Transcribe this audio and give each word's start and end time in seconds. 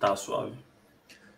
Tá 0.00 0.16
suave. 0.16 0.52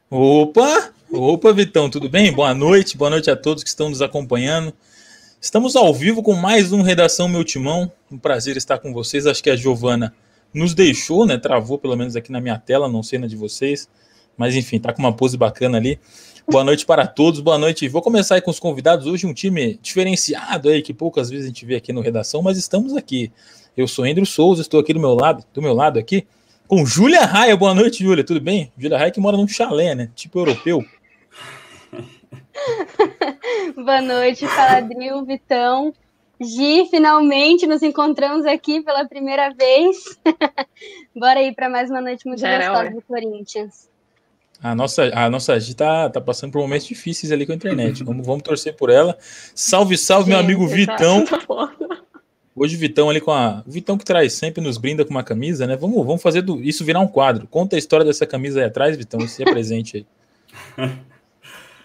Opa! 0.08 0.93
Opa, 1.11 1.53
Vitão, 1.53 1.91
tudo 1.91 2.08
bem? 2.08 2.33
Boa 2.33 2.54
noite, 2.54 2.96
boa 2.96 3.10
noite 3.10 3.28
a 3.28 3.34
todos 3.34 3.64
que 3.64 3.68
estão 3.68 3.88
nos 3.88 4.00
acompanhando. 4.00 4.72
Estamos 5.40 5.74
ao 5.74 5.92
vivo 5.92 6.22
com 6.22 6.32
mais 6.34 6.72
um 6.72 6.80
Redação 6.80 7.26
Meu 7.26 7.42
Timão. 7.42 7.90
Um 8.09 8.17
prazer 8.17 8.56
estar 8.56 8.79
com 8.79 8.93
vocês. 8.93 9.27
Acho 9.27 9.43
que 9.43 9.51
a 9.51 9.56
Giovana 9.56 10.14
nos 10.54 10.75
deixou, 10.75 11.27
né? 11.27 11.37
Travou 11.38 11.77
pelo 11.77 11.96
menos 11.96 12.14
aqui 12.14 12.30
na 12.30 12.40
minha 12.40 12.56
tela, 12.56 12.88
não 12.88 13.03
sei 13.03 13.19
na 13.19 13.27
de 13.27 13.35
vocês. 13.35 13.88
Mas 14.37 14.55
enfim, 14.55 14.79
tá 14.79 14.93
com 14.93 15.03
uma 15.03 15.13
pose 15.13 15.37
bacana 15.37 15.77
ali. 15.77 15.99
Boa 16.49 16.63
noite 16.63 16.87
para 16.87 17.05
todos, 17.05 17.41
boa 17.41 17.59
noite. 17.59 17.89
Vou 17.89 18.01
começar 18.01 18.37
aí 18.37 18.41
com 18.41 18.53
os 18.53 18.61
convidados. 18.61 19.09
Hoje 19.09 19.27
um 19.27 19.35
time 19.35 19.77
diferenciado 19.83 20.69
aí, 20.69 20.83
que 20.83 20.95
poucas 20.95 21.29
vezes 21.29 21.47
a 21.47 21.49
gente 21.49 21.67
vê 21.67 21.75
aqui 21.75 21.93
no 21.93 22.01
Redação, 22.01 22.41
mas 22.41 22.57
estamos 22.57 22.97
aqui. 22.97 23.33
Eu 23.77 23.89
sou 23.89 24.05
Andrew 24.05 24.25
Souza, 24.25 24.63
estou 24.63 24.79
aqui 24.79 24.95
do 24.95 25.01
meu 25.01 25.15
lado, 25.15 25.45
do 25.53 25.61
meu 25.61 25.75
lado 25.75 25.99
aqui, 25.99 26.25
com 26.73 26.86
Júlia 26.86 27.27
Raia. 27.27 27.54
Boa 27.54 27.75
noite, 27.75 28.02
Júlia, 28.02 28.25
tudo 28.25 28.41
bem? 28.41 28.73
Júlia 28.79 28.96
Raia 28.96 29.11
que 29.11 29.20
mora 29.20 29.36
num 29.36 29.46
chalé, 29.46 29.95
né? 29.95 30.09
Tipo 30.14 30.38
europeu. 30.38 30.83
Boa 33.77 34.01
noite, 34.01 34.47
Paladril, 34.47 35.23
Vitão. 35.27 35.92
Gi, 36.41 36.87
finalmente 36.88 37.66
nos 37.66 37.83
encontramos 37.83 38.47
aqui 38.47 38.80
pela 38.80 39.05
primeira 39.05 39.50
vez. 39.50 40.19
Bora 41.14 41.41
aí 41.41 41.55
para 41.55 41.69
mais 41.69 41.91
uma 41.91 42.00
noite 42.00 42.27
muito 42.27 42.41
gostosa 42.41 42.91
do 42.91 43.02
Corinthians. 43.02 43.91
A 44.62 44.75
nossa, 44.75 45.11
a 45.14 45.28
nossa 45.28 45.61
Gi 45.61 45.75
tá, 45.75 46.09
tá 46.09 46.23
passando 46.23 46.52
por 46.52 46.62
momentos 46.62 46.86
difíceis 46.86 47.30
ali 47.30 47.45
com 47.45 47.52
a 47.52 47.55
internet. 47.55 48.02
Vamos, 48.02 48.27
vamos 48.27 48.42
torcer 48.45 48.75
por 48.75 48.89
ela. 48.89 49.19
Salve, 49.55 49.98
salve, 49.98 50.30
Gente, 50.30 50.36
meu 50.36 50.41
amigo 50.42 50.66
Vitão. 50.66 51.27
Tá 51.27 51.39
Hoje 52.55 52.77
o 52.77 52.79
Vitão 52.79 53.09
ali 53.09 53.20
com 53.20 53.30
a. 53.30 53.62
O 53.66 53.70
Vitão 53.70 53.97
que 53.97 54.05
traz 54.05 54.34
sempre 54.34 54.62
nos 54.62 54.77
brinda 54.77 55.05
com 55.05 55.11
uma 55.11 55.23
camisa, 55.23 55.66
né? 55.66 55.77
Vamos, 55.77 56.05
vamos 56.05 56.23
fazer 56.23 56.42
do... 56.42 56.62
isso 56.62 56.84
virar 56.84 57.01
um 57.01 57.09
quadro. 57.09 57.47
Conta 57.47 57.77
a 57.77 57.78
história 57.78 58.05
dessa 58.05 58.27
camisa 58.27 58.61
aí 58.61 58.66
atrás, 58.66 58.97
Vitão, 58.97 59.20
se 59.27 59.42
é 59.42 59.45
presente 59.51 60.06
aí. 60.77 60.88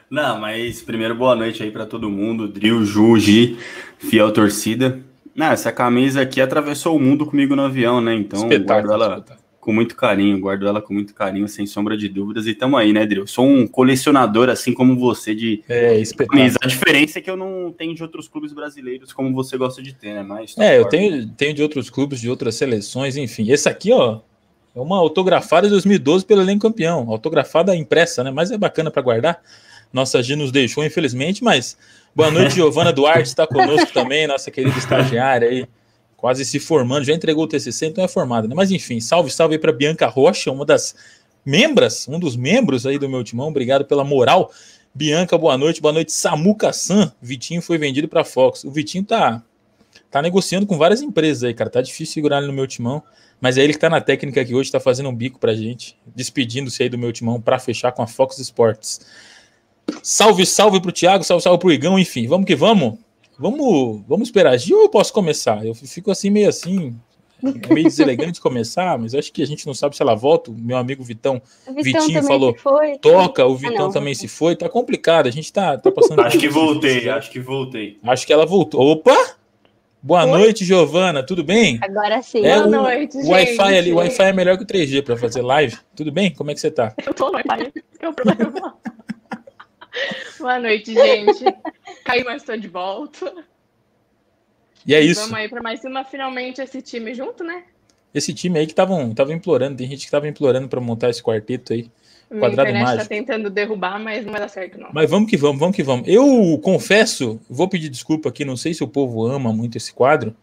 Não, 0.09 0.39
mas 0.39 0.81
primeiro 0.81 1.15
boa 1.15 1.35
noite 1.35 1.61
aí 1.61 1.69
para 1.69 1.85
todo 1.85 2.09
mundo, 2.09 2.47
Drill, 2.47 2.85
Ju, 2.85 3.17
Gi, 3.17 3.57
fiel 3.97 4.31
torcida. 4.31 5.01
Não, 5.35 5.47
essa 5.47 5.71
camisa 5.71 6.21
aqui 6.21 6.39
atravessou 6.39 6.95
o 6.95 6.99
mundo 6.99 7.25
comigo 7.25 7.55
no 7.55 7.63
avião, 7.63 7.99
né? 7.99 8.15
Então 8.15 8.47
guardo 8.47 8.91
ela 8.91 9.17
espetáculo. 9.17 9.46
Com 9.67 9.73
muito 9.73 9.97
carinho, 9.97 10.39
guardo 10.39 10.65
ela 10.65 10.81
com 10.81 10.93
muito 10.93 11.13
carinho, 11.13 11.45
sem 11.45 11.65
sombra 11.65 11.97
de 11.97 12.07
dúvidas. 12.07 12.47
E 12.47 12.55
tamo 12.55 12.77
aí, 12.77 12.93
né, 12.93 13.05
Drill? 13.05 13.27
Sou 13.27 13.45
um 13.45 13.67
colecionador, 13.67 14.47
assim 14.47 14.73
como 14.73 14.97
você, 14.97 15.35
de 15.35 15.61
é, 15.67 16.01
camisa. 16.25 16.57
A 16.63 16.67
diferença 16.67 17.19
é 17.19 17.21
que 17.21 17.29
eu 17.29 17.35
não 17.35 17.75
tenho 17.77 17.93
de 17.93 18.01
outros 18.01 18.29
clubes 18.29 18.53
brasileiros 18.53 19.11
como 19.11 19.33
você 19.33 19.57
gosta 19.57 19.83
de 19.83 19.93
ter, 19.93 20.13
né? 20.13 20.23
Mas, 20.23 20.57
é, 20.57 20.79
eu 20.79 20.85
tenho, 20.85 21.27
tenho 21.31 21.53
de 21.53 21.61
outros 21.61 21.89
clubes, 21.89 22.21
de 22.21 22.29
outras 22.29 22.55
seleções, 22.55 23.17
enfim. 23.17 23.51
Esse 23.51 23.67
aqui, 23.67 23.91
ó, 23.91 24.21
é 24.73 24.79
uma 24.79 24.97
autografada 24.97 25.67
de 25.67 25.71
2012 25.71 26.23
pelo 26.23 26.39
elenco 26.39 26.61
campeão. 26.61 27.05
Autografada 27.09 27.75
impressa, 27.75 28.23
né? 28.23 28.31
Mas 28.31 28.51
é 28.51 28.57
bacana 28.57 28.89
para 28.89 29.01
guardar. 29.01 29.41
Nossa 29.91 30.23
G 30.23 30.37
nos 30.37 30.49
deixou, 30.49 30.81
infelizmente, 30.85 31.43
mas 31.43 31.77
boa 32.15 32.31
noite, 32.31 32.55
Giovana 32.55 32.93
Duarte 32.93 33.27
está 33.27 33.45
conosco 33.45 33.91
também, 33.91 34.27
nossa 34.27 34.49
querida 34.49 34.77
estagiária 34.77 35.49
aí, 35.49 35.67
quase 36.17 36.43
se 36.43 36.59
formando, 36.59 37.05
já 37.05 37.13
entregou 37.13 37.43
o 37.43 37.47
TCC, 37.47 37.85
então 37.85 38.03
é 38.03 38.07
formada, 38.07 38.47
né? 38.47 38.55
Mas 38.55 38.71
enfim, 38.71 38.99
salve, 38.99 39.31
salve 39.31 39.55
aí 39.55 39.59
para 39.59 39.71
Bianca 39.71 40.07
Rocha, 40.07 40.51
uma 40.51 40.65
das 40.65 40.95
membros, 41.45 42.07
um 42.07 42.19
dos 42.19 42.35
membros 42.35 42.85
aí 42.87 42.97
do 42.97 43.07
meu 43.07 43.23
timão, 43.23 43.47
obrigado 43.47 43.85
pela 43.85 44.03
moral. 44.03 44.51
Bianca, 44.93 45.37
boa 45.37 45.55
noite, 45.55 45.79
boa 45.79 45.93
noite, 45.93 46.11
Samuca 46.11 46.73
San, 46.73 47.13
Vitinho 47.21 47.61
foi 47.61 47.77
vendido 47.77 48.07
para 48.07 48.23
Fox. 48.23 48.63
O 48.63 48.71
Vitinho 48.71 49.05
tá 49.05 49.43
tá 50.09 50.21
negociando 50.21 50.65
com 50.65 50.77
várias 50.77 51.01
empresas 51.01 51.43
aí, 51.43 51.53
cara, 51.53 51.69
tá 51.69 51.81
difícil 51.81 52.15
segurar 52.15 52.39
ele 52.39 52.47
no 52.47 52.53
meu 52.53 52.65
timão, 52.65 53.03
mas 53.39 53.57
é 53.57 53.63
ele 53.63 53.73
que 53.73 53.79
tá 53.79 53.89
na 53.89 54.01
técnica 54.01 54.41
aqui 54.41 54.55
hoje, 54.55 54.71
tá 54.71 54.79
fazendo 54.79 55.09
um 55.09 55.15
bico 55.15 55.37
pra 55.37 55.53
gente, 55.53 55.95
despedindo-se 56.15 56.81
aí 56.81 56.89
do 56.89 56.97
meu 56.97 57.13
timão 57.13 57.39
para 57.39 57.59
fechar 57.59 57.91
com 57.91 58.01
a 58.01 58.07
Fox 58.07 58.39
Sports. 58.39 59.01
Salve, 60.01 60.45
salve 60.45 60.81
pro 60.81 60.91
Thiago, 60.91 61.23
salve, 61.23 61.43
salve 61.43 61.59
pro 61.59 61.71
Igão, 61.71 61.99
enfim, 61.99 62.27
vamos 62.27 62.47
que 62.47 62.55
vamos. 62.55 62.97
Vamos, 63.37 64.01
vamos 64.07 64.27
esperar. 64.27 64.57
Gil 64.57 64.77
ou 64.77 64.83
eu 64.83 64.89
posso 64.89 65.13
começar? 65.13 65.65
Eu 65.65 65.75
fico 65.75 66.09
assim, 66.09 66.29
meio 66.29 66.49
assim, 66.49 66.95
é 67.43 67.73
meio 67.73 67.83
deselegante 67.83 68.41
começar, 68.41 68.97
mas 68.97 69.13
acho 69.13 69.31
que 69.31 69.43
a 69.43 69.45
gente 69.45 69.67
não 69.67 69.73
sabe 69.73 69.95
se 69.95 70.01
ela 70.01 70.15
volta. 70.15 70.49
O 70.49 70.55
meu 70.55 70.75
amigo 70.75 71.03
Vitão, 71.03 71.41
Vitão 71.75 72.01
Vitinho 72.01 72.23
falou, 72.23 72.55
toca, 72.99 73.45
o 73.45 73.55
Vitão 73.55 73.75
ah, 73.75 73.79
não, 73.87 73.91
também 73.91 74.15
se 74.15 74.27
foi. 74.27 74.55
Tá 74.55 74.67
complicado, 74.67 75.27
a 75.27 75.31
gente 75.31 75.53
tá, 75.53 75.77
tá 75.77 75.91
passando. 75.91 76.21
acho 76.21 76.39
que 76.39 76.49
voltei, 76.49 77.09
acho 77.09 77.29
que 77.29 77.39
voltei. 77.39 77.99
Acho 78.03 78.25
que 78.25 78.33
ela 78.33 78.45
voltou. 78.45 78.81
Opa! 78.81 79.35
Boa 80.01 80.23
Oi? 80.23 80.31
noite, 80.31 80.63
Giovana, 80.63 81.23
tudo 81.23 81.43
bem? 81.43 81.79
Agora 81.81 82.21
sim. 82.21 82.45
É, 82.45 82.55
Boa 82.55 82.67
o, 82.67 82.69
noite, 82.69 83.17
o 83.17 83.29
Wi-Fi 83.29 83.77
ali, 83.77 83.91
o 83.91 83.97
Wi-Fi 83.97 84.23
é 84.23 84.33
melhor 84.33 84.57
que 84.57 84.63
o 84.63 84.67
3G 84.67 85.03
para 85.03 85.17
fazer 85.17 85.41
live. 85.41 85.77
Tudo 85.95 86.11
bem? 86.11 86.33
Como 86.33 86.49
é 86.49 86.53
que 86.53 86.59
você 86.59 86.71
tá? 86.71 86.93
Eu 87.05 87.13
tô 87.13 87.29
no 87.29 87.33
Wi-Fi, 87.33 87.73
é 87.99 88.09
o 88.09 88.13
problema. 88.13 88.77
Boa 90.39 90.59
noite, 90.59 90.93
gente. 90.93 91.45
Caiu, 92.07 92.25
mas 92.25 92.41
estou 92.41 92.55
de 92.55 92.69
volta. 92.69 93.33
E 94.85 94.95
é 94.95 95.01
isso. 95.01 95.19
Vamos 95.19 95.35
aí 95.35 95.49
para 95.49 95.61
mais 95.61 95.83
uma, 95.83 96.05
finalmente, 96.05 96.61
esse 96.61 96.81
time 96.81 97.13
junto, 97.13 97.43
né? 97.43 97.65
Esse 98.13 98.33
time 98.33 98.57
aí 98.57 98.65
que 98.65 98.71
estavam 98.71 99.13
implorando, 99.31 99.77
tem 99.77 99.87
gente 99.87 99.99
que 99.99 100.05
estava 100.05 100.27
implorando 100.27 100.69
para 100.69 100.79
montar 100.79 101.09
esse 101.09 101.21
quarteto 101.21 101.73
aí. 101.73 101.91
Minha 102.31 102.41
quadrado 102.41 102.71
tá 102.71 102.79
mágico. 102.79 103.03
tá 103.03 103.05
tentando 103.05 103.49
derrubar, 103.49 103.99
mas 103.99 104.25
não 104.25 104.31
vai 104.31 104.39
dar 104.39 104.47
certo, 104.47 104.79
não. 104.79 104.89
Mas 104.93 105.09
vamos 105.09 105.29
que 105.29 105.35
vamos, 105.35 105.59
vamos 105.59 105.75
que 105.75 105.83
vamos. 105.83 106.07
Eu 106.07 106.57
confesso, 106.63 107.39
vou 107.49 107.67
pedir 107.67 107.89
desculpa 107.89 108.29
aqui, 108.29 108.45
não 108.45 108.55
sei 108.55 108.73
se 108.73 108.83
o 108.83 108.87
povo 108.87 109.25
ama 109.27 109.51
muito 109.51 109.77
esse 109.77 109.93
quadro, 109.93 110.33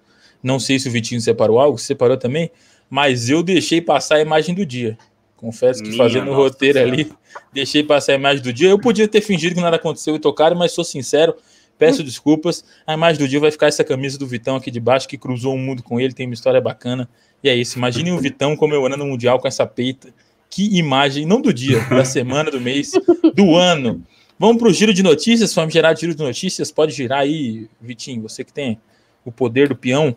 não 0.43 0.61
sei 0.61 0.79
se 0.79 0.89
o 0.89 0.93
Vitinho 0.93 1.21
separou 1.21 1.59
algo, 1.59 1.79
separou 1.79 2.19
também, 2.19 2.51
mas 2.91 3.31
eu 3.31 3.43
deixei 3.43 3.81
passar 3.81 4.17
a 4.17 4.21
imagem 4.21 4.55
do 4.55 4.67
dia. 4.67 4.99
Confesso 5.37 5.83
que 5.83 5.89
Minha 5.89 5.99
fazendo 5.99 6.31
o 6.31 6.35
roteiro 6.35 6.79
ali, 6.79 7.11
deixei 7.53 7.83
passar 7.83 8.13
a 8.13 8.17
imagem 8.17 8.43
do 8.43 8.53
dia. 8.53 8.69
Eu 8.69 8.79
podia 8.79 9.09
ter 9.09 9.21
fingido 9.21 9.55
que 9.55 9.61
nada 9.61 9.77
aconteceu 9.77 10.15
e 10.15 10.19
tocaram, 10.19 10.57
mas 10.57 10.73
sou 10.73 10.85
sincero, 10.85 11.35
peço 11.79 12.03
desculpas. 12.03 12.65
A 12.87 12.95
imagem 12.95 13.19
do 13.21 13.29
dia 13.29 13.41
vai 13.41 13.51
ficar 13.51 13.67
essa 13.67 13.85
camisa 13.85 14.19
do 14.19 14.27
Vitão 14.27 14.57
aqui 14.57 14.71
de 14.71 14.81
baixo, 14.81 15.09
que 15.09 15.19
cruzou 15.19 15.55
o 15.55 15.59
mundo 15.59 15.83
com 15.83 16.01
ele, 16.01 16.13
tem 16.13 16.27
uma 16.27 16.35
história 16.35 16.61
bacana. 16.61 17.09
E 17.43 17.49
é 17.49 17.55
isso. 17.55 17.79
Imaginem 17.79 18.13
o 18.13 18.19
Vitão 18.19 18.57
comemorando 18.57 19.05
o 19.05 19.07
Mundial 19.07 19.39
com 19.39 19.47
essa 19.47 19.67
peita. 19.67 20.13
Que 20.49 20.77
imagem, 20.77 21.27
não 21.27 21.41
do 21.41 21.53
dia, 21.53 21.81
da 21.89 22.05
semana, 22.07 22.51
do 22.51 22.61
mês, 22.61 22.93
do 23.35 23.57
ano. 23.57 24.03
Vamos 24.39 24.59
para 24.59 24.69
o 24.69 24.73
giro 24.73 24.93
de 24.93 25.03
notícias, 25.03 25.55
vamos 25.55 25.73
gerar 25.73 25.97
giro 25.97 26.15
de 26.15 26.23
notícias. 26.23 26.71
Pode 26.71 26.93
girar 26.93 27.21
aí, 27.21 27.69
Vitinho, 27.81 28.23
você 28.23 28.45
que 28.45 28.53
tem 28.53 28.81
o 29.25 29.31
poder 29.31 29.69
do 29.69 29.77
peão. 29.77 30.15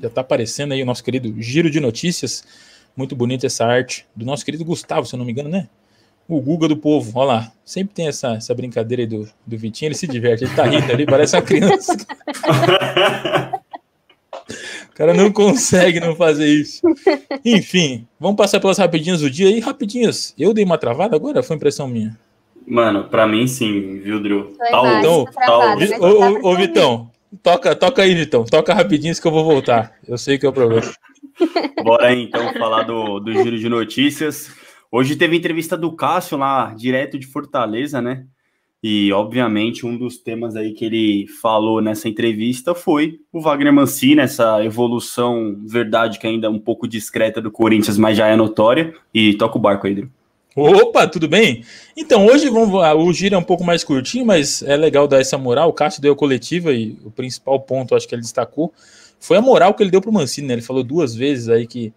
Já 0.00 0.08
está 0.08 0.20
aparecendo 0.20 0.72
aí 0.72 0.82
o 0.82 0.86
nosso 0.86 1.02
querido 1.04 1.34
giro 1.40 1.70
de 1.70 1.80
notícias. 1.80 2.44
Muito 2.96 3.16
bonita 3.16 3.46
essa 3.46 3.64
arte 3.64 4.06
do 4.14 4.24
nosso 4.24 4.44
querido 4.44 4.64
Gustavo, 4.64 5.06
se 5.06 5.14
eu 5.14 5.18
não 5.18 5.24
me 5.24 5.32
engano, 5.32 5.48
né? 5.48 5.68
O 6.28 6.40
Guga 6.40 6.68
do 6.68 6.76
povo, 6.76 7.18
olha 7.18 7.26
lá. 7.26 7.52
Sempre 7.64 7.94
tem 7.94 8.08
essa, 8.08 8.34
essa 8.34 8.54
brincadeira 8.54 9.02
aí 9.02 9.06
do, 9.06 9.28
do 9.46 9.58
Vitinho, 9.58 9.88
ele 9.88 9.94
se 9.94 10.06
diverte, 10.06 10.44
ele 10.44 10.54
tá 10.54 10.64
rindo 10.64 10.90
ali, 10.90 11.04
parece 11.06 11.36
uma 11.36 11.42
criança. 11.42 11.96
o 14.90 14.94
cara 14.94 15.14
não 15.14 15.32
consegue 15.32 16.00
não 16.00 16.14
fazer 16.14 16.46
isso. 16.46 16.80
Enfim, 17.44 18.06
vamos 18.18 18.36
passar 18.36 18.60
pelas 18.60 18.78
rapidinhas 18.78 19.20
do 19.20 19.30
dia 19.30 19.48
aí. 19.48 19.60
Rapidinhas, 19.60 20.34
eu 20.38 20.54
dei 20.54 20.64
uma 20.64 20.78
travada 20.78 21.16
agora? 21.16 21.42
Foi 21.42 21.56
impressão 21.56 21.88
minha? 21.88 22.18
Mano, 22.66 23.04
pra 23.04 23.26
mim 23.26 23.46
sim, 23.46 23.98
viu, 23.98 24.20
Drew? 24.20 24.54
Tal, 24.70 24.98
então, 24.98 25.24
tal. 25.34 25.76
Ô, 26.00 26.50
ô, 26.50 26.56
Vitão, 26.56 27.10
toca, 27.42 27.74
toca 27.74 28.02
aí, 28.02 28.14
Vitão. 28.14 28.44
Toca 28.44 28.74
rapidinho 28.74 29.14
que 29.20 29.26
eu 29.26 29.32
vou 29.32 29.44
voltar. 29.44 29.92
Eu 30.06 30.16
sei 30.16 30.38
que 30.38 30.46
é 30.46 30.48
o 30.48 30.52
problema. 30.52 30.90
Bora 31.82 32.08
aí, 32.08 32.22
então 32.22 32.52
falar 32.54 32.84
do, 32.84 33.18
do 33.18 33.32
giro 33.32 33.58
de 33.58 33.68
notícias. 33.68 34.50
Hoje 34.94 35.16
teve 35.16 35.34
entrevista 35.34 35.74
do 35.74 35.90
Cássio 35.90 36.36
lá, 36.36 36.74
direto 36.74 37.18
de 37.18 37.26
Fortaleza, 37.26 38.02
né? 38.02 38.26
E, 38.82 39.10
obviamente, 39.10 39.86
um 39.86 39.96
dos 39.96 40.18
temas 40.18 40.54
aí 40.54 40.72
que 40.72 40.84
ele 40.84 41.26
falou 41.40 41.80
nessa 41.80 42.10
entrevista 42.10 42.74
foi 42.74 43.18
o 43.32 43.40
Wagner 43.40 43.72
Mancini, 43.72 44.20
essa 44.20 44.62
evolução, 44.62 45.56
verdade, 45.64 46.18
que 46.18 46.26
ainda 46.26 46.46
é 46.46 46.50
um 46.50 46.58
pouco 46.58 46.86
discreta 46.86 47.40
do 47.40 47.50
Corinthians, 47.50 47.96
mas 47.96 48.18
já 48.18 48.26
é 48.26 48.36
notória. 48.36 48.92
E 49.14 49.32
toca 49.34 49.56
o 49.56 49.60
barco 49.60 49.86
aí. 49.86 50.06
Opa, 50.54 51.06
tudo 51.06 51.26
bem? 51.26 51.64
Então, 51.96 52.26
hoje 52.26 52.50
vamos, 52.50 52.74
o 52.74 53.12
giro 53.14 53.34
é 53.34 53.38
um 53.38 53.42
pouco 53.42 53.64
mais 53.64 53.82
curtinho, 53.82 54.26
mas 54.26 54.62
é 54.62 54.76
legal 54.76 55.08
dar 55.08 55.22
essa 55.22 55.38
moral. 55.38 55.70
O 55.70 55.72
Cássio 55.72 56.02
deu 56.02 56.12
a 56.12 56.16
coletiva 56.16 56.70
e 56.70 56.98
o 57.02 57.10
principal 57.10 57.58
ponto, 57.60 57.94
acho 57.94 58.06
que 58.06 58.14
ele 58.14 58.20
destacou, 58.20 58.70
foi 59.18 59.38
a 59.38 59.40
moral 59.40 59.72
que 59.72 59.82
ele 59.82 59.90
deu 59.90 60.02
para 60.02 60.10
o 60.10 60.12
Mancini, 60.12 60.48
né? 60.48 60.54
Ele 60.54 60.60
falou 60.60 60.82
duas 60.82 61.14
vezes 61.14 61.48
aí 61.48 61.66
que 61.66 61.94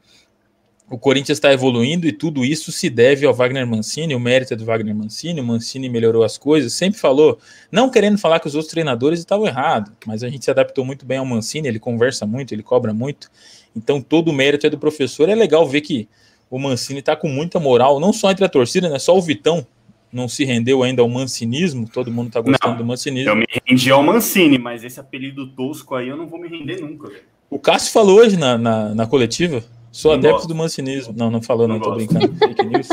o 0.89 0.97
Corinthians 0.99 1.37
está 1.37 1.51
evoluindo 1.51 2.07
e 2.07 2.11
tudo 2.11 2.45
isso 2.45 2.71
se 2.71 2.89
deve 2.89 3.25
ao 3.25 3.33
Wagner 3.33 3.65
Mancini, 3.65 4.13
o 4.13 4.19
mérito 4.19 4.53
é 4.53 4.57
do 4.57 4.65
Wagner 4.65 4.95
Mancini, 4.95 5.41
o 5.41 5.43
Mancini 5.43 5.89
melhorou 5.89 6.23
as 6.23 6.37
coisas, 6.37 6.73
sempre 6.73 6.99
falou, 6.99 7.39
não 7.71 7.89
querendo 7.89 8.17
falar 8.17 8.39
que 8.39 8.47
os 8.47 8.53
outros 8.53 8.71
treinadores 8.71 9.19
estavam 9.19 9.47
errados, 9.47 9.91
mas 10.05 10.23
a 10.23 10.29
gente 10.29 10.45
se 10.45 10.51
adaptou 10.51 10.85
muito 10.85 11.05
bem 11.05 11.17
ao 11.17 11.25
Mancini, 11.25 11.67
ele 11.67 11.79
conversa 11.79 12.25
muito, 12.25 12.53
ele 12.53 12.61
cobra 12.61 12.93
muito, 12.93 13.31
então 13.75 13.99
todo 13.99 14.29
o 14.29 14.33
mérito 14.33 14.67
é 14.67 14.69
do 14.69 14.77
professor, 14.77 15.27
é 15.27 15.35
legal 15.35 15.67
ver 15.67 15.81
que 15.81 16.07
o 16.51 16.59
Mancini 16.59 16.99
está 16.99 17.15
com 17.15 17.27
muita 17.27 17.59
moral, 17.59 17.99
não 17.99 18.13
só 18.13 18.29
entre 18.29 18.45
a 18.45 18.49
torcida, 18.49 18.87
né, 18.87 18.99
só 18.99 19.17
o 19.17 19.21
Vitão 19.21 19.65
não 20.13 20.29
se 20.29 20.45
rendeu 20.45 20.83
ainda 20.83 21.01
ao 21.01 21.09
mancinismo, 21.09 21.89
todo 21.91 22.11
mundo 22.11 22.31
tá 22.31 22.39
gostando 22.39 22.73
não, 22.73 22.77
do 22.77 22.85
mancinismo. 22.85 23.31
Eu 23.31 23.35
me 23.35 23.45
rendi 23.67 23.91
ao 23.91 24.01
Mancini, 24.01 24.57
mas 24.57 24.81
esse 24.85 24.97
apelido 24.97 25.47
tosco 25.47 25.93
aí 25.93 26.07
eu 26.07 26.15
não 26.15 26.25
vou 26.25 26.39
me 26.39 26.47
render 26.47 26.79
nunca. 26.79 27.11
O 27.49 27.59
Cássio 27.59 27.91
falou 27.91 28.19
hoje 28.19 28.37
na, 28.37 28.57
na, 28.57 28.95
na 28.95 29.05
coletiva 29.05 29.61
Sou 29.95 30.11
não 30.11 30.17
adepto 30.17 30.35
gosto. 30.35 30.47
do 30.49 30.55
mancinismo. 30.55 31.13
Não, 31.15 31.31
não 31.31 31.41
falou, 31.41 31.69
não, 31.69 31.75
não 31.75 31.81
tô 31.81 31.95
brincando. 31.95 32.35
Fake 32.35 32.65
news. 32.65 32.89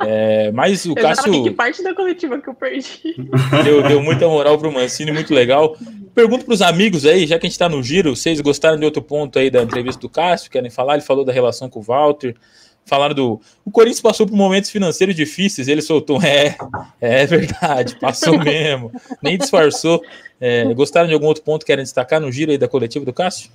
É, 0.00 0.52
mas 0.52 0.84
o 0.84 0.90
eu 0.90 0.94
Cássio. 0.94 1.42
Que 1.42 1.50
parte 1.52 1.82
da 1.82 1.94
coletiva 1.94 2.38
que 2.38 2.50
eu 2.50 2.54
perdi. 2.54 3.16
Deu, 3.64 3.82
deu 3.82 4.02
muita 4.02 4.28
moral 4.28 4.58
pro 4.58 4.70
Mancini, 4.70 5.10
muito 5.10 5.32
legal. 5.32 5.74
Pergunto 6.14 6.44
pros 6.44 6.60
amigos 6.60 7.06
aí, 7.06 7.26
já 7.26 7.38
que 7.38 7.46
a 7.46 7.48
gente 7.48 7.58
tá 7.58 7.66
no 7.66 7.82
giro, 7.82 8.14
vocês 8.14 8.38
gostaram 8.42 8.78
de 8.78 8.84
outro 8.84 9.00
ponto 9.00 9.38
aí 9.38 9.48
da 9.48 9.62
entrevista 9.62 10.02
do 10.02 10.08
Cássio? 10.10 10.50
Querem 10.50 10.68
falar? 10.70 10.94
Ele 10.94 11.02
falou 11.02 11.24
da 11.24 11.32
relação 11.32 11.70
com 11.70 11.80
o 11.80 11.82
Walter. 11.82 12.36
Falaram 12.84 13.14
do. 13.14 13.40
O 13.64 13.70
Corinthians 13.70 14.02
passou 14.02 14.26
por 14.26 14.36
momentos 14.36 14.68
financeiros 14.68 15.16
difíceis, 15.16 15.66
ele 15.66 15.80
soltou. 15.80 16.20
É, 16.22 16.58
é 17.00 17.24
verdade, 17.24 17.96
passou 17.98 18.36
mesmo. 18.44 18.92
Nem 19.22 19.38
disfarçou. 19.38 20.02
É, 20.38 20.62
gostaram 20.74 21.08
de 21.08 21.14
algum 21.14 21.26
outro 21.26 21.42
ponto 21.42 21.60
que 21.60 21.72
querem 21.72 21.84
destacar 21.84 22.20
no 22.20 22.30
giro 22.30 22.50
aí 22.50 22.58
da 22.58 22.68
coletiva 22.68 23.06
do 23.06 23.14
Cássio? 23.14 23.50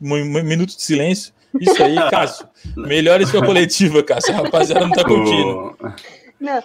Um 0.00 0.42
minuto 0.42 0.76
de 0.76 0.82
silêncio. 0.82 1.32
Isso 1.60 1.82
aí, 1.82 1.96
Cássio. 2.10 2.48
Melhore 2.76 3.26
sua 3.26 3.44
coletiva, 3.44 4.02
Cássio. 4.02 4.34
A 4.34 4.38
rapaziada 4.38 4.86
não 4.86 4.92
tá 4.92 5.04
curtindo. 5.04 5.76
Não. 6.40 6.62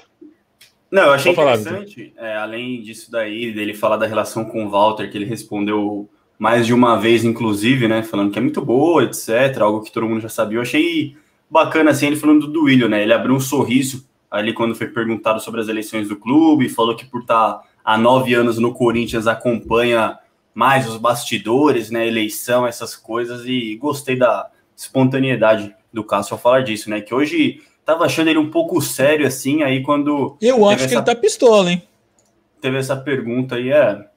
Não, 0.92 1.04
eu 1.04 1.12
achei 1.14 1.34
falar, 1.34 1.58
interessante, 1.58 2.14
é, 2.18 2.36
além 2.36 2.82
disso 2.82 3.10
daí, 3.10 3.54
dele 3.54 3.74
falar 3.74 3.96
da 3.96 4.06
relação 4.06 4.44
com 4.44 4.66
o 4.66 4.70
Walter, 4.70 5.10
que 5.10 5.18
ele 5.18 5.24
respondeu 5.24 6.10
mais 6.38 6.66
de 6.66 6.74
uma 6.74 6.98
vez, 6.98 7.24
inclusive, 7.24 7.88
né? 7.88 8.04
Falando 8.04 8.30
que 8.30 8.38
é 8.38 8.42
muito 8.42 8.62
boa, 8.62 9.04
etc. 9.04 9.62
Algo 9.62 9.82
que 9.82 9.92
todo 9.92 10.06
mundo 10.06 10.20
já 10.20 10.28
sabia. 10.28 10.58
Eu 10.58 10.64
achei 10.64 11.16
bacana, 11.50 11.92
assim, 11.92 12.08
ele 12.08 12.18
falando 12.18 12.48
do 12.48 12.52
Duílio, 12.52 12.90
né? 12.90 13.04
Ele 13.04 13.14
abriu 13.14 13.34
um 13.34 13.40
sorriso 13.40 14.06
ali 14.30 14.52
quando 14.52 14.76
foi 14.76 14.88
perguntado 14.88 15.40
sobre 15.40 15.62
as 15.62 15.70
eleições 15.70 16.10
do 16.10 16.18
clube, 16.18 16.68
falou 16.68 16.96
que 16.96 17.06
por 17.06 17.22
estar 17.22 17.54
tá 17.54 17.64
há 17.84 17.98
nove 17.98 18.34
anos 18.34 18.58
no 18.58 18.74
Corinthians 18.74 19.28
acompanha 19.28 20.18
mais 20.54 20.88
os 20.88 20.98
bastidores, 20.98 21.90
né? 21.90 22.08
Eleição, 22.08 22.66
essas 22.66 22.96
coisas, 22.96 23.46
e 23.46 23.76
gostei 23.76 24.16
da, 24.16 24.50
espontaneidade 24.82 25.76
do 25.94 26.04
Cássio 26.04 26.34
ao 26.34 26.40
falar 26.40 26.62
disso, 26.62 26.90
né? 26.90 27.02
Que 27.02 27.14
hoje 27.14 27.62
tava 27.86 28.06
achando 28.06 28.30
ele 28.30 28.40
um 28.40 28.50
pouco 28.50 28.82
sério, 28.82 29.28
assim, 29.28 29.64
aí 29.64 29.84
quando. 29.84 30.38
Eu 30.42 30.68
acho 30.68 30.84
essa... 30.84 30.88
que 30.88 30.96
ele 30.96 31.04
tá 31.04 31.16
pistola, 31.16 31.72
hein? 31.72 31.84
Teve 32.60 32.78
essa 32.78 32.96
pergunta 32.96 33.56
aí, 33.56 33.72
é. 33.72 34.08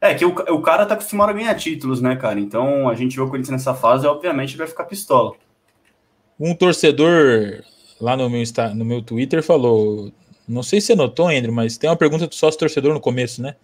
É 0.00 0.14
que 0.14 0.24
o, 0.24 0.30
o 0.30 0.62
cara 0.62 0.86
tá 0.86 0.94
acostumado 0.94 1.30
a 1.30 1.34
ganhar 1.34 1.54
títulos, 1.54 2.00
né, 2.00 2.16
cara? 2.16 2.40
Então 2.40 2.88
a 2.88 2.94
gente 2.94 3.16
vê 3.16 3.22
o 3.22 3.28
Corinthians 3.28 3.58
nessa 3.58 3.74
fase, 3.74 4.06
obviamente 4.06 4.56
vai 4.56 4.66
ficar 4.66 4.84
pistola. 4.84 5.34
Um 6.38 6.54
torcedor 6.54 7.62
lá 8.00 8.16
no 8.16 8.30
meu, 8.30 8.42
no 8.74 8.84
meu 8.84 9.02
Twitter 9.02 9.42
falou. 9.42 10.10
Não 10.48 10.62
sei 10.62 10.80
se 10.80 10.88
você 10.88 10.94
notou, 10.94 11.28
Andrew, 11.28 11.52
mas 11.52 11.76
tem 11.76 11.88
uma 11.88 11.96
pergunta 11.96 12.26
do 12.26 12.34
sócio 12.34 12.58
torcedor 12.58 12.94
no 12.94 13.00
começo, 13.00 13.42
né? 13.42 13.54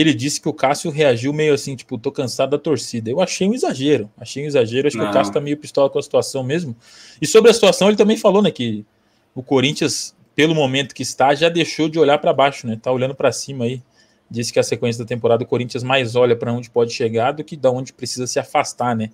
Ele 0.00 0.14
disse 0.14 0.40
que 0.40 0.48
o 0.48 0.54
Cássio 0.54 0.90
reagiu 0.90 1.34
meio 1.34 1.52
assim, 1.52 1.76
tipo, 1.76 1.98
tô 1.98 2.10
cansado 2.10 2.50
da 2.50 2.58
torcida. 2.58 3.10
Eu 3.10 3.20
achei 3.20 3.46
um 3.46 3.52
exagero, 3.52 4.10
achei 4.16 4.42
um 4.42 4.46
exagero. 4.46 4.88
Acho 4.88 4.96
Não. 4.96 5.04
que 5.04 5.10
o 5.10 5.12
Cássio 5.12 5.34
tá 5.34 5.40
meio 5.40 5.58
pistola 5.58 5.90
com 5.90 5.98
a 5.98 6.02
situação 6.02 6.42
mesmo. 6.42 6.74
E 7.20 7.26
sobre 7.26 7.50
a 7.50 7.54
situação, 7.54 7.88
ele 7.88 7.96
também 7.96 8.16
falou, 8.16 8.40
né, 8.40 8.50
que 8.50 8.86
o 9.34 9.42
Corinthians, 9.42 10.14
pelo 10.34 10.54
momento 10.54 10.94
que 10.94 11.02
está, 11.02 11.34
já 11.34 11.50
deixou 11.50 11.90
de 11.90 11.98
olhar 11.98 12.16
para 12.16 12.32
baixo, 12.32 12.66
né? 12.66 12.78
Tá 12.80 12.90
olhando 12.90 13.14
para 13.14 13.30
cima 13.30 13.64
aí. 13.64 13.82
Disse 14.30 14.50
que 14.50 14.58
a 14.58 14.62
sequência 14.62 15.04
da 15.04 15.08
temporada 15.08 15.44
o 15.44 15.46
Corinthians 15.46 15.82
mais 15.82 16.16
olha 16.16 16.34
para 16.34 16.50
onde 16.50 16.70
pode 16.70 16.90
chegar 16.90 17.32
do 17.32 17.44
que 17.44 17.54
da 17.54 17.70
onde 17.70 17.92
precisa 17.92 18.26
se 18.26 18.38
afastar, 18.38 18.96
né? 18.96 19.10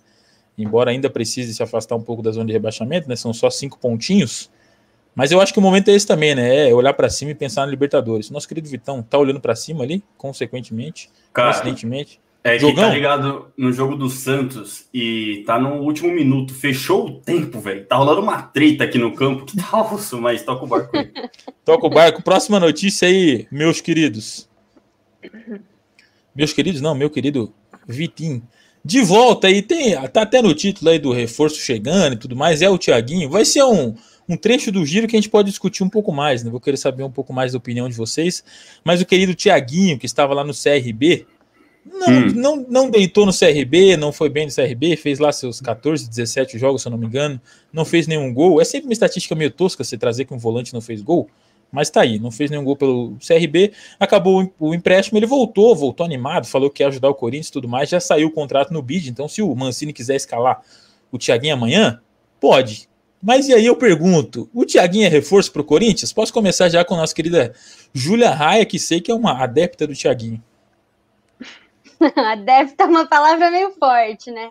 Embora 0.57 0.93
ainda 0.93 1.11
precise 1.11 1.53
se 1.55 1.63
afastar 1.63 1.97
um 1.97 2.03
pouco 2.03 2.23
da 2.23 2.31
zona 2.31 2.47
de 2.47 2.53
rebaixamento, 2.53 3.09
né? 3.09 3.17
São 3.17 3.33
só 3.33 3.51
cinco 3.51 3.81
pontinhos. 3.81 4.49
Mas 5.19 5.33
eu 5.33 5.41
acho 5.41 5.53
que 5.53 5.59
o 5.59 5.63
momento 5.63 5.89
é 5.89 5.95
esse 5.95 6.07
também, 6.07 6.33
né? 6.33 6.71
É 6.71 6.73
olhar 6.73 6.95
para 6.95 7.11
cima 7.11 7.33
e 7.33 7.35
pensar 7.35 7.63
na 7.63 7.73
Libertadores. 7.73 8.31
Nosso 8.31 8.47
querido 8.47 8.69
Vitão 8.69 9.03
tá 9.03 9.19
olhando 9.19 9.41
para 9.41 9.57
cima 9.57 9.83
ali, 9.83 10.01
consequentemente, 10.17 11.11
Cara, 11.33 11.51
coincidentemente. 11.51 12.21
É 12.45 12.53
que 12.53 12.61
Jogão? 12.61 12.85
tá 12.85 12.95
ligado 12.95 13.49
no 13.57 13.73
jogo 13.73 13.97
do 13.97 14.09
Santos 14.09 14.85
e 14.95 15.43
tá 15.45 15.59
no 15.59 15.83
último 15.83 16.13
minuto. 16.13 16.55
Fechou 16.55 17.05
o 17.05 17.11
tempo, 17.19 17.59
velho. 17.59 17.85
Tá 17.85 17.97
rolando 17.97 18.21
uma 18.21 18.43
treta 18.43 18.85
aqui 18.85 18.97
no 18.97 19.13
campo. 19.13 19.45
Que 19.45 19.57
tá 19.57 19.83
osso, 19.93 20.21
mas 20.21 20.45
toca 20.45 20.65
o 20.65 20.69
barco 20.69 20.97
aí. 20.97 21.11
toca 21.65 21.85
o 21.85 21.91
barco. 21.91 22.23
Próxima 22.23 22.61
notícia 22.61 23.09
aí, 23.09 23.49
meus 23.51 23.81
queridos. 23.81 24.49
Meus 26.33 26.53
queridos, 26.53 26.81
não, 26.81 26.95
meu 26.95 27.11
querido 27.11 27.53
Vitinho. 27.89 28.41
De 28.85 29.03
volta 29.03 29.49
aí, 29.49 29.63
tem, 29.63 29.97
tá 30.11 30.23
até 30.23 30.41
no 30.41 30.55
título 30.55 30.93
aí 30.93 31.01
do 31.01 31.13
reforço 31.13 31.57
chegando 31.57 32.13
e 32.13 32.19
tudo 32.19 32.37
mais, 32.37 32.63
é 32.63 32.71
o 32.71 32.79
Thiaguinho. 32.79 33.29
Vai 33.29 33.45
ser 33.45 33.65
um, 33.65 33.97
um 34.29 34.37
trecho 34.37 34.71
do 34.71 34.85
giro 34.85 35.07
que 35.07 35.17
a 35.17 35.19
gente 35.19 35.31
pode 35.31 35.49
discutir 35.49 35.83
um 35.83 35.89
pouco 35.89 36.13
mais, 36.13 36.45
né? 36.45 36.51
Vou 36.51 36.61
querer 36.61 36.77
saber 36.77 37.03
um 37.03 37.11
pouco 37.11 37.33
mais 37.33 37.53
da 37.53 37.59
opinião 37.59 37.89
de 37.89 37.97
vocês. 37.97 38.45
Mas 38.85 39.01
o 39.01 39.07
querido 39.07 39.35
Tiaguinho, 39.35 39.99
que 39.99 40.07
estava 40.07 40.35
lá 40.35 40.45
no 40.45 40.53
CRB, 40.53 41.27
não, 41.85 42.09
hum. 42.09 42.33
não, 42.35 42.67
não 42.69 42.91
deitou 42.91 43.25
no 43.25 43.33
CRB, 43.33 43.97
não 43.97 44.13
foi 44.13 44.29
bem 44.29 44.47
no 44.47 44.55
CRB, 44.55 44.97
fez 44.97 45.19
lá 45.19 45.33
seus 45.33 45.61
14, 45.61 46.09
17 46.09 46.59
jogos, 46.59 46.83
se 46.83 46.89
eu 46.89 46.91
não 46.91 46.99
me 46.99 47.07
engano, 47.07 47.41
não 47.73 47.85
fez 47.85 48.07
nenhum 48.07 48.33
gol. 48.33 48.61
É 48.61 48.65
sempre 48.65 48.89
uma 48.89 48.93
estatística 48.93 49.35
meio 49.35 49.51
tosca 49.51 49.83
você 49.83 49.97
trazer 49.97 50.27
que 50.27 50.35
um 50.35 50.39
volante 50.39 50.75
não 50.75 50.81
fez 50.81 51.01
gol, 51.01 51.29
mas 51.73 51.89
tá 51.89 52.03
aí, 52.03 52.19
não 52.19 52.31
fez 52.31 52.51
nenhum 52.51 52.65
gol 52.65 52.77
pelo 52.77 53.17
CRB, 53.17 53.73
acabou 53.99 54.53
o 54.59 54.75
empréstimo, 54.75 55.19
ele 55.19 55.27
voltou, 55.27 55.75
voltou 55.75 56.05
animado, 56.05 56.47
falou 56.47 56.71
que 56.71 56.83
ia 56.83 56.89
ajudar 56.89 57.09
o 57.09 57.15
Corinthians 57.15 57.49
e 57.49 57.53
tudo 57.53 57.69
mais, 57.69 57.89
já 57.89 58.01
saiu 58.01 58.29
o 58.29 58.31
contrato 58.31 58.73
no 58.73 58.83
bid, 58.83 59.11
então 59.11 59.29
se 59.29 59.43
o 59.43 59.55
Mancini 59.55 59.93
quiser 59.93 60.17
escalar 60.17 60.63
o 61.11 61.19
Thiaguinho 61.19 61.55
amanhã, 61.55 62.01
pode. 62.41 62.89
Mas 63.23 63.49
e 63.49 63.55
aí 63.55 63.67
eu 63.67 63.75
pergunto, 63.75 64.49
o 64.55 64.65
Thiaguinho 64.65 65.07
é 65.07 65.09
reforço 65.09 65.53
para 65.53 65.63
o 65.63 65.65
Corinthians? 65.65 66.13
Posso 66.13 66.33
começar 66.33 66.69
já 66.69 66.85
com 66.85 66.95
a 66.95 66.99
nossa 66.99 67.15
querida 67.15 67.53
Júlia 67.93 68.31
Raia, 68.31 68.65
que 68.65 68.79
sei 68.79 69.01
que 69.01 69.11
é 69.11 69.15
uma 69.15 69.43
adepta 69.43 69.87
do 69.87 69.95
Thiaguinho. 69.95 70.43
adepta 72.17 72.85
é 72.85 72.87
uma 72.87 73.07
palavra 73.07 73.51
meio 73.51 73.73
forte, 73.73 74.31
né? 74.31 74.51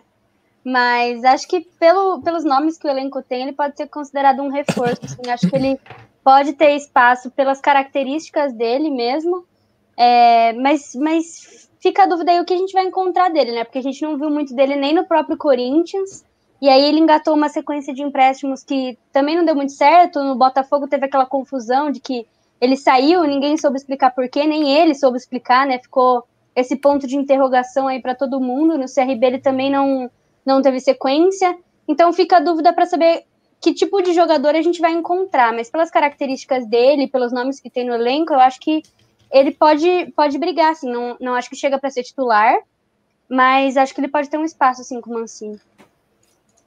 Mas 0.62 1.24
acho 1.24 1.48
que 1.48 1.62
pelo, 1.80 2.20
pelos 2.20 2.44
nomes 2.44 2.76
que 2.76 2.86
o 2.86 2.90
elenco 2.90 3.22
tem, 3.22 3.42
ele 3.42 3.52
pode 3.52 3.76
ser 3.76 3.86
considerado 3.86 4.42
um 4.42 4.50
reforço. 4.50 5.00
Assim, 5.02 5.30
acho 5.30 5.48
que 5.48 5.56
ele 5.56 5.80
pode 6.22 6.52
ter 6.52 6.76
espaço 6.76 7.30
pelas 7.30 7.58
características 7.58 8.52
dele 8.52 8.90
mesmo. 8.90 9.46
É, 9.96 10.52
mas, 10.52 10.94
mas 10.94 11.70
fica 11.80 12.02
a 12.02 12.06
dúvida 12.06 12.32
aí 12.32 12.40
o 12.40 12.44
que 12.44 12.52
a 12.52 12.58
gente 12.58 12.72
vai 12.72 12.84
encontrar 12.84 13.30
dele, 13.30 13.52
né? 13.52 13.64
Porque 13.64 13.78
a 13.78 13.82
gente 13.82 14.02
não 14.02 14.18
viu 14.18 14.28
muito 14.28 14.54
dele 14.54 14.76
nem 14.76 14.92
no 14.92 15.06
próprio 15.06 15.38
Corinthians. 15.38 16.22
E 16.60 16.68
aí 16.68 16.84
ele 16.84 16.98
engatou 16.98 17.34
uma 17.34 17.48
sequência 17.48 17.94
de 17.94 18.02
empréstimos 18.02 18.64
que 18.64 18.98
também 19.12 19.36
não 19.36 19.44
deu 19.44 19.54
muito 19.54 19.72
certo. 19.72 20.22
No 20.22 20.34
Botafogo 20.34 20.88
teve 20.88 21.06
aquela 21.06 21.26
confusão 21.26 21.90
de 21.90 22.00
que 22.00 22.26
ele 22.60 22.76
saiu, 22.76 23.22
ninguém 23.24 23.56
soube 23.56 23.76
explicar 23.76 24.10
porquê, 24.10 24.44
nem 24.44 24.76
ele 24.76 24.94
soube 24.94 25.16
explicar, 25.16 25.66
né? 25.66 25.78
Ficou 25.78 26.24
esse 26.56 26.74
ponto 26.74 27.06
de 27.06 27.16
interrogação 27.16 27.86
aí 27.86 28.02
para 28.02 28.14
todo 28.14 28.40
mundo. 28.40 28.76
No 28.76 28.86
CRB 28.86 29.26
ele 29.26 29.38
também 29.38 29.70
não, 29.70 30.10
não 30.44 30.60
teve 30.60 30.80
sequência. 30.80 31.56
Então 31.86 32.12
fica 32.12 32.38
a 32.38 32.40
dúvida 32.40 32.72
para 32.72 32.86
saber 32.86 33.24
que 33.60 33.72
tipo 33.72 34.02
de 34.02 34.12
jogador 34.12 34.54
a 34.54 34.62
gente 34.62 34.80
vai 34.80 34.92
encontrar. 34.92 35.52
Mas 35.52 35.70
pelas 35.70 35.90
características 35.90 36.66
dele, 36.66 37.06
pelos 37.06 37.32
nomes 37.32 37.60
que 37.60 37.70
tem 37.70 37.86
no 37.86 37.94
elenco, 37.94 38.32
eu 38.32 38.40
acho 38.40 38.58
que 38.58 38.82
ele 39.30 39.52
pode, 39.52 40.12
pode 40.16 40.36
brigar, 40.38 40.72
assim. 40.72 40.90
Não, 40.90 41.16
não 41.20 41.34
acho 41.34 41.48
que 41.48 41.56
chega 41.56 41.78
para 41.78 41.90
ser 41.90 42.02
titular, 42.02 42.56
mas 43.28 43.76
acho 43.76 43.94
que 43.94 44.00
ele 44.00 44.08
pode 44.08 44.28
ter 44.28 44.38
um 44.38 44.44
espaço, 44.44 44.80
assim, 44.80 45.00
com 45.00 45.10
o 45.10 45.14
Mancini. 45.14 45.60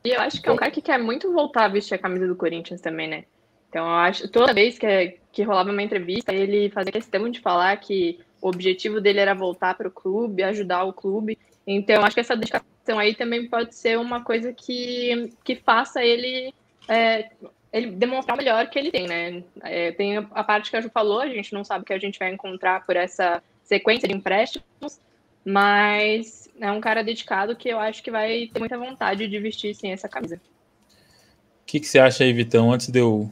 E 0.03 0.09
eu 0.09 0.21
acho 0.21 0.41
que 0.41 0.49
é 0.49 0.51
um 0.51 0.55
cara 0.55 0.71
que 0.71 0.81
quer 0.81 0.97
muito 0.97 1.31
voltar 1.31 1.65
a 1.65 1.67
vestir 1.67 1.95
a 1.95 1.99
camisa 1.99 2.27
do 2.27 2.35
Corinthians 2.35 2.81
também, 2.81 3.07
né? 3.07 3.23
Então 3.69 3.85
eu 3.85 3.95
acho 3.95 4.27
toda 4.29 4.53
vez 4.53 4.77
que, 4.77 5.17
que 5.31 5.43
rolava 5.43 5.71
uma 5.71 5.81
entrevista, 5.81 6.33
ele 6.33 6.69
fazia 6.69 6.91
questão 6.91 7.29
de 7.29 7.39
falar 7.39 7.77
que 7.77 8.19
o 8.41 8.49
objetivo 8.49 8.99
dele 8.99 9.19
era 9.19 9.33
voltar 9.33 9.75
para 9.75 9.87
o 9.87 9.91
clube, 9.91 10.43
ajudar 10.43 10.83
o 10.83 10.91
clube. 10.91 11.37
Então 11.65 11.95
eu 11.95 12.03
acho 12.03 12.15
que 12.15 12.19
essa 12.19 12.35
dedicação 12.35 12.97
aí 12.97 13.15
também 13.15 13.47
pode 13.47 13.75
ser 13.75 13.97
uma 13.97 14.23
coisa 14.23 14.51
que, 14.51 15.31
que 15.43 15.55
faça 15.55 16.03
ele, 16.03 16.53
é, 16.87 17.29
ele 17.71 17.91
demonstrar 17.91 18.35
o 18.35 18.37
melhor 18.37 18.67
que 18.69 18.79
ele 18.79 18.91
tem, 18.91 19.07
né? 19.07 19.43
É, 19.61 19.91
tem 19.91 20.17
a 20.17 20.43
parte 20.43 20.71
que 20.71 20.75
a 20.75 20.81
Ju 20.81 20.89
falou, 20.89 21.21
a 21.21 21.29
gente 21.29 21.53
não 21.53 21.63
sabe 21.63 21.83
o 21.83 21.85
que 21.85 21.93
a 21.93 21.99
gente 21.99 22.17
vai 22.19 22.33
encontrar 22.33 22.85
por 22.85 22.95
essa 22.95 23.41
sequência 23.63 24.07
de 24.07 24.15
empréstimos, 24.15 24.99
mas 25.45 26.49
é 26.59 26.71
um 26.71 26.81
cara 26.81 27.03
dedicado 27.03 27.55
que 27.55 27.69
eu 27.69 27.79
acho 27.79 28.03
que 28.03 28.11
vai 28.11 28.49
ter 28.53 28.59
muita 28.59 28.77
vontade 28.77 29.27
de 29.27 29.39
vestir 29.39 29.75
sim 29.75 29.91
essa 29.91 30.07
camisa. 30.07 30.35
O 30.35 31.65
que, 31.65 31.79
que 31.79 31.87
você 31.87 31.99
acha 31.99 32.23
aí, 32.23 32.33
Vitão, 32.33 32.71
antes 32.71 32.89
de 32.89 32.99
eu 32.99 33.31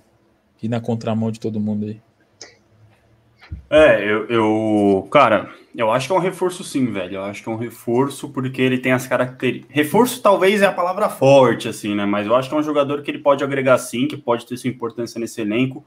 ir 0.61 0.69
na 0.69 0.79
contramão 0.79 1.31
de 1.31 1.39
todo 1.39 1.59
mundo 1.59 1.85
aí? 1.85 2.01
É, 3.69 4.03
eu, 4.03 4.25
eu, 4.27 5.07
Cara, 5.11 5.53
eu 5.75 5.91
acho 5.91 6.07
que 6.07 6.13
é 6.13 6.15
um 6.15 6.21
reforço 6.21 6.63
sim, 6.63 6.91
velho. 6.91 7.15
Eu 7.15 7.23
acho 7.23 7.43
que 7.43 7.49
é 7.49 7.51
um 7.51 7.57
reforço 7.57 8.29
porque 8.29 8.61
ele 8.61 8.77
tem 8.77 8.91
as 8.91 9.07
características. 9.07 9.75
Reforço 9.75 10.21
talvez 10.21 10.61
é 10.61 10.65
a 10.65 10.71
palavra 10.71 11.09
forte, 11.09 11.67
assim, 11.67 11.95
né? 11.95 12.05
Mas 12.05 12.25
eu 12.25 12.35
acho 12.35 12.49
que 12.49 12.55
é 12.55 12.57
um 12.57 12.63
jogador 12.63 13.01
que 13.01 13.11
ele 13.11 13.19
pode 13.19 13.43
agregar 13.43 13.77
sim, 13.77 14.07
que 14.07 14.17
pode 14.17 14.45
ter 14.45 14.57
sua 14.57 14.69
importância 14.69 15.19
nesse 15.19 15.41
elenco. 15.41 15.85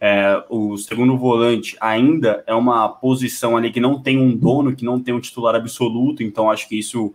É, 0.00 0.44
o 0.48 0.76
segundo 0.76 1.16
volante 1.16 1.76
ainda 1.80 2.44
é 2.46 2.54
uma 2.54 2.88
posição 2.88 3.56
ali 3.56 3.72
que 3.72 3.80
não 3.80 4.00
tem 4.00 4.16
um 4.16 4.34
dono, 4.36 4.74
que 4.74 4.84
não 4.84 5.00
tem 5.00 5.12
um 5.12 5.20
titular 5.20 5.56
absoluto, 5.56 6.22
então 6.22 6.50
acho 6.50 6.68
que 6.68 6.78
isso 6.78 7.12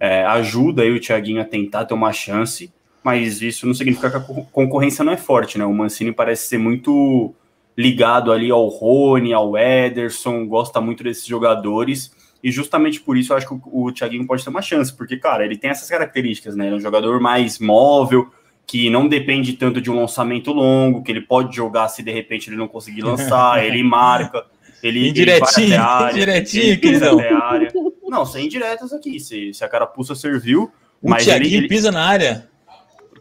é, 0.00 0.24
ajuda 0.24 0.82
aí 0.82 0.90
o 0.90 1.00
Thiaguinho 1.00 1.40
a 1.40 1.44
tentar 1.44 1.84
ter 1.84 1.94
uma 1.94 2.12
chance, 2.12 2.72
mas 3.02 3.40
isso 3.40 3.66
não 3.66 3.74
significa 3.74 4.10
que 4.10 4.16
a 4.16 4.44
concorrência 4.50 5.04
não 5.04 5.12
é 5.12 5.16
forte, 5.16 5.56
né? 5.56 5.64
O 5.64 5.72
Mancini 5.72 6.10
parece 6.10 6.48
ser 6.48 6.58
muito 6.58 7.32
ligado 7.76 8.32
ali 8.32 8.50
ao 8.50 8.66
Rony, 8.66 9.32
ao 9.32 9.56
Ederson, 9.56 10.46
gosta 10.46 10.80
muito 10.80 11.04
desses 11.04 11.26
jogadores, 11.26 12.10
e 12.42 12.50
justamente 12.50 13.00
por 13.00 13.16
isso 13.16 13.32
eu 13.32 13.36
acho 13.36 13.46
que 13.46 13.54
o, 13.54 13.86
o 13.86 13.92
Thiaguinho 13.92 14.26
pode 14.26 14.42
ter 14.42 14.50
uma 14.50 14.62
chance, 14.62 14.92
porque, 14.92 15.16
cara, 15.16 15.44
ele 15.44 15.56
tem 15.56 15.70
essas 15.70 15.88
características, 15.88 16.56
né? 16.56 16.66
Ele 16.66 16.74
é 16.74 16.78
um 16.78 16.80
jogador 16.80 17.20
mais 17.20 17.60
móvel, 17.60 18.28
que 18.66 18.90
não 18.90 19.06
depende 19.06 19.52
tanto 19.52 19.80
de 19.80 19.90
um 19.90 20.00
lançamento 20.00 20.52
longo, 20.52 21.02
que 21.02 21.12
ele 21.12 21.20
pode 21.20 21.54
jogar 21.54 21.88
se 21.88 22.02
de 22.02 22.10
repente 22.10 22.50
ele 22.50 22.56
não 22.56 22.66
conseguir 22.66 23.02
lançar, 23.02 23.62
ele 23.64 23.82
marca, 23.82 24.44
ele, 24.82 25.08
indiretinho, 25.08 25.66
ele 25.66 25.76
vai 25.76 25.86
área, 25.86 26.12
indiretinho, 26.12 26.80
queridão. 26.80 27.20
Área. 27.20 27.72
Não, 28.08 28.26
sem 28.26 28.46
indiretas 28.46 28.92
aqui, 28.92 29.20
se, 29.20 29.54
se 29.54 29.64
a 29.64 29.68
carapuça 29.68 30.14
serviu, 30.14 30.72
o 31.00 31.10
mas 31.10 31.24
Thiaguinho 31.24 31.58
ele, 31.58 31.68
pisa 31.68 31.92
na 31.92 32.04
área. 32.04 32.48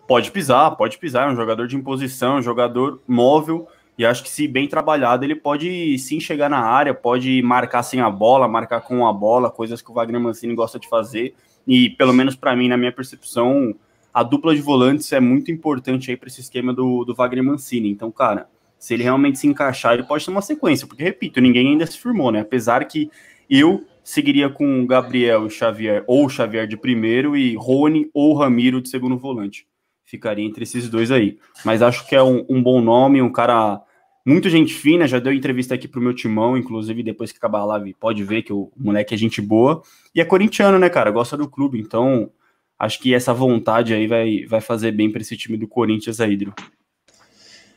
Pode 0.08 0.32
pisar, 0.32 0.72
pode 0.72 0.98
pisar, 0.98 1.30
é 1.30 1.32
um 1.32 1.36
jogador 1.36 1.68
de 1.68 1.76
imposição, 1.76 2.38
um 2.38 2.42
jogador 2.42 3.02
móvel, 3.08 3.68
e 3.98 4.06
acho 4.06 4.24
que 4.24 4.30
se 4.30 4.48
bem 4.48 4.68
trabalhado, 4.68 5.24
ele 5.24 5.36
pode 5.36 5.98
sim 6.00 6.20
chegar 6.20 6.50
na 6.50 6.60
área, 6.60 6.94
pode 6.94 7.42
marcar 7.42 7.82
sem 7.84 8.02
a 8.02 8.10
bola, 8.10 8.48
marcar 8.48 8.82
com 8.82 9.08
a 9.08 9.14
bola, 9.14 9.50
coisas 9.50 9.82
que 9.82 9.90
o 9.90 9.94
Wagner 9.94 10.20
Mancini 10.20 10.54
gosta 10.54 10.78
de 10.78 10.90
fazer. 10.90 11.34
E 11.68 11.90
pelo 11.92 12.14
menos 12.14 12.36
para 12.36 12.56
mim, 12.56 12.68
na 12.68 12.78
minha 12.78 12.92
percepção, 12.92 13.74
a 14.16 14.24
dupla 14.24 14.56
de 14.56 14.62
volantes 14.62 15.12
é 15.12 15.20
muito 15.20 15.52
importante 15.52 16.10
aí 16.10 16.16
para 16.16 16.30
esse 16.30 16.40
esquema 16.40 16.74
do, 16.74 17.04
do 17.04 17.14
Wagner 17.14 17.44
Mancini. 17.44 17.90
Então, 17.90 18.10
cara, 18.10 18.48
se 18.80 18.94
ele 18.94 19.04
realmente 19.04 19.38
se 19.38 19.46
encaixar, 19.46 19.94
ele 19.94 20.04
pode 20.04 20.24
ter 20.24 20.32
uma 20.32 20.42
sequência, 20.42 20.88
porque 20.88 21.04
repito, 21.04 21.42
ninguém 21.42 21.68
ainda 21.68 21.86
se 21.86 22.00
firmou, 22.00 22.32
né? 22.32 22.40
Apesar 22.40 22.86
que 22.86 23.12
eu 23.50 23.86
seguiria 24.06 24.50
com 24.50 24.88
Gabriel 24.88 25.48
e 25.48 25.50
Xavier, 25.50 26.06
ou 26.08 26.30
Xavier 26.30 26.66
de 26.66 26.78
primeiro, 26.78 27.36
e 27.36 27.56
Rony 27.56 28.10
ou 28.14 28.34
Ramiro 28.34 28.82
de 28.82 28.88
segundo 28.88 29.18
volante 29.18 29.68
ficaria 30.06 30.46
entre 30.46 30.64
esses 30.64 30.88
dois 30.88 31.12
aí. 31.12 31.38
Mas 31.66 31.82
acho 31.82 32.08
que 32.08 32.16
é 32.16 32.24
um, 32.24 32.46
um 32.48 32.64
bom 32.64 32.80
nome, 32.80 33.22
um 33.22 33.32
cara 33.32 33.82
muito 34.26 34.50
gente 34.50 34.74
fina, 34.74 35.08
já 35.10 35.20
deu 35.20 35.34
entrevista 35.34 35.76
aqui 35.76 35.90
pro 35.90 36.00
meu 36.00 36.14
timão, 36.14 36.56
inclusive 36.56 37.04
depois 37.04 37.34
que 37.34 37.38
acabar 37.38 37.60
a 37.60 37.66
live 37.66 37.94
pode 37.96 38.24
ver 38.24 38.44
que 38.44 38.54
o 38.54 38.72
moleque 38.78 39.14
é 39.14 39.18
gente 39.18 39.42
boa. 39.42 39.82
E 40.14 40.22
é 40.22 40.26
corintiano, 40.26 40.80
né, 40.80 40.90
cara? 40.90 41.12
Gosta 41.12 41.36
do 41.36 41.50
clube, 41.50 41.82
então 41.82 42.32
acho 42.78 43.00
que 43.00 43.14
essa 43.14 43.34
vontade 43.34 43.94
aí 43.94 44.08
vai, 44.08 44.46
vai 44.46 44.62
fazer 44.62 44.92
bem 44.92 45.12
para 45.12 45.22
esse 45.22 45.36
time 45.38 45.58
do 45.58 45.68
Corinthians 45.68 46.20
aí, 46.20 46.36
Drew. 46.36 46.54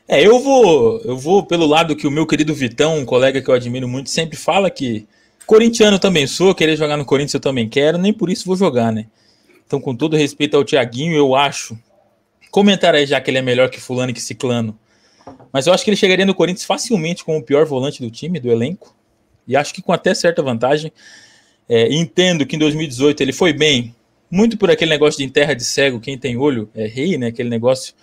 É, 0.07 0.25
eu 0.25 0.39
vou, 0.39 0.99
eu 1.01 1.17
vou 1.17 1.45
pelo 1.45 1.67
lado 1.67 1.95
que 1.95 2.07
o 2.07 2.11
meu 2.11 2.25
querido 2.25 2.53
Vitão, 2.53 2.97
um 2.97 3.05
colega 3.05 3.41
que 3.41 3.49
eu 3.49 3.53
admiro 3.53 3.87
muito, 3.87 4.09
sempre 4.09 4.37
fala 4.37 4.69
que 4.69 5.07
corintiano 5.45 5.99
também 5.99 6.25
sou, 6.25 6.55
querer 6.55 6.75
jogar 6.75 6.97
no 6.97 7.05
Corinthians 7.05 7.35
eu 7.35 7.39
também 7.39 7.69
quero, 7.69 7.97
nem 7.97 8.11
por 8.11 8.29
isso 8.29 8.45
vou 8.45 8.55
jogar, 8.55 8.91
né? 8.91 9.07
Então, 9.65 9.79
com 9.79 9.95
todo 9.95 10.17
respeito 10.17 10.57
ao 10.57 10.65
Thiaguinho, 10.65 11.15
eu 11.15 11.35
acho 11.35 11.77
Comentar 12.51 12.95
aí 12.95 13.05
já 13.05 13.21
que 13.21 13.29
ele 13.29 13.37
é 13.37 13.41
melhor 13.41 13.69
que 13.69 13.79
fulano 13.79 14.09
e 14.11 14.13
que 14.13 14.21
ciclano. 14.21 14.77
Mas 15.51 15.67
eu 15.67 15.73
acho 15.73 15.83
que 15.83 15.89
ele 15.89 15.97
chegaria 15.97 16.25
no 16.25 16.33
Corinthians 16.33 16.65
facilmente 16.65 17.23
como 17.23 17.37
o 17.37 17.43
pior 17.43 17.65
volante 17.65 18.01
do 18.01 18.09
time, 18.09 18.39
do 18.39 18.51
elenco. 18.51 18.95
E 19.47 19.55
acho 19.55 19.73
que 19.73 19.81
com 19.81 19.93
até 19.93 20.13
certa 20.13 20.41
vantagem. 20.41 20.91
É, 21.67 21.93
entendo 21.93 22.47
que 22.47 22.55
em 22.55 22.59
2018 22.59 23.21
ele 23.21 23.31
foi 23.31 23.53
bem, 23.53 23.93
muito 24.29 24.57
por 24.57 24.69
aquele 24.69 24.91
negócio 24.91 25.17
de 25.17 25.23
em 25.23 25.29
terra 25.29 25.53
de 25.53 25.63
cego, 25.63 25.99
quem 25.99 26.17
tem 26.17 26.37
olho 26.37 26.69
é 26.75 26.85
rei, 26.85 27.17
né? 27.17 27.27
Aquele 27.27 27.49
negócio 27.49 27.93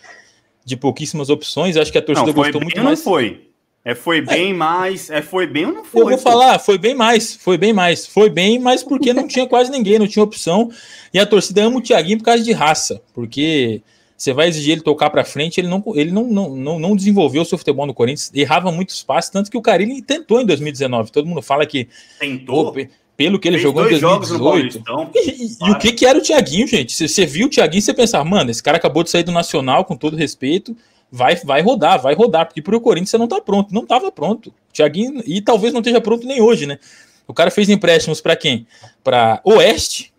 de 0.64 0.76
pouquíssimo 0.76 1.23
opções. 1.30 1.76
Acho 1.76 1.92
que 1.92 1.99
a 1.99 2.02
torcida 2.02 2.26
não, 2.26 2.35
gostou 2.35 2.61
muito 2.61 2.83
mais. 2.83 2.99
Não 2.99 3.04
foi. 3.04 3.47
É 3.85 3.95
foi 3.95 4.21
bem 4.21 4.50
é. 4.50 4.54
mais, 4.54 5.11
é 5.11 5.23
foi 5.23 5.47
bem 5.47 5.66
ou 5.66 5.73
não 5.73 5.85
foi? 5.85 6.02
Eu 6.02 6.09
vou 6.09 6.18
falar, 6.18 6.59
foi 6.59 6.76
bem 6.76 6.92
mais, 6.92 7.37
foi 7.37 7.56
bem 7.56 7.73
mais, 7.73 8.04
foi 8.04 8.28
bem 8.28 8.59
mais 8.59 8.83
porque 8.83 9.12
não 9.12 9.28
tinha 9.28 9.47
quase 9.47 9.71
ninguém, 9.71 9.97
não 9.97 10.09
tinha 10.09 10.25
opção. 10.25 10.73
E 11.14 11.21
a 11.21 11.25
torcida 11.25 11.62
ama 11.62 11.78
o 11.78 11.80
Thiaguinho 11.80 12.18
por 12.18 12.25
causa 12.25 12.42
de 12.42 12.50
raça, 12.50 13.00
porque 13.14 13.80
você 14.16 14.33
vai 14.33 14.49
exigir 14.49 14.73
ele 14.73 14.80
tocar 14.80 15.09
para 15.09 15.25
frente, 15.25 15.61
ele 15.61 15.68
não, 15.68 15.85
ele 15.95 16.11
não, 16.11 16.25
não, 16.25 16.56
não, 16.56 16.78
não 16.80 16.97
desenvolveu 16.97 17.42
o 17.42 17.45
seu 17.45 17.56
futebol 17.56 17.87
no 17.87 17.95
Corinthians, 17.95 18.33
errava 18.35 18.73
muitos 18.73 19.04
passes, 19.04 19.30
tanto 19.30 19.49
que 19.49 19.56
o 19.56 19.62
Carilli 19.62 20.02
tentou 20.02 20.40
em 20.40 20.47
2019. 20.47 21.12
Todo 21.12 21.28
mundo 21.28 21.40
fala 21.40 21.64
que. 21.64 21.87
Tentou? 22.18 22.73
Pô, 22.73 22.80
pelo 23.17 23.39
que 23.39 23.49
ele 23.49 23.59
jogou 23.59 23.87
em 23.87 23.99
2018. 23.99 24.83
E, 25.15 25.19
e, 25.19 25.69
e, 25.69 25.71
o 25.71 25.79
que, 25.79 25.93
que 25.93 26.05
era 26.05 26.19
o 26.19 26.23
Thiaguinho, 26.23 26.67
gente? 26.67 26.93
Você, 26.93 27.09
você 27.09 27.25
viu 27.25 27.47
o 27.47 27.51
Thiaguinho, 27.51 27.83
você 27.83 27.95
pensava, 27.95 28.25
mano, 28.25 28.51
esse 28.51 28.63
cara 28.63 28.77
acabou 28.77 29.03
de 29.03 29.11
sair 29.11 29.23
do 29.23 29.33
Nacional, 29.33 29.85
com 29.85 29.97
todo 29.97 30.17
respeito, 30.17 30.77
vai, 31.11 31.35
vai 31.37 31.63
rodar, 31.63 32.01
vai 32.01 32.15
rodar, 32.15 32.47
porque 32.47 32.61
pro 32.61 32.81
Corinthians 32.81 33.11
você 33.11 33.19
não 33.19 33.27
tá 33.27 33.41
pronto. 33.41 33.73
Não 33.73 33.87
tava 33.87 34.13
pronto. 34.13 34.53
Thiaguinho, 34.73 35.23
e 35.27 35.41
talvez 35.41 35.73
não 35.73 35.81
esteja 35.81 36.01
pronto 36.01 36.27
nem 36.27 36.43
hoje, 36.43 36.67
né? 36.67 36.79
O 37.27 37.33
cara 37.33 37.51
fez 37.51 37.69
empréstimos 37.69 38.21
para 38.21 38.37
quem? 38.37 38.67
Para 39.03 39.41
Oeste, 39.45 40.13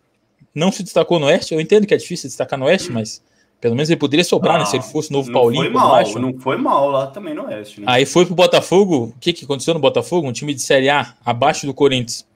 não 0.54 0.72
se 0.72 0.84
destacou 0.84 1.20
no 1.20 1.28
Oeste. 1.28 1.54
Eu 1.54 1.62
entendo 1.62 1.86
que 1.86 1.94
é 1.94 1.98
difícil 1.98 2.28
destacar 2.28 2.58
no 2.58 2.66
Oeste, 2.66 2.92
mas 2.92 3.22
pelo 3.62 3.76
menos 3.76 3.90
ele 3.90 4.00
poderia 4.00 4.26
sobrar, 4.26 4.56
não, 4.56 4.62
né? 4.62 4.66
Se 4.66 4.76
ele 4.76 4.84
fosse 4.84 5.12
novo 5.12 5.32
Paulinho. 5.32 5.64
Foi 5.64 5.72
mal, 5.72 5.92
baixo. 5.92 6.20
não 6.20 6.38
foi 6.40 6.58
mal 6.58 6.90
lá 6.90 7.08
também 7.08 7.34
no 7.34 7.46
Oeste. 7.46 7.82
Né? 7.82 7.86
Aí 7.88 8.06
foi 8.06 8.26
pro 8.26 8.36
Botafogo. 8.36 9.14
O 9.16 9.20
que, 9.20 9.32
que 9.32 9.46
aconteceu 9.46 9.74
no 9.74 9.80
Botafogo? 9.80 10.28
Um 10.28 10.34
time 10.34 10.54
de 10.54 10.62
Série 10.62 10.90
A 10.90 11.14
abaixo 11.24 11.66
do 11.66 11.74
Corinthians. 11.74 12.27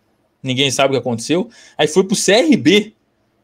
Ninguém 0.42 0.72
sabe 0.72 0.90
o 0.90 0.92
que 0.92 1.08
aconteceu. 1.08 1.50
Aí 1.78 1.88
foi 1.88 2.04
pro 2.04 2.16
CRB. 2.16 2.94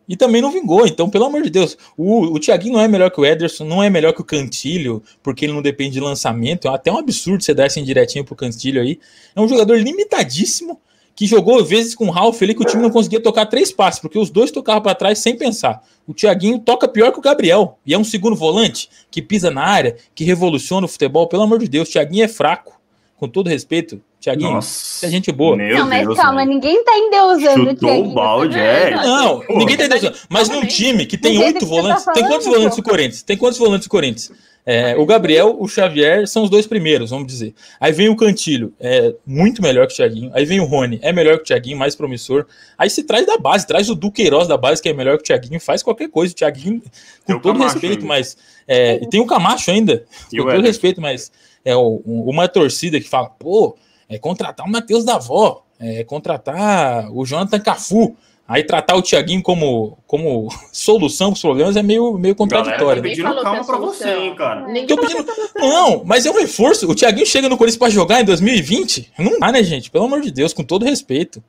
E 0.10 0.16
também 0.16 0.42
não 0.42 0.50
vingou. 0.50 0.88
Então, 0.88 1.10
pelo 1.10 1.25
amor 1.25 1.42
de 1.42 1.50
Deus, 1.50 1.77
o, 1.98 2.34
o 2.34 2.39
Thiaguinho 2.39 2.75
não 2.75 2.82
é 2.82 2.88
melhor 2.88 3.12
que 3.12 3.20
o 3.20 3.25
Ederson, 3.25 3.66
não 3.66 3.84
é 3.84 3.89
melhor 3.89 4.13
que 4.13 4.22
o 4.22 4.24
Cantilho, 4.24 5.04
porque 5.22 5.44
ele 5.44 5.51
não 5.51 5.62
depende 5.62 5.96
de 5.96 6.00
lançamento. 6.00 6.66
É 6.66 6.72
até 6.72 6.89
um 6.89 6.98
absurdo 6.98 7.44
você 7.44 7.54
dar 7.54 7.66
esse 7.66 7.77
indiretinho 7.77 8.24
pro 8.24 8.34
Cantilho 8.34 8.82
aí. 8.82 9.00
É 9.36 9.42
um 9.42 9.48
jogador 9.50 9.77
limitadíssimo 9.77 10.80
que 11.18 11.25
jogou 11.25 11.66
vezes 11.66 11.96
com 11.96 12.06
o 12.06 12.12
Ralf 12.12 12.39
ali 12.44 12.54
que 12.54 12.62
o 12.62 12.66
time 12.66 12.84
não 12.84 12.92
conseguia 12.92 13.20
tocar 13.20 13.48
três 13.48 13.72
passes, 13.72 14.00
porque 14.00 14.20
os 14.20 14.30
dois 14.30 14.51
tocavam 14.51 14.84
para 14.84 14.94
trás 14.94 15.18
sem 15.18 15.36
pensar. 15.36 15.84
O 16.06 16.13
Thiaguinho 16.13 16.60
toca 16.60 16.88
pior 16.88 17.12
que 17.12 17.18
o 17.18 17.24
Gabriel, 17.24 17.80
e 17.84 17.92
é 17.92 17.98
um 17.98 18.04
segundo 18.04 18.36
volante 18.36 18.88
que 19.10 19.20
pisa 19.20 19.50
na 19.50 19.63
área, 19.63 19.98
que 20.13 20.24
revoluciona 20.24 20.86
o 20.86 20.88
futebol. 20.88 21.27
Pelo 21.27 21.42
amor 21.42 21.58
de 21.58 21.68
Deus, 21.68 21.89
o 21.89 21.92
Thiaguinho 21.92 22.24
é 22.24 22.27
fraco, 22.27 22.76
com 23.18 23.28
todo 23.28 23.50
respeito. 23.50 24.02
Thiaguinho, 24.20 24.52
Nossa, 24.52 25.06
é 25.06 25.10
gente 25.10 25.32
boa. 25.32 25.56
não, 25.56 25.88
mas 25.88 26.06
Deus, 26.06 26.18
calma, 26.18 26.44
ninguém 26.44 26.84
tá 26.84 26.98
endeusando 26.98 27.70
o 27.70 27.76
Thiaguinho. 27.76 28.10
o 28.10 28.14
balde, 28.14 28.58
é. 28.58 28.96
Não, 28.96 29.42
Pô, 29.42 29.58
ninguém 29.58 29.78
tá 29.78 29.86
endeusando. 29.86 30.18
Mas 30.28 30.50
num 30.50 30.66
time 30.66 31.06
que 31.06 31.18
tem 31.18 31.38
oito 31.38 31.66
volantes, 31.66 32.04
tá 32.04 32.14
tem 32.14 32.28
quantos 32.28 32.48
volantes 32.48 32.76
do 32.76 32.84
Corinthians? 32.84 33.22
Tem 33.22 33.38
quantos 33.38 33.60
volantes 33.60 33.88
do 33.88 33.92
Corinthians? 33.92 34.32
É, 34.70 34.98
o 34.98 35.06
Gabriel, 35.06 35.56
o 35.58 35.66
Xavier 35.66 36.28
são 36.28 36.44
os 36.44 36.50
dois 36.50 36.68
primeiros, 36.68 37.12
vamos 37.12 37.26
dizer. 37.26 37.54
Aí 37.80 37.94
vem 37.94 38.10
o 38.10 38.18
Cantilho, 38.18 38.74
é 38.82 39.16
muito 39.26 39.62
melhor 39.62 39.88
que 39.88 39.94
o 39.94 39.96
Thiaguinho. 39.96 40.30
Aí 40.34 40.44
vem 40.44 40.60
o 40.60 40.66
Rony, 40.66 41.00
é 41.02 41.14
melhor 41.14 41.38
que 41.38 41.44
o 41.44 41.46
Thiaguinho, 41.46 41.78
mais 41.78 41.96
promissor. 41.96 42.46
Aí 42.78 42.90
se 42.90 43.04
traz 43.04 43.26
da 43.26 43.38
base, 43.38 43.66
traz 43.66 43.90
o 43.90 43.96
Duqueiroz 43.96 44.46
da 44.46 44.58
base, 44.58 44.82
que 44.82 44.90
é 44.90 44.94
melhor 44.94 45.16
que 45.16 45.24
o 45.24 45.26
Thiaguinho, 45.26 45.58
faz 45.62 45.82
qualquer 45.82 46.10
coisa. 46.10 46.34
O 46.34 46.36
Thiaguinho, 46.36 46.82
com 47.26 47.40
todo 47.40 47.64
respeito, 47.64 48.02
ainda. 48.02 48.08
mas. 48.08 48.36
É, 48.68 49.00
e 49.02 49.08
tem 49.08 49.22
o 49.22 49.26
Camacho 49.26 49.72
ainda, 49.72 50.04
e 50.34 50.38
com 50.38 50.50
todo 50.50 50.62
respeito, 50.62 51.00
mas 51.00 51.32
é 51.68 51.76
uma 51.76 52.48
torcida 52.48 52.98
que 52.98 53.10
fala, 53.10 53.30
pô, 53.30 53.76
é 54.08 54.18
contratar 54.18 54.66
o 54.66 54.72
Matheus 54.72 55.04
da 55.04 55.16
Avó, 55.16 55.66
é 55.78 56.02
contratar 56.06 57.12
o 57.12 57.26
Jonathan 57.26 57.60
Cafu. 57.60 58.16
Aí 58.50 58.64
tratar 58.64 58.96
o 58.96 59.02
Thiaguinho 59.02 59.44
como, 59.44 59.98
como 60.08 60.48
solução 60.72 61.32
para 61.32 61.36
os 61.36 61.42
problemas 61.42 61.76
é 61.76 61.84
meio, 61.84 62.18
meio 62.18 62.34
contraditório. 62.34 62.80
Galera, 62.80 63.02
tá 63.02 63.10
pedindo 63.10 63.42
calma 63.44 63.66
para 63.66 63.78
você, 63.78 64.10
hein, 64.10 64.36
cara. 64.36 64.66
Pedindo... 64.66 65.26
Não, 65.58 66.06
mas 66.06 66.26
é 66.26 66.32
um 66.32 66.40
reforço. 66.40 66.90
O 66.90 66.96
Thiaguinho 66.96 67.26
chega 67.26 67.50
no 67.50 67.58
Corinthians 67.58 67.78
para 67.78 67.90
jogar 67.90 68.22
em 68.22 68.24
2020? 68.24 69.12
Não 69.20 69.38
dá, 69.38 69.52
né, 69.52 69.62
gente? 69.62 69.92
Pelo 69.92 70.06
amor 70.06 70.22
de 70.22 70.32
Deus, 70.32 70.54
com 70.54 70.64
todo 70.64 70.86
respeito. 70.86 71.44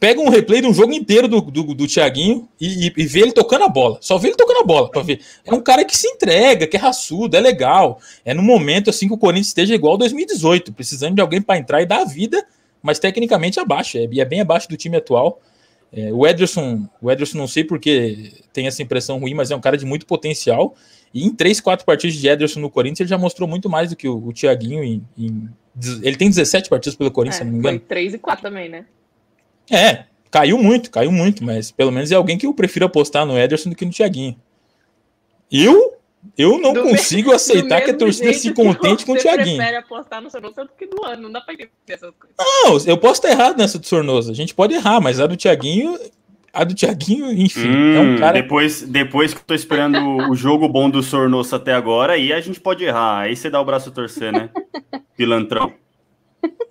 Pega 0.00 0.18
um 0.18 0.30
replay 0.30 0.62
de 0.62 0.66
um 0.66 0.72
jogo 0.72 0.94
inteiro 0.94 1.28
do, 1.28 1.42
do, 1.42 1.74
do 1.74 1.86
Thiaguinho 1.86 2.48
e, 2.58 2.86
e, 2.86 2.92
e, 2.96 3.06
vê 3.06 3.20
ele 3.20 3.32
tocando 3.32 3.64
a 3.64 3.68
bola. 3.68 3.98
Só 4.00 4.16
vê 4.16 4.28
ele 4.28 4.36
tocando 4.36 4.60
a 4.60 4.64
bola 4.64 4.90
para 4.90 5.02
ver. 5.02 5.20
É 5.44 5.52
um 5.52 5.60
cara 5.60 5.84
que 5.84 5.94
se 5.94 6.08
entrega, 6.08 6.66
que 6.66 6.76
é 6.76 6.80
raçudo, 6.80 7.36
é 7.36 7.40
legal. 7.40 8.00
É 8.24 8.32
no 8.32 8.42
momento 8.42 8.88
assim 8.88 9.06
que 9.06 9.12
o 9.12 9.18
Corinthians 9.18 9.48
esteja 9.48 9.74
igual 9.74 9.92
ao 9.92 9.98
2018, 9.98 10.72
precisando 10.72 11.16
de 11.16 11.20
alguém 11.20 11.42
para 11.42 11.58
entrar 11.58 11.82
e 11.82 11.86
dar 11.86 12.00
a 12.00 12.04
vida, 12.06 12.46
mas 12.82 12.98
tecnicamente 12.98 13.60
abaixo. 13.60 13.98
É, 13.98 14.04
é 14.04 14.24
bem 14.24 14.40
abaixo 14.40 14.70
do 14.70 14.76
time 14.76 14.96
atual. 14.96 15.38
É, 15.92 16.10
o 16.12 16.26
Ederson, 16.26 16.88
o 17.00 17.10
Ederson 17.10 17.36
não 17.36 17.46
sei 17.46 17.62
porque 17.62 18.32
tem 18.54 18.66
essa 18.66 18.82
impressão 18.82 19.18
ruim, 19.18 19.34
mas 19.34 19.50
é 19.50 19.56
um 19.56 19.60
cara 19.60 19.76
de 19.76 19.84
muito 19.84 20.06
potencial. 20.06 20.74
E 21.12 21.26
em 21.26 21.34
3, 21.34 21.60
4 21.60 21.84
partidas 21.84 22.16
de 22.16 22.26
Ederson 22.26 22.60
no 22.60 22.70
Corinthians, 22.70 23.00
ele 23.00 23.10
já 23.10 23.18
mostrou 23.18 23.46
muito 23.46 23.68
mais 23.68 23.90
do 23.90 23.96
que 23.96 24.08
o, 24.08 24.28
o 24.28 24.32
Thiaguinho. 24.32 24.82
Em, 24.82 25.02
em, 25.18 25.48
ele 26.02 26.16
tem 26.16 26.30
17 26.30 26.70
partidas 26.70 26.96
pelo 26.96 27.10
Corinthians, 27.10 27.42
é, 27.42 27.44
se 27.44 27.44
não 27.44 27.52
me 27.52 27.58
engano. 27.58 27.78
Foi 27.80 27.86
3 27.86 28.14
e 28.14 28.18
4 28.18 28.42
também, 28.42 28.70
né? 28.70 28.86
É, 29.70 30.04
caiu 30.30 30.58
muito, 30.58 30.90
caiu 30.90 31.12
muito, 31.12 31.44
mas 31.44 31.70
pelo 31.70 31.90
menos 31.90 32.10
é 32.10 32.14
alguém 32.14 32.38
que 32.38 32.46
eu 32.46 32.54
prefiro 32.54 32.86
apostar 32.86 33.26
no 33.26 33.38
Ederson 33.38 33.70
do 33.70 33.76
que 33.76 33.84
no 33.84 33.92
Thiaguinho. 33.92 34.36
Eu 35.50 35.98
eu 36.36 36.58
não 36.58 36.72
do 36.72 36.82
consigo 36.82 37.30
aceitar 37.32 37.80
que 37.80 37.90
a 37.90 37.96
torcida 37.96 38.32
se 38.32 38.52
contente 38.52 39.06
com 39.06 39.12
o 39.12 39.16
Thiaguinho. 39.16 39.56
Você 39.56 39.56
prefere 39.56 39.76
apostar 39.76 40.20
no 40.20 40.30
Sornosa 40.30 40.64
do 40.64 40.70
que 40.76 40.86
no 40.86 41.04
ano, 41.04 41.22
não 41.22 41.32
dá 41.32 41.40
pra 41.40 41.54
entender 41.54 41.70
essas 41.88 42.12
coisas. 42.18 42.36
Não, 42.38 42.92
eu 42.92 42.98
posso 42.98 43.20
estar 43.20 43.30
errado 43.30 43.56
nessa 43.56 43.78
do 43.78 43.86
Sornosa. 43.86 44.32
A 44.32 44.34
gente 44.34 44.54
pode 44.54 44.74
errar, 44.74 45.00
mas 45.00 45.20
a 45.20 45.26
do 45.26 45.36
Thiaguinho, 45.36 45.98
a 46.52 46.64
do 46.64 46.74
Thiaguinho, 46.74 47.30
enfim, 47.32 47.68
hum, 47.68 47.94
é 47.94 48.00
um 48.00 48.14
hum, 48.14 48.18
cara... 48.18 48.42
Depois, 48.42 48.82
depois 48.82 49.32
que 49.32 49.40
eu 49.40 49.44
tô 49.44 49.54
esperando 49.54 49.98
o 50.30 50.34
jogo 50.34 50.68
bom 50.68 50.90
do 50.90 51.02
Sornosa 51.02 51.56
até 51.56 51.72
agora, 51.72 52.14
aí 52.14 52.32
a 52.32 52.40
gente 52.40 52.60
pode 52.60 52.84
errar. 52.84 53.20
Aí 53.20 53.36
você 53.36 53.48
dá 53.48 53.60
o 53.60 53.64
braço 53.64 53.88
a 53.88 53.92
torcer, 53.92 54.32
né? 54.32 54.50
Pilantrão. 55.16 55.72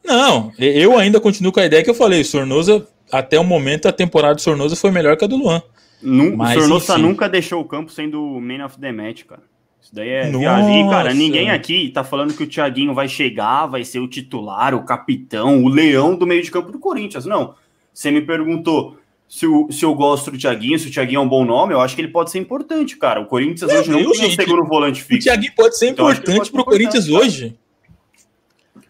Não, 0.05 0.51
eu 0.57 0.97
ainda 0.97 1.19
continuo 1.19 1.51
com 1.51 1.59
a 1.59 1.65
ideia 1.65 1.83
que 1.83 1.89
eu 1.89 1.95
falei. 1.95 2.24
Sornosa, 2.24 2.88
até 3.12 3.39
o 3.39 3.43
momento, 3.43 3.88
a 3.88 3.91
temporada 3.91 4.36
do 4.36 4.41
Sornosa 4.41 4.75
foi 4.75 4.91
melhor 4.91 5.17
que 5.17 5.25
a 5.25 5.27
do 5.27 5.38
Luan. 5.38 5.62
Num, 6.01 6.36
Mas, 6.36 6.57
o 6.57 6.62
Sornosa 6.62 6.97
nunca 6.97 7.27
deixou 7.27 7.62
o 7.62 7.65
campo 7.65 7.91
sendo 7.91 8.24
o 8.24 8.39
man 8.39 8.65
of 8.65 8.79
the 8.79 8.91
match, 8.91 9.24
cara. 9.24 9.41
Isso 9.81 9.95
daí 9.95 10.09
é 10.09 10.25
Nossa. 10.27 10.39
viagem. 10.39 10.89
cara, 10.89 11.13
ninguém 11.13 11.50
aqui 11.50 11.89
tá 11.89 12.03
falando 12.03 12.33
que 12.33 12.43
o 12.43 12.47
Thiaguinho 12.47 12.93
vai 12.93 13.07
chegar, 13.07 13.67
vai 13.67 13.83
ser 13.86 14.00
o 14.00 14.07
titular, 14.07 14.75
o 14.75 14.83
capitão, 14.83 15.63
o 15.63 15.69
leão 15.69 16.15
do 16.15 16.27
meio 16.27 16.43
de 16.43 16.51
campo 16.51 16.71
do 16.71 16.79
Corinthians. 16.79 17.25
Não. 17.25 17.55
Você 17.93 18.12
me 18.12 18.21
perguntou 18.21 18.97
se, 19.27 19.45
o, 19.45 19.67
se 19.71 19.83
eu 19.83 19.93
gosto 19.93 20.31
do 20.31 20.38
Thiaguinho, 20.38 20.77
se 20.77 20.88
o 20.88 20.91
Thiaguinho 20.91 21.19
é 21.19 21.21
um 21.21 21.27
bom 21.27 21.45
nome, 21.45 21.74
eu 21.74 21.81
acho 21.81 21.95
que 21.95 22.01
ele 22.01 22.09
pode 22.09 22.31
ser 22.31 22.39
importante, 22.39 22.97
cara. 22.97 23.21
O 23.21 23.25
Corinthians 23.25 23.71
hoje 23.71 23.89
não 23.89 24.00
tem 24.12 24.27
um 24.27 24.31
segundo 24.31 24.65
volante 24.65 25.03
fixo. 25.03 25.27
O 25.27 25.31
Thiaguinho 25.31 25.53
pode 25.55 25.77
ser 25.77 25.89
então, 25.89 26.09
importante 26.09 26.51
para 26.51 26.62
o 26.62 26.65
Corinthians 26.65 27.09
hoje. 27.09 27.57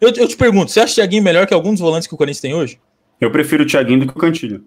Eu, 0.00 0.10
eu, 0.10 0.28
te 0.28 0.36
pergunto, 0.36 0.70
você 0.70 0.78
acha 0.80 0.92
o 0.92 0.96
Thiaguinho 0.96 1.22
melhor 1.22 1.46
que 1.46 1.54
alguns 1.54 1.80
volantes 1.80 2.06
que 2.06 2.14
o 2.14 2.16
Corinthians 2.16 2.40
tem 2.40 2.54
hoje? 2.54 2.80
Eu 3.20 3.32
prefiro 3.32 3.64
o 3.64 3.66
Thiaguinho 3.66 4.00
do 4.00 4.06
que 4.06 4.16
o 4.16 4.20
Cantilho. 4.20 4.64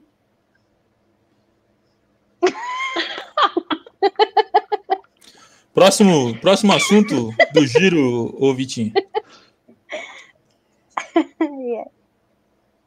próximo, 5.73 6.37
próximo 6.39 6.73
assunto 6.73 7.33
do 7.53 7.65
giro, 7.65 8.35
ô 8.37 8.53
Vitinho. 8.53 8.91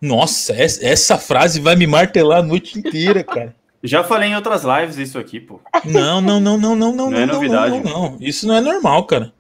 Nossa, 0.01 0.55
essa 0.55 1.17
frase 1.17 1.61
vai 1.61 1.77
me 1.77 1.87
martelar 1.87 2.41
a 2.41 2.43
noite 2.43 2.79
inteira, 2.79 3.25
cara. 3.25 3.57
Já 3.83 4.05
falei 4.05 4.29
em 4.31 4.37
outras 4.37 4.65
lives 4.65 4.99
isso 4.99 5.19
aqui, 5.19 5.41
pô. 5.41 5.61
Não, 5.85 6.21
não, 6.21 6.39
não, 6.41 6.59
não, 6.59 6.77
não, 6.77 6.93
não, 6.93 7.11
não, 7.11 7.19
é 7.19 7.27
novidade. 7.27 7.81
Não, 7.81 7.83
não, 7.83 8.11
não, 8.13 8.19
Isso 8.21 8.47
não 8.47 8.55
é 8.55 8.61
normal, 8.61 9.05
cara. 9.05 9.33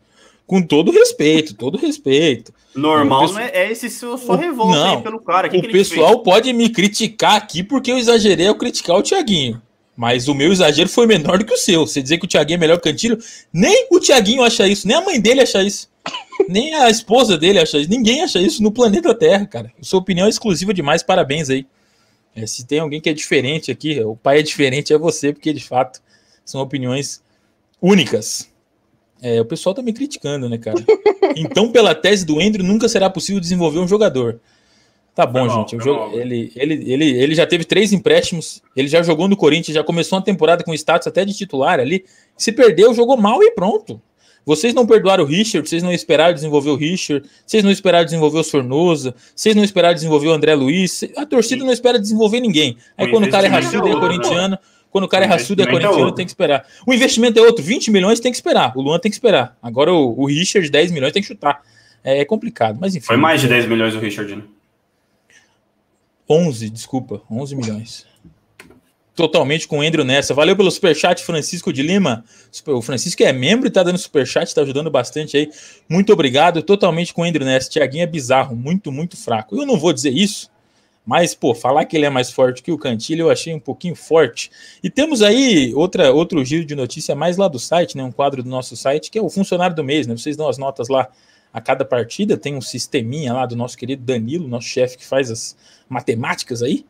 Com 0.46 0.62
todo 0.62 0.90
respeito, 0.90 1.54
todo 1.54 1.78
respeito. 1.78 2.52
Normal 2.74 3.22
pessoal... 3.22 3.40
não 3.40 3.46
é, 3.46 3.50
é 3.54 3.72
esse 3.72 3.88
seu 3.88 4.18
só 4.18 4.34
revolta 4.34 4.78
não, 4.78 5.02
pelo 5.02 5.20
cara. 5.20 5.48
Que 5.48 5.56
o 5.56 5.62
que 5.62 5.68
pessoal 5.68 6.22
pode 6.22 6.52
me 6.52 6.68
criticar 6.68 7.36
aqui 7.36 7.62
porque 7.62 7.90
eu 7.90 7.98
exagerei 7.98 8.48
ao 8.48 8.54
criticar 8.54 8.96
o 8.96 9.02
Thiaguinho. 9.02 9.62
Mas 9.96 10.26
o 10.26 10.34
meu 10.34 10.52
exagero 10.52 10.88
foi 10.88 11.06
menor 11.06 11.38
do 11.38 11.44
que 11.44 11.54
o 11.54 11.58
seu. 11.58 11.86
Você 11.86 12.02
dizer 12.02 12.18
que 12.18 12.24
o 12.24 12.28
Thiaguinho 12.28 12.56
é 12.56 12.60
melhor 12.60 12.80
que 12.80 12.88
o 12.88 12.92
Cantilho, 12.92 13.18
nem 13.52 13.86
o 13.90 14.00
Thiaguinho 14.00 14.42
acha 14.42 14.66
isso, 14.66 14.88
nem 14.88 14.96
a 14.96 15.00
mãe 15.00 15.20
dele 15.20 15.40
acha 15.40 15.62
isso. 15.62 15.88
Nem 16.48 16.74
a 16.74 16.90
esposa 16.90 17.38
dele 17.38 17.60
acha 17.60 17.78
isso. 17.78 17.88
Ninguém 17.88 18.22
acha 18.22 18.40
isso 18.40 18.62
no 18.62 18.72
planeta 18.72 19.14
Terra, 19.14 19.46
cara. 19.46 19.72
Sua 19.80 20.00
opinião 20.00 20.26
é 20.26 20.30
exclusiva 20.30 20.74
demais. 20.74 21.02
Parabéns 21.02 21.48
aí. 21.48 21.64
É, 22.34 22.46
se 22.46 22.66
tem 22.66 22.80
alguém 22.80 23.00
que 23.00 23.08
é 23.08 23.12
diferente 23.12 23.70
aqui, 23.70 24.00
o 24.02 24.16
pai 24.16 24.40
é 24.40 24.42
diferente, 24.42 24.92
é 24.92 24.98
você, 24.98 25.32
porque 25.32 25.52
de 25.52 25.64
fato 25.64 26.02
são 26.44 26.60
opiniões 26.60 27.22
únicas. 27.80 28.50
É, 29.22 29.40
o 29.40 29.44
pessoal 29.44 29.74
tá 29.74 29.82
me 29.82 29.92
criticando, 29.92 30.48
né, 30.48 30.58
cara? 30.58 30.84
Então, 31.36 31.70
pela 31.70 31.94
tese 31.94 32.24
do 32.24 32.38
Andrew, 32.40 32.64
nunca 32.64 32.88
será 32.88 33.08
possível 33.08 33.40
desenvolver 33.40 33.78
um 33.78 33.88
jogador. 33.88 34.40
Tá 35.14 35.24
bom, 35.24 35.48
gente. 35.48 35.76
Tá 35.76 36.08
ele, 36.12 36.52
ele, 36.56 36.92
ele, 36.92 37.10
ele 37.10 37.34
já 37.34 37.46
teve 37.46 37.64
três 37.64 37.92
empréstimos, 37.92 38.60
ele 38.74 38.88
já 38.88 39.02
jogou 39.02 39.28
no 39.28 39.36
Corinthians, 39.36 39.74
já 39.74 39.84
começou 39.84 40.18
uma 40.18 40.24
temporada 40.24 40.64
com 40.64 40.74
status 40.74 41.06
até 41.06 41.24
de 41.24 41.32
titular 41.32 41.78
ali. 41.78 42.04
Se 42.36 42.50
perdeu, 42.50 42.92
jogou 42.92 43.16
mal 43.16 43.42
e 43.42 43.52
pronto. 43.52 44.00
Vocês 44.44 44.74
não 44.74 44.86
perdoaram 44.86 45.24
o 45.24 45.26
Richard, 45.26 45.66
vocês 45.66 45.82
não 45.82 45.92
esperaram 45.92 46.34
desenvolver 46.34 46.70
o 46.70 46.76
Richard, 46.76 47.26
vocês 47.46 47.64
não 47.64 47.70
esperaram 47.70 48.04
desenvolver 48.04 48.40
o 48.40 48.44
Sornosa, 48.44 49.14
vocês 49.34 49.56
não 49.56 49.64
esperaram 49.64 49.94
desenvolver 49.94 50.28
o 50.28 50.32
André 50.32 50.54
Luiz, 50.54 51.02
a 51.16 51.24
torcida 51.24 51.64
não 51.64 51.72
espera 51.72 51.98
desenvolver 51.98 52.40
ninguém. 52.40 52.76
Aí 52.98 53.08
quando 53.10 53.24
o 53.24 53.30
cara 53.30 53.46
é 53.46 53.48
raçudo 53.48 53.88
e 53.88 53.92
é 53.92 53.98
corintiano, 53.98 54.58
quando 54.94 55.06
o 55.06 55.08
cara 55.08 55.24
é 55.24 55.26
raçudo 55.26 55.60
é 55.60 55.66
corintiano, 55.66 56.14
tem 56.14 56.24
que 56.24 56.30
esperar. 56.30 56.64
O 56.86 56.94
investimento 56.94 57.36
é 57.36 57.42
outro, 57.42 57.64
20 57.64 57.90
milhões 57.90 58.20
tem 58.20 58.30
que 58.30 58.36
esperar, 58.36 58.72
o 58.76 58.80
Luan 58.80 59.00
tem 59.00 59.10
que 59.10 59.16
esperar. 59.16 59.58
Agora 59.60 59.92
o, 59.92 60.20
o 60.20 60.26
Richard, 60.26 60.70
10 60.70 60.92
milhões, 60.92 61.12
tem 61.12 61.20
que 61.20 61.26
chutar. 61.26 61.62
É, 62.04 62.20
é 62.20 62.24
complicado, 62.24 62.78
mas 62.80 62.94
enfim. 62.94 63.06
Foi 63.06 63.16
mais 63.16 63.40
de 63.40 63.48
10 63.48 63.66
milhões 63.66 63.96
o 63.96 63.98
Richard, 63.98 64.36
né? 64.36 64.44
11, 66.30 66.70
desculpa, 66.70 67.22
11 67.28 67.56
milhões 67.56 68.06
totalmente 69.16 69.68
com 69.68 69.78
o 69.78 69.80
Andrew 69.80 70.04
nessa. 70.04 70.34
Valeu 70.34 70.56
pelo 70.56 70.70
superchat, 70.70 71.22
Francisco 71.24 71.72
de 71.72 71.82
Lima. 71.82 72.24
O 72.66 72.82
Francisco 72.82 73.22
é 73.22 73.32
membro 73.32 73.68
e 73.68 73.70
tá 73.70 73.80
dando 73.82 73.96
superchat, 73.96 74.52
tá 74.52 74.62
ajudando 74.62 74.90
bastante 74.90 75.36
aí. 75.36 75.50
Muito 75.88 76.12
obrigado. 76.12 76.62
Totalmente 76.62 77.14
com 77.14 77.22
o 77.22 77.24
Andrew 77.24 77.44
nessa. 77.44 77.70
Tiaguinho 77.70 78.02
é 78.02 78.06
bizarro, 78.08 78.56
muito, 78.56 78.90
muito 78.90 79.16
fraco. 79.16 79.56
Eu 79.56 79.64
não 79.64 79.78
vou 79.78 79.92
dizer 79.92 80.10
isso, 80.10 80.50
mas, 81.06 81.34
pô, 81.34 81.54
falar 81.54 81.84
que 81.84 81.96
ele 81.96 82.06
é 82.06 82.10
mais 82.10 82.30
forte 82.30 82.62
que 82.62 82.72
o 82.72 82.78
Cantilho 82.78 83.22
eu 83.22 83.30
achei 83.30 83.52
um 83.52 83.60
pouquinho 83.60 83.94
forte. 83.94 84.50
E 84.82 84.88
temos 84.88 85.20
aí 85.20 85.74
outra, 85.74 86.12
outro 86.12 86.42
giro 86.44 86.64
de 86.64 86.74
notícia 86.74 87.14
mais 87.14 87.36
lá 87.36 87.46
do 87.46 87.58
site, 87.58 87.96
né? 87.96 88.02
Um 88.02 88.10
quadro 88.10 88.42
do 88.42 88.48
nosso 88.48 88.74
site, 88.74 89.10
que 89.10 89.18
é 89.18 89.22
o 89.22 89.28
funcionário 89.28 89.76
do 89.76 89.84
mês, 89.84 90.06
né? 90.06 90.16
Vocês 90.16 90.36
dão 90.36 90.48
as 90.48 90.56
notas 90.56 90.88
lá 90.88 91.08
a 91.52 91.60
cada 91.60 91.84
partida, 91.84 92.36
tem 92.36 92.56
um 92.56 92.60
sisteminha 92.60 93.32
lá 93.32 93.46
do 93.46 93.54
nosso 93.54 93.76
querido 93.76 94.02
Danilo, 94.02 94.48
nosso 94.48 94.66
chefe 94.66 94.98
que 94.98 95.06
faz 95.06 95.30
as 95.30 95.56
matemáticas 95.88 96.62
aí. 96.62 96.84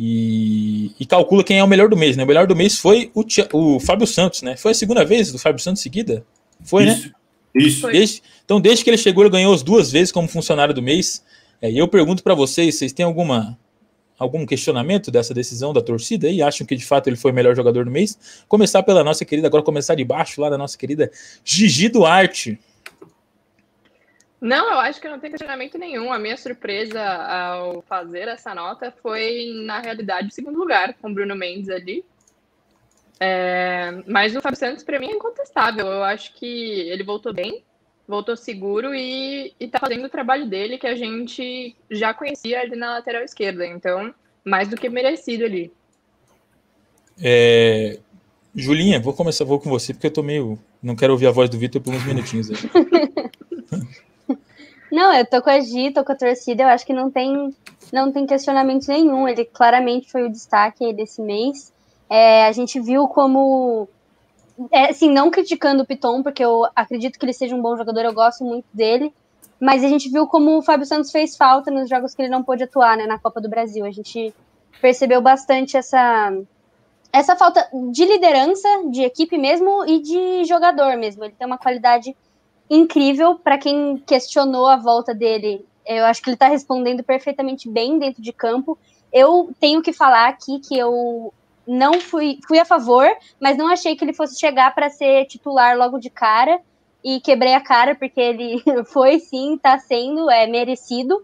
E, 0.00 0.92
e, 0.98 1.04
calcula 1.04 1.42
quem 1.42 1.58
é 1.58 1.64
o 1.64 1.66
melhor 1.66 1.88
do 1.88 1.96
mês, 1.96 2.16
né? 2.16 2.22
O 2.22 2.26
melhor 2.26 2.46
do 2.46 2.54
mês 2.54 2.78
foi 2.78 3.10
o, 3.12 3.24
o 3.52 3.80
Fábio 3.80 4.06
Santos, 4.06 4.42
né? 4.42 4.56
Foi 4.56 4.70
a 4.70 4.74
segunda 4.74 5.04
vez 5.04 5.32
do 5.32 5.38
Fábio 5.38 5.60
Santos 5.60 5.82
seguida? 5.82 6.24
Foi, 6.62 6.84
né? 6.86 6.92
Isso. 6.92 7.08
né? 7.08 7.12
Isso. 7.56 7.86
Desde, 7.88 8.22
então, 8.44 8.60
desde 8.60 8.84
que 8.84 8.90
ele 8.90 8.96
chegou, 8.96 9.24
ele 9.24 9.32
ganhou 9.32 9.52
as 9.52 9.62
duas 9.64 9.90
vezes 9.90 10.12
como 10.12 10.28
funcionário 10.28 10.72
do 10.72 10.80
mês. 10.80 11.24
É, 11.60 11.70
e 11.70 11.78
eu 11.78 11.88
pergunto 11.88 12.22
para 12.22 12.34
vocês, 12.34 12.76
vocês 12.76 12.92
têm 12.92 13.04
alguma 13.04 13.58
algum 14.18 14.44
questionamento 14.44 15.12
dessa 15.12 15.32
decisão 15.32 15.72
da 15.72 15.80
torcida 15.80 16.28
e 16.28 16.42
acham 16.42 16.66
que 16.66 16.74
de 16.74 16.84
fato 16.84 17.06
ele 17.06 17.16
foi 17.16 17.30
o 17.30 17.34
melhor 17.34 17.54
jogador 17.54 17.84
do 17.84 17.90
mês? 17.90 18.44
Começar 18.48 18.82
pela 18.82 19.04
nossa 19.04 19.24
querida, 19.24 19.46
agora 19.46 19.62
começar 19.62 19.94
de 19.94 20.04
baixo 20.04 20.40
lá 20.40 20.50
da 20.50 20.58
nossa 20.58 20.76
querida 20.76 21.10
Gigi 21.44 21.88
Duarte. 21.88 22.58
Não, 24.40 24.70
eu 24.70 24.78
acho 24.78 25.00
que 25.00 25.08
não 25.08 25.18
tem 25.18 25.30
questionamento 25.30 25.78
nenhum. 25.78 26.12
A 26.12 26.18
minha 26.18 26.36
surpresa 26.36 27.02
ao 27.02 27.82
fazer 27.82 28.28
essa 28.28 28.54
nota 28.54 28.92
foi, 29.02 29.52
na 29.64 29.80
realidade, 29.80 30.32
segundo 30.32 30.58
lugar, 30.58 30.94
com 30.94 31.10
o 31.10 31.14
Bruno 31.14 31.34
Mendes 31.34 31.68
ali. 31.68 32.04
É, 33.18 34.00
mas 34.06 34.36
o 34.36 34.40
Fábio 34.40 34.58
Santos, 34.58 34.84
para 34.84 35.00
mim, 35.00 35.08
é 35.08 35.14
incontestável. 35.14 35.86
Eu 35.86 36.04
acho 36.04 36.34
que 36.34 36.46
ele 36.88 37.02
voltou 37.02 37.32
bem, 37.32 37.64
voltou 38.08 38.34
seguro 38.36 38.94
e, 38.94 39.54
está 39.60 39.78
fazendo 39.78 40.06
o 40.06 40.10
trabalho 40.10 40.46
dele 40.46 40.78
que 40.78 40.86
a 40.86 40.96
gente 40.96 41.76
já 41.90 42.14
conhecia 42.14 42.60
ali 42.60 42.74
na 42.74 42.94
lateral 42.94 43.22
esquerda. 43.22 43.66
Então, 43.66 44.14
mais 44.42 44.68
do 44.68 44.76
que 44.76 44.88
merecido 44.88 45.44
ali. 45.44 45.70
É, 47.22 47.98
Julinha, 48.54 48.98
vou 48.98 49.12
começar 49.12 49.44
vou 49.44 49.60
com 49.60 49.68
você, 49.68 49.92
porque 49.92 50.06
eu 50.06 50.12
tô 50.12 50.22
meio. 50.22 50.58
Não 50.82 50.96
quero 50.96 51.12
ouvir 51.12 51.26
a 51.26 51.32
voz 51.32 51.50
do 51.50 51.58
Vitor 51.58 51.82
por 51.82 51.92
uns 51.92 52.04
minutinhos. 52.04 52.48
Não, 54.90 55.14
eu 55.14 55.26
tô 55.26 55.42
com 55.42 55.50
a 55.50 55.60
Gi, 55.60 55.90
tô 55.90 56.02
com 56.02 56.12
a 56.12 56.16
torcida, 56.16 56.62
eu 56.62 56.68
acho 56.68 56.86
que 56.86 56.94
não 56.94 57.10
tem, 57.10 57.54
não 57.92 58.10
tem 58.10 58.26
questionamento 58.26 58.88
nenhum. 58.88 59.28
Ele 59.28 59.44
claramente 59.44 60.10
foi 60.10 60.22
o 60.22 60.32
destaque 60.32 60.94
desse 60.94 61.20
mês. 61.20 61.72
É, 62.08 62.46
a 62.46 62.52
gente 62.52 62.80
viu 62.80 63.06
como. 63.06 63.86
É, 64.70 64.90
assim, 64.90 65.10
não 65.10 65.30
criticando 65.30 65.82
o 65.82 65.86
Piton, 65.86 66.22
porque 66.22 66.44
eu 66.44 66.66
acredito 66.74 67.18
que 67.18 67.24
ele 67.24 67.32
seja 67.32 67.54
um 67.54 67.62
bom 67.62 67.76
jogador, 67.76 68.04
eu 68.04 68.12
gosto 68.12 68.44
muito 68.44 68.66
dele. 68.72 69.12
Mas 69.60 69.84
a 69.84 69.88
gente 69.88 70.08
viu 70.08 70.26
como 70.26 70.58
o 70.58 70.62
Fábio 70.62 70.86
Santos 70.86 71.10
fez 71.10 71.36
falta 71.36 71.70
nos 71.70 71.88
jogos 71.88 72.14
que 72.14 72.22
ele 72.22 72.30
não 72.30 72.42
pôde 72.42 72.64
atuar, 72.64 72.96
né, 72.96 73.06
na 73.06 73.18
Copa 73.18 73.40
do 73.40 73.48
Brasil. 73.48 73.84
A 73.84 73.90
gente 73.90 74.32
percebeu 74.80 75.20
bastante 75.20 75.76
essa, 75.76 76.32
essa 77.12 77.36
falta 77.36 77.68
de 77.90 78.04
liderança, 78.04 78.68
de 78.90 79.02
equipe 79.02 79.36
mesmo 79.36 79.84
e 79.86 80.00
de 80.00 80.44
jogador 80.44 80.96
mesmo. 80.96 81.24
Ele 81.24 81.34
tem 81.36 81.46
uma 81.46 81.58
qualidade 81.58 82.16
incrível 82.70 83.36
para 83.36 83.58
quem 83.58 83.96
questionou 84.06 84.66
a 84.66 84.76
volta 84.76 85.14
dele. 85.14 85.64
Eu 85.86 86.04
acho 86.04 86.22
que 86.22 86.28
ele 86.28 86.36
está 86.36 86.48
respondendo 86.48 87.02
perfeitamente 87.02 87.68
bem 87.68 87.98
dentro 87.98 88.22
de 88.22 88.32
campo. 88.32 88.78
Eu 89.12 89.50
tenho 89.58 89.82
que 89.82 89.92
falar 89.92 90.28
aqui 90.28 90.60
que 90.60 90.76
eu 90.76 91.32
não 91.68 92.00
fui, 92.00 92.38
fui 92.48 92.58
a 92.58 92.64
favor, 92.64 93.06
mas 93.38 93.58
não 93.58 93.68
achei 93.68 93.94
que 93.94 94.02
ele 94.02 94.14
fosse 94.14 94.40
chegar 94.40 94.74
para 94.74 94.88
ser 94.88 95.26
titular 95.26 95.76
logo 95.76 95.98
de 95.98 96.08
cara 96.08 96.58
e 97.04 97.20
quebrei 97.20 97.54
a 97.54 97.60
cara 97.60 97.94
porque 97.94 98.18
ele 98.20 98.62
foi 98.90 99.18
sim, 99.18 99.54
está 99.54 99.78
sendo, 99.78 100.30
é 100.30 100.46
merecido. 100.46 101.22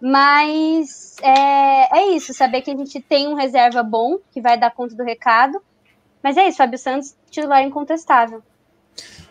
Mas 0.00 1.16
é, 1.20 1.98
é 1.98 2.06
isso, 2.12 2.32
saber 2.32 2.62
que 2.62 2.70
a 2.70 2.76
gente 2.76 3.00
tem 3.00 3.28
um 3.28 3.34
reserva 3.34 3.82
bom 3.82 4.18
que 4.32 4.40
vai 4.40 4.58
dar 4.58 4.70
conta 4.70 4.94
do 4.94 5.04
recado. 5.04 5.60
Mas 6.22 6.36
é 6.36 6.48
isso, 6.48 6.58
Fábio 6.58 6.78
Santos, 6.78 7.14
titular 7.30 7.62
incontestável. 7.62 8.42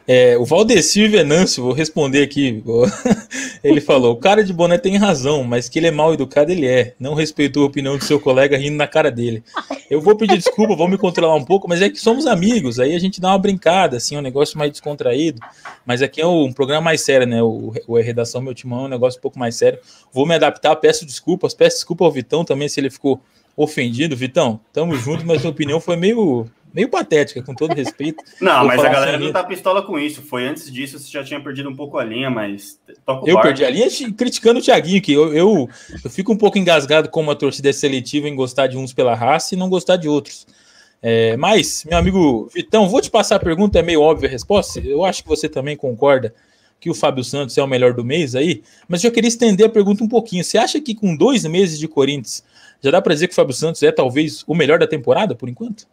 É, 0.10 0.38
o 0.38 0.46
Valdecir 0.46 1.12
Venâncio, 1.12 1.62
vou 1.62 1.74
responder 1.74 2.24
aqui. 2.24 2.64
Ele 3.62 3.82
falou: 3.82 4.14
o 4.14 4.16
cara 4.16 4.42
de 4.42 4.54
boné 4.54 4.78
tem 4.78 4.96
razão, 4.96 5.44
mas 5.44 5.68
que 5.68 5.78
ele 5.78 5.88
é 5.88 5.92
mal 5.92 6.14
educado, 6.14 6.50
ele 6.50 6.66
é. 6.66 6.96
Não 6.98 7.14
respeitou 7.14 7.64
a 7.64 7.66
opinião 7.66 7.98
do 7.98 8.04
seu 8.06 8.18
colega 8.18 8.58
rindo 8.58 8.78
na 8.78 8.88
cara 8.88 9.12
dele. 9.12 9.44
Eu 9.90 10.00
vou 10.00 10.16
pedir 10.16 10.38
desculpa, 10.38 10.78
vou 10.78 10.88
me 10.88 10.98
controlar 10.98 11.36
um 11.36 11.44
pouco, 11.44 11.68
mas 11.68 11.82
é 11.82 11.90
que 11.90 12.00
somos 12.00 12.26
amigos, 12.26 12.80
aí 12.80 12.96
a 12.96 13.00
gente 13.00 13.20
dá 13.20 13.30
uma 13.30 13.38
brincada, 13.38 13.98
assim, 13.98 14.16
um 14.16 14.22
negócio 14.22 14.58
mais 14.58 14.72
descontraído. 14.72 15.42
Mas 15.86 16.02
aqui 16.02 16.22
é 16.22 16.28
um 16.28 16.54
programa 16.54 16.82
mais 16.82 17.02
sério, 17.02 17.28
né? 17.28 17.44
O, 17.44 17.74
o 17.86 17.98
Redação 17.98 18.42
Meu 18.42 18.54
Timão 18.54 18.84
é 18.84 18.86
um 18.86 18.90
negócio 18.90 19.20
um 19.20 19.22
pouco 19.22 19.38
mais 19.38 19.56
sério. 19.56 19.80
Vou 20.14 20.26
me 20.26 20.36
adaptar, 20.36 20.74
peço 20.78 21.06
desculpas, 21.06 21.54
peço 21.54 21.78
desculpa 21.78 22.06
ao 22.06 22.12
Vitão 22.12 22.46
também 22.46 22.70
se 22.70 22.80
ele 22.80 22.90
ficou 22.90 23.20
ofendido. 23.58 24.16
Vitão, 24.16 24.60
tamo 24.72 24.96
junto, 24.96 25.26
mas 25.26 25.42
sua 25.42 25.52
opinião 25.52 25.82
foi 25.82 25.98
meio 25.98 26.48
meio 26.74 26.90
patética, 26.90 27.42
com 27.42 27.54
todo 27.54 27.74
respeito. 27.74 28.24
Não, 28.42 28.66
mas 28.66 28.80
a 28.80 28.90
galera 28.90 29.18
assim, 29.18 29.26
não 29.26 29.34
tá 29.34 29.44
pistola 29.44 29.82
com 29.82 29.98
isso. 29.98 30.22
Foi 30.22 30.46
antes 30.46 30.72
disso, 30.72 31.00
você 31.00 31.10
já 31.10 31.24
tinha 31.24 31.40
perdido 31.40 31.70
um 31.70 31.76
pouco 31.76 31.98
a 31.98 32.04
linha, 32.04 32.30
mas. 32.30 32.80
eu 33.26 33.40
perdi 33.42 33.66
a 33.66 33.70
linha 33.70 33.88
criticando 34.16 34.60
o 34.60 34.64
Thiaguinho, 34.64 35.02
que 35.02 35.14
eu, 35.14 35.34
eu, 35.34 35.70
eu, 36.04 36.10
fico 36.10 36.32
um 36.32 36.38
pouco 36.38 36.58
engasgado 36.58 37.10
como 37.10 37.32
a 37.32 37.36
torcida 37.36 37.70
é 37.70 37.74
seletiva 37.74 38.28
em 38.28 38.36
gostar 38.36 38.68
de 38.68 38.78
uns 38.78 38.94
pela 38.94 39.16
raça 39.16 39.56
e 39.56 39.58
não 39.58 39.70
gostar 39.70 39.98
de 39.98 40.08
outros. 40.08 40.46
É, 41.02 41.38
mas, 41.38 41.84
meu 41.86 41.98
amigo 41.98 42.50
Vitão, 42.54 42.90
vou 42.90 43.02
te 43.02 43.10
passar 43.10 43.36
a 43.36 43.40
pergunta, 43.40 43.80
é 43.80 43.82
meio 43.82 44.02
óbvia 44.02 44.28
a 44.28 44.32
resposta. 44.32 44.80
Eu 44.80 45.04
acho 45.06 45.24
que 45.24 45.30
você 45.30 45.48
também 45.48 45.76
concorda 45.76 46.34
que 46.80 46.90
o 46.90 46.94
Fábio 46.94 47.24
Santos 47.24 47.58
é 47.58 47.64
o 47.64 47.68
melhor 47.68 47.94
do 47.94 48.04
mês 48.04 48.36
aí, 48.36 48.62
mas 48.88 49.04
eu 49.04 49.12
queria 49.12 49.28
estender 49.28 49.66
a 49.66 49.70
pergunta 49.70 50.04
um 50.04 50.08
pouquinho. 50.08 50.44
Você 50.44 50.58
acha 50.58 50.80
que 50.80 50.94
com 50.94 51.16
dois 51.16 51.44
meses 51.46 51.80
de 51.80 51.88
Corinthians 51.88 52.44
já 52.82 52.92
dá 52.92 53.02
para 53.02 53.14
dizer 53.14 53.28
que 53.28 53.34
o 53.34 53.36
Fábio 53.36 53.54
Santos 53.54 53.82
é 53.82 53.92
talvez 53.92 54.44
o 54.48 54.54
melhor 54.54 54.80
da 54.80 54.88
temporada 54.88 55.34
por 55.34 55.50
enquanto? 55.50 55.88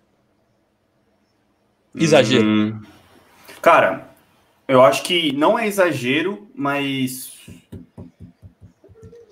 Exagero. 1.95 2.45
Hum, 2.45 2.81
cara, 3.63 4.11
eu 4.67 4.83
acho 4.83 5.03
que 5.03 5.33
não 5.33 5.59
é 5.59 5.67
exagero, 5.67 6.49
mas. 6.55 7.33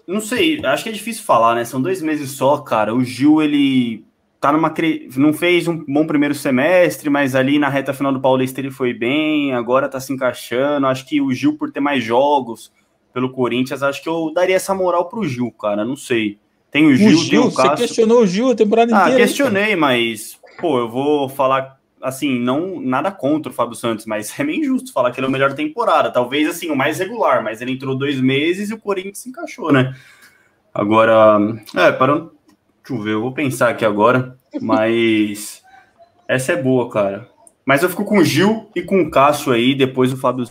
Não 0.07 0.21
sei, 0.21 0.65
acho 0.65 0.85
que 0.85 0.91
é 0.91 0.93
difícil 0.93 1.25
falar, 1.25 1.55
né? 1.55 1.65
São 1.65 1.81
dois 1.81 2.03
meses 2.03 2.33
só, 2.33 2.59
cara. 2.59 2.95
O 2.95 3.03
Gil, 3.03 3.43
ele 3.43 4.05
tá 4.41 4.53
numa. 4.53 4.73
Não 5.17 5.33
fez 5.33 5.67
um 5.67 5.85
bom 5.85 6.07
primeiro 6.07 6.35
semestre, 6.35 7.09
mas 7.09 7.35
ali 7.35 7.59
na 7.59 7.69
reta 7.69 7.95
final 7.95 8.13
do 8.13 8.21
Paulista 8.21 8.61
ele 8.61 8.71
foi 8.71 8.93
bem, 8.93 9.55
agora 9.55 9.89
tá 9.89 9.99
se 9.99 10.13
encaixando. 10.13 10.87
Acho 10.87 11.07
que 11.07 11.21
o 11.21 11.33
Gil, 11.33 11.57
por 11.57 11.73
ter 11.73 11.81
mais 11.81 12.05
jogos 12.05 12.73
pelo 13.13 13.31
Corinthians, 13.31 13.83
acho 13.83 14.03
que 14.03 14.09
eu 14.09 14.33
daria 14.35 14.57
essa 14.57 14.75
moral 14.75 15.09
pro 15.09 15.27
Gil, 15.27 15.51
cara. 15.53 15.85
Não 15.85 15.97
sei. 15.97 16.39
Tem 16.71 16.87
o 16.87 16.97
Gil, 16.97 17.09
o 17.09 17.23
Gil 17.23 17.29
tem 17.29 17.39
o 17.39 17.53
Cássio. 17.53 17.77
Você 17.77 17.83
questionou 17.87 18.23
o 18.23 18.27
Gil 18.27 18.51
a 18.51 18.55
temporada 18.55 18.95
ah, 18.95 19.01
inteira. 19.03 19.25
Ah, 19.25 19.27
questionei, 19.27 19.77
mas, 19.77 20.39
pô, 20.61 20.79
eu 20.79 20.89
vou 20.89 21.29
falar 21.29 21.82
assim, 22.03 22.39
não 22.39 22.81
nada 22.81 23.11
contra 23.11 23.51
o 23.51 23.55
Fábio 23.55 23.77
Santos, 23.77 24.05
mas 24.05 24.33
é 24.39 24.45
meio 24.45 24.61
injusto 24.61 24.93
falar 24.93 25.11
que 25.11 25.21
ele 25.21 25.27
é 25.27 25.29
o 25.29 25.33
melhor 25.33 25.51
da 25.51 25.57
temporada. 25.57 26.11
Talvez 26.11 26.49
assim, 26.49 26.71
o 26.71 26.77
mais 26.77 26.99
regular, 26.99 27.43
mas 27.43 27.61
ele 27.61 27.73
entrou 27.73 27.97
dois 27.97 28.21
meses 28.21 28.71
e 28.71 28.75
o 28.75 28.79
Corinthians 28.79 29.19
se 29.19 29.29
encaixou, 29.29 29.73
né? 29.73 29.95
Agora, 30.75 31.39
é, 31.77 31.93
para. 31.93 32.15
Deixa 32.15 32.31
eu 32.91 33.03
ver, 33.03 33.13
eu 33.13 33.21
vou 33.21 33.33
pensar 33.33 33.69
aqui 33.69 33.85
agora. 33.85 34.37
Mas 34.61 35.63
essa 36.27 36.53
é 36.53 36.57
boa, 36.61 36.91
cara. 36.91 37.29
Mas 37.65 37.83
eu 37.83 37.89
fico 37.89 38.05
com 38.05 38.19
o 38.19 38.25
Gil 38.25 38.69
e 38.75 38.83
com 38.83 39.01
o 39.03 39.11
Cássio 39.11 39.53
aí, 39.53 39.75
depois 39.75 40.13
o 40.13 40.17
Fábio 40.17 40.45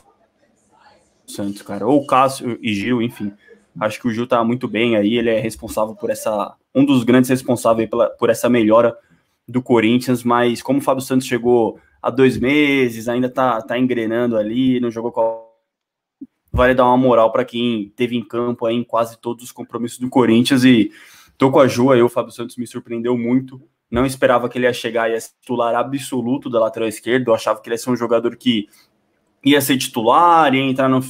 Santos, 1.28 1.62
cara. 1.62 1.86
Ou 1.86 2.02
o 2.02 2.06
Cássio 2.06 2.58
e 2.62 2.74
Gil, 2.74 3.02
enfim. 3.02 3.34
Acho 3.80 4.00
que 4.00 4.08
o 4.08 4.12
Gil 4.12 4.28
tá 4.28 4.44
muito 4.44 4.68
bem 4.68 4.96
aí, 4.96 5.18
ele 5.18 5.30
é 5.30 5.40
responsável 5.40 5.96
por 5.96 6.10
essa. 6.10 6.56
Um 6.74 6.86
dos 6.86 7.04
grandes 7.04 7.30
responsáveis 7.30 7.90
pela, 7.90 8.10
por 8.10 8.30
essa 8.30 8.50
melhora 8.50 8.96
do 9.52 9.62
Corinthians, 9.62 10.24
mas 10.24 10.62
como 10.62 10.80
o 10.80 10.82
Fábio 10.82 11.04
Santos 11.04 11.28
chegou 11.28 11.80
há 12.02 12.10
dois 12.10 12.38
meses, 12.38 13.08
ainda 13.08 13.30
tá, 13.30 13.62
tá 13.62 13.78
engrenando 13.78 14.38
ali, 14.38 14.80
não 14.80 14.92
jogou 14.92 15.12
com. 15.12 15.50
Vale 16.54 16.74
dar 16.74 16.86
uma 16.86 16.98
moral 16.98 17.32
para 17.32 17.46
quem 17.46 17.94
teve 17.96 18.18
em 18.18 18.24
campo 18.24 18.66
aí 18.66 18.76
em 18.76 18.84
quase 18.84 19.18
todos 19.18 19.44
os 19.44 19.52
compromissos 19.52 20.00
do 20.00 20.10
Corinthians 20.10 20.66
e 20.66 20.92
tô 21.38 21.50
com 21.50 21.60
a 21.60 21.68
Ju 21.68 21.92
aí, 21.92 22.02
o 22.02 22.10
Fábio 22.10 22.34
Santos 22.34 22.58
me 22.58 22.68
surpreendeu 22.68 23.18
muito 23.18 23.62
não 23.92 24.06
esperava 24.06 24.48
que 24.48 24.58
ele 24.58 24.66
ia 24.66 24.74
chegar 24.74 25.10
e 25.10 25.14
ia 25.14 25.20
ser 25.20 25.34
titular 25.42 25.76
absoluto 25.76 26.50
da 26.50 26.62
lateral 26.62 26.88
esquerda. 26.88 27.30
Eu 27.30 27.36
achava 27.36 27.60
que 27.60 27.68
ele 27.68 27.74
ia 27.74 27.78
ser 27.78 27.90
um 27.90 27.98
jogador 27.98 28.38
que 28.38 28.70
ia 29.44 29.60
ser 29.60 29.78
titular, 29.78 30.54
ia 30.56 30.62
entrar 30.62 30.88
no, 30.88 31.02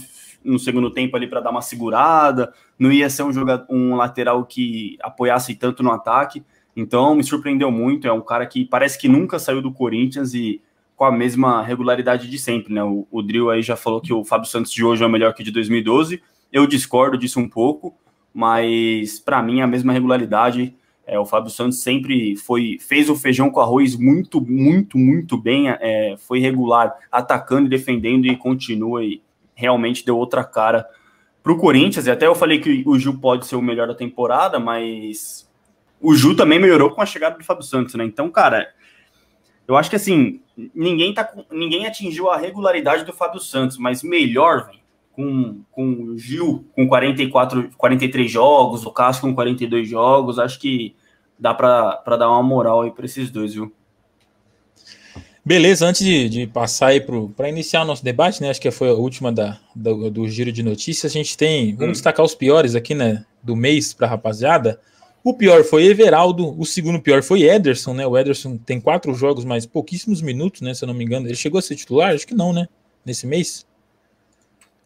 no 0.44 0.58
segundo 0.58 0.90
tempo 0.90 1.16
ali 1.16 1.28
para 1.28 1.42
dar 1.42 1.52
uma 1.52 1.62
segurada, 1.62 2.52
não 2.80 2.92
ia 2.92 3.08
ser 3.08 3.22
um, 3.22 3.32
jogador, 3.32 3.68
um 3.70 3.96
lateral 3.96 4.44
que 4.46 4.98
apoiasse 5.02 5.54
tanto 5.54 5.84
no 5.84 5.92
ataque. 5.92 6.44
Então 6.76 7.16
me 7.16 7.24
surpreendeu 7.24 7.72
muito. 7.72 8.08
É 8.08 8.12
um 8.12 8.22
cara 8.22 8.46
que 8.46 8.66
parece 8.66 8.98
que 9.00 9.08
nunca 9.08 9.40
saiu 9.40 9.62
do 9.62 9.72
Corinthians 9.72 10.34
e 10.34 10.62
com 10.96 11.06
a 11.06 11.12
mesma 11.12 11.64
regularidade 11.64 12.30
de 12.30 12.38
sempre, 12.38 12.74
né? 12.74 12.84
O, 12.84 13.08
o 13.12 13.22
Drill 13.22 13.50
aí 13.50 13.62
já 13.62 13.76
falou 13.76 14.00
que 14.00 14.14
o 14.14 14.24
Fábio 14.24 14.50
Santos 14.50 14.72
de 14.72 14.84
hoje 14.84 15.04
é 15.04 15.06
o 15.06 15.10
melhor 15.10 15.34
que 15.34 15.44
de 15.44 15.52
2012. 15.52 16.22
Eu 16.52 16.68
discordo 16.68 17.18
disso 17.18 17.40
um 17.40 17.50
pouco, 17.50 17.96
mas 18.34 19.20
para 19.20 19.42
mim 19.42 19.60
é 19.62 19.64
a 19.64 19.68
mesma 19.68 19.94
regularidade 19.94 20.76
é, 21.12 21.20
o 21.20 21.26
Fábio 21.26 21.50
Santos 21.50 21.82
sempre 21.82 22.38
foi 22.38 22.78
fez 22.80 23.10
o 23.10 23.16
feijão 23.18 23.50
com 23.50 23.60
arroz 23.60 23.98
muito, 23.98 24.40
muito, 24.40 24.98
muito 24.98 25.38
bem. 25.38 25.70
É, 25.70 26.16
foi 26.18 26.40
regular, 26.40 26.96
atacando 27.12 27.66
e 27.66 27.70
defendendo 27.70 28.28
e 28.28 28.38
continua 28.38 29.04
e 29.04 29.22
realmente 29.54 30.06
deu 30.06 30.18
outra 30.18 30.42
cara 30.44 30.88
para 31.44 31.52
o 31.52 31.58
Corinthians. 31.58 32.08
E 32.08 32.12
até 32.12 32.28
eu 32.28 32.34
falei 32.34 32.60
que 32.60 32.84
o 32.86 32.98
Gil 32.98 33.18
pode 33.18 33.46
ser 33.46 33.58
o 33.58 33.62
melhor 33.62 33.90
da 33.90 33.94
temporada, 33.94 34.58
mas 34.58 35.50
o 36.02 36.16
Gil 36.16 36.36
também 36.36 36.60
melhorou 36.60 36.92
com 36.92 37.02
a 37.02 37.06
chegada 37.06 37.38
do 37.38 37.44
Fábio 37.44 37.64
Santos, 37.64 37.96
né? 37.96 38.04
Então, 38.04 38.30
cara, 38.30 38.74
eu 39.68 39.78
acho 39.78 39.90
que 39.90 39.96
assim 39.96 40.42
ninguém 40.76 41.14
tá 41.14 41.32
ninguém 41.52 41.86
atingiu 41.86 42.30
a 42.30 42.38
regularidade 42.38 43.06
do 43.06 43.14
Fábio 43.14 43.40
Santos, 43.40 43.78
mas 43.78 44.04
melhor, 44.04 44.68
véio, 44.68 44.80
com, 45.14 45.62
com 45.72 45.84
o 45.86 46.18
Gil 46.18 46.66
com 46.76 46.88
44, 46.88 47.70
43 47.78 48.32
jogos, 48.32 48.86
o 48.86 48.92
Cássio 48.92 49.22
com 49.22 49.36
42 49.36 49.88
jogos, 49.88 50.40
acho 50.40 50.60
que 50.60 50.96
dá 51.40 51.54
para 51.54 52.18
dar 52.18 52.30
uma 52.30 52.44
moral 52.44 52.82
aí 52.82 52.92
para 52.92 53.06
esses 53.06 53.30
dois, 53.30 53.54
viu? 53.54 53.72
Beleza, 55.44 55.88
antes 55.88 56.06
de, 56.06 56.30
de 56.30 56.46
passar 56.46 56.88
aí 56.88 57.02
para 57.02 57.50
iniciar 57.50 57.82
o 57.82 57.86
nosso 57.86 58.04
debate, 58.04 58.42
né? 58.42 58.52
Acho 58.52 58.62
que 58.62 58.70
foi 58.70 58.90
a 58.90 58.94
última 58.94 59.32
da, 59.32 59.60
do, 59.76 60.12
do 60.12 60.28
giro 60.28 60.52
de 60.52 60.62
notícias. 60.62 61.12
A 61.12 61.14
gente 61.14 61.36
tem. 61.36 61.74
Vamos 61.74 61.90
hum. 61.90 61.92
destacar 61.94 62.24
os 62.24 62.36
piores 62.36 62.76
aqui, 62.76 62.94
né? 62.94 63.26
Do 63.42 63.56
mês 63.56 63.92
para 63.92 64.08
rapaziada. 64.08 64.80
O 65.24 65.34
pior 65.36 65.64
foi 65.64 65.86
Everaldo, 65.86 66.60
o 66.60 66.66
segundo 66.66 67.00
pior 67.00 67.22
foi 67.22 67.44
Ederson, 67.44 67.94
né? 67.94 68.08
O 68.08 68.18
Ederson 68.18 68.58
tem 68.58 68.82
quatro 68.82 69.14
jogos, 69.14 69.46
mas 69.46 69.66
pouquíssimos 69.66 70.22
minutos, 70.22 70.62
né? 70.62 70.74
Se 70.74 70.84
eu 70.84 70.88
não 70.88 70.96
me 70.96 71.06
engano. 71.06 71.28
Ele 71.28 71.36
chegou 71.36 71.60
a 71.60 71.62
ser 71.62 71.76
titular? 71.76 72.14
Acho 72.14 72.26
que 72.26 72.34
não, 72.34 72.52
né? 72.52 72.68
Nesse 73.06 73.28
mês. 73.28 73.66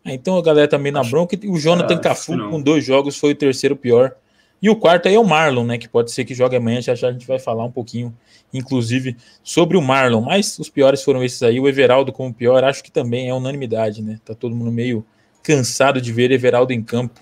Ah, 0.04 0.14
então 0.14 0.38
a 0.38 0.42
galera 0.42 0.68
também 0.68 0.92
tá 0.92 1.02
na 1.02 1.10
bronca. 1.10 1.38
O 1.48 1.58
Jonathan 1.58 1.96
ah, 1.96 2.00
Cafu, 2.00 2.38
com 2.50 2.62
dois 2.62 2.84
jogos, 2.84 3.18
foi 3.18 3.32
o 3.32 3.36
terceiro 3.36 3.76
pior. 3.76 4.14
E 4.62 4.70
o 4.70 4.76
quarto 4.76 5.08
aí 5.08 5.16
é 5.16 5.20
o 5.20 5.24
Marlon, 5.24 5.66
né? 5.66 5.78
Que 5.78 5.88
pode 5.88 6.12
ser 6.12 6.26
que 6.26 6.34
jogue 6.34 6.56
amanhã, 6.56 6.82
já 6.82 6.96
já 6.96 7.10
a 7.10 7.12
gente 7.12 7.26
vai 7.26 7.40
falar 7.40 7.64
um 7.64 7.72
pouquinho, 7.72 8.16
inclusive, 8.54 9.16
sobre 9.42 9.78
o 9.78 9.82
Marlon. 9.82 10.22
Mas 10.22 10.60
os 10.60 10.70
piores 10.70 11.02
foram 11.02 11.24
esses 11.24 11.42
aí. 11.44 11.60
O 11.60 11.68
Everaldo 11.68 12.12
como 12.12 12.34
pior, 12.34 12.64
acho 12.64 12.84
que 12.84 12.92
também 12.92 13.30
é 13.30 13.34
unanimidade, 13.34 14.02
né? 14.02 14.20
Tá 14.26 14.36
todo 14.36 14.56
mundo 14.56 14.72
meio 14.72 15.06
cansado 15.42 16.02
de 16.02 16.12
ver 16.12 16.32
Everaldo 16.32 16.74
em 16.74 16.84
campo. 16.84 17.22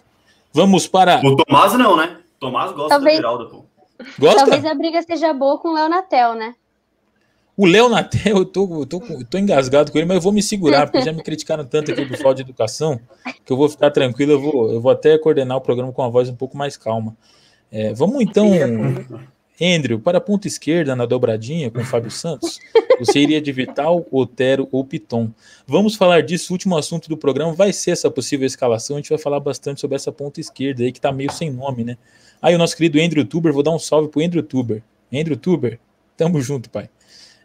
Vamos 0.51 0.87
para. 0.87 1.21
O 1.23 1.35
Tomás 1.35 1.73
não, 1.73 1.95
né? 1.95 2.22
Tomás 2.43 2.71
gosta 2.71 2.89
Talvez... 2.89 3.15
do 3.15 3.19
Everaldo, 3.19 3.49
pô. 3.49 3.65
Gosta? 4.19 4.39
Talvez 4.41 4.65
a 4.65 4.75
briga 4.75 5.01
seja 5.01 5.33
boa 5.33 5.57
com 5.57 5.69
o 5.69 5.73
Léo 5.73 5.89
Natel, 5.89 6.35
né? 6.35 6.55
O 7.55 7.65
Léo 7.65 7.87
Natel, 7.87 8.37
eu 8.37 8.45
tô, 8.45 8.81
eu, 8.81 8.85
tô, 8.85 9.01
eu 9.09 9.25
tô 9.25 9.37
engasgado 9.37 9.91
com 9.91 9.97
ele, 9.97 10.07
mas 10.07 10.15
eu 10.15 10.21
vou 10.21 10.31
me 10.31 10.41
segurar, 10.41 10.87
porque 10.87 11.05
já 11.05 11.13
me 11.13 11.21
criticaram 11.21 11.63
tanto 11.63 11.91
aqui 11.91 12.03
do 12.03 12.17
Fall 12.17 12.33
de 12.33 12.41
Educação, 12.41 12.99
que 13.45 13.53
eu 13.53 13.55
vou 13.55 13.69
ficar 13.69 13.91
tranquilo, 13.91 14.31
eu 14.31 14.41
vou, 14.41 14.71
eu 14.73 14.81
vou 14.81 14.91
até 14.91 15.17
coordenar 15.17 15.57
o 15.57 15.61
programa 15.61 15.93
com 15.93 16.01
uma 16.01 16.09
voz 16.09 16.27
um 16.29 16.35
pouco 16.35 16.57
mais 16.57 16.75
calma. 16.75 17.15
É, 17.71 17.93
vamos 17.93 18.21
então, 18.21 18.49
Andrew, 19.61 19.99
para 19.99 20.17
a 20.17 20.21
ponta 20.21 20.47
esquerda 20.47 20.95
na 20.95 21.05
dobradinha 21.05 21.69
com 21.69 21.83
Fábio 21.83 22.09
Santos. 22.09 22.59
Você 22.99 23.19
iria 23.19 23.41
de 23.41 23.51
Vital, 23.51 24.05
Otero 24.11 24.67
ou 24.71 24.83
Piton. 24.83 25.29
Vamos 25.67 25.95
falar 25.95 26.21
disso, 26.21 26.51
o 26.51 26.55
último 26.55 26.77
assunto 26.77 27.07
do 27.07 27.17
programa 27.17 27.53
vai 27.53 27.71
ser 27.71 27.91
essa 27.91 28.09
possível 28.09 28.45
escalação. 28.45 28.95
A 28.95 28.99
gente 28.99 29.09
vai 29.09 29.17
falar 29.17 29.39
bastante 29.39 29.81
sobre 29.81 29.95
essa 29.95 30.11
ponta 30.11 30.39
esquerda 30.39 30.83
aí, 30.83 30.91
que 30.91 31.01
tá 31.01 31.11
meio 31.11 31.31
sem 31.31 31.51
nome, 31.51 31.83
né? 31.83 31.97
Aí 32.41 32.55
o 32.55 32.57
nosso 32.57 32.75
querido 32.75 32.99
Andrew 32.99 33.25
Tuber, 33.25 33.53
vou 33.53 33.63
dar 33.63 33.71
um 33.71 33.79
salve 33.79 34.09
pro 34.09 34.23
Andrew 34.23 34.43
Tuber. 34.43 34.83
Andrew 35.13 35.37
Tuber, 35.37 35.79
tamo 36.17 36.41
junto, 36.41 36.69
pai. 36.69 36.89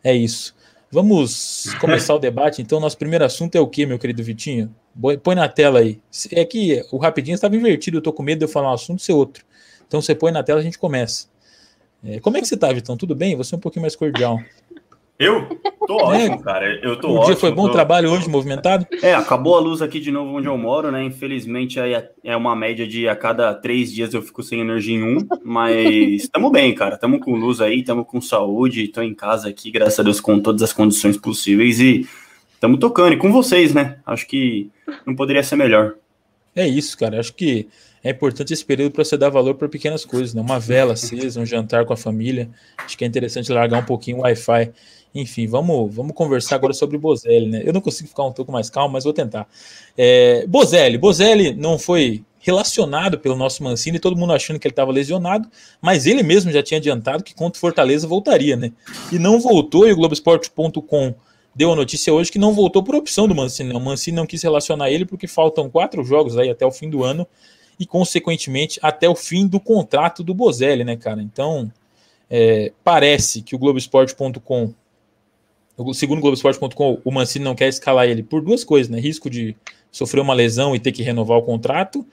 É 0.02 0.14
isso. 0.14 0.54
Vamos 0.90 1.66
começar 1.80 2.14
o 2.14 2.18
debate. 2.18 2.62
Então, 2.62 2.80
nosso 2.80 2.96
primeiro 2.96 3.24
assunto 3.24 3.54
é 3.54 3.60
o 3.60 3.66
que, 3.66 3.84
meu 3.84 3.98
querido 3.98 4.22
Vitinho? 4.22 4.74
Põe 5.22 5.34
na 5.34 5.48
tela 5.48 5.80
aí. 5.80 6.00
É 6.32 6.44
que 6.44 6.82
o 6.90 6.96
rapidinho 6.96 7.34
estava 7.34 7.54
invertido, 7.54 7.98
eu 7.98 8.02
tô 8.02 8.12
com 8.12 8.22
medo 8.22 8.38
de 8.38 8.44
eu 8.46 8.48
falar 8.48 8.70
um 8.70 8.74
assunto 8.74 9.02
ser 9.02 9.12
outro. 9.12 9.44
Então, 9.86 10.00
você 10.00 10.14
põe 10.14 10.32
na 10.32 10.42
tela 10.42 10.60
e 10.60 10.62
a 10.62 10.64
gente 10.64 10.78
começa. 10.78 11.26
É, 12.04 12.20
como 12.20 12.36
é 12.36 12.40
que 12.40 12.46
você 12.46 12.56
tá, 12.56 12.72
Vitão? 12.72 12.96
Tudo 12.96 13.14
bem? 13.14 13.36
Você 13.36 13.54
é 13.54 13.58
um 13.58 13.60
pouquinho 13.60 13.82
mais 13.82 13.96
cordial. 13.96 14.38
Eu? 15.18 15.48
Tô 15.84 15.98
é, 15.98 16.02
ótimo, 16.04 16.42
cara. 16.42 16.78
Eu 16.80 16.96
tô 17.00 17.08
o 17.08 17.14
ótimo. 17.14 17.26
dia 17.26 17.36
foi 17.36 17.50
bom 17.50 17.66
tô... 17.66 17.72
trabalho 17.72 18.12
hoje, 18.12 18.28
movimentado? 18.28 18.86
É, 19.02 19.14
acabou 19.14 19.56
a 19.56 19.60
luz 19.60 19.82
aqui 19.82 19.98
de 19.98 20.12
novo 20.12 20.36
onde 20.36 20.46
eu 20.46 20.56
moro, 20.56 20.92
né? 20.92 21.02
Infelizmente 21.02 21.80
é, 21.80 22.08
é 22.22 22.36
uma 22.36 22.54
média 22.54 22.86
de 22.86 23.08
a 23.08 23.16
cada 23.16 23.52
três 23.52 23.92
dias 23.92 24.14
eu 24.14 24.22
fico 24.22 24.44
sem 24.44 24.60
energia 24.60 24.96
em 24.96 25.02
um, 25.02 25.18
mas 25.42 26.22
estamos 26.22 26.52
bem, 26.52 26.72
cara. 26.72 26.94
Estamos 26.94 27.18
com 27.20 27.34
luz 27.34 27.60
aí, 27.60 27.80
estamos 27.80 28.06
com 28.06 28.20
saúde, 28.20 28.84
estou 28.84 29.02
em 29.02 29.12
casa 29.12 29.48
aqui, 29.48 29.72
graças 29.72 29.98
a 29.98 30.04
Deus, 30.04 30.20
com 30.20 30.38
todas 30.38 30.62
as 30.62 30.72
condições 30.72 31.16
possíveis 31.16 31.80
e 31.80 32.06
estamos 32.54 32.78
tocando. 32.78 33.14
E 33.14 33.16
com 33.16 33.32
vocês, 33.32 33.74
né? 33.74 33.98
Acho 34.06 34.24
que 34.24 34.70
não 35.04 35.16
poderia 35.16 35.42
ser 35.42 35.56
melhor. 35.56 35.96
É 36.54 36.66
isso, 36.66 36.96
cara. 36.96 37.18
Acho 37.18 37.34
que 37.34 37.66
é 38.02 38.10
importante 38.10 38.52
esse 38.52 38.64
período 38.64 38.92
para 38.92 39.04
você 39.04 39.16
dar 39.16 39.28
valor 39.28 39.54
para 39.54 39.68
pequenas 39.68 40.04
coisas, 40.04 40.34
né? 40.34 40.40
Uma 40.40 40.58
vela 40.58 40.92
acesa, 40.92 41.40
um 41.40 41.46
jantar 41.46 41.84
com 41.84 41.92
a 41.92 41.96
família. 41.96 42.48
Acho 42.78 42.96
que 42.96 43.04
é 43.04 43.06
interessante 43.06 43.52
largar 43.52 43.78
um 43.78 43.84
pouquinho 43.84 44.18
o 44.18 44.20
Wi-Fi. 44.20 44.72
Enfim, 45.14 45.46
vamos, 45.46 45.94
vamos 45.94 46.14
conversar 46.14 46.56
agora 46.56 46.72
sobre 46.72 46.96
o 46.96 47.00
Bozelli, 47.00 47.48
né? 47.48 47.62
Eu 47.64 47.72
não 47.72 47.80
consigo 47.80 48.08
ficar 48.08 48.24
um 48.24 48.32
pouco 48.32 48.52
mais 48.52 48.70
calmo, 48.70 48.92
mas 48.92 49.04
vou 49.04 49.12
tentar. 49.12 49.48
É, 49.96 50.46
Bozelli, 50.46 50.98
Bozelli 50.98 51.54
não 51.54 51.78
foi 51.78 52.22
relacionado 52.38 53.18
pelo 53.18 53.34
nosso 53.34 53.62
Mancini, 53.64 53.98
todo 53.98 54.16
mundo 54.16 54.32
achando 54.32 54.60
que 54.60 54.66
ele 54.66 54.72
estava 54.72 54.92
lesionado, 54.92 55.48
mas 55.82 56.06
ele 56.06 56.22
mesmo 56.22 56.52
já 56.52 56.62
tinha 56.62 56.78
adiantado 56.78 57.24
que 57.24 57.34
contra 57.34 57.58
o 57.58 57.60
Fortaleza 57.60 58.06
voltaria, 58.06 58.56
né? 58.56 58.72
E 59.10 59.18
não 59.18 59.40
voltou, 59.40 59.88
e 59.88 59.92
o 59.92 59.96
Globoesporte.com 59.96 61.14
deu 61.54 61.72
a 61.72 61.76
notícia 61.76 62.14
hoje 62.14 62.30
que 62.30 62.38
não 62.38 62.52
voltou 62.52 62.84
por 62.84 62.94
opção 62.94 63.26
do 63.26 63.34
Mancini. 63.34 63.70
Né? 63.70 63.74
O 63.74 63.80
Mancini 63.80 64.16
não 64.16 64.26
quis 64.26 64.42
relacionar 64.42 64.90
ele 64.90 65.04
porque 65.04 65.26
faltam 65.26 65.68
quatro 65.68 66.04
jogos 66.04 66.38
aí 66.38 66.48
até 66.48 66.64
o 66.64 66.70
fim 66.70 66.88
do 66.88 67.02
ano 67.02 67.26
e, 67.78 67.86
consequentemente, 67.86 68.78
até 68.82 69.08
o 69.08 69.14
fim 69.14 69.46
do 69.46 69.60
contrato 69.60 70.22
do 70.22 70.34
Bozelli, 70.34 70.84
né, 70.84 70.96
cara? 70.96 71.22
Então, 71.22 71.72
é, 72.30 72.72
parece 72.82 73.42
que 73.42 73.54
o 73.54 73.58
Globoesporte.com 73.58 74.74
segundo 75.94 76.18
o 76.18 76.22
Globoesporte.com, 76.22 77.00
o 77.04 77.10
Mancini 77.10 77.44
não 77.44 77.54
quer 77.54 77.68
escalar 77.68 78.08
ele 78.08 78.22
por 78.22 78.42
duas 78.42 78.64
coisas, 78.64 78.90
né? 78.90 78.98
Risco 78.98 79.30
de 79.30 79.56
sofrer 79.92 80.20
uma 80.20 80.34
lesão 80.34 80.74
e 80.74 80.80
ter 80.80 80.92
que 80.92 81.02
renovar 81.02 81.38
o 81.38 81.42
contrato, 81.42 82.04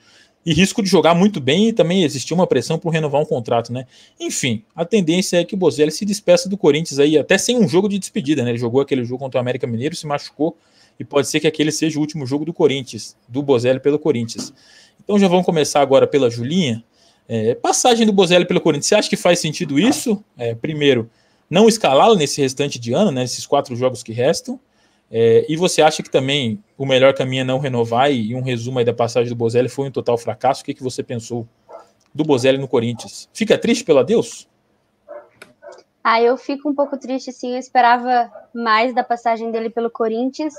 e 0.44 0.54
risco 0.54 0.80
de 0.80 0.88
jogar 0.88 1.12
muito 1.12 1.40
bem 1.40 1.68
e 1.68 1.72
também 1.72 2.04
existir 2.04 2.32
uma 2.32 2.46
pressão 2.46 2.78
por 2.78 2.90
renovar 2.90 3.20
um 3.20 3.24
contrato, 3.24 3.72
né? 3.72 3.84
Enfim, 4.20 4.62
a 4.76 4.84
tendência 4.84 5.38
é 5.38 5.44
que 5.44 5.54
o 5.54 5.58
Bozelli 5.58 5.90
se 5.90 6.04
despeça 6.04 6.48
do 6.48 6.56
Corinthians 6.56 7.00
aí, 7.00 7.18
até 7.18 7.36
sem 7.36 7.58
um 7.58 7.66
jogo 7.66 7.88
de 7.88 7.98
despedida, 7.98 8.44
né? 8.44 8.50
Ele 8.50 8.58
jogou 8.58 8.80
aquele 8.80 9.04
jogo 9.04 9.18
contra 9.18 9.38
o 9.38 9.40
América 9.40 9.66
Mineiro, 9.66 9.96
se 9.96 10.06
machucou, 10.06 10.56
e 11.00 11.04
pode 11.04 11.28
ser 11.28 11.40
que 11.40 11.48
aquele 11.48 11.72
seja 11.72 11.98
o 11.98 12.00
último 12.00 12.24
jogo 12.24 12.44
do 12.44 12.52
Corinthians, 12.52 13.16
do 13.28 13.42
Bozelli 13.42 13.80
pelo 13.80 13.98
Corinthians. 13.98 14.54
Então 15.02 15.18
já 15.18 15.28
vamos 15.28 15.46
começar 15.46 15.80
agora 15.80 16.06
pela 16.06 16.30
Julinha. 16.30 16.84
É, 17.28 17.54
passagem 17.54 18.06
do 18.06 18.12
Bozelli 18.12 18.44
pelo 18.44 18.60
Corinthians, 18.60 18.86
você 18.86 18.94
acha 18.94 19.08
que 19.08 19.16
faz 19.16 19.38
sentido 19.38 19.78
isso? 19.78 20.22
É, 20.36 20.54
primeiro, 20.54 21.10
não 21.50 21.68
escalá-lo 21.68 22.14
nesse 22.14 22.40
restante 22.40 22.78
de 22.78 22.92
ano, 22.92 23.10
né, 23.10 23.22
nesses 23.22 23.46
quatro 23.46 23.74
jogos 23.74 24.02
que 24.02 24.12
restam. 24.12 24.60
É, 25.10 25.46
e 25.48 25.56
você 25.56 25.82
acha 25.82 26.02
que 26.02 26.10
também 26.10 26.62
o 26.76 26.84
melhor 26.84 27.14
caminho 27.14 27.42
é 27.42 27.44
não 27.44 27.58
renovar? 27.58 28.10
E, 28.10 28.30
e 28.30 28.34
um 28.34 28.42
resumo 28.42 28.78
aí 28.78 28.84
da 28.84 28.92
passagem 28.92 29.28
do 29.28 29.36
Bozelli 29.36 29.68
foi 29.68 29.88
um 29.88 29.90
total 29.90 30.18
fracasso. 30.18 30.62
O 30.62 30.64
que, 30.64 30.74
que 30.74 30.82
você 30.82 31.02
pensou 31.02 31.46
do 32.14 32.24
Bozelli 32.24 32.58
no 32.58 32.68
Corinthians? 32.68 33.28
Fica 33.32 33.56
triste 33.56 33.84
pelo 33.84 34.00
adeus? 34.00 34.48
Ah, 36.02 36.20
eu 36.20 36.36
fico 36.36 36.68
um 36.68 36.74
pouco 36.74 36.96
triste, 36.96 37.32
sim. 37.32 37.52
Eu 37.52 37.58
esperava 37.58 38.30
mais 38.54 38.94
da 38.94 39.02
passagem 39.02 39.50
dele 39.50 39.70
pelo 39.70 39.90
Corinthians, 39.90 40.54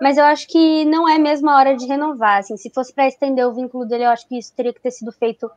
mas 0.00 0.16
eu 0.16 0.24
acho 0.24 0.46
que 0.48 0.84
não 0.84 1.08
é 1.08 1.18
mesmo 1.18 1.48
a 1.48 1.56
hora 1.56 1.76
de 1.76 1.86
renovar. 1.86 2.38
Assim, 2.38 2.56
se 2.56 2.70
fosse 2.70 2.92
para 2.92 3.08
estender 3.08 3.46
o 3.46 3.54
vínculo 3.54 3.86
dele, 3.86 4.04
eu 4.04 4.10
acho 4.10 4.26
que 4.28 4.38
isso 4.38 4.52
teria 4.54 4.72
que 4.72 4.80
ter 4.80 4.90
sido 4.90 5.12
feito 5.12 5.50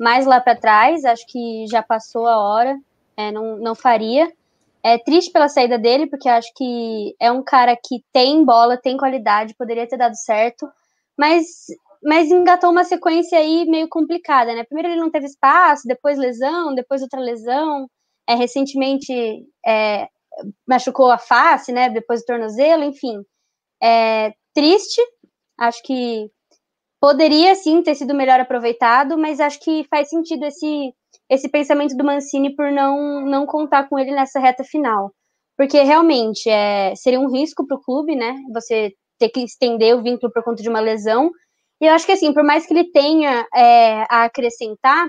mais 0.00 0.26
lá 0.26 0.40
para 0.40 0.56
trás. 0.56 1.04
Acho 1.04 1.26
que 1.26 1.66
já 1.70 1.82
passou 1.82 2.26
a 2.26 2.38
hora, 2.38 2.78
é, 3.16 3.30
não, 3.30 3.56
não 3.58 3.74
faria. 3.74 4.32
É 4.82 4.98
triste 4.98 5.30
pela 5.30 5.48
saída 5.48 5.78
dele, 5.78 6.08
porque 6.08 6.28
acho 6.28 6.52
que 6.56 7.14
é 7.20 7.30
um 7.30 7.42
cara 7.42 7.76
que 7.76 8.04
tem 8.12 8.44
bola, 8.44 8.76
tem 8.76 8.96
qualidade, 8.96 9.54
poderia 9.54 9.86
ter 9.86 9.96
dado 9.96 10.16
certo, 10.16 10.68
mas, 11.16 11.66
mas 12.02 12.28
engatou 12.32 12.70
uma 12.70 12.82
sequência 12.82 13.38
aí 13.38 13.64
meio 13.66 13.88
complicada, 13.88 14.52
né? 14.54 14.64
Primeiro 14.64 14.88
ele 14.88 15.00
não 15.00 15.10
teve 15.10 15.26
espaço, 15.26 15.86
depois 15.86 16.18
lesão, 16.18 16.74
depois 16.74 17.00
outra 17.00 17.20
lesão, 17.20 17.88
é, 18.26 18.34
recentemente 18.34 19.46
é, 19.64 20.08
machucou 20.66 21.10
a 21.12 21.18
face, 21.18 21.70
né? 21.70 21.88
Depois 21.88 22.20
do 22.22 22.26
tornozelo, 22.26 22.82
enfim. 22.82 23.22
É 23.82 24.32
triste, 24.54 25.00
acho 25.58 25.82
que 25.82 26.30
poderia 27.00 27.54
sim 27.54 27.82
ter 27.82 27.94
sido 27.94 28.14
melhor 28.14 28.40
aproveitado, 28.40 29.18
mas 29.18 29.40
acho 29.40 29.60
que 29.60 29.84
faz 29.90 30.08
sentido 30.08 30.44
esse 30.44 30.94
esse 31.28 31.48
pensamento 31.48 31.96
do 31.96 32.04
Mancini 32.04 32.54
por 32.54 32.70
não, 32.70 33.22
não 33.22 33.46
contar 33.46 33.88
com 33.88 33.98
ele 33.98 34.12
nessa 34.12 34.38
reta 34.38 34.62
final. 34.64 35.10
Porque 35.56 35.80
realmente 35.82 36.48
é, 36.48 36.94
seria 36.94 37.20
um 37.20 37.30
risco 37.30 37.66
para 37.66 37.76
o 37.76 37.80
clube, 37.80 38.14
né? 38.14 38.34
Você 38.52 38.92
ter 39.18 39.30
que 39.30 39.40
estender 39.40 39.96
o 39.96 40.02
vínculo 40.02 40.32
por 40.32 40.42
conta 40.42 40.62
de 40.62 40.68
uma 40.68 40.80
lesão. 40.80 41.30
E 41.80 41.86
eu 41.86 41.94
acho 41.94 42.04
que 42.04 42.12
assim, 42.12 42.32
por 42.34 42.44
mais 42.44 42.66
que 42.66 42.74
ele 42.74 42.90
tenha 42.90 43.46
é, 43.54 44.02
a 44.10 44.24
acrescentar, 44.24 45.08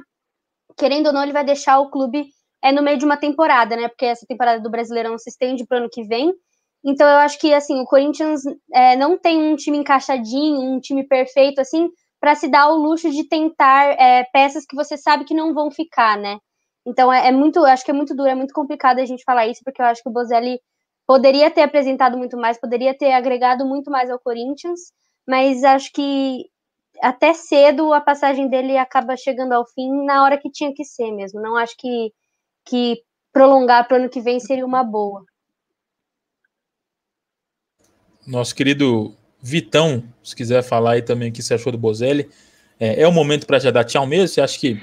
querendo 0.78 1.08
ou 1.08 1.14
não, 1.14 1.24
ele 1.24 1.34
vai 1.34 1.44
deixar 1.44 1.80
o 1.80 1.90
clube 1.90 2.26
é, 2.64 2.72
no 2.72 2.82
meio 2.82 2.98
de 2.98 3.06
uma 3.06 3.18
temporada, 3.18 3.76
né? 3.76 3.88
Porque 3.90 4.06
essa 4.06 4.26
temporada 4.26 4.62
do 4.62 4.72
Brasileirão 4.72 5.18
se 5.18 5.30
estende 5.30 5.66
para 5.66 5.76
o 5.76 5.80
ano 5.82 5.90
que 5.92 6.04
vem. 6.04 6.34
Então 6.86 7.08
eu 7.08 7.18
acho 7.20 7.40
que 7.40 7.54
assim, 7.54 7.80
o 7.80 7.86
Corinthians 7.86 8.42
é, 8.74 8.96
não 8.96 9.18
tem 9.18 9.38
um 9.38 9.56
time 9.56 9.78
encaixadinho, 9.78 10.60
um 10.62 10.80
time 10.80 11.08
perfeito, 11.08 11.62
assim, 11.62 11.90
para 12.20 12.36
se 12.36 12.48
dar 12.50 12.70
o 12.70 12.76
luxo 12.78 13.10
de 13.12 13.28
tentar 13.28 13.96
é, 14.00 14.24
peças 14.34 14.66
que 14.66 14.76
você 14.76 14.98
sabe 14.98 15.26
que 15.26 15.34
não 15.34 15.54
vão 15.54 15.72
ficar, 15.72 16.18
né? 16.18 16.38
Então 16.86 17.12
é, 17.12 17.28
é, 17.28 17.32
muito, 17.32 17.64
acho 17.66 17.86
que 17.86 17.92
é 17.92 17.94
muito 17.94 18.16
duro, 18.16 18.30
é 18.30 18.36
muito 18.36 18.54
complicado 18.54 19.00
a 19.00 19.06
gente 19.06 19.24
falar 19.24 19.48
isso, 19.48 19.62
porque 19.64 19.82
eu 19.82 19.86
acho 19.86 20.02
que 20.04 20.10
o 20.10 20.12
Bozelli 20.12 20.60
poderia 21.08 21.52
ter 21.52 21.62
apresentado 21.64 22.18
muito 22.18 22.38
mais, 22.38 22.60
poderia 22.60 22.98
ter 22.98 23.14
agregado 23.14 23.66
muito 23.66 23.90
mais 23.92 24.10
ao 24.10 24.20
Corinthians, 24.20 24.80
mas 25.28 25.64
acho 25.64 25.92
que 25.94 26.46
até 27.02 27.34
cedo 27.34 27.94
a 27.94 28.02
passagem 28.02 28.50
dele 28.50 28.78
acaba 28.78 29.18
chegando 29.18 29.54
ao 29.54 29.66
fim 29.68 30.06
na 30.06 30.24
hora 30.24 30.38
que 30.38 30.50
tinha 30.52 30.74
que 30.74 30.84
ser 30.86 31.12
mesmo. 31.12 31.42
Não 31.42 31.56
acho 31.58 31.76
que, 31.78 32.12
que 32.66 33.02
prolongar 33.34 33.88
para 33.88 33.98
o 33.98 34.00
ano 34.02 34.10
que 34.10 34.22
vem 34.22 34.40
seria 34.40 34.66
uma 34.66 34.84
boa. 34.84 35.24
Nosso 38.26 38.56
querido 38.56 39.14
Vitão, 39.42 40.04
se 40.24 40.36
quiser 40.36 40.64
falar 40.64 40.94
aí 40.94 41.02
também 41.02 41.30
o 41.30 41.32
que 41.34 41.44
você 41.44 41.54
achou 41.54 41.72
do 41.72 41.78
Bozelli. 41.78 42.30
É, 42.80 43.02
é 43.02 43.08
o 43.08 43.12
momento 43.12 43.46
para 43.46 43.60
já 43.60 43.72
dar 43.72 43.84
tchau 43.84 44.08
mesmo? 44.08 44.30
Você 44.30 44.40
acha 44.40 44.58
que 44.58 44.80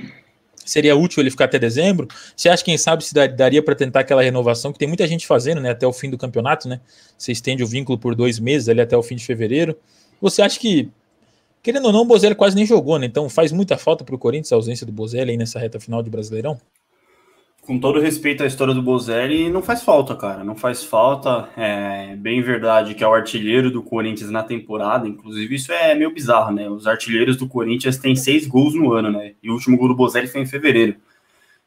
seria 0.64 0.94
útil 0.94 1.22
ele 1.22 1.30
ficar 1.30 1.46
até 1.46 1.58
dezembro? 1.58 2.06
Você 2.36 2.48
acha, 2.48 2.62
quem 2.62 2.76
sabe, 2.76 3.02
se 3.04 3.14
daria 3.14 3.62
para 3.62 3.74
tentar 3.74 4.00
aquela 4.00 4.22
renovação 4.22 4.72
que 4.72 4.78
tem 4.78 4.86
muita 4.86 5.06
gente 5.06 5.26
fazendo, 5.26 5.60
né? 5.60 5.70
Até 5.70 5.86
o 5.86 5.92
fim 5.92 6.10
do 6.10 6.18
campeonato, 6.18 6.68
né? 6.68 6.80
Você 7.16 7.32
estende 7.32 7.64
o 7.64 7.66
vínculo 7.66 7.98
por 7.98 8.14
dois 8.14 8.38
meses 8.38 8.68
ali 8.68 8.80
até 8.80 8.96
o 8.96 9.02
fim 9.02 9.16
de 9.16 9.24
fevereiro. 9.24 9.76
Você 10.20 10.42
acha 10.42 10.60
que, 10.60 10.90
querendo 11.62 11.86
ou 11.86 11.92
não, 11.92 12.02
o 12.02 12.04
Bozelli 12.04 12.34
quase 12.34 12.54
nem 12.54 12.66
jogou, 12.66 12.98
né? 12.98 13.06
Então 13.06 13.28
faz 13.30 13.50
muita 13.50 13.78
falta 13.78 14.04
para 14.04 14.14
o 14.14 14.18
Corinthians 14.18 14.52
a 14.52 14.56
ausência 14.56 14.84
do 14.84 14.92
Bozelli 14.92 15.30
aí 15.30 15.36
nessa 15.38 15.58
reta 15.58 15.80
final 15.80 16.02
de 16.02 16.10
Brasileirão? 16.10 16.60
Com 17.70 17.78
todo 17.78 18.00
respeito 18.00 18.42
à 18.42 18.46
história 18.46 18.74
do 18.74 18.82
Bozelli, 18.82 19.48
não 19.48 19.62
faz 19.62 19.80
falta, 19.84 20.16
cara. 20.16 20.42
Não 20.42 20.56
faz 20.56 20.82
falta. 20.82 21.48
É 21.56 22.16
bem 22.16 22.42
verdade 22.42 22.96
que 22.96 23.04
é 23.04 23.06
o 23.06 23.14
artilheiro 23.14 23.70
do 23.70 23.80
Corinthians 23.80 24.28
na 24.28 24.42
temporada. 24.42 25.06
Inclusive, 25.06 25.54
isso 25.54 25.72
é 25.72 25.94
meio 25.94 26.12
bizarro, 26.12 26.52
né? 26.52 26.68
Os 26.68 26.88
artilheiros 26.88 27.36
do 27.36 27.46
Corinthians 27.46 27.96
têm 27.96 28.16
seis 28.16 28.44
gols 28.44 28.74
no 28.74 28.92
ano, 28.92 29.12
né? 29.12 29.34
E 29.40 29.48
o 29.48 29.52
último 29.52 29.76
gol 29.76 29.86
do 29.86 29.94
Bozelli 29.94 30.26
foi 30.26 30.40
em 30.40 30.46
fevereiro. 30.46 30.96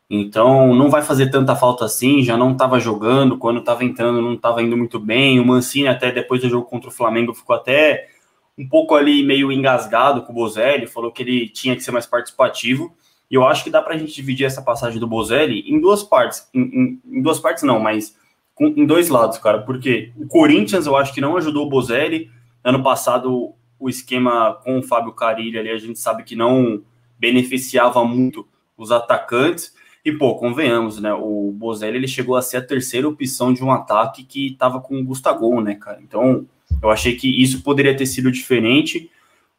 Então, 0.09 0.75
não 0.75 0.89
vai 0.89 1.01
fazer 1.01 1.29
tanta 1.29 1.55
falta 1.55 1.85
assim. 1.85 2.21
Já 2.21 2.35
não 2.35 2.51
estava 2.51 2.81
jogando. 2.81 3.37
Quando 3.37 3.61
estava 3.61 3.85
entrando, 3.85 4.21
não 4.21 4.33
estava 4.33 4.61
indo 4.61 4.75
muito 4.75 4.99
bem. 4.99 5.39
O 5.39 5.45
Mancini, 5.45 5.87
até 5.87 6.11
depois 6.11 6.41
do 6.41 6.49
jogo 6.49 6.67
contra 6.67 6.89
o 6.89 6.93
Flamengo, 6.93 7.33
ficou 7.33 7.55
até 7.55 8.09
um 8.57 8.67
pouco 8.67 8.93
ali 8.93 9.23
meio 9.23 9.53
engasgado 9.53 10.23
com 10.23 10.33
o 10.33 10.35
Bozelli. 10.35 10.85
Falou 10.85 11.13
que 11.13 11.23
ele 11.23 11.47
tinha 11.47 11.77
que 11.77 11.81
ser 11.81 11.91
mais 11.91 12.05
participativo. 12.05 12.93
E 13.34 13.36
eu 13.36 13.48
acho 13.48 13.63
que 13.63 13.72
dá 13.72 13.82
para 13.82 13.96
a 13.96 13.98
gente 13.98 14.13
dividir 14.13 14.46
essa 14.46 14.62
passagem 14.62 15.00
do 15.00 15.08
Bozelli 15.08 15.62
em 15.62 15.82
duas 15.82 16.04
partes. 16.04 16.48
Em, 16.54 16.62
em, 16.62 17.02
em 17.17 17.19
duas 17.24 17.39
partes, 17.39 17.63
não, 17.63 17.80
mas 17.80 18.15
com, 18.54 18.67
em 18.67 18.86
dois 18.86 19.10
lados, 19.10 19.39
cara. 19.39 19.63
Porque 19.63 20.12
o 20.15 20.28
Corinthians, 20.28 20.86
eu 20.86 20.96
acho 20.96 21.12
que 21.12 21.19
não 21.19 21.36
ajudou 21.36 21.65
o 21.65 21.69
Bozelli. 21.69 22.30
Ano 22.63 22.84
passado, 22.84 23.56
o 23.80 23.89
esquema 23.89 24.54
com 24.63 24.78
o 24.78 24.84
Fábio 24.84 25.13
Carilli 25.13 25.58
ali, 25.58 25.72
a 25.72 25.80
gente 25.80 25.98
sabe 25.98 26.24
que 26.24 26.36
não 26.36 26.84
beneficiava 27.17 28.06
muito 28.06 28.48
os 28.78 28.91
atacantes. 28.91 29.74
E, 30.06 30.12
pô, 30.12 30.36
convenhamos, 30.36 31.02
né? 31.02 31.12
O 31.12 31.52
Bozelli 31.58 31.98
ele 31.98 32.08
chegou 32.08 32.36
a 32.36 32.41
ser 32.43 32.58
a 32.58 32.62
terceira 32.62 33.10
opção 33.10 33.52
de 33.52 33.63
um 33.63 33.72
ataque 33.72 34.24
que 34.24 34.52
estava 34.52 34.80
com 34.80 35.00
o 35.00 35.04
Gustavo, 35.04 35.60
né, 35.60 35.74
cara? 35.74 36.00
Então, 36.04 36.46
eu 36.80 36.91
achei 36.91 37.15
que 37.15 37.41
isso 37.41 37.63
poderia 37.63 37.98
ter 37.98 38.06
sido 38.06 38.32
diferente 38.32 39.10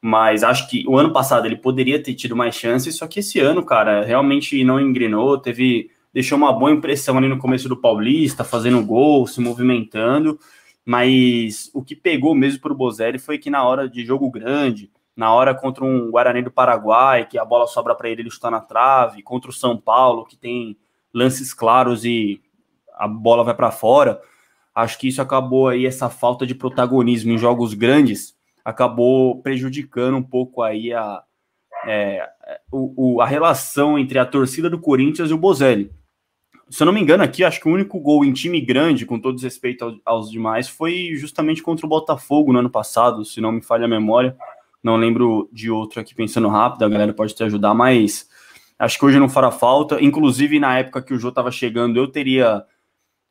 mas 0.07 0.45
acho 0.45 0.69
que 0.69 0.87
o 0.87 0.99
ano 0.99 1.14
passado 1.14 1.47
ele 1.47 1.57
poderia 1.57 1.99
ter 1.99 2.12
tido 2.12 2.37
mais 2.37 2.55
chances, 2.55 2.95
só 2.95 3.07
que 3.07 3.21
esse 3.21 3.40
ano, 3.40 3.64
cara, 3.64 4.05
realmente 4.05 4.62
não 4.62 4.79
engrenou, 4.79 5.38
teve 5.38 5.90
deixou 6.12 6.37
uma 6.37 6.53
boa 6.53 6.71
impressão 6.71 7.17
ali 7.17 7.27
no 7.27 7.38
começo 7.38 7.71
do 7.71 7.77
Paulista, 7.81 8.45
fazendo 8.45 8.85
gol, 8.85 9.27
se 9.27 9.40
movimentando, 9.40 10.38
mas 10.85 11.71
o 11.73 11.83
que 11.83 11.97
pegou 11.97 12.35
mesmo 12.35 12.61
para 12.61 12.73
o 12.75 12.77
Bozelli 12.77 13.19
foi 13.19 13.38
que 13.38 13.49
na 13.49 13.64
hora 13.64 13.88
de 13.88 14.05
jogo 14.05 14.31
grande, 14.31 14.90
na 15.17 15.33
hora 15.33 15.55
contra 15.55 15.83
um 15.83 16.11
Guarani 16.11 16.43
do 16.43 16.51
Paraguai, 16.51 17.27
que 17.27 17.38
a 17.38 17.45
bola 17.45 17.67
sobra 17.67 17.95
para 17.95 18.11
ele, 18.11 18.21
ele 18.21 18.29
está 18.29 18.51
na 18.51 18.61
trave, 18.61 19.23
contra 19.23 19.49
o 19.49 19.55
São 19.55 19.75
Paulo, 19.75 20.27
que 20.27 20.37
tem 20.37 20.77
lances 21.14 21.55
claros 21.55 22.05
e 22.05 22.43
a 22.93 23.09
bola 23.09 23.43
vai 23.43 23.55
para 23.55 23.71
fora, 23.71 24.21
acho 24.75 24.99
que 24.99 25.09
isso 25.09 25.23
acabou 25.23 25.69
aí 25.69 25.87
essa 25.87 26.11
falta 26.11 26.47
de 26.47 26.55
protagonismo 26.55 27.33
em 27.33 27.38
jogos 27.38 27.73
grandes 27.73 28.34
acabou 28.64 29.42
prejudicando 29.42 30.16
um 30.16 30.22
pouco 30.22 30.62
aí 30.62 30.92
a, 30.92 31.22
é, 31.87 32.29
o, 32.72 33.16
o, 33.16 33.20
a 33.20 33.27
relação 33.27 33.98
entre 33.98 34.18
a 34.18 34.24
torcida 34.24 34.70
do 34.70 34.79
Corinthians 34.79 35.31
e 35.31 35.35
o 35.35 35.38
Bozelli. 35.38 35.90
Se 36.70 36.83
eu 36.83 36.87
não 36.87 36.92
me 36.92 37.00
engano 37.00 37.22
aqui, 37.22 37.44
acho 37.44 37.61
que 37.61 37.68
o 37.68 37.72
único 37.72 38.00
gol 38.00 38.24
em 38.24 38.33
time 38.33 38.61
grande, 38.61 39.05
com 39.05 39.20
todo 39.20 39.40
respeito 39.40 39.85
aos, 39.85 40.00
aos 40.05 40.31
demais, 40.31 40.68
foi 40.68 41.14
justamente 41.14 41.62
contra 41.62 41.85
o 41.85 41.88
Botafogo 41.88 42.53
no 42.53 42.61
ano 42.61 42.70
passado, 42.70 43.24
se 43.24 43.40
não 43.40 43.53
me 43.53 43.62
falha 43.62 43.85
a 43.85 43.88
memória. 43.88 44.35
Não 44.83 44.96
lembro 44.96 45.48
de 45.53 45.70
outro 45.70 46.00
aqui 46.00 46.14
pensando 46.14 46.48
rápido, 46.48 46.85
a 46.85 46.88
galera 46.88 47.12
pode 47.12 47.35
te 47.35 47.42
ajudar, 47.44 47.74
mas 47.74 48.29
acho 48.79 48.98
que 48.98 49.05
hoje 49.05 49.18
não 49.18 49.29
fará 49.29 49.50
falta. 49.50 50.03
Inclusive, 50.03 50.59
na 50.59 50.79
época 50.79 51.03
que 51.03 51.14
o 51.14 51.18
Jô 51.18 51.29
estava 51.29 51.50
chegando, 51.50 51.98
eu 51.98 52.09
teria 52.09 52.64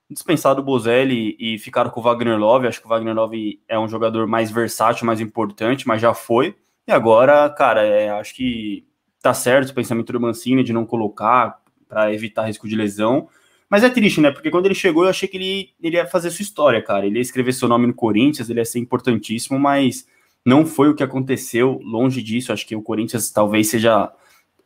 dispensado 0.10 0.62
o 0.62 0.63
Bozelli 0.63 1.36
e 1.39 1.58
ficaram 1.58 1.89
com 1.89 2.00
o 2.00 2.04
Wagner 2.04 2.38
Love. 2.38 2.68
Acho 2.68 2.80
que 2.80 2.86
o 2.86 2.89
Wagner 2.89 3.16
Love 3.16 3.62
é 3.68 3.80
um 3.80 3.88
jogador 3.88 4.28
mais 4.28 4.52
versátil, 4.52 5.06
mais 5.06 5.20
importante, 5.20 5.88
mas 5.88 6.02
já 6.02 6.13
foi. 6.13 6.56
E 6.88 6.92
agora, 6.92 7.50
cara, 7.50 7.84
é, 7.84 8.10
acho 8.10 8.36
que 8.36 8.86
tá 9.22 9.34
certo 9.34 9.70
o 9.70 9.74
pensamento 9.74 10.12
do 10.12 10.20
Mancini 10.20 10.63
de 10.63 10.74
não 10.74 10.86
colocar 10.86 11.62
para 11.88 12.13
evitar 12.13 12.46
risco 12.46 12.68
de 12.68 12.76
lesão. 12.76 13.30
Mas 13.70 13.84
é 13.84 13.89
triste, 13.89 14.20
né? 14.20 14.32
Porque 14.32 14.52
quando 14.52 14.66
ele 14.66 14.76
chegou, 14.76 15.04
eu 15.04 15.10
achei 15.10 15.28
que 15.28 15.38
ele, 15.38 15.70
ele 15.82 15.96
ia 15.96 16.06
fazer 16.06 16.30
sua 16.30 16.44
história, 16.44 16.82
cara. 16.82 17.06
Ele 17.06 17.18
ia 17.18 17.22
escrever 17.22 17.54
seu 17.54 17.68
nome 17.68 17.88
no 17.88 17.94
Corinthians, 17.94 18.50
ele 18.50 18.60
ia 18.60 18.66
ser 18.66 18.80
importantíssimo, 18.80 19.58
mas 19.58 20.08
não 20.46 20.66
foi 20.66 20.89
o 20.89 20.96
que 20.96 21.04
aconteceu. 21.04 21.80
Longe 21.84 22.22
disso, 22.22 22.52
acho 22.52 22.68
que 22.68 22.76
o 22.76 22.82
Corinthians 22.82 23.32
talvez 23.32 23.70
seja 23.70 24.12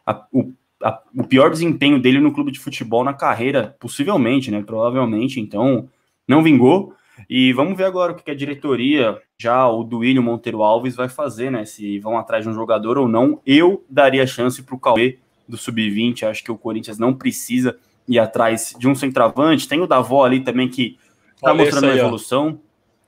a, 0.06 0.28
o 0.34 0.52
a, 0.84 1.02
o 1.16 1.24
pior 1.24 1.50
desempenho 1.50 2.00
dele 2.00 2.20
no 2.20 2.34
clube 2.34 2.52
de 2.52 2.60
futebol 2.60 3.04
na 3.04 3.14
carreira, 3.14 3.76
possivelmente, 3.80 4.52
né? 4.52 4.64
Provavelmente, 4.64 5.40
então 5.40 5.90
não 6.28 6.44
vingou. 6.44 6.94
E 7.30 7.52
vamos 7.54 7.76
ver 7.76 7.86
agora 7.86 8.12
o 8.12 8.16
que 8.16 8.30
a 8.30 8.36
diretoria, 8.36 9.18
já 9.40 9.68
o 9.68 9.84
Duílio 9.84 10.22
Monteiro 10.22 10.62
Alves, 10.62 10.96
vai 10.96 11.10
fazer, 11.10 11.52
né? 11.52 11.66
Se 11.66 12.00
vão 12.00 12.18
atrás 12.18 12.44
de 12.44 12.50
um 12.50 12.54
jogador 12.54 12.98
ou 12.98 13.08
não. 13.08 13.42
Eu 13.46 13.84
daria 13.90 14.28
chance 14.28 14.62
para 14.62 14.76
o 14.76 14.80
Cauê 14.80 15.18
do 15.48 15.58
Sub-20. 15.58 16.24
Acho 16.24 16.44
que 16.44 16.52
o 16.52 16.58
Corinthians 16.58 17.00
não 17.00 17.14
precisa 17.14 17.78
ir 18.08 18.20
atrás 18.20 18.76
de 18.78 18.88
um 18.88 18.94
centroavante. 18.94 19.68
Tem 19.68 19.82
o 19.82 19.88
Davó 19.88 20.26
ali 20.26 20.42
também 20.42 20.70
que 20.70 20.98
está 21.36 21.54
mostrando 21.54 21.88
aí, 21.88 22.00
evolução. 22.00 22.60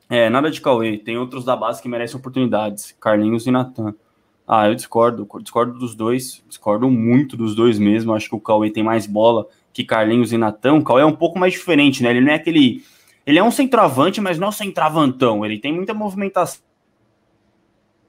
É, 0.09 0.27
nada 0.27 0.49
de 0.49 0.59
Cauê. 0.59 0.97
Tem 0.97 1.17
outros 1.17 1.45
da 1.45 1.55
base 1.55 1.81
que 1.81 1.87
merecem 1.87 2.17
oportunidades. 2.17 2.95
Carlinhos 2.99 3.45
e 3.45 3.51
Natan. 3.51 3.93
Ah, 4.51 4.67
eu 4.67 4.73
discordo. 4.73 5.27
Discordo 5.43 5.77
dos 5.77 5.93
dois. 5.93 6.43
Discordo 6.47 6.89
muito 6.89 7.37
dos 7.37 7.53
dois 7.53 7.77
mesmo. 7.77 8.15
Acho 8.15 8.29
que 8.29 8.35
o 8.35 8.39
Cauê 8.39 8.71
tem 8.71 8.81
mais 8.81 9.05
bola 9.05 9.45
que 9.71 9.83
Carlinhos 9.83 10.33
e 10.33 10.37
Natan. 10.39 10.73
O 10.73 10.83
Cauê 10.83 11.03
é 11.03 11.05
um 11.05 11.15
pouco 11.15 11.37
mais 11.37 11.53
diferente, 11.53 12.01
né? 12.01 12.09
Ele 12.09 12.21
não 12.21 12.31
é 12.31 12.35
aquele 12.35 12.83
ele 13.29 13.37
é 13.37 13.43
um 13.43 13.51
centroavante, 13.51 14.19
mas 14.19 14.39
não 14.39 14.47
é 14.47 14.49
um 14.49 14.51
centroavantão. 14.51 15.45
Ele 15.45 15.59
tem 15.59 15.71
muita 15.71 15.93
movimentação. 15.93 16.63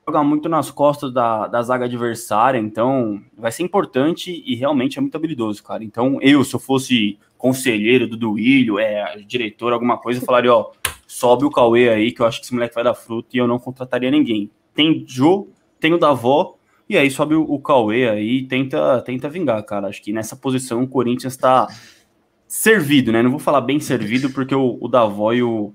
Joga 0.08 0.24
muito 0.24 0.48
nas 0.48 0.70
costas 0.70 1.12
da, 1.12 1.46
da 1.46 1.60
zaga 1.60 1.84
adversária, 1.84 2.58
então 2.58 3.20
vai 3.36 3.52
ser 3.52 3.62
importante 3.62 4.42
e 4.46 4.54
realmente 4.54 4.96
é 4.96 5.00
muito 5.02 5.14
habilidoso, 5.14 5.62
cara. 5.62 5.84
Então, 5.84 6.18
eu, 6.22 6.42
se 6.42 6.56
eu 6.56 6.58
fosse 6.58 7.18
conselheiro 7.36 8.08
do 8.08 8.16
Duílio, 8.16 8.78
é, 8.78 9.18
diretor, 9.26 9.74
alguma 9.74 9.98
coisa, 9.98 10.20
eu 10.20 10.24
falaria, 10.24 10.54
ó, 10.54 10.70
sobe 11.06 11.44
o 11.44 11.50
Cauê 11.50 11.90
aí, 11.90 12.12
que 12.12 12.22
eu 12.22 12.26
acho 12.26 12.40
que 12.40 12.46
esse 12.46 12.54
moleque 12.54 12.74
vai 12.74 12.82
dar 12.82 12.94
fruto 12.94 13.28
e 13.36 13.38
eu 13.38 13.46
não 13.46 13.58
contrataria 13.58 14.10
ninguém. 14.10 14.50
Tem 14.74 15.04
Jô, 15.06 15.48
tem 15.80 15.92
o 15.92 15.98
Davó, 15.98 16.56
e 16.88 16.98
aí 16.98 17.10
sobe 17.10 17.34
o, 17.34 17.42
o 17.42 17.60
Cauê 17.60 18.08
aí 18.08 18.38
e 18.38 18.46
tenta, 18.46 19.00
tenta 19.02 19.28
vingar, 19.28 19.62
cara. 19.64 19.88
Acho 19.88 20.02
que 20.02 20.12
nessa 20.12 20.34
posição 20.34 20.82
o 20.82 20.88
Corinthians 20.88 21.36
tá 21.36 21.68
servido, 22.48 23.12
né? 23.12 23.22
Não 23.22 23.30
vou 23.30 23.38
falar 23.38 23.60
bem 23.60 23.78
servido, 23.78 24.30
porque 24.30 24.54
o, 24.54 24.76
o 24.80 24.88
Davó 24.88 25.32
e 25.32 25.42
o, 25.42 25.72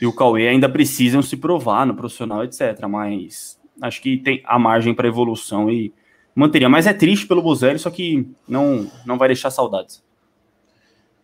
e 0.00 0.06
o 0.06 0.14
Cauê 0.14 0.48
ainda 0.48 0.68
precisam 0.68 1.20
se 1.20 1.36
provar 1.36 1.86
no 1.86 1.94
profissional, 1.94 2.42
etc. 2.42 2.86
Mas 2.88 3.60
acho 3.82 4.00
que 4.00 4.16
tem 4.16 4.42
a 4.46 4.58
margem 4.58 4.94
para 4.94 5.06
evolução 5.06 5.70
e 5.70 5.92
manteria. 6.34 6.68
Mas 6.68 6.86
é 6.86 6.94
triste 6.94 7.26
pelo 7.26 7.42
Bozelli, 7.42 7.78
só 7.78 7.90
que 7.90 8.26
não, 8.48 8.90
não 9.04 9.18
vai 9.18 9.28
deixar 9.28 9.50
saudades. 9.50 10.02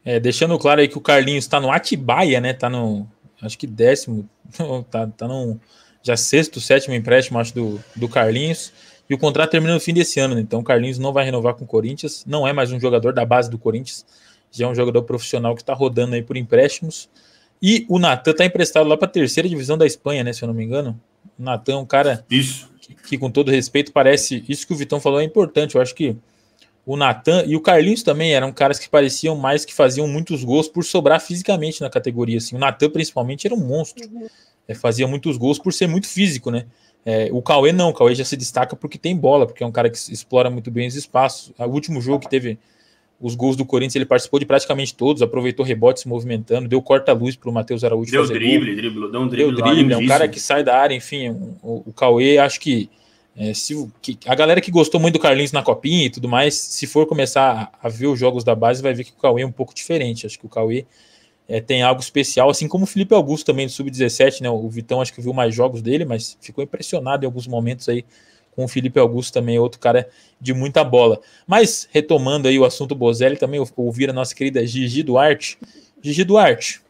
É, 0.05 0.21
deixando 0.21 0.59
claro 0.59 0.81
aí 0.81 0.89
que 0.89 0.99
o 0.99 1.03
Carlinhos 1.03 1.45
está 1.45 1.59
no 1.59 1.71
Atibaia, 1.71 2.39
né? 2.39 2.53
Tá 2.53 2.69
no, 2.69 3.09
acho 3.41 3.59
que 3.59 3.67
décimo, 3.67 4.29
tá, 4.91 5.07
tá 5.07 5.27
no 5.27 5.59
já 6.03 6.17
sexto, 6.17 6.61
sétimo 6.61 6.95
empréstimo, 6.95 7.39
acho, 7.39 7.55
do, 7.55 7.81
do 7.95 8.09
Carlinhos. 8.09 8.73
E 9.09 9.15
o 9.15 9.19
contrato 9.19 9.51
termina 9.51 9.75
no 9.75 9.81
fim 9.81 9.93
desse 9.93 10.21
ano, 10.21 10.35
né? 10.35 10.41
Então 10.41 10.61
o 10.61 10.65
Carlinhos 10.65 10.99
não 10.99 11.13
vai 11.13 11.25
renovar 11.25 11.55
com 11.55 11.65
o 11.65 11.67
Corinthians, 11.67 12.25
não 12.27 12.47
é 12.47 12.53
mais 12.53 12.73
um 12.73 12.81
jogador 12.81 13.13
da 13.13 13.25
base 13.25 13.51
do 13.51 13.59
Corinthians 13.59 14.05
já 14.53 14.67
é 14.67 14.69
um 14.69 14.75
jogador 14.75 15.03
profissional 15.03 15.55
que 15.55 15.63
está 15.63 15.73
rodando 15.73 16.15
aí 16.15 16.23
por 16.23 16.37
empréstimos. 16.37 17.09
E 17.61 17.87
o 17.89 17.99
Natan 17.99 18.33
está 18.33 18.45
emprestado 18.45 18.89
lá 18.89 18.97
para 18.97 19.07
a 19.07 19.11
terceira 19.11 19.49
divisão 19.49 19.79
da 19.79 19.87
Espanha, 19.87 20.23
né? 20.23 20.33
Se 20.33 20.45
eu 20.45 20.47
não 20.47 20.55
me 20.55 20.63
engano. 20.63 21.01
O 21.39 21.43
Natan 21.43 21.73
é 21.73 21.77
um 21.77 21.87
cara 21.87 22.25
isso. 22.31 22.71
Que, 22.81 22.95
que, 22.95 23.19
com 23.19 23.31
todo 23.31 23.51
respeito, 23.51 23.93
parece. 23.93 24.45
Isso 24.49 24.67
que 24.67 24.73
o 24.73 24.77
Vitão 24.77 25.01
falou 25.01 25.21
é 25.21 25.25
importante. 25.25 25.77
Eu 25.77 25.81
acho 25.81 25.95
que 25.95 26.17
o 26.85 26.97
Natan 26.97 27.45
e 27.47 27.57
o 27.57 27.61
Carlinhos 27.61 28.03
também 28.03 28.35
eram 28.35 28.53
caras 28.53 28.79
que 28.79 28.89
pareciam 28.89 29.37
mais 29.37 29.65
que 29.65 29.73
faziam 29.73 30.07
muitos 30.07 30.45
gols 30.45 30.69
por 30.69 30.85
sobrar 30.85 31.21
fisicamente 31.21 31.81
na 31.81 31.89
categoria. 31.89 32.39
Assim. 32.39 32.57
O 32.57 32.59
Natan, 32.59 32.91
principalmente, 32.91 33.47
era 33.47 33.55
um 33.55 33.65
monstro. 33.65 34.07
Uhum. 34.09 34.27
É, 34.73 34.75
fazia 34.75 35.07
muitos 35.07 35.37
gols 35.37 35.59
por 35.59 35.73
ser 35.73 35.87
muito 35.87 36.09
físico, 36.09 36.51
né? 36.51 36.65
É, 37.05 37.29
o 37.33 37.43
Cauê 37.43 37.73
não, 37.73 37.91
o 37.91 37.95
Cauê 37.95 38.15
já 38.15 38.25
se 38.25 38.37
destaca 38.37 38.77
porque 38.77 38.97
tem 38.97 39.17
bola, 39.17 39.47
porque 39.47 39.63
é 39.63 39.67
um 39.67 39.73
cara 39.73 39.91
que 39.91 39.97
explora 39.97 40.49
muito 40.49 40.71
bem 40.71 40.87
os 40.87 40.95
espaços. 40.95 41.53
O 41.59 41.65
último 41.67 42.01
jogo 42.01 42.21
que 42.21 42.31
teve 42.31 42.59
os 43.21 43.37
gols 43.37 43.55
do 43.57 43.65
Corinthians 43.65 43.97
ele 43.97 44.05
participou 44.05 44.41
de 44.41 44.47
praticamente 44.47 44.95
todos, 44.95 45.23
aproveitou 45.23 45.65
rebotes 45.65 46.03
se 46.03 46.09
movimentando, 46.09 46.69
deu 46.69 46.83
corta-luz 46.83 47.37
para 47.37 47.49
o 47.49 47.53
Matheus 47.53 47.85
Araújo 47.85 48.11
deu 48.11 48.27
drible, 48.27 48.75
drible, 48.75 49.13
deu 49.13 49.21
um 49.21 49.29
drible, 49.29 49.55
deu 49.55 49.65
drible, 49.65 49.93
é 49.95 49.97
um 49.97 50.07
cara 50.07 50.27
que 50.27 50.41
sai 50.41 50.65
da 50.65 50.77
área, 50.77 50.95
enfim, 50.95 51.31
o, 51.63 51.85
o 51.87 51.93
Cauê, 51.93 52.39
acho 52.39 52.59
que, 52.59 52.91
é, 53.37 53.55
se, 53.55 53.89
que 54.03 54.19
a 54.27 54.35
galera 54.35 54.61
que 54.61 54.73
gostou 54.73 55.01
muito 55.01 55.15
do 55.15 55.21
Carlinhos 55.21 55.53
na 55.53 55.63
copinha 55.63 56.07
e 56.07 56.11
tudo 56.11 56.29
mais, 56.29 56.55
se 56.55 56.85
for 56.85 57.07
começar 57.07 57.73
a, 57.81 57.87
a, 57.87 57.89
ver 57.89 58.09
os 58.09 58.19
jogos 58.19 58.43
da 58.43 58.57
base, 58.57 58.83
vai 58.83 58.93
ver 58.93 59.05
que 59.05 59.13
o 59.13 59.21
Cauê 59.23 59.43
é 59.43 59.47
um 59.47 59.53
pouco 59.53 59.73
diferente, 59.73 60.27
acho 60.27 60.37
que 60.37 60.47
o 60.47 60.49
Cauê 60.49 60.85
é, 61.49 61.61
tem 61.61 61.83
algo 61.83 62.01
especial, 62.01 62.49
assim 62.49 62.69
como 62.69 62.85
o 62.85 62.87
Felipe 62.87 63.15
Augusto 63.15 63.47
também 63.47 63.67
do 63.67 63.73
Sub-17, 63.73 64.41
né, 64.41 64.51
o 64.51 64.69
Vitão 64.69 65.01
acho 65.01 65.13
que 65.13 65.21
viu 65.21 65.33
mais 65.33 65.55
jogos 65.55 65.83
dele, 65.83 66.05
mas 66.05 66.37
ficou 66.41 66.63
impressionado 66.63 67.25
em 67.25 67.27
alguns 67.27 67.47
momentos 67.47 67.89
aí 67.89 68.05
com 68.55 68.65
o 68.65 68.69
Felipe 68.69 69.01
Augusto 69.01 69.33
também, 69.33 69.59
outro 69.59 69.81
cara 69.81 70.09
de 70.41 70.53
muita 70.53 70.85
bola. 70.85 71.21
Mas, 71.47 71.89
retomando 71.91 72.49
aí 72.49 72.59
o 72.59 72.65
assunto 72.65 72.95
Bozelli, 72.95 73.37
também 73.37 73.61
ouvir 73.77 74.11
a 74.11 74.13
nossa 74.13 74.35
querida 74.35 74.65
Gigi 74.67 75.03
Duarte. 75.03 75.59
Gigi 76.03 76.23
Duarte, 76.25 76.83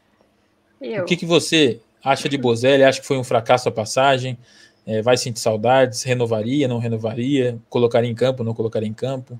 Eu. 0.80 1.02
o 1.02 1.06
que, 1.06 1.16
que 1.16 1.26
você 1.26 1.80
acha 2.02 2.28
de 2.28 2.36
Bozelli? 2.36 2.82
Acha 2.82 3.00
que 3.00 3.06
foi 3.06 3.16
um 3.16 3.24
fracasso 3.24 3.68
a 3.68 3.72
passagem? 3.72 4.36
É, 4.84 5.00
vai 5.00 5.16
sentir 5.16 5.38
saudades? 5.38 6.02
Renovaria, 6.02 6.66
não 6.66 6.78
renovaria? 6.78 7.58
Colocaria 7.68 8.10
em 8.10 8.14
campo, 8.14 8.42
não 8.42 8.54
colocaria 8.54 8.88
em 8.88 8.94
campo? 8.94 9.38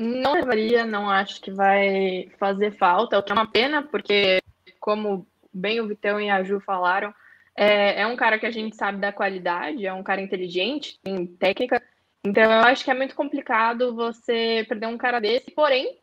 Não 0.00 0.34
levaria, 0.34 0.86
não 0.86 1.10
acho 1.10 1.40
que 1.40 1.50
vai 1.50 2.30
fazer 2.38 2.70
falta, 2.78 3.18
o 3.18 3.22
que 3.22 3.32
é 3.32 3.34
uma 3.34 3.50
pena, 3.50 3.82
porque, 3.82 4.40
como 4.78 5.26
bem 5.52 5.80
o 5.80 5.88
Vitão 5.88 6.20
e 6.20 6.30
a 6.30 6.44
Ju 6.44 6.60
falaram, 6.60 7.12
é, 7.56 8.02
é 8.02 8.06
um 8.06 8.14
cara 8.14 8.38
que 8.38 8.46
a 8.46 8.50
gente 8.52 8.76
sabe 8.76 8.98
da 8.98 9.12
qualidade, 9.12 9.84
é 9.84 9.92
um 9.92 10.04
cara 10.04 10.20
inteligente, 10.20 11.00
tem 11.02 11.26
técnica. 11.26 11.82
Então 12.24 12.44
eu 12.44 12.60
acho 12.60 12.84
que 12.84 12.92
é 12.92 12.94
muito 12.94 13.16
complicado 13.16 13.92
você 13.92 14.64
perder 14.68 14.86
um 14.86 14.96
cara 14.96 15.18
desse, 15.18 15.50
porém, 15.50 15.98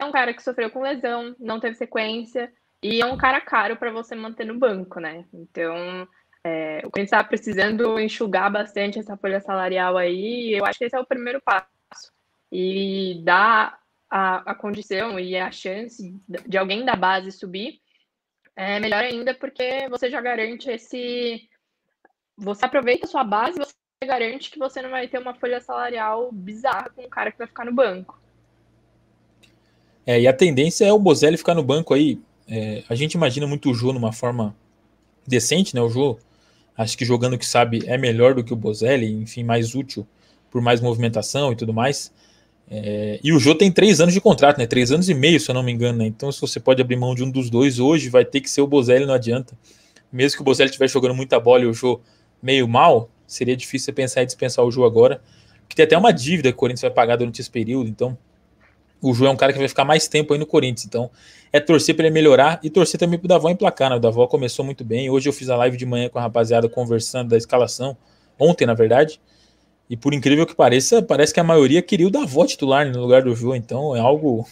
é 0.00 0.04
um 0.04 0.10
cara 0.10 0.34
que 0.34 0.42
sofreu 0.42 0.68
com 0.68 0.82
lesão, 0.82 1.36
não 1.38 1.60
teve 1.60 1.76
sequência, 1.76 2.52
e 2.82 3.00
é 3.00 3.06
um 3.06 3.16
cara 3.16 3.40
caro 3.40 3.76
para 3.76 3.92
você 3.92 4.16
manter 4.16 4.46
no 4.46 4.58
banco, 4.58 4.98
né? 4.98 5.24
Então, 5.32 6.08
é, 6.42 6.82
o 6.84 6.90
gente 6.96 7.04
está 7.04 7.22
precisando 7.22 8.00
enxugar 8.00 8.50
bastante 8.50 8.98
essa 8.98 9.16
folha 9.16 9.40
salarial 9.40 9.96
aí, 9.96 10.58
eu 10.58 10.66
acho 10.66 10.80
que 10.80 10.86
esse 10.86 10.96
é 10.96 11.00
o 11.00 11.06
primeiro 11.06 11.40
passo. 11.40 11.77
E 12.50 13.20
dar 13.24 13.78
a, 14.10 14.52
a 14.52 14.54
condição 14.54 15.18
e 15.20 15.36
a 15.36 15.50
chance 15.50 16.14
de 16.46 16.56
alguém 16.58 16.84
da 16.84 16.96
base 16.96 17.30
subir 17.30 17.80
é 18.56 18.80
melhor 18.80 19.04
ainda 19.04 19.34
porque 19.34 19.88
você 19.88 20.10
já 20.10 20.20
garante 20.20 20.68
esse. 20.68 21.48
Você 22.36 22.64
aproveita 22.64 23.06
a 23.06 23.08
sua 23.08 23.22
base 23.22 23.60
e 23.60 23.64
você 23.64 23.74
garante 24.04 24.50
que 24.50 24.58
você 24.58 24.82
não 24.82 24.90
vai 24.90 25.06
ter 25.06 25.18
uma 25.18 25.34
folha 25.34 25.60
salarial 25.60 26.30
bizarra 26.32 26.90
com 26.90 27.02
o 27.02 27.08
cara 27.08 27.30
que 27.30 27.38
vai 27.38 27.46
ficar 27.46 27.64
no 27.64 27.72
banco. 27.72 28.20
É, 30.06 30.20
e 30.20 30.26
a 30.26 30.32
tendência 30.32 30.84
é 30.86 30.92
o 30.92 30.98
Bozelli 30.98 31.36
ficar 31.36 31.54
no 31.54 31.62
banco 31.62 31.94
aí. 31.94 32.18
É, 32.48 32.82
a 32.88 32.94
gente 32.94 33.12
imagina 33.12 33.46
muito 33.46 33.70
o 33.70 33.74
Jô 33.74 33.92
numa 33.92 34.12
forma 34.12 34.56
decente, 35.26 35.74
né? 35.74 35.80
O 35.80 35.88
Jô, 35.88 36.18
acho 36.76 36.96
que 36.96 37.04
jogando 37.04 37.34
o 37.34 37.38
que 37.38 37.46
sabe, 37.46 37.82
é 37.86 37.98
melhor 37.98 38.34
do 38.34 38.42
que 38.42 38.52
o 38.52 38.56
Bozelli, 38.56 39.12
enfim, 39.12 39.44
mais 39.44 39.74
útil 39.74 40.06
por 40.50 40.62
mais 40.62 40.80
movimentação 40.80 41.52
e 41.52 41.56
tudo 41.56 41.74
mais. 41.74 42.12
É, 42.70 43.18
e 43.22 43.32
o 43.32 43.38
Jô 43.38 43.54
tem 43.54 43.72
três 43.72 44.00
anos 44.00 44.12
de 44.12 44.20
contrato, 44.20 44.58
né? 44.58 44.66
Três 44.66 44.92
anos 44.92 45.08
e 45.08 45.14
meio, 45.14 45.40
se 45.40 45.50
eu 45.50 45.54
não 45.54 45.62
me 45.62 45.72
engano, 45.72 45.98
né? 45.98 46.06
Então, 46.06 46.30
se 46.30 46.40
você 46.40 46.60
pode 46.60 46.82
abrir 46.82 46.96
mão 46.96 47.14
de 47.14 47.24
um 47.24 47.30
dos 47.30 47.48
dois 47.48 47.78
hoje, 47.78 48.08
vai 48.08 48.24
ter 48.24 48.40
que 48.40 48.50
ser 48.50 48.60
o 48.60 48.66
Bozelli, 48.66 49.06
não 49.06 49.14
adianta. 49.14 49.56
Mesmo 50.12 50.36
que 50.36 50.42
o 50.42 50.44
Bozelli 50.44 50.68
estiver 50.68 50.88
jogando 50.88 51.14
muita 51.14 51.40
bola 51.40 51.64
e 51.64 51.66
o 51.66 51.72
Jô 51.72 52.00
meio 52.42 52.68
mal, 52.68 53.10
seria 53.26 53.56
difícil 53.56 53.86
você 53.86 53.92
pensar 53.92 54.22
em 54.22 54.26
dispensar 54.26 54.64
o 54.64 54.70
Jô 54.70 54.84
agora. 54.84 55.20
Porque 55.60 55.76
tem 55.76 55.84
até 55.84 55.96
uma 55.96 56.12
dívida 56.12 56.50
que 56.50 56.56
o 56.56 56.58
Corinthians 56.58 56.82
vai 56.82 56.90
pagar 56.90 57.16
durante 57.16 57.40
esse 57.40 57.50
período, 57.50 57.88
então 57.88 58.16
o 59.00 59.14
Jô 59.14 59.26
é 59.26 59.30
um 59.30 59.36
cara 59.36 59.52
que 59.52 59.58
vai 59.58 59.68
ficar 59.68 59.84
mais 59.84 60.08
tempo 60.08 60.32
aí 60.32 60.38
no 60.38 60.46
Corinthians. 60.46 60.84
Então, 60.84 61.10
é 61.52 61.60
torcer 61.60 61.94
para 61.94 62.06
ele 62.06 62.14
melhorar 62.14 62.60
e 62.62 62.68
torcer 62.68 62.98
também 62.98 63.18
para 63.18 63.26
o 63.26 63.28
Davó 63.28 63.48
emplacar, 63.48 63.90
né? 63.90 63.96
O 63.96 64.00
Davó 64.00 64.26
começou 64.26 64.64
muito 64.64 64.84
bem. 64.84 65.08
Hoje 65.08 65.28
eu 65.28 65.32
fiz 65.32 65.48
a 65.48 65.56
live 65.56 65.76
de 65.76 65.86
manhã 65.86 66.08
com 66.08 66.18
a 66.18 66.22
rapaziada 66.22 66.68
conversando 66.68 67.30
da 67.30 67.36
escalação, 67.36 67.96
ontem, 68.38 68.66
na 68.66 68.74
verdade. 68.74 69.20
E 69.88 69.96
por 69.96 70.12
incrível 70.12 70.46
que 70.46 70.54
pareça, 70.54 71.02
parece 71.02 71.32
que 71.32 71.40
a 71.40 71.44
maioria 71.44 71.80
queria 71.80 72.06
o 72.06 72.10
Davó 72.10 72.44
titular 72.44 72.90
no 72.90 73.00
lugar 73.00 73.22
do 73.22 73.34
Jô. 73.34 73.54
Então 73.54 73.96
é 73.96 74.00
algo 74.00 74.46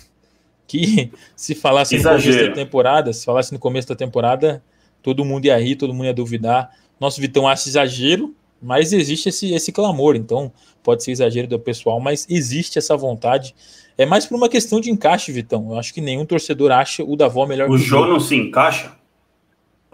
que, 0.66 1.11
se 1.37 1.55
falasse 1.55 1.96
Exagero. 1.96 2.16
no 2.16 2.33
começo 2.33 2.49
da 2.49 2.55
temporada, 2.55 3.12
se 3.12 3.25
falasse 3.25 3.53
no 3.53 3.59
começo 3.59 3.88
da 3.88 3.94
temporada, 3.94 4.62
todo 5.03 5.25
mundo 5.25 5.44
ia 5.44 5.59
rir, 5.59 5.77
todo 5.77 5.92
mundo 5.92 6.07
ia 6.07 6.14
duvidar. 6.14 6.70
Nosso 6.99 7.20
Vitão 7.20 7.46
acha 7.46 7.68
exagero, 7.68 8.35
mas 8.62 8.92
existe 8.92 9.29
esse, 9.29 9.53
esse 9.53 9.70
clamor. 9.70 10.16
Então 10.16 10.51
pode 10.83 11.05
ser 11.05 11.12
exagero 11.12 11.46
do 11.46 11.59
pessoal, 11.59 12.01
mas 12.01 12.27
existe 12.29 12.79
essa 12.79 12.96
vontade. 12.96 13.55
É 13.99 14.07
mais 14.07 14.27
por 14.27 14.37
uma 14.37 14.49
questão 14.49 14.81
de 14.81 14.90
encaixe, 14.90 15.33
Vitão. 15.33 15.70
Eu 15.70 15.79
acho 15.79 15.92
que 15.92 16.01
nenhum 16.01 16.25
torcedor 16.25 16.70
acha 16.70 17.05
o 17.05 17.17
Davó 17.17 17.46
melhor 17.46 17.69
o 17.69 17.73
que 17.73 17.77
o 17.77 17.79
Jô. 17.79 18.00
O 18.00 18.04
Jô 18.04 18.13
não 18.13 18.21
se 18.21 18.37
encaixa? 18.37 18.92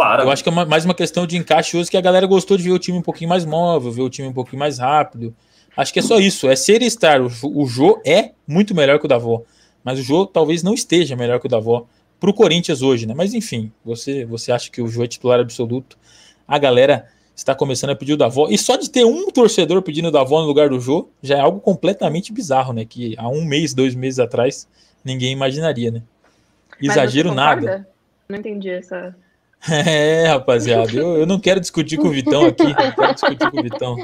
Para. 0.03 0.25
Eu 0.25 0.31
acho 0.33 0.43
que 0.43 0.49
é 0.49 0.53
uma, 0.53 0.65
mais 0.65 0.85
uma 0.85 0.95
questão 0.95 1.29
de 1.29 1.37
encaixe 1.37 1.77
hoje 1.77 1.89
que 1.89 1.97
a 1.97 2.01
galera 2.01 2.27
gostou 2.27 2.57
de 2.57 2.65
ver 2.65 2.73
o 2.73 2.79
time 2.79 2.99
um 2.99 3.03
pouquinho 3.03 3.31
mais 3.31 3.45
móvel, 3.45 3.93
ver 3.93 4.03
o 4.03 4.11
time 4.11 4.27
um 4.27 4.33
pouquinho 4.33 4.59
mais 4.59 4.79
rápido. 4.79 5.33
Acho 5.77 5.93
que 5.93 6.01
é 6.01 6.03
só 6.03 6.19
isso, 6.19 6.49
é 6.49 6.57
ser 6.57 6.83
e 6.83 6.87
estar. 6.87 7.21
O, 7.21 7.31
o 7.45 7.67
Jô 7.67 8.03
é 8.05 8.33
muito 8.45 8.75
melhor 8.75 8.99
que 8.99 9.05
o 9.05 9.09
Davó, 9.09 9.43
mas 9.85 10.01
o 10.01 10.03
Jô 10.03 10.27
talvez 10.27 10.65
não 10.65 10.75
esteja 10.75 11.15
melhor 11.15 11.39
que 11.39 11.47
o 11.47 11.49
Davó 11.49 11.87
para 12.19 12.29
o 12.29 12.35
Corinthians 12.35 12.83
hoje, 12.83 13.07
né? 13.07 13.15
Mas 13.17 13.33
enfim, 13.33 13.71
você, 13.85 14.25
você 14.25 14.51
acha 14.51 14.69
que 14.73 14.83
o 14.83 14.89
Jô 14.89 15.05
é 15.05 15.07
titular 15.07 15.39
absoluto? 15.39 15.97
A 16.49 16.59
galera 16.59 17.07
está 17.35 17.55
começando 17.55 17.91
a 17.91 17.97
pedir 17.97 18.15
o 18.15 18.17
Davó. 18.17 18.49
E 18.51 18.59
só 18.59 18.77
de 18.77 18.91
ter 18.91 19.05
um 19.05 19.31
torcedor 19.31 19.83
pedindo 19.83 20.09
o 20.09 20.11
Davó 20.11 20.41
no 20.41 20.49
lugar 20.49 20.69
do 20.69 20.81
Jô 20.81 21.09
já 21.23 21.37
é 21.37 21.41
algo 21.41 21.61
completamente 21.61 22.33
bizarro, 22.33 22.73
né? 22.73 22.85
Que 22.85 23.15
há 23.17 23.29
um 23.29 23.45
mês, 23.45 23.73
dois 23.73 23.95
meses 23.95 24.19
atrás, 24.19 24.67
ninguém 25.05 25.31
imaginaria, 25.31 25.93
né? 25.93 26.03
Exagero 26.81 27.33
nada. 27.33 27.87
Não 28.29 28.37
entendi 28.37 28.69
essa. 28.69 29.15
É, 29.71 30.27
rapaziada, 30.27 30.93
eu, 30.93 31.19
eu 31.19 31.27
não 31.27 31.39
quero 31.39 31.61
discutir 31.61 31.97
com 31.97 32.09
o 32.09 32.11
Vitão 32.11 32.47
aqui. 32.47 32.65
Não 32.65 32.93
quero 32.93 33.15
discutir 33.15 33.51
com 33.51 33.61
o 33.61 33.63
Vitão. 33.63 33.97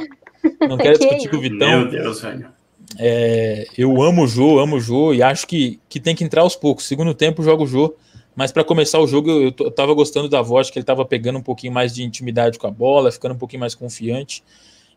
Não 0.69 0.77
quero 0.77 0.99
discutir 0.99 1.29
com 1.29 1.37
o 1.37 1.41
Vitão. 1.41 1.81
Meu 1.81 1.91
Deus, 1.91 2.21
velho. 2.21 2.49
É, 2.97 3.67
eu 3.77 4.01
amo 4.01 4.23
o 4.23 4.27
Jô, 4.27 4.59
amo 4.59 4.77
o 4.77 4.81
Jô 4.81 5.13
e 5.13 5.23
acho 5.23 5.47
que, 5.47 5.81
que 5.89 6.01
tem 6.01 6.15
que 6.15 6.25
entrar 6.25 6.43
aos 6.43 6.57
poucos. 6.57 6.87
Segundo 6.87 7.13
tempo, 7.13 7.43
jogo 7.43 7.65
o 7.65 7.67
Jô. 7.67 7.95
Mas 8.37 8.53
para 8.53 8.63
começar 8.63 9.01
o 9.01 9.07
jogo, 9.07 9.29
eu, 9.31 9.53
eu 9.59 9.71
tava 9.71 9.93
gostando 9.95 10.29
da 10.29 10.41
voz, 10.41 10.71
que 10.71 10.79
ele 10.79 10.87
tava 10.87 11.05
pegando 11.05 11.41
um 11.41 11.43
pouquinho 11.43 11.73
mais 11.73 11.93
de 11.93 12.05
intimidade 12.05 12.57
com 12.57 12.69
a 12.69 12.71
bola, 12.71 13.11
ficando 13.11 13.35
um 13.35 13.39
pouquinho 13.39 13.59
mais 13.59 13.75
confiante. 13.75 14.45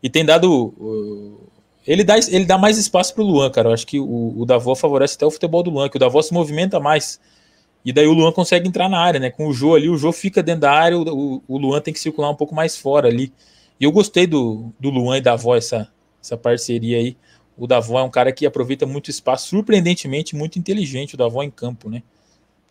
E 0.00 0.08
tem 0.08 0.24
dado. 0.24 0.72
Uh, 0.78 1.40
ele, 1.84 2.04
dá, 2.04 2.16
ele 2.18 2.44
dá 2.44 2.56
mais 2.56 2.78
espaço 2.78 3.12
pro 3.12 3.24
Luan, 3.24 3.50
cara. 3.50 3.70
Eu 3.70 3.74
acho 3.74 3.84
que 3.84 3.98
o, 3.98 4.34
o 4.38 4.46
Davó 4.46 4.76
favorece 4.76 5.16
até 5.16 5.26
o 5.26 5.30
futebol 5.30 5.62
do 5.64 5.70
Luan, 5.70 5.88
que 5.88 5.96
o 5.96 6.00
Davó 6.00 6.22
se 6.22 6.32
movimenta 6.32 6.78
mais. 6.78 7.20
E 7.84 7.92
daí 7.92 8.06
o 8.06 8.12
Luan 8.12 8.30
consegue 8.32 8.68
entrar 8.68 8.88
na 8.88 8.98
área, 8.98 9.18
né? 9.18 9.30
Com 9.30 9.48
o 9.48 9.52
Jô 9.52 9.74
ali, 9.74 9.88
o 9.88 9.96
Jô 9.96 10.12
fica 10.12 10.42
dentro 10.42 10.62
da 10.62 10.72
área, 10.72 10.98
o, 10.98 11.42
o 11.46 11.58
Luan 11.58 11.80
tem 11.80 11.92
que 11.92 11.98
circular 11.98 12.30
um 12.30 12.34
pouco 12.34 12.54
mais 12.54 12.76
fora 12.76 13.08
ali. 13.08 13.32
E 13.80 13.84
eu 13.84 13.90
gostei 13.90 14.26
do, 14.26 14.72
do 14.78 14.90
Luan 14.90 15.18
e 15.18 15.20
da 15.20 15.32
Davó, 15.32 15.56
essa, 15.56 15.88
essa 16.22 16.36
parceria 16.36 16.98
aí. 16.98 17.16
O 17.56 17.66
Davó 17.66 17.98
é 17.98 18.02
um 18.02 18.10
cara 18.10 18.32
que 18.32 18.46
aproveita 18.46 18.86
muito 18.86 19.10
espaço, 19.10 19.48
surpreendentemente 19.48 20.36
muito 20.36 20.58
inteligente, 20.58 21.14
o 21.14 21.18
Davó 21.18 21.42
em 21.42 21.50
campo, 21.50 21.90
né? 21.90 22.02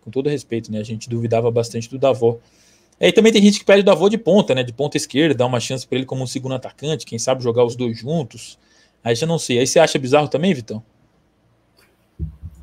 Com 0.02 0.10
todo 0.10 0.30
respeito, 0.30 0.72
né? 0.72 0.80
A 0.80 0.84
gente 0.84 1.10
duvidava 1.10 1.52
bastante 1.52 1.90
do 1.90 1.98
Davó. 1.98 2.38
Aí 3.00 3.12
também 3.12 3.34
tem 3.34 3.42
gente 3.42 3.60
que 3.60 3.66
pede 3.66 3.82
o 3.82 3.84
Davó 3.84 4.08
de 4.08 4.18
ponta, 4.18 4.56
né? 4.56 4.64
De 4.64 4.72
ponta 4.72 4.96
esquerda, 4.96 5.36
dá 5.36 5.46
uma 5.46 5.60
chance 5.60 5.86
para 5.86 5.98
ele 5.98 6.06
como 6.06 6.24
um 6.24 6.28
segundo 6.28 6.56
atacante, 6.56 7.06
quem 7.06 7.20
sabe 7.20 7.44
jogar 7.44 7.66
os 7.66 7.76
dois 7.76 7.98
juntos. 7.98 8.58
Aí 9.04 9.16
já 9.16 9.26
não 9.26 9.38
sei. 9.38 9.60
Aí 9.60 9.68
você 9.68 9.80
acha 9.80 10.00
bizarro 10.00 10.28
também, 10.28 10.54
Vitão? 10.54 10.84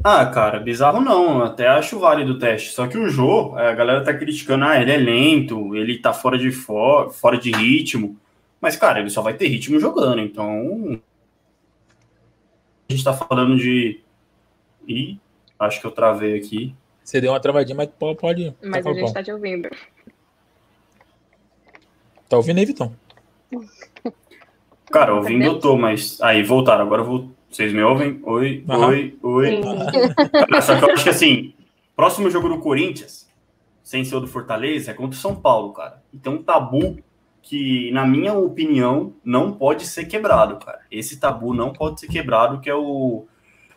Ah, 0.03 0.25
cara, 0.27 0.61
bizarro 0.61 1.01
não. 1.01 1.43
Até 1.43 1.67
acho 1.69 1.99
válido 1.99 2.33
o 2.33 2.39
teste. 2.39 2.71
Só 2.71 2.87
que 2.87 2.97
o 2.97 3.09
Jô, 3.09 3.57
a 3.57 3.73
galera 3.73 4.03
tá 4.03 4.15
criticando, 4.15 4.65
ah, 4.65 4.81
ele 4.81 4.93
é 4.93 4.97
lento, 4.97 5.75
ele 5.75 5.99
tá 5.99 6.13
fora 6.13 6.39
de, 6.39 6.51
for, 6.53 7.13
fora 7.13 7.37
de 7.37 7.51
ritmo. 7.51 8.17
Mas, 8.61 8.77
cara, 8.77 9.01
ele 9.01 9.11
só 9.11 9.23
vai 9.23 9.35
ter 9.35 9.49
ritmo 9.49 9.79
jogando. 9.79 10.21
Então. 10.21 11.01
A 12.89 12.93
gente 12.93 13.05
tá 13.05 13.13
falando 13.13 13.57
de. 13.57 14.01
Ih, 14.87 15.19
acho 15.59 15.81
que 15.81 15.87
eu 15.87 15.91
travei 15.91 16.39
aqui. 16.39 16.75
Você 17.05 17.21
deu 17.21 17.33
uma 17.33 17.41
travadinha, 17.41 17.77
mas 17.77 17.89
pode. 17.99 18.55
Mas 18.63 18.85
tá 18.85 18.91
a 18.91 18.95
gente 18.95 19.13
tá 19.13 19.23
te 19.23 19.33
ouvindo. 19.33 19.69
Tá 22.29 22.37
ouvindo 22.37 22.59
aí, 22.59 22.67
Vitão? 22.67 22.95
Cara, 24.91 25.15
ouvindo 25.15 25.45
eu 25.45 25.59
tô, 25.59 25.77
mas. 25.77 26.21
Aí, 26.21 26.43
voltaram. 26.43 26.85
Agora 26.85 27.03
eu 27.03 27.07
vou. 27.07 27.31
Vocês 27.51 27.73
me 27.73 27.83
ouvem? 27.83 28.21
Oi, 28.23 28.65
uhum. 28.69 28.87
oi, 28.87 29.19
oi. 29.23 29.61
Cara, 30.31 30.63
só 30.63 30.77
que 30.79 30.85
eu 30.85 30.93
acho 30.93 31.05
que 31.05 31.11
assim, 31.11 31.55
próximo 31.97 32.31
jogo 32.31 32.49
do 32.49 32.59
Corinthians, 32.59 33.29
sem 33.83 34.05
ser 34.05 34.17
o 34.17 34.21
do 34.21 34.27
Fortaleza, 34.27 34.91
é 34.91 34.95
contra 34.95 35.17
o 35.17 35.21
São 35.21 35.35
Paulo, 35.35 35.73
cara. 35.73 36.03
Então, 36.13 36.35
um 36.35 36.43
tabu 36.43 36.99
que, 37.43 37.91
na 37.93 38.07
minha 38.07 38.35
opinião, 38.35 39.15
não 39.25 39.53
pode 39.53 39.87
ser 39.87 40.05
quebrado, 40.05 40.57
cara. 40.65 40.81
Esse 40.91 41.19
tabu 41.19 41.55
não 41.55 41.73
pode 41.73 41.99
ser 41.99 42.07
quebrado, 42.07 42.61
que 42.61 42.69
é 42.69 42.75
o 42.75 43.27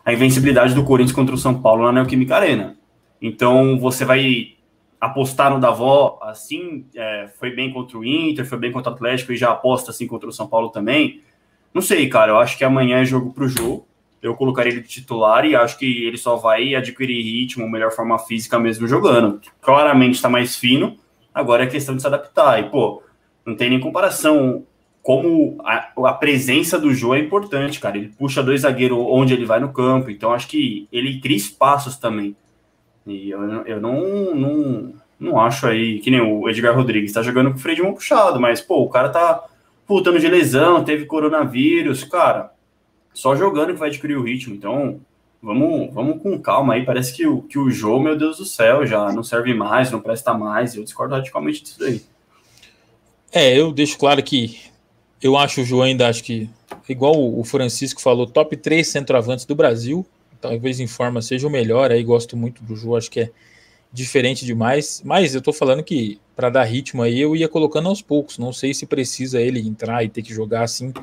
a 0.04 0.12
invencibilidade 0.12 0.74
do 0.74 0.84
Corinthians 0.84 1.16
contra 1.16 1.34
o 1.34 1.38
São 1.38 1.62
Paulo 1.62 1.84
na 1.84 1.92
Neoquímica 1.92 2.36
Arena. 2.36 2.76
Então, 3.22 3.80
você 3.80 4.04
vai 4.04 4.56
apostar 5.00 5.52
no 5.52 5.60
Davó, 5.60 6.20
assim, 6.22 6.86
é, 6.96 7.30
foi 7.40 7.52
bem 7.56 7.72
contra 7.72 7.98
o 7.98 8.04
Inter, 8.04 8.46
foi 8.46 8.58
bem 8.58 8.72
contra 8.72 8.92
o 8.92 8.96
Atlético 8.96 9.32
e 9.32 9.38
já 9.38 9.52
aposta 9.52 9.92
assim 9.92 10.08
contra 10.08 10.28
o 10.28 10.32
São 10.32 10.48
Paulo 10.48 10.70
também. 10.70 11.22
Não 11.74 11.82
sei, 11.82 12.08
cara, 12.10 12.32
eu 12.32 12.40
acho 12.40 12.58
que 12.58 12.64
amanhã 12.64 13.02
é 13.02 13.06
jogo 13.06 13.34
pro 13.34 13.48
jogo. 13.48 13.88
Eu 14.22 14.36
colocaria 14.36 14.72
ele 14.72 14.82
de 14.82 14.88
titular 14.88 15.46
e 15.46 15.56
acho 15.56 15.80
que 15.80 16.06
ele 16.06 16.18
só 16.18 16.36
vai 16.36 16.76
adquirir 16.76 17.24
ritmo, 17.24 17.68
melhor 17.68 17.92
forma 17.92 18.20
física 18.20 18.60
mesmo 18.60 18.88
jogando. 18.88 19.42
Claramente 19.62 20.16
está 20.16 20.30
mais 20.30 20.56
fino, 20.56 20.98
agora 21.34 21.64
é 21.64 21.68
questão 21.68 21.96
de 21.96 22.02
se 22.02 22.08
adaptar. 22.08 22.60
E, 22.60 22.70
pô, 22.70 23.02
não 23.46 23.56
tem 23.56 23.70
nem 23.70 23.80
comparação 23.80 24.64
como 25.02 25.58
a, 25.66 25.92
a, 26.10 26.14
presença 26.14 26.78
do 26.78 26.94
Jô 26.94 27.16
é 27.16 27.20
importante, 27.20 27.80
cara. 27.80 27.98
Ele 27.98 28.10
puxa 28.10 28.44
dois 28.44 28.62
zagueiros 28.62 28.98
onde 29.00 29.34
ele 29.34 29.46
vai 29.46 29.60
no 29.60 29.74
campo, 29.74 30.12
então 30.12 30.32
acho 30.32 30.48
que 30.48 30.88
ele 30.92 31.20
cria 31.20 31.38
espaços 31.38 31.98
também. 31.98 32.36
E 33.08 33.32
eu, 33.32 33.42
eu 33.66 33.82
não, 33.82 34.36
não, 34.36 34.94
não 35.20 35.40
acho 35.40 35.66
aí, 35.66 36.00
que 36.00 36.12
nem 36.12 36.22
o 36.22 36.48
Edgar 36.48 36.76
Rodrigues, 36.76 37.14
tá 37.14 37.24
jogando 37.24 37.50
com 37.50 37.58
o 37.58 37.60
freio 37.60 37.78
de 37.78 37.82
mão 37.82 37.94
puxado, 37.94 38.40
mas, 38.40 38.62
pô, 38.62 38.84
o 38.84 38.90
cara 38.90 39.10
tá 39.10 39.44
putando 39.92 40.22
de 40.22 40.28
lesão, 40.30 40.86
teve 40.86 41.06
coronavírus, 41.06 42.06
cara, 42.06 42.54
só 43.14 43.36
jogando 43.36 43.74
que 43.74 43.80
vai 43.80 43.90
adquirir 43.90 44.16
o 44.16 44.24
ritmo, 44.24 44.56
então 44.56 45.02
vamos, 45.44 45.94
vamos 45.94 46.24
com 46.24 46.40
calma 46.40 46.76
aí, 46.76 46.86
parece 46.86 47.14
que 47.14 47.28
o, 47.28 47.42
que 47.42 47.60
o 47.60 47.70
Jô, 47.70 48.00
meu 48.00 48.18
Deus 48.18 48.38
do 48.38 48.46
céu, 48.46 48.86
já 48.86 49.12
não 49.12 49.22
serve 49.22 49.54
mais, 49.54 49.92
não 49.92 50.00
presta 50.00 50.34
mais, 50.34 50.76
eu 50.76 50.86
discordo 50.86 51.14
radicalmente 51.14 51.62
disso 51.62 51.84
aí. 51.84 52.02
É, 53.34 53.60
eu 53.60 53.74
deixo 53.74 53.98
claro 53.98 54.24
que 54.24 54.62
eu 55.22 55.36
acho 55.36 55.60
o 55.60 55.66
João 55.66 55.82
ainda, 55.82 56.08
acho 56.08 56.24
que, 56.24 56.50
igual 56.88 57.14
o 57.14 57.44
Francisco 57.44 58.02
falou, 58.02 58.26
top 58.26 58.56
3 58.56 58.88
centroavantes 58.88 59.44
do 59.44 59.56
Brasil. 59.56 60.06
Talvez 60.40 60.80
em 60.80 60.88
forma 60.88 61.22
seja 61.22 61.46
o 61.46 61.52
melhor, 61.52 61.92
aí 61.92 62.02
gosto 62.02 62.38
muito 62.38 62.64
do 62.64 62.78
João, 62.78 62.96
acho 62.96 63.12
que 63.12 63.20
é 63.20 63.32
diferente 63.92 64.46
demais. 64.46 65.02
Mas 65.04 65.36
eu 65.36 65.42
tô 65.42 65.52
falando 65.52 65.84
que 65.84 66.18
para 66.36 66.50
dar 66.50 66.64
ritmo 66.64 67.02
aí 67.02 67.20
eu 67.20 67.36
ia 67.36 67.48
colocando 67.48 67.90
aos 67.90 68.02
poucos. 68.02 68.38
Não 68.38 68.52
sei 68.54 68.74
se 68.74 68.86
precisa 68.86 69.42
ele 69.42 69.60
entrar 69.60 70.04
e 70.04 70.10
ter 70.10 70.22
que 70.22 70.34
jogar 70.34 70.64
assim. 70.64 70.94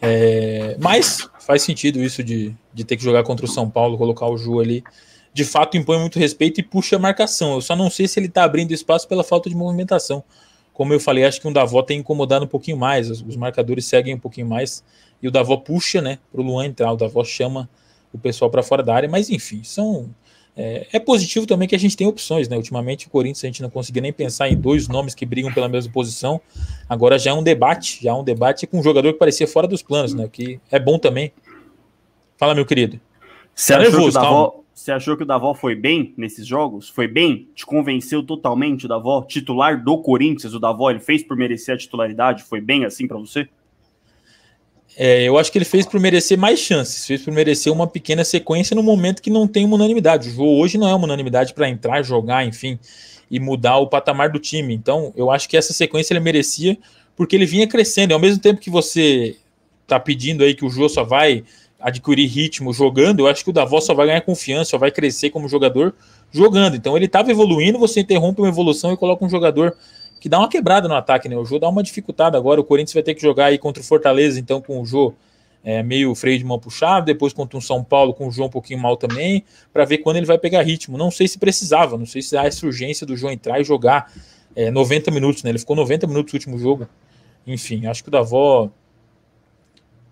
É, 0.00 0.76
mas 0.78 1.28
faz 1.40 1.62
sentido 1.62 2.02
isso 2.02 2.22
de, 2.22 2.54
de 2.72 2.84
ter 2.84 2.96
que 2.96 3.02
jogar 3.02 3.24
contra 3.24 3.44
o 3.44 3.48
São 3.48 3.68
Paulo, 3.68 3.98
colocar 3.98 4.26
o 4.26 4.36
Ju 4.36 4.60
ali. 4.60 4.84
De 5.32 5.44
fato, 5.44 5.76
impõe 5.76 5.98
muito 5.98 6.18
respeito 6.18 6.60
e 6.60 6.62
puxa 6.62 6.96
a 6.96 6.98
marcação. 6.98 7.54
Eu 7.54 7.60
só 7.60 7.76
não 7.76 7.90
sei 7.90 8.08
se 8.08 8.18
ele 8.18 8.28
tá 8.28 8.44
abrindo 8.44 8.72
espaço 8.72 9.06
pela 9.06 9.24
falta 9.24 9.48
de 9.48 9.56
movimentação 9.56 10.24
como 10.78 10.94
eu 10.94 11.00
falei, 11.00 11.24
acho 11.24 11.40
que 11.40 11.48
o 11.48 11.52
Davó 11.52 11.82
tem 11.82 11.98
incomodado 11.98 12.44
um 12.44 12.48
pouquinho 12.48 12.76
mais, 12.76 13.10
os, 13.10 13.20
os 13.20 13.34
marcadores 13.34 13.84
seguem 13.84 14.14
um 14.14 14.18
pouquinho 14.18 14.46
mais, 14.46 14.84
e 15.20 15.26
o 15.26 15.30
Davó 15.30 15.56
puxa, 15.56 16.00
né, 16.00 16.20
para 16.30 16.40
o 16.40 16.44
Luan 16.44 16.66
entrar, 16.66 16.92
o 16.92 16.96
Davó 16.96 17.24
chama 17.24 17.68
o 18.12 18.18
pessoal 18.18 18.48
para 18.48 18.62
fora 18.62 18.80
da 18.80 18.94
área, 18.94 19.08
mas 19.08 19.28
enfim, 19.28 19.64
são 19.64 20.08
é, 20.60 20.88
é, 20.92 20.98
positivo 20.98 21.46
também 21.46 21.68
que 21.68 21.74
a 21.76 21.78
gente 21.78 21.96
tem 21.96 22.04
opções, 22.04 22.48
né? 22.48 22.56
Ultimamente 22.56 23.06
o 23.06 23.10
Corinthians 23.10 23.44
a 23.44 23.46
gente 23.46 23.62
não 23.62 23.70
conseguia 23.70 24.02
nem 24.02 24.12
pensar 24.12 24.48
em 24.48 24.56
dois 24.56 24.88
nomes 24.88 25.14
que 25.14 25.24
brigam 25.24 25.52
pela 25.52 25.68
mesma 25.68 25.92
posição. 25.92 26.40
Agora 26.88 27.16
já 27.16 27.30
é 27.30 27.34
um 27.34 27.44
debate, 27.44 28.00
já 28.02 28.10
é 28.10 28.14
um 28.14 28.24
debate 28.24 28.66
com 28.66 28.80
um 28.80 28.82
jogador 28.82 29.12
que 29.12 29.20
parecia 29.20 29.46
fora 29.46 29.68
dos 29.68 29.82
planos, 29.82 30.12
né? 30.14 30.28
Que 30.30 30.60
é 30.68 30.80
bom 30.80 30.98
também. 30.98 31.32
Fala, 32.36 32.56
meu 32.56 32.66
querido. 32.66 33.00
Você 33.54 33.72
tá 33.72 33.78
nervoso, 33.78 34.02
que 34.02 34.08
o 34.08 34.12
Davó, 34.20 34.60
você 34.74 34.90
achou 34.90 35.16
que 35.16 35.22
o 35.22 35.26
Davó 35.26 35.54
foi 35.54 35.76
bem 35.76 36.12
nesses 36.16 36.44
jogos? 36.44 36.88
Foi 36.88 37.06
bem? 37.06 37.48
Te 37.54 37.64
convenceu 37.64 38.24
totalmente 38.24 38.86
o 38.86 38.88
Davó? 38.88 39.22
Titular 39.22 39.80
do 39.80 39.98
Corinthians, 40.02 40.54
o 40.54 40.58
Davó, 40.58 40.90
ele 40.90 41.00
fez 41.00 41.22
por 41.22 41.36
merecer 41.36 41.76
a 41.76 41.78
titularidade? 41.78 42.42
Foi 42.42 42.60
bem 42.60 42.84
assim 42.84 43.06
para 43.06 43.18
você? 43.18 43.48
É, 45.00 45.22
eu 45.22 45.38
acho 45.38 45.52
que 45.52 45.56
ele 45.56 45.64
fez 45.64 45.86
por 45.86 46.00
merecer 46.00 46.36
mais 46.36 46.58
chances, 46.58 47.06
fez 47.06 47.22
por 47.22 47.32
merecer 47.32 47.72
uma 47.72 47.86
pequena 47.86 48.24
sequência 48.24 48.74
no 48.74 48.82
momento 48.82 49.22
que 49.22 49.30
não 49.30 49.46
tem 49.46 49.64
uma 49.64 49.76
unanimidade. 49.76 50.28
O 50.28 50.32
jogo 50.32 50.60
hoje 50.60 50.76
não 50.76 50.88
é 50.88 50.94
uma 50.94 51.04
unanimidade 51.04 51.54
para 51.54 51.68
entrar, 51.68 52.02
jogar, 52.02 52.44
enfim, 52.44 52.76
e 53.30 53.38
mudar 53.38 53.76
o 53.76 53.86
patamar 53.86 54.28
do 54.28 54.40
time. 54.40 54.74
Então, 54.74 55.12
eu 55.14 55.30
acho 55.30 55.48
que 55.48 55.56
essa 55.56 55.72
sequência 55.72 56.12
ele 56.12 56.18
merecia 56.18 56.76
porque 57.14 57.36
ele 57.36 57.46
vinha 57.46 57.68
crescendo. 57.68 58.10
E 58.10 58.14
ao 58.14 58.18
mesmo 58.18 58.40
tempo 58.42 58.60
que 58.60 58.70
você 58.70 59.36
tá 59.86 60.00
pedindo 60.00 60.42
aí 60.42 60.52
que 60.52 60.64
o 60.64 60.68
Jô 60.68 60.88
só 60.88 61.04
vai 61.04 61.44
adquirir 61.78 62.26
ritmo 62.26 62.72
jogando, 62.72 63.20
eu 63.20 63.28
acho 63.28 63.44
que 63.44 63.50
o 63.50 63.52
Davos 63.52 63.84
só 63.84 63.94
vai 63.94 64.08
ganhar 64.08 64.20
confiança, 64.22 64.70
só 64.70 64.78
vai 64.78 64.90
crescer 64.90 65.30
como 65.30 65.48
jogador 65.48 65.94
jogando. 66.32 66.74
Então 66.74 66.96
ele 66.96 67.06
estava 67.06 67.30
evoluindo, 67.30 67.78
você 67.78 68.00
interrompe 68.00 68.40
uma 68.40 68.48
evolução 68.48 68.92
e 68.92 68.96
coloca 68.96 69.24
um 69.24 69.30
jogador 69.30 69.76
que 70.20 70.28
dá 70.28 70.38
uma 70.38 70.48
quebrada 70.48 70.88
no 70.88 70.94
ataque, 70.94 71.28
né? 71.28 71.36
O 71.36 71.44
Jô 71.44 71.58
dá 71.58 71.68
uma 71.68 71.82
dificuldade 71.82 72.36
agora. 72.36 72.60
O 72.60 72.64
Corinthians 72.64 72.94
vai 72.94 73.02
ter 73.02 73.14
que 73.14 73.22
jogar 73.22 73.46
aí 73.46 73.58
contra 73.58 73.82
o 73.82 73.84
Fortaleza, 73.84 74.38
então 74.38 74.60
com 74.60 74.80
o 74.80 74.86
Jô 74.86 75.14
é, 75.64 75.82
meio 75.82 76.14
freio 76.14 76.38
de 76.38 76.44
mão 76.44 76.58
puxado, 76.58 77.06
depois 77.06 77.32
contra 77.32 77.56
um 77.56 77.60
São 77.60 77.82
Paulo 77.82 78.14
com 78.14 78.28
o 78.28 78.30
João 78.30 78.48
um 78.48 78.50
pouquinho 78.50 78.80
mal 78.80 78.96
também, 78.96 79.44
para 79.72 79.84
ver 79.84 79.98
quando 79.98 80.16
ele 80.16 80.26
vai 80.26 80.38
pegar 80.38 80.62
ritmo. 80.62 80.96
Não 80.96 81.10
sei 81.10 81.28
se 81.28 81.38
precisava, 81.38 81.96
não 81.98 82.06
sei 82.06 82.22
se 82.22 82.36
há 82.36 82.44
essa 82.44 82.64
urgência 82.64 83.06
do 83.06 83.16
João 83.16 83.32
entrar 83.32 83.60
e 83.60 83.64
jogar 83.64 84.12
é, 84.54 84.70
90 84.70 85.10
minutos, 85.10 85.42
né? 85.42 85.50
Ele 85.50 85.58
ficou 85.58 85.76
90 85.76 86.06
minutos 86.06 86.32
no 86.32 86.36
último 86.36 86.58
jogo. 86.58 86.88
Enfim, 87.46 87.86
acho 87.86 88.02
que 88.02 88.08
o 88.08 88.12
Davó 88.12 88.70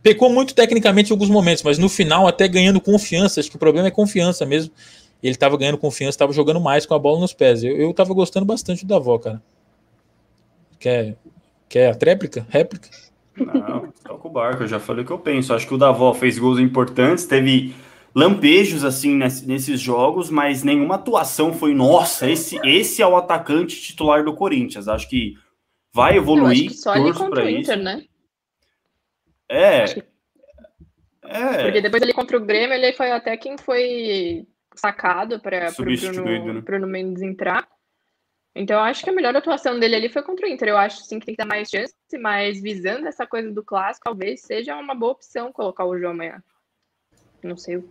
Pecou 0.07 0.31
muito 0.31 0.55
tecnicamente 0.55 1.11
em 1.11 1.13
alguns 1.13 1.29
momentos, 1.29 1.65
mas 1.65 1.79
no 1.79 1.89
final 1.89 2.29
até 2.29 2.47
ganhando 2.47 2.81
confiança. 2.81 3.41
Acho 3.41 3.51
que 3.51 3.57
o 3.57 3.59
problema 3.59 3.89
é 3.89 3.91
confiança 3.91 4.47
mesmo. 4.47 4.73
Ele 5.21 5.33
estava 5.33 5.57
ganhando 5.57 5.77
confiança, 5.77 6.11
estava 6.11 6.33
jogando 6.33 6.61
mais 6.61 6.87
com 6.87 6.95
a 6.95 6.99
bola 6.99 7.19
nos 7.19 7.33
pés. 7.33 7.65
Eu, 7.65 7.77
eu 7.77 7.93
tava 7.93 8.15
gostando 8.15 8.47
bastante 8.47 8.87
do 8.87 8.89
Davó, 8.89 9.19
cara. 9.19 9.43
Quer, 10.79 11.17
quer 11.69 11.91
a 11.91 11.95
tréplica? 11.95 12.47
Réplica? 12.49 12.89
Não, 13.37 13.93
toca 14.05 14.29
o 14.29 14.31
barco. 14.31 14.63
Eu 14.63 14.69
já 14.69 14.81
falei 14.81 15.05
o 15.05 15.07
que 15.07 15.13
eu 15.13 15.19
penso. 15.19 15.53
Acho 15.53 15.67
que 15.67 15.75
o 15.75 15.79
Davó 15.79 16.13
fez 16.15 16.39
gols 16.39 16.59
importantes, 16.59 17.27
teve 17.27 17.75
lampejos 18.15 18.83
assim 18.83 19.15
nesses 19.15 19.79
jogos, 19.79 20.31
mas 20.31 20.63
nenhuma 20.63 20.95
atuação 20.95 21.53
foi, 21.53 21.75
nossa, 21.75 22.31
esse, 22.31 22.59
esse 22.65 23.03
é 23.03 23.07
o 23.07 23.17
atacante 23.17 23.81
titular 23.81 24.25
do 24.25 24.35
Corinthians. 24.35 24.89
Acho 24.89 25.09
que 25.09 25.35
vai 25.93 26.17
evoluir. 26.17 26.45
Eu 26.45 26.67
acho 26.67 26.69
que 26.69 26.75
só 26.75 26.93
ali 26.93 27.13
contra 27.13 27.45
o 27.45 27.49
Inter, 27.49 27.75
isso. 27.75 27.85
né? 27.85 28.05
É. 29.49 29.85
É. 31.29 31.63
Porque 31.65 31.81
depois 31.83 32.03
ele 32.03 32.13
contra 32.13 32.37
o 32.37 32.45
Grêmio, 32.45 32.75
ele 32.75 32.93
foi 32.95 33.11
até 33.11 33.37
quem 33.37 33.59
foi 33.59 34.47
sacado 34.75 35.41
para 35.41 35.71
o 35.71 35.85
Bruno, 35.85 36.55
né? 36.55 36.61
Bruno 36.61 36.87
Mendes 36.87 37.23
entrar. 37.23 37.69
Então, 38.57 38.79
eu 38.79 38.83
acho 38.85 39.05
que 39.05 39.11
a 39.11 39.13
melhor 39.13 39.37
atuação 39.37 39.79
dele 39.79 39.97
ali 39.97 40.09
foi 40.09 40.23
contra 40.23 40.47
o 40.47 40.49
Inter. 40.49 40.69
Eu 40.69 40.79
acho 40.79 41.05
sim 41.05 41.19
que 41.21 41.27
tem 41.27 41.35
que 41.35 41.43
dar 41.43 41.47
mais 41.47 41.69
chance, 41.69 41.95
mas 42.19 42.61
visando 42.61 43.07
essa 43.07 43.27
coisa 43.27 43.53
do 43.53 43.63
clássico, 43.63 44.07
talvez 44.07 44.41
seja 44.41 44.75
uma 44.77 44.95
boa 44.95 45.13
opção 45.13 45.53
colocar 45.53 45.85
o 45.85 45.99
João 45.99 46.13
amanhã. 46.13 46.43
Não 47.43 47.57
sei 47.57 47.77
o 47.77 47.87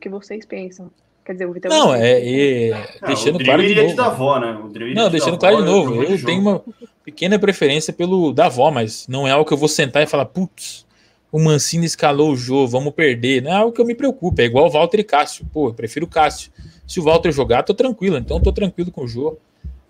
que 0.00 0.08
vocês 0.08 0.44
pensam. 0.44 0.90
Quer 1.24 1.32
dizer, 1.34 1.46
o 1.46 1.52
Vitor. 1.52 1.70
Não, 1.70 1.94
é, 1.94 2.20
é, 2.20 2.68
é 2.70 2.86
deixando 3.06 3.38
claro 3.42 3.62
de 3.62 3.74
novo. 3.74 3.88
De 3.88 3.94
Davó, 3.94 4.40
né? 4.40 4.58
não, 4.94 5.10
deixando 5.10 5.38
claro 5.38 5.56
de 5.58 5.62
novo. 5.64 6.02
Eu 6.02 6.24
tenho 6.24 6.40
uma 6.40 6.64
pequena 7.04 7.38
preferência 7.38 7.92
pelo 7.92 8.32
Davó, 8.32 8.70
mas 8.72 9.06
não 9.06 9.26
é 9.26 9.30
algo 9.30 9.44
que 9.44 9.52
eu 9.52 9.58
vou 9.58 9.68
sentar 9.68 10.02
e 10.02 10.06
falar, 10.06 10.26
putz, 10.26 10.84
o 11.30 11.38
Mancini 11.38 11.86
escalou 11.86 12.32
o 12.32 12.36
jogo, 12.36 12.68
vamos 12.68 12.92
perder. 12.92 13.42
Não 13.42 13.50
é 13.50 13.54
algo 13.54 13.72
que 13.72 13.80
eu 13.80 13.86
me 13.86 13.94
preocupe. 13.94 14.42
É 14.42 14.46
igual 14.46 14.66
o 14.66 14.70
Walter 14.70 15.00
e 15.00 15.04
Cássio. 15.04 15.46
Pô, 15.52 15.68
eu 15.68 15.74
prefiro 15.74 16.06
o 16.06 16.08
Cássio. 16.08 16.50
Se 16.86 16.98
o 16.98 17.04
Walter 17.04 17.32
jogar, 17.32 17.62
tô 17.62 17.74
tranquilo. 17.74 18.16
Então 18.16 18.40
tô 18.40 18.52
tranquilo 18.52 18.90
com 18.92 19.02
o 19.02 19.08
jogo. 19.08 19.38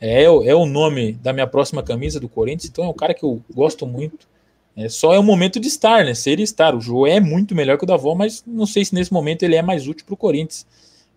É, 0.01 0.25
é 0.25 0.55
o 0.55 0.67
nome 0.67 1.13
da 1.15 1.33
minha 1.33 1.47
próxima 1.47 1.83
camisa 1.83 2.21
do 2.21 2.29
Corinthians, 2.29 2.71
então 2.71 2.85
é 2.85 2.89
um 2.89 2.95
cara 2.95 3.15
que 3.15 3.25
eu 3.25 3.43
gosto 3.55 3.87
muito. 3.87 4.29
É, 4.77 4.91
só 4.91 5.15
é 5.15 5.19
o 5.19 5.23
momento 5.23 5.59
de 5.59 5.69
estar, 5.69 6.05
né? 6.05 6.13
Ser 6.13 6.39
e 6.39 6.43
estar. 6.43 6.75
O 6.75 6.81
Jô 6.81 7.07
é 7.07 7.19
muito 7.19 7.55
melhor 7.55 7.79
que 7.79 7.85
o 7.85 7.87
Davó, 7.87 8.15
mas 8.15 8.45
não 8.47 8.67
sei 8.67 8.85
se 8.85 8.95
nesse 8.95 9.13
momento 9.13 9.43
ele 9.43 9.57
é 9.57 9.63
mais 9.63 9.89
útil 9.89 10.05
para 10.05 10.15
o 10.15 10.19
Corinthians. 10.19 10.67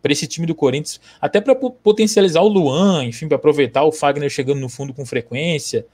Para 0.01 0.13
esse 0.13 0.25
time 0.27 0.47
do 0.47 0.55
Corinthians, 0.55 1.01
até 1.19 1.41
para 1.41 1.53
potencializar 1.53 2.39
o 2.39 2.47
Luan, 2.47 3.03
enfim, 3.03 3.27
para 3.27 3.35
aproveitar 3.35 3.83
o 3.83 3.91
Fagner 3.91 4.29
chegando 4.29 4.61
no 4.61 4.69
fundo 4.69 4.93
com 4.93 5.05
frequência. 5.05 5.85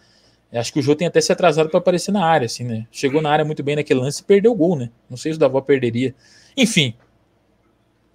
Acho 0.53 0.71
que 0.71 0.79
o 0.79 0.81
Jô 0.81 0.95
tem 0.95 1.07
até 1.07 1.19
se 1.19 1.31
atrasado 1.31 1.69
para 1.69 1.79
aparecer 1.79 2.11
na 2.11 2.23
área, 2.23 2.45
assim, 2.45 2.63
né? 2.63 2.85
Chegou 2.91 3.19
na 3.19 3.31
área 3.31 3.43
muito 3.43 3.63
bem 3.63 3.75
naquele 3.75 3.99
lance 3.99 4.21
e 4.21 4.23
perdeu 4.23 4.51
o 4.51 4.55
gol, 4.55 4.75
né? 4.75 4.91
Não 5.09 5.17
sei 5.17 5.31
se 5.31 5.37
o 5.37 5.39
Davó 5.39 5.59
perderia. 5.59 6.13
Enfim, 6.55 6.93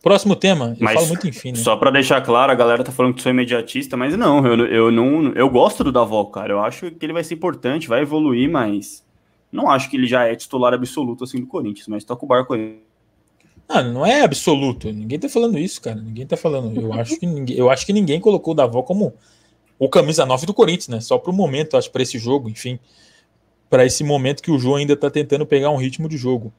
Próximo 0.03 0.35
tema, 0.35 0.77
eu 0.79 0.85
mas, 0.85 0.95
falo 0.95 1.09
muito 1.09 1.29
enfim. 1.29 1.53
Né? 1.53 1.59
Só 1.59 1.77
para 1.77 1.91
deixar 1.91 2.23
claro, 2.23 2.51
a 2.51 2.55
galera 2.55 2.83
tá 2.83 2.91
falando 2.91 3.15
que 3.15 3.23
sou 3.23 3.31
imediatista, 3.31 3.99
mas 3.99 4.17
não, 4.17 4.47
eu, 4.47 4.67
eu 4.67 4.91
não, 4.91 5.33
eu 5.33 5.49
gosto 5.51 5.85
do 5.85 5.93
Davó, 5.93 6.25
cara. 6.25 6.55
Eu 6.55 6.61
acho 6.61 6.91
que 6.91 7.05
ele 7.05 7.13
vai 7.13 7.23
ser 7.23 7.35
importante, 7.35 7.87
vai 7.87 8.01
evoluir, 8.01 8.51
mas 8.51 9.05
não 9.53 9.69
acho 9.69 9.91
que 9.91 9.97
ele 9.97 10.07
já 10.07 10.25
é 10.27 10.35
titular 10.35 10.73
absoluto 10.73 11.25
assim 11.25 11.39
do 11.39 11.47
Corinthians, 11.47 11.87
mas 11.87 12.03
toca 12.03 12.25
o 12.25 12.29
barco 12.29 12.55
aí. 12.55 12.79
Ah, 13.69 13.83
não 13.83 14.05
é 14.05 14.23
absoluto. 14.23 14.91
Ninguém 14.91 15.19
tá 15.19 15.29
falando 15.29 15.59
isso, 15.59 15.81
cara. 15.81 16.01
Ninguém 16.01 16.27
tá 16.27 16.37
falando. 16.37 16.81
Eu 16.81 16.93
acho 16.99 17.19
que 17.21 17.27
ninguém, 17.27 17.57
eu 17.57 17.71
acho 17.71 17.85
que 17.85 17.93
ninguém 17.93 18.19
colocou 18.19 18.53
o 18.53 18.57
Davó 18.57 18.83
como 18.83 19.13
o 19.79 19.89
camisa 19.89 20.25
9 20.25 20.47
do 20.47 20.55
Corinthians, 20.55 20.89
né? 20.89 21.01
Só 21.01 21.19
pro 21.19 21.33
momento, 21.33 21.77
acho, 21.77 21.91
para 21.91 22.03
esse 22.03 22.19
jogo, 22.19 22.49
enfim. 22.49 22.79
para 23.69 23.85
esse 23.85 24.03
momento 24.03 24.43
que 24.43 24.51
o 24.51 24.59
João 24.59 24.77
ainda 24.77 24.97
tá 24.97 25.11
tentando 25.11 25.45
pegar 25.45 25.71
um 25.71 25.77
ritmo 25.77 26.09
de 26.09 26.17
jogo. 26.17 26.53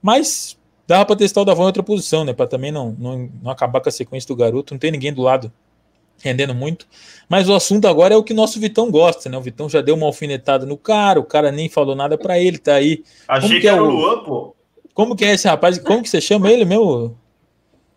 Mas 0.00 0.58
Dava 0.86 1.04
para 1.06 1.16
testar 1.16 1.42
o 1.42 1.44
Davon 1.44 1.62
em 1.62 1.66
outra 1.66 1.82
posição, 1.82 2.24
né? 2.24 2.32
Para 2.32 2.46
também 2.46 2.72
não, 2.72 2.94
não, 2.98 3.30
não 3.42 3.50
acabar 3.50 3.80
com 3.80 3.88
a 3.88 3.92
sequência 3.92 4.28
do 4.28 4.36
garoto. 4.36 4.74
Não 4.74 4.78
tem 4.78 4.90
ninguém 4.90 5.12
do 5.12 5.22
lado 5.22 5.52
rendendo 6.22 6.54
muito. 6.54 6.86
Mas 7.28 7.48
o 7.48 7.54
assunto 7.54 7.86
agora 7.86 8.14
é 8.14 8.16
o 8.16 8.22
que 8.22 8.32
nosso 8.32 8.60
Vitão 8.60 8.90
gosta, 8.90 9.28
né? 9.28 9.36
O 9.36 9.42
Vitão 9.42 9.68
já 9.68 9.80
deu 9.80 9.94
uma 9.94 10.06
alfinetada 10.06 10.64
no 10.64 10.76
cara, 10.76 11.18
o 11.18 11.24
cara 11.24 11.50
nem 11.50 11.68
falou 11.68 11.94
nada 11.94 12.16
para 12.16 12.38
ele, 12.38 12.58
tá 12.58 12.74
aí. 12.74 13.02
Achei 13.28 13.48
Como 13.48 13.54
que, 13.54 13.60
que 13.60 13.68
é 13.68 13.72
era 13.72 13.82
o 13.82 13.90
Luan, 13.90 14.24
pô. 14.24 14.56
Como 14.94 15.16
que 15.16 15.24
é 15.24 15.32
esse 15.32 15.48
rapaz? 15.48 15.78
Como 15.78 16.02
que 16.02 16.08
você 16.08 16.20
chama 16.20 16.50
ele 16.50 16.64
meu? 16.64 17.16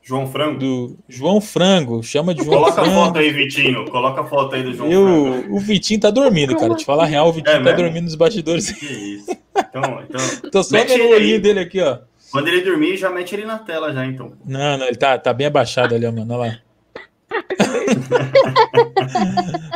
João 0.01 0.27
Frango. 0.27 0.59
Do 0.59 0.97
João 1.09 1.41
Frango, 1.41 2.03
chama 2.03 2.33
de 2.33 2.43
João 2.43 2.57
Coloca 2.59 2.83
Frango. 2.83 2.99
a 2.99 3.05
foto 3.05 3.17
aí, 3.17 3.31
Vitinho. 3.31 3.89
Coloca 3.89 4.21
a 4.21 4.23
foto 4.23 4.55
aí 4.55 4.63
do 4.63 4.73
João 4.73 4.91
Eu, 4.91 5.03
Frango. 5.03 5.55
O 5.55 5.59
Vitinho 5.59 5.99
tá 5.99 6.11
dormindo, 6.11 6.55
cara. 6.55 6.75
Te 6.75 6.85
falar 6.85 7.03
a 7.03 7.07
real, 7.07 7.27
o 7.27 7.33
Vitinho 7.33 7.57
é 7.57 7.63
tá 7.63 7.71
dormindo 7.71 8.05
nos 8.05 8.15
bastidores. 8.15 8.71
Que 8.71 8.85
isso. 8.85 9.31
Então, 9.57 10.03
então... 10.07 10.21
Tô 10.51 10.63
só 10.63 10.77
vendo 10.77 11.05
o 11.05 11.09
olhinho 11.09 11.41
dele 11.41 11.59
aqui, 11.59 11.81
ó. 11.81 11.97
Quando 12.35 12.49
ele 12.49 12.59
dormir, 12.59 12.97
já 12.97 13.09
mete 13.09 13.33
ele 13.33 13.45
na 13.45 13.57
tela 13.57 13.93
já, 13.93 14.05
então. 14.05 14.33
Não, 14.43 14.77
não, 14.77 14.85
ele 14.87 14.97
tá, 14.97 15.17
tá 15.17 15.31
bem 15.31 15.47
abaixado 15.47 15.95
ali, 15.95 16.05
mano. 16.05 16.33
Olha 16.33 16.51
lá. 16.51 16.59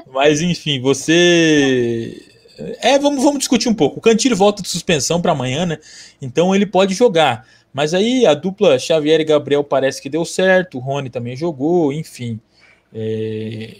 Mas 0.11 0.41
enfim, 0.41 0.81
você. 0.81 2.21
É, 2.81 2.99
vamos, 2.99 3.23
vamos 3.23 3.39
discutir 3.39 3.69
um 3.69 3.73
pouco. 3.73 3.99
O 3.99 4.01
Cantilho 4.01 4.35
volta 4.35 4.61
de 4.61 4.67
suspensão 4.67 5.21
para 5.21 5.31
amanhã, 5.31 5.65
né? 5.65 5.77
Então 6.21 6.53
ele 6.53 6.65
pode 6.65 6.93
jogar. 6.93 7.47
Mas 7.73 7.93
aí 7.93 8.25
a 8.25 8.33
dupla 8.33 8.77
Xavier 8.77 9.21
e 9.21 9.23
Gabriel 9.23 9.63
parece 9.63 10.01
que 10.01 10.09
deu 10.09 10.25
certo. 10.25 10.79
O 10.79 10.81
Rony 10.81 11.09
também 11.09 11.37
jogou, 11.37 11.93
enfim. 11.93 12.41
É... 12.93 13.77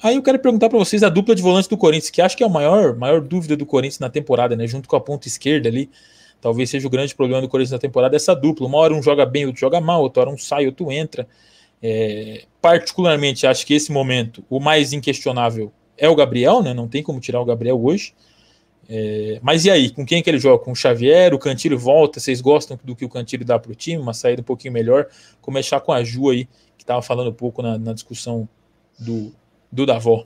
Aí 0.00 0.14
eu 0.14 0.22
quero 0.22 0.38
perguntar 0.38 0.68
para 0.68 0.78
vocês 0.78 1.02
a 1.02 1.08
dupla 1.08 1.34
de 1.34 1.42
volantes 1.42 1.68
do 1.68 1.76
Corinthians, 1.76 2.10
que 2.10 2.22
acho 2.22 2.36
que 2.36 2.44
é 2.44 2.46
a 2.46 2.48
maior, 2.48 2.94
maior 2.94 3.20
dúvida 3.20 3.56
do 3.56 3.66
Corinthians 3.66 3.98
na 3.98 4.08
temporada, 4.08 4.54
né? 4.54 4.68
Junto 4.68 4.88
com 4.88 4.94
a 4.94 5.00
ponta 5.00 5.26
esquerda 5.26 5.68
ali 5.68 5.90
talvez 6.40 6.70
seja 6.70 6.86
o 6.86 6.90
grande 6.90 7.14
problema 7.14 7.42
do 7.42 7.48
Corinthians 7.48 7.72
na 7.72 7.78
temporada, 7.78 8.16
essa 8.16 8.34
dupla. 8.34 8.66
Uma 8.66 8.78
hora 8.78 8.94
um 8.94 9.02
joga 9.02 9.26
bem, 9.26 9.46
outro 9.46 9.60
joga 9.60 9.80
mal, 9.80 10.02
outra 10.02 10.22
hora 10.22 10.30
um 10.30 10.38
sai, 10.38 10.66
outro 10.66 10.90
entra. 10.92 11.26
É, 11.82 12.44
particularmente, 12.60 13.46
acho 13.46 13.66
que 13.66 13.74
esse 13.74 13.92
momento, 13.92 14.44
o 14.48 14.58
mais 14.58 14.92
inquestionável 14.92 15.72
é 15.96 16.08
o 16.08 16.14
Gabriel, 16.14 16.62
né? 16.62 16.74
Não 16.74 16.88
tem 16.88 17.02
como 17.02 17.20
tirar 17.20 17.40
o 17.40 17.44
Gabriel 17.44 17.82
hoje. 17.82 18.14
É, 18.88 19.40
mas 19.42 19.64
e 19.64 19.70
aí, 19.70 19.90
com 19.90 20.06
quem 20.06 20.22
que 20.22 20.30
ele 20.30 20.38
joga? 20.38 20.62
Com 20.62 20.72
o 20.72 20.76
Xavier, 20.76 21.34
o 21.34 21.38
Cantilho 21.38 21.78
volta, 21.78 22.20
vocês 22.20 22.40
gostam 22.40 22.78
do 22.84 22.94
que 22.94 23.04
o 23.04 23.08
Cantilho 23.08 23.44
dá 23.44 23.58
para 23.58 23.72
o 23.72 23.74
time, 23.74 24.00
uma 24.00 24.14
saída 24.14 24.42
um 24.42 24.44
pouquinho 24.44 24.72
melhor, 24.72 25.08
começar 25.40 25.80
com 25.80 25.92
a 25.92 26.04
Ju 26.04 26.30
aí, 26.30 26.44
que 26.76 26.84
estava 26.84 27.02
falando 27.02 27.30
um 27.30 27.34
pouco 27.34 27.62
na, 27.62 27.76
na 27.78 27.92
discussão 27.92 28.48
do, 28.98 29.32
do 29.72 29.84
Davó. 29.84 30.24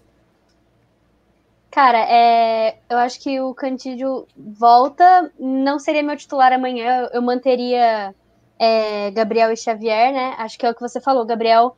Cara, 1.71 1.99
é, 1.99 2.79
eu 2.91 2.99
acho 2.99 3.21
que 3.21 3.41
o 3.41 3.55
Cantídio 3.55 4.27
volta, 4.37 5.33
não 5.39 5.79
seria 5.79 6.03
meu 6.03 6.17
titular 6.17 6.53
amanhã, 6.53 7.09
eu 7.13 7.23
manteria 7.23 8.15
é, 8.59 9.11
Gabriel 9.13 9.53
e 9.53 9.57
Xavier, 9.57 10.13
né? 10.13 10.35
Acho 10.39 10.59
que 10.59 10.67
é 10.67 10.71
o 10.71 10.75
que 10.75 10.81
você 10.81 11.01
falou, 11.01 11.25
Gabriel 11.25 11.77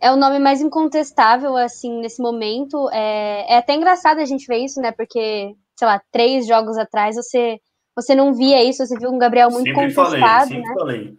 é 0.00 0.12
o 0.12 0.16
nome 0.16 0.38
mais 0.38 0.60
incontestável, 0.60 1.56
assim, 1.56 2.00
nesse 2.00 2.22
momento. 2.22 2.88
É, 2.90 3.54
é 3.54 3.58
até 3.58 3.74
engraçado 3.74 4.18
a 4.20 4.24
gente 4.24 4.46
ver 4.46 4.58
isso, 4.58 4.80
né? 4.80 4.92
Porque, 4.92 5.54
sei 5.76 5.88
lá, 5.88 6.00
três 6.12 6.46
jogos 6.46 6.76
atrás 6.76 7.16
você, 7.16 7.58
você 7.96 8.14
não 8.14 8.32
via 8.32 8.62
isso, 8.62 8.86
você 8.86 8.96
viu 8.98 9.10
um 9.10 9.18
Gabriel 9.18 9.50
muito 9.50 9.66
sempre 9.66 9.94
contestado, 9.94 10.20
falei, 10.20 10.46
sempre 10.46 10.68
né? 10.68 10.74
Falei. 10.74 11.14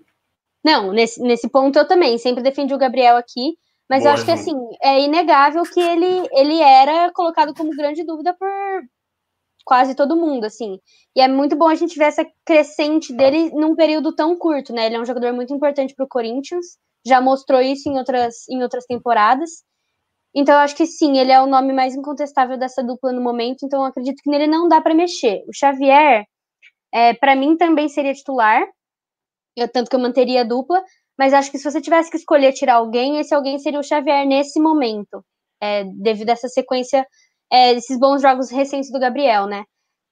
Não, 0.64 0.92
nesse, 0.92 1.22
nesse 1.22 1.50
ponto 1.50 1.78
eu 1.78 1.88
também, 1.88 2.18
sempre 2.18 2.44
defendi 2.44 2.74
o 2.74 2.78
Gabriel 2.78 3.18
aqui. 3.18 3.58
Mas 3.90 4.04
Boa, 4.04 4.12
eu 4.12 4.14
acho 4.14 4.26
que, 4.26 4.32
assim, 4.32 4.56
é 4.82 5.02
inegável 5.02 5.64
que 5.64 5.80
ele, 5.80 6.30
ele 6.32 6.62
era 6.62 7.12
colocado 7.12 7.54
como 7.56 7.76
grande 7.76 8.04
dúvida 8.04 8.36
por 8.38 8.48
quase 9.66 9.96
todo 9.96 10.16
mundo, 10.16 10.46
assim. 10.46 10.80
E 11.16 11.22
é 11.22 11.28
muito 11.28 11.56
bom 11.56 11.68
a 11.68 11.76
gente 11.76 11.98
ver 11.98 12.06
essa 12.06 12.26
crescente 12.46 13.14
dele 13.14 13.52
num 13.52 13.76
período 13.76 14.16
tão 14.16 14.36
curto, 14.36 14.74
né? 14.74 14.86
Ele 14.86 14.96
é 14.96 15.00
um 15.00 15.06
jogador 15.06 15.34
muito 15.34 15.54
importante 15.54 15.94
para 15.96 16.06
o 16.06 16.10
Corinthians, 16.10 16.78
já 17.06 17.22
mostrou 17.22 17.62
isso 17.62 17.90
em 17.90 17.98
outras, 17.98 18.48
em 18.50 18.64
outras 18.64 18.86
temporadas. 18.86 19.64
Então 20.34 20.56
eu 20.56 20.62
acho 20.62 20.76
que 20.76 20.86
sim, 20.86 21.18
ele 21.18 21.32
é 21.32 21.42
o 21.42 21.48
nome 21.48 21.74
mais 21.74 21.96
incontestável 21.96 22.58
dessa 22.58 22.84
dupla 22.84 23.12
no 23.12 23.22
momento, 23.22 23.64
então 23.64 23.82
eu 23.82 23.88
acredito 23.88 24.22
que 24.24 24.30
nele 24.30 24.48
não 24.48 24.68
dá 24.68 24.80
para 24.82 24.94
mexer. 24.94 25.44
O 25.48 25.54
Xavier, 25.54 26.26
é, 26.94 27.14
para 27.14 27.36
mim 27.36 27.58
também 27.58 27.90
seria 27.90 28.14
titular, 28.14 28.64
eu, 29.56 29.68
tanto 29.68 29.90
que 29.90 29.96
eu 29.96 30.00
manteria 30.00 30.42
a 30.42 30.44
dupla, 30.44 30.84
mas 31.20 31.34
acho 31.34 31.52
que 31.52 31.58
se 31.58 31.70
você 31.70 31.82
tivesse 31.82 32.10
que 32.10 32.16
escolher 32.16 32.54
tirar 32.54 32.76
alguém, 32.76 33.20
esse 33.20 33.36
alguém 33.36 33.60
seria 33.60 33.78
o 33.82 33.84
Xavier 33.84 34.26
nesse 34.26 34.58
momento, 34.58 35.22
é, 35.62 35.84
devido 35.84 36.30
a 36.30 36.32
essa 36.32 36.48
sequência, 36.48 37.06
é, 37.52 37.74
desses 37.74 38.00
bons 38.00 38.22
jogos 38.22 38.50
recentes 38.50 38.90
do 38.90 39.02
Gabriel, 39.02 39.46
né? 39.46 39.66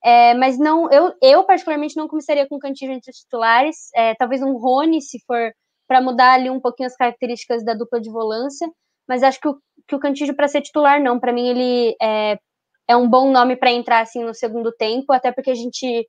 É, 0.03 0.33
mas 0.33 0.59
não, 0.59 0.91
eu, 0.91 1.13
eu 1.21 1.45
particularmente 1.45 1.95
não 1.95 2.09
começaria 2.09 2.45
com 2.45 2.57
o 2.57 2.59
Cantillo 2.59 2.91
entre 2.91 3.09
os 3.09 3.19
titulares, 3.19 3.89
é, 3.95 4.15
talvez 4.15 4.41
um 4.41 4.57
Rony, 4.57 5.01
se 5.01 5.17
for 5.25 5.53
para 5.87 6.01
mudar 6.01 6.33
ali 6.33 6.49
um 6.49 6.59
pouquinho 6.59 6.87
as 6.87 6.95
características 6.97 7.63
da 7.63 7.73
dupla 7.73 8.01
de 8.01 8.11
volância, 8.11 8.69
mas 9.07 9.23
acho 9.23 9.39
que 9.39 9.47
o, 9.47 9.57
que 9.87 9.95
o 9.95 9.99
Cantillo 9.99 10.35
para 10.35 10.49
ser 10.49 10.61
titular 10.61 11.01
não, 11.01 11.17
para 11.17 11.31
mim 11.31 11.47
ele 11.47 11.95
é, 12.01 12.37
é 12.85 12.97
um 12.97 13.09
bom 13.09 13.31
nome 13.31 13.55
para 13.55 13.71
entrar 13.71 14.01
assim 14.01 14.25
no 14.25 14.33
segundo 14.33 14.73
tempo, 14.73 15.13
até 15.13 15.31
porque 15.31 15.51
a 15.51 15.55
gente 15.55 16.05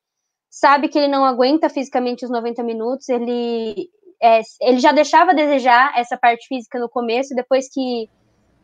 sabe 0.50 0.88
que 0.88 0.98
ele 0.98 1.06
não 1.06 1.24
aguenta 1.24 1.68
fisicamente 1.68 2.24
os 2.24 2.30
90 2.32 2.64
minutos, 2.64 3.08
ele 3.08 3.88
é, 4.22 4.40
ele 4.60 4.78
já 4.78 4.92
deixava 4.92 5.30
a 5.30 5.34
desejar 5.34 5.92
essa 5.96 6.16
parte 6.16 6.46
física 6.46 6.78
no 6.78 6.88
começo, 6.88 7.34
depois 7.34 7.68
que, 7.72 8.08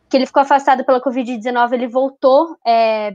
que 0.09 0.17
ele 0.17 0.25
ficou 0.25 0.41
afastado 0.41 0.85
pela 0.85 1.01
Covid-19, 1.01 1.73
ele 1.73 1.87
voltou 1.87 2.55
é, 2.65 3.13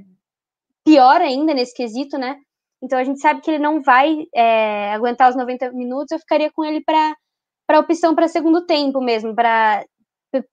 pior 0.85 1.21
ainda 1.21 1.55
nesse 1.55 1.75
quesito, 1.75 2.19
né? 2.19 2.37
Então 2.83 2.99
a 2.99 3.05
gente 3.05 3.21
sabe 3.21 3.43
que 3.43 3.51
ele 3.51 3.63
não 3.63 3.83
vai 3.83 4.27
é, 4.35 4.93
aguentar 4.93 5.29
os 5.29 5.37
90 5.37 5.73
minutos, 5.73 6.13
eu 6.13 6.19
ficaria 6.19 6.51
com 6.51 6.65
ele 6.65 6.83
para 6.83 7.79
opção 7.79 8.15
para 8.15 8.27
segundo 8.27 8.65
tempo 8.65 9.01
mesmo, 9.01 9.35
para 9.35 9.85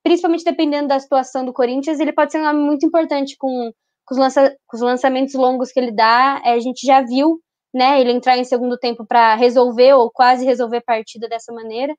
principalmente 0.04 0.44
dependendo 0.44 0.88
da 0.88 1.00
situação 1.00 1.46
do 1.46 1.54
Corinthians, 1.54 2.00
ele 2.00 2.12
pode 2.12 2.32
ser 2.32 2.40
um 2.40 2.44
nome 2.44 2.60
muito 2.60 2.86
importante 2.86 3.36
com, 3.38 3.72
com, 4.06 4.14
os, 4.14 4.18
lança, 4.18 4.56
com 4.68 4.76
os 4.76 4.82
lançamentos 4.82 5.36
longos 5.36 5.72
que 5.72 5.80
ele 5.80 5.92
dá. 5.92 6.42
É, 6.44 6.54
a 6.54 6.60
gente 6.60 6.86
já 6.86 7.02
viu 7.02 7.40
né, 7.74 8.00
ele 8.00 8.12
entrar 8.12 8.38
em 8.38 8.44
segundo 8.44 8.78
tempo 8.78 9.06
para 9.06 9.36
resolver 9.36 9.94
ou 9.94 10.10
quase 10.10 10.46
resolver 10.46 10.78
a 10.78 10.82
partida 10.82 11.28
dessa 11.28 11.52
maneira. 11.54 11.96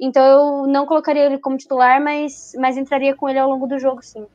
Então 0.00 0.24
eu 0.24 0.66
não 0.66 0.86
colocaria 0.86 1.24
ele 1.24 1.38
como 1.38 1.56
titular, 1.56 2.02
mas, 2.02 2.52
mas 2.58 2.76
entraria 2.76 3.14
com 3.14 3.28
ele 3.28 3.38
ao 3.38 3.48
longo 3.48 3.66
do 3.66 3.78
jogo, 3.78 4.02
sim. 4.02 4.26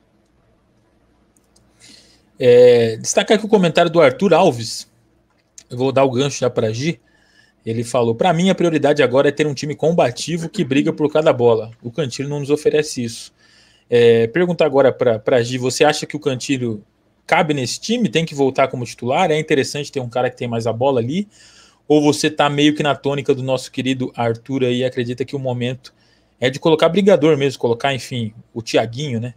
É, 2.40 2.96
destacar 2.98 3.36
aqui 3.36 3.46
o 3.46 3.50
comentário 3.50 3.92
do 3.92 4.00
Arthur 4.00 4.34
Alves. 4.34 4.90
Eu 5.70 5.78
vou 5.78 5.92
dar 5.92 6.06
o 6.06 6.12
gancho 6.12 6.40
já 6.40 6.50
para 6.50 6.72
Gi. 6.72 7.00
Ele 7.66 7.84
falou: 7.84 8.16
Para 8.16 8.34
mim, 8.34 8.50
a 8.50 8.56
prioridade 8.56 9.04
agora 9.04 9.28
é 9.28 9.32
ter 9.32 9.46
um 9.46 9.54
time 9.54 9.76
combativo 9.76 10.48
que 10.48 10.64
briga 10.64 10.94
por 10.94 11.12
cada 11.12 11.34
bola. 11.34 11.72
O 11.84 11.92
Cantilho 11.92 12.30
não 12.30 12.40
nos 12.40 12.50
oferece 12.50 13.04
isso. 13.04 13.34
É, 13.90 14.28
perguntar 14.28 14.66
agora 14.66 14.92
para 14.92 15.44
Gi, 15.44 15.58
você 15.58 15.84
acha 15.84 16.06
que 16.06 16.16
o 16.16 16.20
Cantilho 16.20 16.84
cabe 17.30 17.54
nesse 17.54 17.80
time? 17.80 18.10
Tem 18.10 18.26
que 18.26 18.34
voltar 18.34 18.68
como 18.70 18.84
titular? 18.84 19.30
É 19.30 19.38
interessante 19.38 19.92
ter 19.92 20.00
um 20.00 20.10
cara 20.10 20.32
que 20.32 20.36
tem 20.36 20.48
mais 20.48 20.66
a 20.66 20.74
bola 20.74 21.00
ali? 21.00 21.30
Ou 21.88 22.02
você 22.02 22.26
está 22.26 22.50
meio 22.50 22.74
que 22.74 22.82
na 22.82 22.96
tônica 22.96 23.36
do 23.36 23.44
nosso 23.44 23.72
querido 23.72 24.12
Arthur 24.16 24.64
aí 24.64 24.84
acredita 24.84 25.24
que 25.24 25.36
o 25.36 25.40
momento 25.40 25.94
é 26.40 26.50
de 26.50 26.60
colocar 26.60 26.90
brigador 26.90 27.38
mesmo, 27.38 27.60
colocar, 27.60 27.94
enfim, 27.94 28.34
o 28.52 28.64
Tiaguinho, 28.64 29.20
né? 29.20 29.36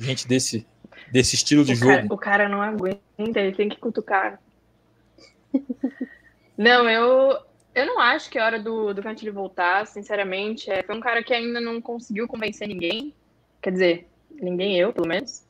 Gente 0.00 0.26
desse, 0.26 0.66
desse 1.12 1.36
estilo 1.36 1.64
de 1.64 1.74
o 1.74 1.76
jogo. 1.76 1.92
Cara, 1.92 2.06
o 2.10 2.18
cara 2.18 2.48
não 2.48 2.60
aguenta, 2.60 3.38
ele 3.38 3.52
tem 3.52 3.68
que 3.68 3.76
cutucar. 3.76 4.40
não, 6.58 6.90
eu, 6.90 7.38
eu 7.72 7.86
não 7.86 8.00
acho 8.00 8.28
que 8.30 8.36
é 8.36 8.42
hora 8.42 8.58
do, 8.58 8.92
do 8.92 9.00
Cantilho 9.00 9.32
voltar, 9.32 9.86
sinceramente. 9.86 10.68
É, 10.68 10.82
foi 10.82 10.96
um 10.96 11.00
cara 11.00 11.22
que 11.22 11.32
ainda 11.32 11.60
não 11.60 11.80
conseguiu 11.80 12.26
convencer 12.26 12.66
ninguém. 12.66 13.14
Quer 13.62 13.70
dizer, 13.70 14.08
ninguém 14.40 14.76
eu, 14.76 14.92
pelo 14.92 15.06
menos. 15.06 15.44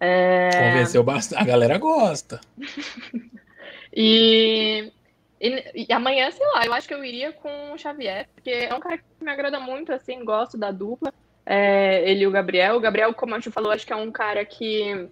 É... 0.00 0.50
Convenceu 0.50 1.02
bastante. 1.02 1.40
A 1.40 1.44
galera 1.44 1.78
gosta. 1.78 2.40
e, 3.92 4.92
e, 5.40 5.86
e, 5.88 5.92
amanhã, 5.92 6.30
sei 6.30 6.46
lá, 6.48 6.66
eu 6.66 6.72
acho 6.72 6.86
que 6.86 6.94
eu 6.94 7.04
iria 7.04 7.32
com 7.32 7.72
o 7.72 7.78
Xavier, 7.78 8.28
porque 8.34 8.50
é 8.50 8.74
um 8.74 8.80
cara 8.80 8.98
que 8.98 9.04
me 9.20 9.30
agrada 9.30 9.58
muito, 9.58 9.92
assim, 9.92 10.24
gosto 10.24 10.58
da 10.58 10.70
dupla. 10.70 11.12
É, 11.44 12.08
ele 12.10 12.24
e 12.24 12.26
o 12.26 12.30
Gabriel. 12.30 12.76
O 12.76 12.80
Gabriel, 12.80 13.14
como 13.14 13.34
a 13.34 13.38
gente 13.38 13.52
falou, 13.52 13.70
acho 13.70 13.86
que 13.86 13.92
é 13.92 13.96
um 13.96 14.10
cara 14.10 14.44
que 14.44 15.08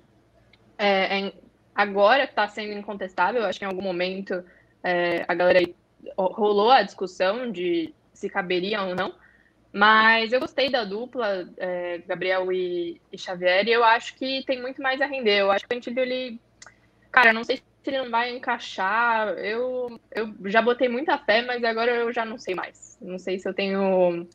é, 0.77 1.19
é, 1.19 1.33
agora 1.75 2.25
está 2.25 2.49
sendo 2.49 2.73
incontestável. 2.73 3.45
Acho 3.45 3.59
que 3.59 3.65
em 3.65 3.69
algum 3.69 3.83
momento 3.83 4.45
é, 4.83 5.25
a 5.27 5.35
galera 5.35 5.61
rolou 6.19 6.71
a 6.71 6.83
discussão 6.83 7.51
de 7.51 7.95
se 8.13 8.29
caberia 8.29 8.83
ou 8.83 8.95
não. 8.95 9.15
Mas 9.75 10.33
eu 10.33 10.39
gostei 10.39 10.71
da 10.71 10.85
dupla, 10.85 11.49
é, 11.57 11.99
Gabriel 12.07 12.53
e, 12.53 13.01
e, 13.13 13.19
Xavier, 13.19 13.67
e 13.67 13.73
eu 13.73 13.83
acho 13.83 14.15
que 14.15 14.45
tem 14.47 14.63
muito 14.63 14.81
mais 14.81 15.01
a 15.01 15.07
render. 15.07 15.41
Eu 15.41 15.51
acho 15.51 15.67
que 15.67 15.75
o 15.75 15.77
Antílio, 15.77 16.01
ele. 16.01 16.41
Cara, 17.11 17.33
não 17.33 17.43
sei 17.43 17.57
se 17.57 17.63
ele 17.89 17.99
não 17.99 18.09
vai 18.09 18.37
encaixar. 18.37 19.31
Eu, 19.31 20.01
eu 20.13 20.33
já 20.45 20.63
botei 20.63 20.89
muita 20.89 21.19
fé, 21.19 21.43
mas 21.43 21.65
agora 21.65 21.91
eu 21.91 22.13
já 22.13 22.25
não 22.25 22.39
sei 22.39 22.55
mais. 22.55 22.97
Não 23.03 23.19
sei 23.19 23.37
se 23.41 23.49
eu 23.49 23.53
tenho. 23.53 24.29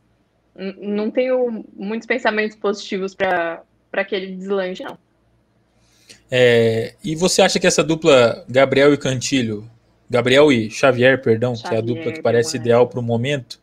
Não 0.54 1.10
tenho 1.10 1.66
muitos 1.74 2.06
pensamentos 2.06 2.58
positivos 2.58 3.16
para 3.16 4.04
que 4.06 4.14
ele 4.14 4.36
deslanche, 4.36 4.84
não. 4.84 4.98
É, 6.30 6.96
e 7.02 7.16
você 7.16 7.42
acha 7.42 7.62
que 7.62 7.66
essa 7.66 7.82
dupla 7.82 8.44
Gabriel 8.50 8.94
e 8.94 8.98
Cantilho, 8.98 9.66
Gabriel 10.10 10.52
e 10.52 10.70
Xavier, 10.70 11.22
perdão, 11.22 11.56
Xavier, 11.56 11.70
que 11.70 11.76
é 11.76 11.78
a 11.78 11.96
dupla 11.96 12.12
que 12.12 12.22
parece 12.22 12.58
ideal 12.58 12.88
para 12.88 13.00
o 13.00 13.04
momento, 13.04 13.58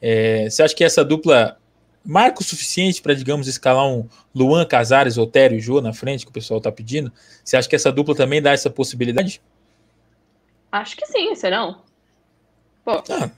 é, 0.00 0.48
você 0.48 0.62
acha 0.62 0.74
que 0.74 0.84
essa 0.84 1.04
dupla 1.04 1.56
marca 2.04 2.40
o 2.40 2.44
suficiente 2.44 3.02
para, 3.02 3.14
digamos, 3.14 3.46
escalar 3.46 3.86
um 3.86 4.08
Luan 4.34 4.64
Casares, 4.64 5.18
Otério 5.18 5.58
e 5.58 5.60
Jô 5.60 5.80
na 5.80 5.92
frente, 5.92 6.24
que 6.24 6.30
o 6.30 6.34
pessoal 6.34 6.58
está 6.58 6.72
pedindo? 6.72 7.12
Você 7.44 7.56
acha 7.56 7.68
que 7.68 7.76
essa 7.76 7.92
dupla 7.92 8.14
também 8.14 8.40
dá 8.40 8.52
essa 8.52 8.70
possibilidade? 8.70 9.40
Acho 10.72 10.96
que 10.96 11.06
sim, 11.06 11.34
serão. 11.34 11.78
Pô. 12.84 13.02
Ah. 13.10 13.30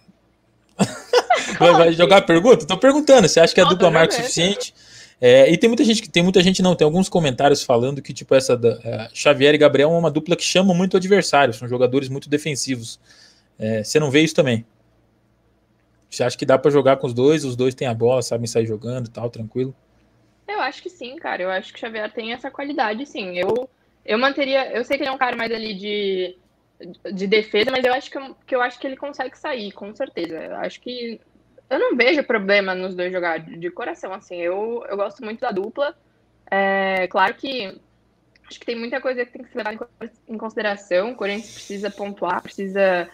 vai, 1.58 1.72
vai 1.72 1.92
jogar 1.92 2.18
a 2.18 2.22
pergunta? 2.22 2.62
Estou 2.62 2.76
perguntando. 2.76 3.28
Você 3.28 3.40
acha 3.40 3.54
que 3.54 3.60
a 3.60 3.64
dupla 3.64 3.90
marca 3.90 4.12
o 4.12 4.16
suficiente? 4.16 4.74
É, 5.20 5.48
e 5.50 5.56
tem 5.56 5.68
muita 5.68 5.84
gente 5.84 6.02
que 6.02 6.10
tem 6.10 6.20
muita 6.22 6.42
gente 6.42 6.62
não, 6.62 6.74
tem 6.74 6.84
alguns 6.84 7.08
comentários 7.08 7.62
falando 7.62 8.02
que 8.02 8.12
tipo 8.12 8.34
essa 8.34 8.56
da, 8.56 8.70
uh, 8.70 9.08
Xavier 9.14 9.54
e 9.54 9.58
Gabriel 9.58 9.92
é 9.92 9.96
uma 9.96 10.10
dupla 10.10 10.34
que 10.34 10.42
chama 10.42 10.74
muito 10.74 10.94
o 10.94 10.96
adversário, 10.96 11.54
são 11.54 11.68
jogadores 11.68 12.08
muito 12.08 12.28
defensivos. 12.28 12.98
É, 13.56 13.84
você 13.84 14.00
não 14.00 14.10
vê 14.10 14.22
isso 14.22 14.34
também? 14.34 14.66
Você 16.12 16.22
acha 16.22 16.36
que 16.36 16.44
dá 16.44 16.58
para 16.58 16.70
jogar 16.70 16.98
com 16.98 17.06
os 17.06 17.14
dois? 17.14 17.42
Os 17.42 17.56
dois 17.56 17.74
têm 17.74 17.88
a 17.88 17.94
bola, 17.94 18.20
sabem 18.20 18.46
sair 18.46 18.66
jogando, 18.66 19.08
tal, 19.08 19.30
tranquilo? 19.30 19.74
Eu 20.46 20.60
acho 20.60 20.82
que 20.82 20.90
sim, 20.90 21.16
cara. 21.16 21.42
Eu 21.42 21.50
acho 21.50 21.72
que 21.72 21.78
o 21.78 21.80
Xavier 21.80 22.12
tem 22.12 22.34
essa 22.34 22.50
qualidade, 22.50 23.06
sim. 23.06 23.38
Eu 23.38 23.68
eu 24.04 24.18
manteria, 24.18 24.72
eu 24.72 24.84
sei 24.84 24.98
que 24.98 25.04
ele 25.04 25.10
é 25.10 25.12
um 25.12 25.18
cara 25.18 25.34
mais 25.36 25.50
ali 25.50 25.74
de 25.74 26.36
de 27.10 27.26
defesa, 27.26 27.70
mas 27.70 27.84
eu 27.84 27.94
acho 27.94 28.10
que 28.10 28.18
eu, 28.18 28.36
que 28.46 28.54
eu 28.54 28.60
acho 28.60 28.78
que 28.78 28.86
ele 28.86 28.96
consegue 28.96 29.38
sair, 29.38 29.72
com 29.72 29.94
certeza. 29.94 30.36
Eu 30.36 30.56
acho 30.56 30.80
que 30.82 31.18
eu 31.70 31.78
não 31.78 31.96
vejo 31.96 32.22
problema 32.24 32.74
nos 32.74 32.94
dois 32.94 33.10
jogar 33.10 33.38
de 33.38 33.70
coração, 33.70 34.12
assim. 34.12 34.36
Eu, 34.36 34.84
eu 34.86 34.96
gosto 34.98 35.24
muito 35.24 35.40
da 35.40 35.50
dupla. 35.50 35.96
É, 36.50 37.06
claro 37.06 37.32
que 37.34 37.80
acho 38.46 38.60
que 38.60 38.66
tem 38.66 38.76
muita 38.78 39.00
coisa 39.00 39.24
que 39.24 39.32
tem 39.32 39.42
que 39.42 39.50
se 39.50 39.56
levar 39.56 39.78
em 40.28 40.36
consideração. 40.36 41.12
O 41.12 41.16
Corinthians 41.16 41.54
precisa 41.54 41.90
pontuar, 41.90 42.42
precisa 42.42 43.08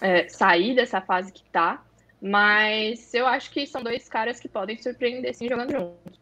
é, 0.00 0.26
sair 0.28 0.74
dessa 0.74 1.02
fase 1.02 1.30
que 1.30 1.44
tá. 1.50 1.84
Mas 2.20 3.14
eu 3.14 3.26
acho 3.26 3.50
que 3.50 3.66
são 3.66 3.82
dois 3.82 4.08
caras 4.08 4.40
que 4.40 4.48
podem 4.48 4.80
surpreender 4.80 5.34
sim 5.34 5.48
jogando 5.48 5.72
juntos. 5.72 6.18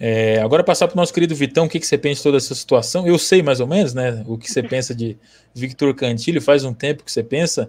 É, 0.00 0.40
agora 0.40 0.62
passar 0.62 0.86
para 0.86 0.94
o 0.94 0.96
nosso 0.96 1.12
querido 1.12 1.34
Vitão, 1.34 1.66
o 1.66 1.68
que, 1.68 1.80
que 1.80 1.86
você 1.86 1.98
pensa 1.98 2.18
de 2.18 2.22
toda 2.22 2.36
essa 2.36 2.54
situação? 2.54 3.06
Eu 3.06 3.18
sei 3.18 3.42
mais 3.42 3.58
ou 3.58 3.66
menos, 3.66 3.94
né? 3.94 4.22
O 4.26 4.38
que 4.38 4.50
você 4.50 4.62
pensa 4.66 4.94
de 4.94 5.16
Victor 5.54 5.92
Cantilho, 5.94 6.40
faz 6.40 6.64
um 6.64 6.72
tempo 6.72 7.04
que 7.04 7.10
você 7.10 7.22
pensa. 7.22 7.68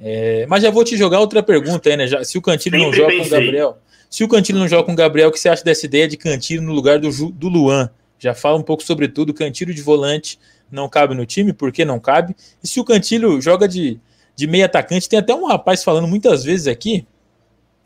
É, 0.00 0.46
mas 0.46 0.62
já 0.62 0.70
vou 0.70 0.84
te 0.84 0.96
jogar 0.96 1.20
outra 1.20 1.42
pergunta 1.42 1.88
aí, 1.88 1.96
né? 1.96 2.06
Já, 2.06 2.24
se 2.24 2.38
o 2.38 2.42
Cantilho 2.42 2.78
Sempre 2.78 2.86
não 2.86 2.92
joga 2.92 3.08
pensei. 3.08 3.30
com 3.30 3.36
o 3.36 3.40
Gabriel, 3.40 3.78
se 4.10 4.24
o 4.24 4.28
Cantilho 4.28 4.58
não 4.58 4.68
joga 4.68 4.84
com 4.84 4.92
o 4.92 4.96
Gabriel, 4.96 5.28
o 5.28 5.32
que 5.32 5.38
você 5.38 5.48
acha 5.48 5.64
dessa 5.64 5.86
ideia 5.86 6.06
de 6.06 6.16
Cantilho 6.16 6.62
no 6.62 6.72
lugar 6.72 6.98
do, 6.98 7.10
do 7.30 7.48
Luan? 7.48 7.90
Já 8.18 8.34
fala 8.34 8.56
um 8.56 8.62
pouco 8.62 8.82
sobre 8.82 9.08
tudo. 9.08 9.34
Cantilho 9.34 9.74
de 9.74 9.82
volante 9.82 10.38
não 10.70 10.88
cabe 10.88 11.14
no 11.14 11.26
time, 11.26 11.52
por 11.52 11.72
que 11.72 11.84
não 11.84 11.98
cabe? 11.98 12.34
E 12.62 12.68
se 12.68 12.78
o 12.80 12.84
Cantilho 12.84 13.40
joga 13.40 13.66
de 13.66 14.00
de 14.36 14.46
meio 14.46 14.64
atacante. 14.64 15.08
Tem 15.08 15.18
até 15.18 15.34
um 15.34 15.46
rapaz 15.46 15.82
falando 15.84 16.08
muitas 16.08 16.44
vezes 16.44 16.66
aqui, 16.66 17.06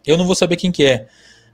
eu 0.06 0.16
não 0.16 0.24
vou 0.24 0.34
saber 0.34 0.56
quem 0.56 0.72
que 0.72 0.84
é, 0.84 1.06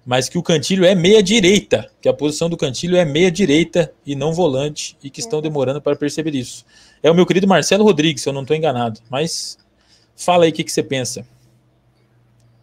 mas 0.06 0.28
que 0.28 0.38
o 0.38 0.42
Cantilho 0.42 0.84
é 0.84 0.94
meia 0.94 1.22
direita, 1.22 1.90
que 2.00 2.08
a 2.08 2.12
posição 2.12 2.48
do 2.48 2.56
Cantilho 2.56 2.96
é 2.96 3.04
meia 3.04 3.30
direita 3.30 3.92
e 4.06 4.14
não 4.14 4.32
volante, 4.32 4.96
e 5.02 5.10
que 5.10 5.20
estão 5.20 5.40
demorando 5.40 5.80
para 5.80 5.96
perceber 5.96 6.34
isso. 6.34 6.64
É 7.02 7.10
o 7.10 7.14
meu 7.14 7.26
querido 7.26 7.48
Marcelo 7.48 7.84
Rodrigues, 7.84 8.22
se 8.22 8.28
eu 8.28 8.32
não 8.32 8.42
estou 8.42 8.56
enganado. 8.56 9.00
Mas 9.10 9.58
fala 10.16 10.44
aí 10.44 10.50
o 10.50 10.52
que, 10.52 10.64
que 10.64 10.72
você 10.72 10.82
pensa. 10.82 11.26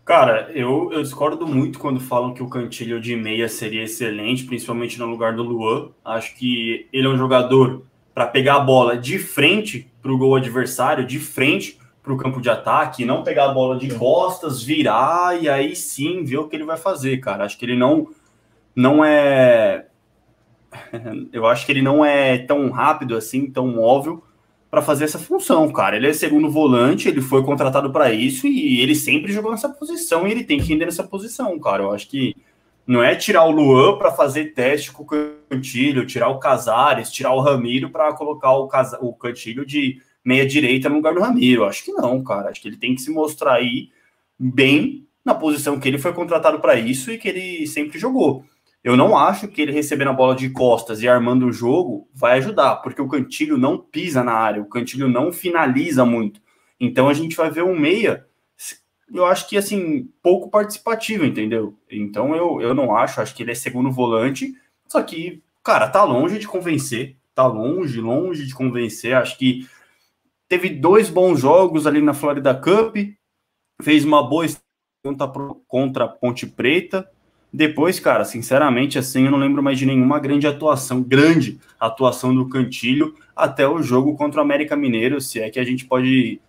Cara, 0.06 0.52
eu, 0.54 0.92
eu 0.92 1.02
discordo 1.02 1.48
muito 1.48 1.80
quando 1.80 2.00
falam 2.00 2.34
que 2.34 2.44
o 2.44 2.50
Cantilho 2.50 3.00
de 3.00 3.16
meia 3.16 3.48
seria 3.48 3.84
excelente, 3.84 4.46
principalmente 4.46 5.00
no 5.00 5.06
lugar 5.06 5.36
do 5.36 5.44
Luan. 5.44 5.90
Acho 6.04 6.36
que 6.36 6.88
ele 6.92 7.08
é 7.08 7.10
um 7.10 7.18
jogador 7.18 7.86
para 8.14 8.28
pegar 8.28 8.56
a 8.56 8.60
bola 8.60 8.98
de 8.98 9.18
frente 9.20 9.90
para 10.02 10.12
o 10.12 10.18
gol 10.18 10.36
adversário, 10.36 11.06
de 11.06 11.20
frente, 11.20 11.78
para 12.04 12.14
o 12.14 12.18
campo 12.18 12.42
de 12.42 12.50
ataque, 12.50 13.06
não 13.06 13.24
pegar 13.24 13.46
a 13.46 13.54
bola 13.54 13.78
de 13.78 13.94
costas, 13.94 14.64
virar 14.64 15.42
e 15.42 15.48
aí 15.48 15.76
sim 15.76 16.24
ver 16.24 16.38
o 16.38 16.48
que 16.48 16.56
ele 16.56 16.66
vai 16.66 16.78
fazer, 16.78 17.18
cara. 17.18 17.46
Acho 17.46 17.58
que 17.58 17.66
ele 17.66 17.78
não 17.78 18.08
não 18.76 19.04
é 19.06 19.86
eu 21.32 21.46
acho 21.46 21.66
que 21.66 21.72
ele 21.72 21.82
não 21.82 22.04
é 22.04 22.38
tão 22.40 22.70
rápido 22.70 23.16
assim, 23.16 23.50
tão 23.52 23.68
móvel 23.68 24.24
para 24.70 24.82
fazer 24.82 25.04
essa 25.04 25.20
função, 25.20 25.72
cara. 25.72 25.98
Ele 25.98 26.08
é 26.08 26.14
segundo 26.14 26.50
volante, 26.50 27.10
ele 27.10 27.22
foi 27.22 27.44
contratado 27.44 27.92
para 27.92 28.12
isso 28.12 28.48
e 28.48 28.80
ele 28.80 28.96
sempre 28.96 29.34
jogou 29.34 29.52
nessa 29.52 29.70
posição 29.70 30.26
e 30.26 30.32
ele 30.32 30.46
tem 30.46 30.60
que 30.60 30.74
ir 30.74 30.78
nessa 30.78 31.04
posição, 31.04 31.60
cara. 31.60 31.84
Eu 31.84 31.92
acho 31.92 32.08
que 32.08 32.36
não 32.88 33.04
é 33.04 33.16
tirar 33.16 33.44
o 33.44 33.52
Luan 33.52 33.98
para 33.98 34.12
fazer 34.12 34.54
teste 34.54 34.92
com 34.92 35.04
o 35.04 35.06
Cantilho, 35.50 36.06
tirar 36.06 36.30
o 36.30 36.40
Casares, 36.40 37.12
tirar 37.12 37.34
o 37.34 37.42
Ramiro 37.42 37.90
para 37.90 38.14
colocar 38.14 38.54
o, 38.54 38.68
Cas 38.68 38.94
o 39.02 39.14
Cantilho 39.14 39.66
de 39.66 40.02
meia 40.24 40.46
direita 40.46 40.90
no 40.90 40.96
lugar 40.96 41.14
do 41.14 41.22
Ramiro. 41.22 41.66
Acho 41.66 41.84
que 41.84 41.92
não, 41.92 42.24
cara. 42.24 42.50
Acho 42.50 42.62
que 42.62 42.68
ele 42.68 42.78
tem 42.78 42.96
que 42.96 43.02
se 43.02 43.12
mostrar 43.12 43.56
aí 43.56 43.90
bem 44.38 45.08
na 45.24 45.36
posição 45.36 45.80
que 45.80 45.88
ele 45.88 46.00
foi 46.00 46.14
contratado 46.14 46.60
para 46.60 46.76
isso 46.76 47.12
e 47.12 47.18
que 47.18 47.28
ele 47.28 47.68
sempre 47.68 48.00
jogou. 48.00 48.44
Eu 48.84 48.98
não 48.98 49.16
acho 49.16 49.48
que 49.48 49.62
ele 49.62 49.72
recebendo 49.72 50.10
a 50.10 50.14
bola 50.14 50.36
de 50.36 50.50
costas 50.50 51.02
e 51.02 51.08
armando 51.08 51.46
o 51.46 51.54
jogo 51.54 52.10
vai 52.14 52.40
ajudar, 52.40 52.78
porque 52.78 53.02
o 53.02 53.08
Cantilho 53.08 53.56
não 53.58 53.78
pisa 53.78 54.24
na 54.24 54.34
área, 54.34 54.62
o 54.62 54.70
Cantilho 54.70 55.08
não 55.08 55.32
finaliza 55.32 56.04
muito. 56.04 56.42
Então 56.80 57.08
a 57.08 57.14
gente 57.14 57.36
vai 57.36 57.52
ver 57.52 57.64
um 57.64 57.80
meia, 57.80 58.26
eu 59.14 59.26
acho 59.26 59.48
que 59.48 59.56
assim, 59.56 60.10
pouco 60.24 60.50
participativo, 60.50 61.24
entendeu? 61.24 61.78
Então 61.92 62.36
eu, 62.36 62.60
eu 62.60 62.74
não 62.74 62.96
acho, 62.96 63.22
acho 63.22 63.36
que 63.36 63.44
ele 63.44 63.52
é 63.52 63.56
segundo 63.56 63.92
volante, 63.92 64.56
só 64.88 65.04
que, 65.04 65.44
cara, 65.64 65.88
tá 65.88 66.04
longe 66.04 66.40
de 66.40 66.48
convencer, 66.48 67.18
tá 67.36 67.46
longe, 67.46 68.02
longe 68.02 68.48
de 68.48 68.54
convencer. 68.56 69.14
Acho 69.14 69.38
que 69.38 69.68
teve 70.52 70.68
dois 70.68 71.10
bons 71.10 71.40
jogos 71.40 71.88
ali 71.88 72.02
na 72.02 72.14
Florida 72.14 72.54
Cup, 72.54 72.98
fez 73.82 74.04
uma 74.04 74.22
boa 74.22 74.46
contra, 75.02 75.32
contra 75.66 76.04
a 76.04 76.08
Ponte 76.10 76.46
Preta. 76.46 77.10
Depois, 77.54 78.02
cara, 78.02 78.26
sinceramente, 78.26 79.00
assim, 79.00 79.24
eu 79.24 79.32
não 79.32 79.38
lembro 79.38 79.64
mais 79.64 79.80
de 79.80 79.86
nenhuma 79.86 80.20
grande 80.20 80.46
atuação, 80.46 81.02
grande 81.02 81.58
atuação 81.80 82.36
do 82.36 82.50
Cantilho 82.50 83.16
até 83.34 83.66
o 83.66 83.82
jogo 83.82 84.18
contra 84.18 84.42
o 84.42 84.44
América 84.44 84.76
Mineiro, 84.76 85.22
se 85.22 85.40
é 85.40 85.50
que 85.50 85.58
a 85.58 85.64
gente 85.64 85.86
pode 85.86 86.42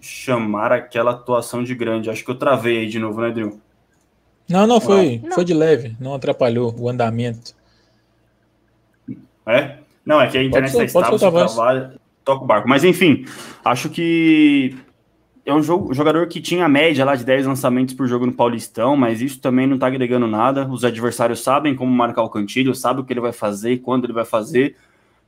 chamar 0.00 0.70
aquela 0.70 1.10
atuação 1.10 1.64
de 1.64 1.74
grande. 1.74 2.08
Acho 2.08 2.24
que 2.24 2.30
eu 2.30 2.38
travei 2.38 2.78
aí 2.78 2.88
de 2.88 3.00
novo, 3.00 3.20
né, 3.20 3.32
Dril? 3.32 3.60
Não, 4.48 4.64
não, 4.64 4.80
foi, 4.80 5.20
não. 5.24 5.32
foi 5.32 5.44
de 5.44 5.54
leve, 5.54 5.96
não 5.98 6.14
atrapalhou 6.14 6.72
o 6.78 6.88
andamento. 6.88 7.52
É? 9.44 9.78
Não, 10.06 10.20
é 10.20 10.30
que 10.30 10.38
a 10.38 10.44
internet 10.44 10.68
está 10.68 10.84
estável, 10.84 11.98
toca 12.24 12.44
o 12.44 12.46
barco. 12.46 12.68
Mas 12.68 12.84
enfim, 12.84 13.24
acho 13.64 13.88
que 13.90 14.74
é 15.46 15.52
um 15.52 15.62
jogador 15.62 16.26
que 16.26 16.40
tinha 16.40 16.68
média 16.68 17.04
lá 17.04 17.14
de 17.14 17.24
10 17.24 17.46
lançamentos 17.46 17.94
por 17.94 18.06
jogo 18.06 18.24
no 18.24 18.32
Paulistão, 18.32 18.96
mas 18.96 19.20
isso 19.20 19.40
também 19.40 19.66
não 19.66 19.78
tá 19.78 19.86
agregando 19.86 20.26
nada. 20.26 20.66
Os 20.66 20.84
adversários 20.84 21.42
sabem 21.42 21.74
como 21.74 21.92
marcar 21.92 22.22
o 22.22 22.30
cantilho, 22.30 22.74
sabem 22.74 23.02
o 23.02 23.06
que 23.06 23.12
ele 23.12 23.20
vai 23.20 23.32
fazer, 23.32 23.78
quando 23.78 24.04
ele 24.04 24.14
vai 24.14 24.24
fazer. 24.24 24.76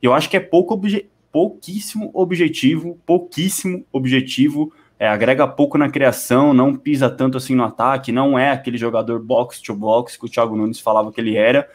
Eu 0.00 0.14
acho 0.14 0.30
que 0.30 0.36
é 0.36 0.40
pouco 0.40 0.74
obje 0.74 1.06
pouquíssimo 1.30 2.10
objetivo, 2.14 2.98
pouquíssimo 3.04 3.84
objetivo. 3.92 4.72
É, 4.98 5.06
agrega 5.06 5.46
pouco 5.46 5.76
na 5.76 5.90
criação, 5.90 6.54
não 6.54 6.74
pisa 6.74 7.10
tanto 7.10 7.36
assim 7.36 7.54
no 7.54 7.64
ataque, 7.64 8.10
não 8.10 8.38
é 8.38 8.50
aquele 8.50 8.78
jogador 8.78 9.20
box 9.20 9.60
to 9.60 9.74
box 9.74 10.16
que 10.16 10.24
o 10.24 10.28
Thiago 10.30 10.56
Nunes 10.56 10.80
falava 10.80 11.12
que 11.12 11.20
ele 11.20 11.36
era. 11.36 11.68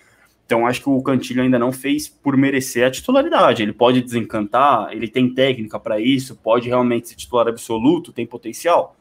Então 0.52 0.68
acho 0.68 0.82
que 0.82 0.90
o 0.90 1.02
Cantilho 1.02 1.42
ainda 1.42 1.58
não 1.58 1.72
fez 1.72 2.10
por 2.10 2.36
merecer 2.36 2.86
a 2.86 2.92
titularidade. 2.92 3.64
Ele 3.64 3.72
pode 3.72 4.02
desencantar, 4.02 4.92
ele 4.92 5.08
tem 5.08 5.34
técnica 5.34 5.80
para 5.80 5.98
isso, 5.98 6.36
pode 6.36 6.68
realmente 6.68 7.08
ser 7.08 7.16
titular 7.16 7.48
absoluto, 7.48 8.12
tem 8.12 8.26
potencial. 8.26 8.98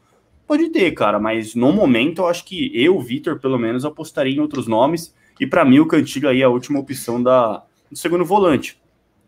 Pode 0.47 0.69
ter, 0.69 0.91
cara, 0.91 1.19
mas 1.19 1.53
no 1.53 1.73
momento 1.73 2.21
eu 2.21 2.27
acho 2.29 2.45
que 2.45 2.71
eu, 2.73 2.97
Vitor, 3.01 3.37
pelo 3.37 3.59
menos 3.59 3.83
apostaria 3.83 4.33
em 4.33 4.39
outros 4.39 4.65
nomes. 4.65 5.13
E 5.41 5.45
para 5.45 5.65
mim 5.65 5.79
o 5.79 5.85
Cantilho 5.85 6.29
aí 6.29 6.41
é 6.41 6.45
a 6.45 6.49
última 6.49 6.79
opção 6.79 7.21
da 7.21 7.63
do 7.91 7.97
segundo 7.97 8.23
volante. 8.23 8.79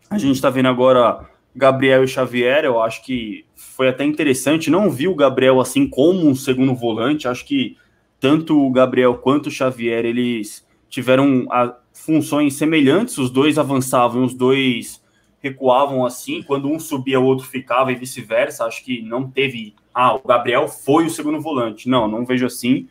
A 0.08 0.16
gente 0.16 0.36
está 0.36 0.48
vendo 0.48 0.68
agora 0.68 1.28
Gabriel 1.54 2.04
e 2.04 2.08
Xavier, 2.08 2.64
eu 2.64 2.80
acho 2.80 3.04
que 3.04 3.44
foi 3.54 3.88
até 3.88 4.02
interessante. 4.02 4.70
Não 4.70 4.90
vi 4.90 5.08
o 5.08 5.14
Gabriel 5.14 5.60
assim 5.60 5.86
como 5.86 6.26
um 6.26 6.34
segundo 6.34 6.74
volante. 6.74 7.28
Acho 7.28 7.44
que 7.44 7.76
tanto 8.18 8.58
o 8.58 8.70
Gabriel 8.70 9.14
quanto 9.16 9.48
o 9.48 9.50
Xavier 9.50 10.06
eles 10.06 10.63
tiveram 10.94 11.46
a, 11.50 11.76
funções 11.92 12.54
semelhantes, 12.54 13.18
os 13.18 13.28
dois 13.28 13.58
avançavam, 13.58 14.24
os 14.24 14.32
dois 14.32 15.02
recuavam 15.40 16.06
assim, 16.06 16.40
quando 16.40 16.70
um 16.70 16.78
subia, 16.78 17.18
o 17.20 17.24
outro 17.24 17.46
ficava 17.46 17.90
e 17.92 17.96
vice-versa. 17.96 18.64
Acho 18.64 18.82
que 18.84 19.02
não 19.02 19.28
teve. 19.28 19.74
Ah, 19.92 20.14
o 20.14 20.22
Gabriel 20.26 20.68
foi 20.68 21.06
o 21.06 21.10
segundo 21.10 21.40
volante. 21.40 21.88
Não, 21.88 22.06
não 22.08 22.24
vejo 22.24 22.46
assim, 22.46 22.88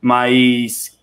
mas 0.00 0.98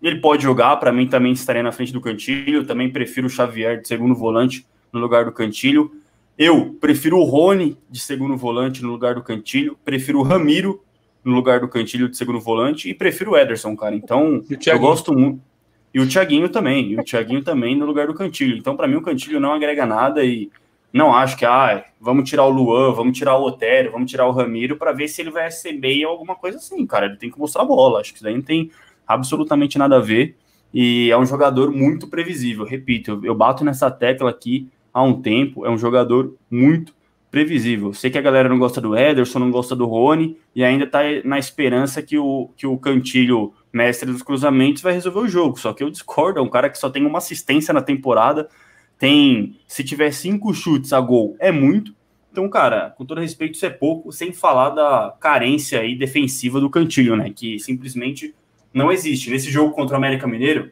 ele 0.00 0.20
pode 0.20 0.44
jogar. 0.44 0.76
Para 0.76 0.92
mim, 0.92 1.06
também 1.06 1.32
estaria 1.32 1.62
na 1.62 1.72
frente 1.72 1.92
do 1.92 2.00
Cantilho. 2.00 2.64
Também 2.64 2.90
prefiro 2.90 3.26
o 3.26 3.30
Xavier 3.30 3.80
de 3.80 3.88
segundo 3.88 4.14
volante 4.14 4.64
no 4.92 5.00
lugar 5.00 5.24
do 5.24 5.32
Cantilho. 5.32 5.92
Eu 6.38 6.76
prefiro 6.80 7.18
o 7.18 7.24
Rony 7.24 7.76
de 7.90 8.00
segundo 8.00 8.36
volante 8.36 8.82
no 8.82 8.90
lugar 8.90 9.16
do 9.16 9.22
Cantilho. 9.22 9.76
Prefiro 9.84 10.20
o 10.20 10.22
Ramiro 10.22 10.82
no 11.24 11.34
lugar 11.34 11.60
do 11.60 11.68
Cantilho 11.68 12.08
de 12.08 12.16
segundo 12.16 12.40
volante 12.40 12.88
e 12.88 12.94
prefiro 12.94 13.32
o 13.32 13.36
Ederson, 13.36 13.76
cara. 13.76 13.94
Então, 13.94 14.42
eu 14.48 14.78
gosto 14.78 15.12
muito. 15.12 15.51
E 15.94 16.00
o 16.00 16.08
Thiaguinho 16.08 16.48
também, 16.48 16.92
e 16.92 16.98
o 16.98 17.04
Thiaguinho 17.04 17.42
também 17.42 17.76
no 17.76 17.84
lugar 17.84 18.06
do 18.06 18.14
Cantilho. 18.14 18.56
Então, 18.56 18.76
para 18.76 18.88
mim, 18.88 18.96
o 18.96 19.02
Cantilho 19.02 19.38
não 19.38 19.52
agrega 19.52 19.84
nada 19.84 20.24
e 20.24 20.50
não 20.92 21.14
acho 21.14 21.36
que, 21.36 21.44
ah, 21.44 21.84
vamos 22.00 22.28
tirar 22.28 22.44
o 22.44 22.50
Luan, 22.50 22.92
vamos 22.92 23.16
tirar 23.16 23.36
o 23.36 23.44
Otério, 23.44 23.92
vamos 23.92 24.10
tirar 24.10 24.26
o 24.26 24.32
Ramiro 24.32 24.76
para 24.76 24.92
ver 24.92 25.08
se 25.08 25.22
ele 25.22 25.30
vai 25.30 25.44
receber 25.44 26.04
alguma 26.04 26.34
coisa 26.34 26.58
assim, 26.58 26.86
cara. 26.86 27.06
Ele 27.06 27.16
tem 27.16 27.30
que 27.30 27.38
mostrar 27.38 27.62
a 27.62 27.66
bola. 27.66 28.00
Acho 28.00 28.10
que 28.10 28.16
isso 28.16 28.24
daí 28.24 28.34
não 28.34 28.42
tem 28.42 28.70
absolutamente 29.06 29.78
nada 29.78 29.96
a 29.96 30.00
ver. 30.00 30.36
E 30.72 31.10
é 31.10 31.18
um 31.18 31.26
jogador 31.26 31.70
muito 31.70 32.06
previsível. 32.08 32.64
Repito, 32.64 33.20
eu 33.22 33.34
bato 33.34 33.64
nessa 33.64 33.90
tecla 33.90 34.30
aqui 34.30 34.68
há 34.92 35.02
um 35.02 35.20
tempo. 35.20 35.64
É 35.66 35.70
um 35.70 35.78
jogador 35.78 36.34
muito 36.50 36.94
previsível. 37.32 37.94
Sei 37.94 38.10
que 38.10 38.18
a 38.18 38.22
galera 38.22 38.46
não 38.46 38.58
gosta 38.58 38.78
do 38.78 38.94
Ederson, 38.94 39.38
não 39.38 39.50
gosta 39.50 39.74
do 39.74 39.86
Rony, 39.86 40.36
e 40.54 40.62
ainda 40.62 40.86
tá 40.86 41.00
na 41.24 41.38
esperança 41.38 42.02
que 42.02 42.18
o, 42.18 42.50
que 42.54 42.66
o 42.66 42.76
Cantilho 42.76 43.54
mestre 43.72 44.12
dos 44.12 44.22
cruzamentos, 44.22 44.82
vai 44.82 44.92
resolver 44.92 45.20
o 45.20 45.28
jogo. 45.28 45.58
Só 45.58 45.72
que 45.72 45.82
eu 45.82 45.90
discordo, 45.90 46.38
é 46.38 46.42
um 46.42 46.48
cara 46.48 46.68
que 46.68 46.76
só 46.76 46.90
tem 46.90 47.06
uma 47.06 47.18
assistência 47.18 47.72
na 47.72 47.80
temporada, 47.80 48.50
tem, 48.98 49.58
se 49.66 49.82
tiver 49.82 50.12
cinco 50.12 50.52
chutes 50.52 50.92
a 50.92 51.00
gol, 51.00 51.34
é 51.40 51.50
muito. 51.50 51.94
Então, 52.30 52.46
cara, 52.50 52.90
com 52.90 53.04
todo 53.04 53.20
respeito, 53.20 53.54
isso 53.54 53.64
é 53.64 53.70
pouco, 53.70 54.12
sem 54.12 54.30
falar 54.32 54.70
da 54.70 55.16
carência 55.18 55.80
aí 55.80 55.96
defensiva 55.96 56.60
do 56.60 56.68
Cantilho, 56.68 57.16
né? 57.16 57.30
Que 57.34 57.58
simplesmente 57.58 58.34
não 58.74 58.92
existe. 58.92 59.30
Nesse 59.30 59.50
jogo 59.50 59.74
contra 59.74 59.94
o 59.94 59.96
América 59.96 60.26
Mineiro, 60.26 60.70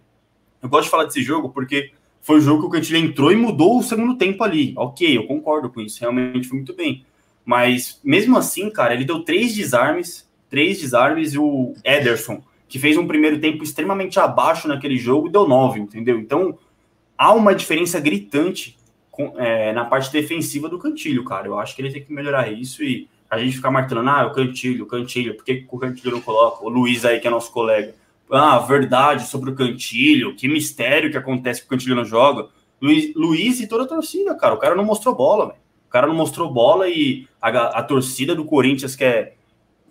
eu 0.62 0.68
gosto 0.68 0.84
de 0.84 0.90
falar 0.90 1.04
desse 1.04 1.22
jogo 1.22 1.48
porque 1.48 1.92
foi 2.22 2.38
o 2.38 2.40
jogo 2.40 2.62
que 2.62 2.66
o 2.66 2.70
Cantilho 2.70 2.98
entrou 2.98 3.32
e 3.32 3.36
mudou 3.36 3.78
o 3.78 3.82
segundo 3.82 4.16
tempo 4.16 4.42
ali. 4.44 4.74
Ok, 4.76 5.16
eu 5.16 5.26
concordo 5.26 5.70
com 5.70 5.80
isso, 5.80 6.00
realmente 6.00 6.48
foi 6.48 6.58
muito 6.58 6.74
bem. 6.74 7.04
Mas 7.44 8.00
mesmo 8.04 8.36
assim, 8.36 8.70
cara, 8.70 8.94
ele 8.94 9.04
deu 9.04 9.24
três 9.24 9.54
desarmes, 9.54 10.28
três 10.48 10.80
desarmes 10.80 11.34
e 11.34 11.38
o 11.38 11.74
Ederson 11.84 12.42
que 12.70 12.78
fez 12.78 12.96
um 12.96 13.06
primeiro 13.06 13.40
tempo 13.40 13.64
extremamente 13.64 14.20
abaixo 14.20 14.68
naquele 14.68 14.96
jogo 14.96 15.28
deu 15.28 15.46
nove, 15.46 15.80
entendeu? 15.80 16.20
Então 16.20 16.56
há 17.18 17.34
uma 17.34 17.52
diferença 17.52 17.98
gritante 17.98 18.78
com, 19.10 19.34
é, 19.36 19.72
na 19.72 19.84
parte 19.84 20.12
defensiva 20.12 20.68
do 20.68 20.78
Cantilho, 20.78 21.24
cara. 21.24 21.48
Eu 21.48 21.58
acho 21.58 21.74
que 21.74 21.82
ele 21.82 21.90
tem 21.90 22.04
que 22.04 22.12
melhorar 22.12 22.50
isso 22.50 22.84
e 22.84 23.08
a 23.28 23.38
gente 23.38 23.56
ficar 23.56 23.72
martelando, 23.72 24.08
ah, 24.08 24.26
o 24.26 24.32
Cantilho, 24.32 24.84
o 24.84 24.86
Cantilho, 24.86 25.34
por 25.34 25.44
que 25.44 25.66
o 25.68 25.78
Cantilho 25.78 26.12
não 26.12 26.20
coloca? 26.20 26.64
O 26.64 26.68
Luiz 26.68 27.04
aí, 27.04 27.18
que 27.18 27.26
é 27.26 27.30
nosso 27.30 27.50
colega. 27.50 27.92
Ah, 28.30 28.58
verdade 28.58 29.26
sobre 29.26 29.50
o 29.50 29.54
Cantilho, 29.54 30.36
que 30.36 30.48
mistério 30.48 31.10
que 31.10 31.16
acontece 31.16 31.60
que 31.60 31.66
o 31.66 31.70
Cantilho 31.70 31.96
não 31.96 32.04
joga. 32.04 32.48
Luiz, 32.80 33.14
Luiz 33.14 33.60
e 33.60 33.66
toda 33.66 33.84
a 33.84 33.88
torcida, 33.88 34.34
cara. 34.34 34.54
O 34.54 34.58
cara 34.58 34.74
não 34.74 34.84
mostrou 34.84 35.14
bola. 35.14 35.56
O 35.86 35.90
cara 35.90 36.06
não 36.06 36.14
mostrou 36.14 36.52
bola 36.52 36.88
e 36.88 37.26
a, 37.42 37.48
a 37.48 37.82
torcida 37.82 38.34
do 38.34 38.44
Corinthians 38.44 38.94
quer 38.94 39.36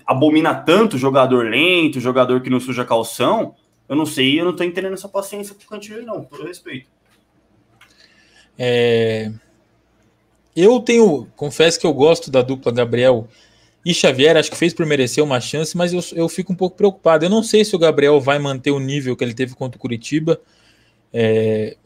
abomina 0.09 0.55
tanto 0.55 0.97
jogador 0.97 1.47
lento, 1.47 1.99
jogador 1.99 2.41
que 2.41 2.49
não 2.49 2.59
suja 2.59 2.83
calção, 2.83 3.53
eu 3.87 3.95
não 3.95 4.07
sei, 4.07 4.39
eu 4.39 4.45
não 4.45 4.55
tô 4.55 4.63
entendendo 4.63 4.93
essa 4.93 5.07
paciência 5.07 5.53
pro 5.53 5.67
Cantilho, 5.67 6.03
não, 6.03 6.23
por 6.23 6.43
respeito. 6.43 6.89
É... 8.57 9.31
Eu 10.55 10.79
tenho, 10.79 11.27
confesso 11.35 11.79
que 11.79 11.85
eu 11.85 11.93
gosto 11.93 12.31
da 12.31 12.41
dupla 12.41 12.71
Gabriel 12.71 13.27
e 13.85 13.93
Xavier, 13.93 14.35
acho 14.35 14.51
que 14.51 14.57
fez 14.57 14.73
por 14.73 14.85
merecer 14.85 15.23
uma 15.23 15.39
chance, 15.39 15.75
mas 15.75 15.93
eu, 15.93 16.03
eu 16.13 16.27
fico 16.27 16.51
um 16.51 16.55
pouco 16.55 16.75
preocupado. 16.75 17.25
Eu 17.25 17.29
não 17.29 17.41
sei 17.41 17.63
se 17.63 17.75
o 17.75 17.79
Gabriel 17.79 18.19
vai 18.19 18.37
manter 18.37 18.71
o 18.71 18.79
nível 18.79 19.15
que 19.15 19.23
ele 19.23 19.33
teve 19.33 19.55
contra 19.55 19.77
o 19.77 19.79
Curitiba. 19.79 20.39
É, 21.13 21.77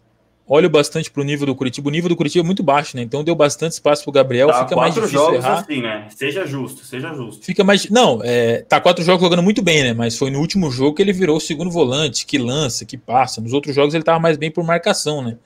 olho 0.48 0.70
bastante 0.70 1.12
para 1.12 1.22
o 1.22 1.24
nível 1.24 1.46
do 1.46 1.56
Curitiba. 1.56 1.88
O 1.88 1.92
nível 1.92 2.10
do 2.10 2.16
Curitiba 2.16 2.44
é 2.44 2.46
muito 2.46 2.64
baixo, 2.64 2.98
né? 2.98 3.04
Então 3.04 3.24
deu 3.24 3.36
bastante 3.36 3.74
espaço 3.74 4.04
para 4.04 4.10
o 4.10 4.14
Gabriel. 4.14 4.48
Tá 4.48 4.64
fica 4.64 4.76
mais 4.76 4.94
difícil 4.94 5.20
jogos 5.20 5.38
errar. 5.38 5.60
assim, 5.60 5.82
né? 5.82 6.08
Seja 6.10 6.48
justo, 6.48 6.84
seja 6.84 7.14
justo. 7.14 7.46
Fica 7.46 7.64
mais. 7.64 7.88
Não, 7.92 8.22
é, 8.24 8.64
tá 8.64 8.82
quatro 8.82 9.04
jogos 9.04 9.22
jogando 9.22 9.44
muito 9.44 9.62
bem, 9.62 9.84
né? 9.84 9.94
Mas 9.94 10.18
foi 10.18 10.32
no 10.32 10.40
último 10.40 10.72
jogo 10.72 10.96
que 10.96 11.02
ele 11.02 11.14
virou 11.14 11.38
o 11.38 11.42
segundo 11.42 11.70
volante, 11.70 12.26
que 12.26 12.40
lança, 12.40 12.86
que 12.86 12.98
passa. 12.98 13.40
Nos 13.40 13.54
outros 13.54 13.76
jogos 13.76 13.94
ele 13.94 14.04
tava 14.04 14.20
mais 14.20 14.36
bem 14.36 14.50
por 14.50 14.64
marcação, 14.64 15.22
né? 15.22 15.38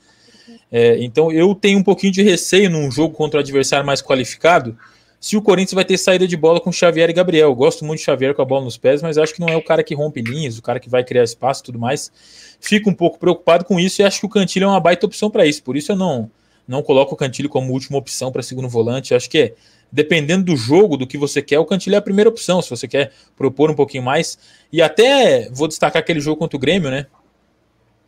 É, 0.72 0.98
então 1.04 1.30
eu 1.30 1.54
tenho 1.54 1.78
um 1.78 1.84
pouquinho 1.84 2.14
de 2.14 2.22
receio 2.22 2.70
num 2.70 2.90
jogo 2.90 3.14
contra 3.14 3.38
o 3.38 3.42
adversário 3.42 3.86
mais 3.86 4.02
qualificado 4.02 4.78
se 5.20 5.36
o 5.36 5.42
Corinthians 5.42 5.74
vai 5.74 5.84
ter 5.84 5.98
saída 5.98 6.28
de 6.28 6.38
bola 6.38 6.60
com 6.60 6.72
Xavier 6.72 7.10
e 7.10 7.14
Gabriel. 7.14 7.50
Eu 7.50 7.56
gosto 7.56 7.84
muito 7.84 8.00
de 8.00 8.06
Xavier 8.06 8.34
com 8.36 8.42
a 8.42 8.46
bola 8.46 8.64
nos 8.64 8.78
pés, 8.78 9.02
mas 9.02 9.18
acho 9.18 9.34
que 9.34 9.40
não 9.40 9.50
é 9.50 9.56
o 9.56 9.64
cara 9.64 9.84
que 9.84 9.96
rompe 9.96 10.22
linhas, 10.22 10.58
o 10.58 10.62
cara 10.62 10.80
que 10.80 10.90
vai 10.90 11.04
criar 11.04 11.24
espaço 11.24 11.62
e 11.62 11.66
tudo 11.66 11.80
mais. 11.80 12.12
Fico 12.60 12.90
um 12.90 12.94
pouco 12.94 13.18
preocupado 13.18 13.66
com 13.66 13.80
isso 13.80 14.02
e 14.02 14.06
acho 14.06 14.20
que 14.20 14.26
o 14.26 14.30
Cantilho 14.30 14.66
é 14.66 14.68
uma 14.68 14.80
baita 14.80 15.06
opção 15.06 15.30
para 15.30 15.46
isso. 15.46 15.64
Por 15.64 15.76
isso 15.76 15.92
eu 15.92 15.96
não, 15.96 16.30
não 16.68 16.84
coloco 16.84 17.16
o 17.16 17.18
Cantilho 17.18 17.50
como 17.50 17.74
última 17.74 17.98
opção 17.98 18.32
para 18.32 18.44
segundo 18.44 18.70
volante. 18.70 19.16
Acho 19.16 19.30
que 19.30 19.38
é, 19.40 19.54
dependendo 19.92 20.46
do 20.46 20.56
jogo, 20.56 20.98
do 20.98 21.08
que 21.08 21.18
você 21.18 21.42
quer, 21.42 21.58
o 21.60 21.66
Cantilho 21.66 21.96
é 21.96 21.98
a 21.98 22.02
primeira 22.02 22.30
opção, 22.30 22.62
se 22.62 22.70
você 22.70 22.88
quer 22.88 23.12
propor 23.36 23.72
um 23.72 23.76
pouquinho 23.76 24.04
mais. 24.04 24.38
E 24.72 24.82
até 24.84 25.50
vou 25.50 25.68
destacar 25.68 26.00
aquele 26.00 26.20
jogo 26.20 26.38
contra 26.38 26.58
o 26.58 26.60
Grêmio, 26.60 26.92
né? 26.92 27.08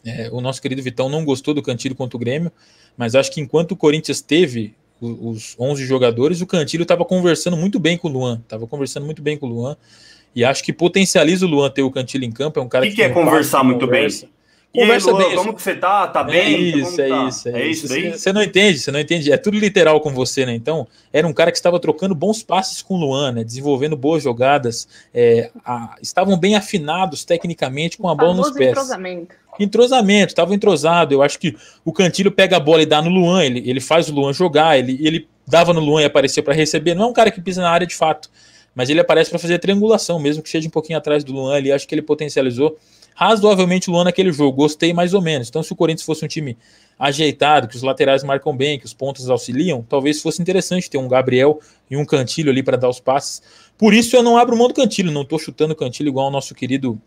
É, 0.06 0.30
o 0.32 0.40
nosso 0.40 0.62
querido 0.62 0.82
Vitão 0.82 1.10
não 1.10 1.26
gostou 1.26 1.54
do 1.54 1.62
Cantilho 1.62 1.96
contra 1.96 2.16
o 2.16 2.20
Grêmio, 2.20 2.52
mas 2.96 3.16
acho 3.16 3.32
que 3.32 3.42
enquanto 3.42 3.72
o 3.74 3.76
Corinthians 3.76 4.22
teve 4.22 4.76
os 5.02 5.56
11 5.60 5.86
jogadores, 5.86 6.42
o 6.42 6.48
Cantilho 6.48 6.84
estava 6.84 7.06
conversando 7.06 7.58
muito 7.58 7.80
bem 7.80 7.98
com 7.98 8.08
o 8.08 8.12
Luan, 8.12 8.40
estava 8.42 8.68
conversando 8.68 9.06
muito 9.06 9.22
bem 9.22 9.38
com 9.38 9.46
o 9.46 9.50
Luan, 9.50 9.78
e 10.36 10.44
acho 10.44 10.64
que 10.64 10.74
potencializa 10.74 11.46
o 11.46 11.50
Luan 11.50 11.70
ter 11.70 11.82
o 11.82 11.92
Cantilho 11.92 12.26
em 12.26 12.32
campo, 12.32 12.60
é 12.60 12.64
um 12.64 12.70
cara 12.70 12.86
que, 12.86 12.92
que, 12.92 12.98
que 12.98 13.04
é 13.04 13.10
conversar 13.10 13.64
muito 13.64 13.86
conversa. 13.86 14.26
bem. 14.26 14.39
Conversa 14.74 15.10
aí, 15.10 15.18
bem. 15.18 15.36
Como 15.36 15.54
que 15.54 15.62
você 15.62 15.76
tá? 15.76 16.08
Tá 16.08 16.24
bem? 16.24 16.38
É 16.38 16.60
isso, 16.60 17.02
é 17.02 17.10
tá? 17.10 17.28
isso, 17.28 17.50
é, 17.50 17.62
é 17.62 17.68
isso. 17.68 17.88
Você, 17.88 18.12
você 18.12 18.32
não 18.32 18.44
entende, 18.44 18.78
você 18.78 18.92
não 18.92 19.00
entende. 19.00 19.32
É 19.32 19.38
tudo 19.38 19.58
literal 19.58 20.00
com 20.00 20.12
você, 20.12 20.46
né? 20.46 20.54
Então, 20.54 20.88
era 21.12 21.28
um 21.28 21.34
cara 21.34 21.52
que 21.52 21.58
estava 21.58 21.80
trocando 21.80 22.14
bons 22.14 22.44
passes 22.44 22.84
com 22.84 22.94
o 22.94 22.98
Luan, 22.98 23.32
né? 23.32 23.44
Desenvolvendo 23.44 23.98
boas 23.98 24.22
jogadas. 24.22 24.88
É, 25.12 25.50
a, 25.66 25.96
estavam 26.04 26.38
bem 26.38 26.56
afinados 26.56 27.26
tecnicamente 27.26 27.98
com 27.98 28.08
a 28.08 28.14
bola 28.14 28.36
nos 28.36 28.52
pés. 28.52 28.70
Entrosamento. 28.70 29.36
Entrosamento, 29.60 30.32
estava 30.32 30.54
entrosado. 30.54 31.16
Eu 31.16 31.24
acho 31.24 31.40
que 31.40 31.58
o 31.84 31.92
Cantilho 31.92 32.32
pega 32.32 32.58
a 32.58 32.60
bola 32.60 32.84
e 32.84 32.86
dá 32.86 33.02
no 33.02 33.10
Luan, 33.10 33.44
ele, 33.44 33.68
ele 33.68 33.82
faz 33.82 34.08
o 34.08 34.14
Luan 34.14 34.34
jogar, 34.34 34.78
ele, 34.78 35.00
ele 35.02 35.28
dava 35.48 35.74
no 35.74 35.80
Luan 35.80 36.04
e 36.04 36.06
aparecia 36.06 36.44
para 36.44 36.54
receber. 36.54 36.94
Não 36.94 37.06
é 37.06 37.08
um 37.08 37.14
cara 37.14 37.32
que 37.32 37.42
pisa 37.42 37.62
na 37.62 37.72
área 37.72 37.88
de 37.88 37.96
fato, 37.96 38.30
mas 38.76 38.88
ele 38.90 39.00
aparece 39.00 39.32
para 39.32 39.40
fazer 39.40 39.58
triangulação, 39.58 40.20
mesmo 40.20 40.44
que 40.44 40.50
seja 40.50 40.68
um 40.68 40.72
pouquinho 40.72 41.00
atrás 41.00 41.24
do 41.24 41.34
Luan 41.34 41.56
ali. 41.56 41.72
Acho 41.72 41.88
que 41.88 41.96
ele 41.96 42.04
potencializou 42.04 42.78
razoavelmente 43.20 43.90
o 43.90 43.92
Luan 43.92 44.06
naquele 44.06 44.32
jogo. 44.32 44.56
Gostei 44.56 44.94
mais 44.94 45.14
ou 45.14 45.22
menos. 45.22 45.50
Então, 45.50 45.62
se 45.62 45.74
o 45.74 45.76
Corinthians 45.76 46.06
fosse 46.06 46.24
um 46.24 46.28
time 46.28 46.58
ajeitado, 46.98 47.68
que 47.68 47.76
os 47.76 47.84
laterais 47.84 48.24
marcam 48.24 48.56
bem, 48.56 48.80
que 48.80 48.86
os 48.86 48.94
pontos 48.94 49.30
auxiliam, 49.30 49.86
talvez 49.90 50.22
fosse 50.22 50.42
interessante 50.42 50.90
ter 50.90 50.98
um 50.98 51.08
Gabriel 51.08 51.60
e 51.92 51.98
um 51.98 52.06
Cantilho 52.06 52.50
ali 52.50 52.64
para 52.64 52.78
dar 52.78 52.88
os 52.88 53.02
passes. 53.02 53.42
Por 53.78 53.94
isso 53.94 54.16
eu 54.16 54.24
não 54.24 54.38
abro 54.38 54.56
mão 54.56 54.70
do 54.70 54.74
Cantilho, 54.74 55.12
não 55.12 55.24
estou 55.24 55.38
chutando 55.38 55.74
o 55.74 55.76
Cantilho 55.76 56.08
igual 56.08 56.28
ao 56.28 56.32
nosso 56.32 56.56
querido 56.56 56.98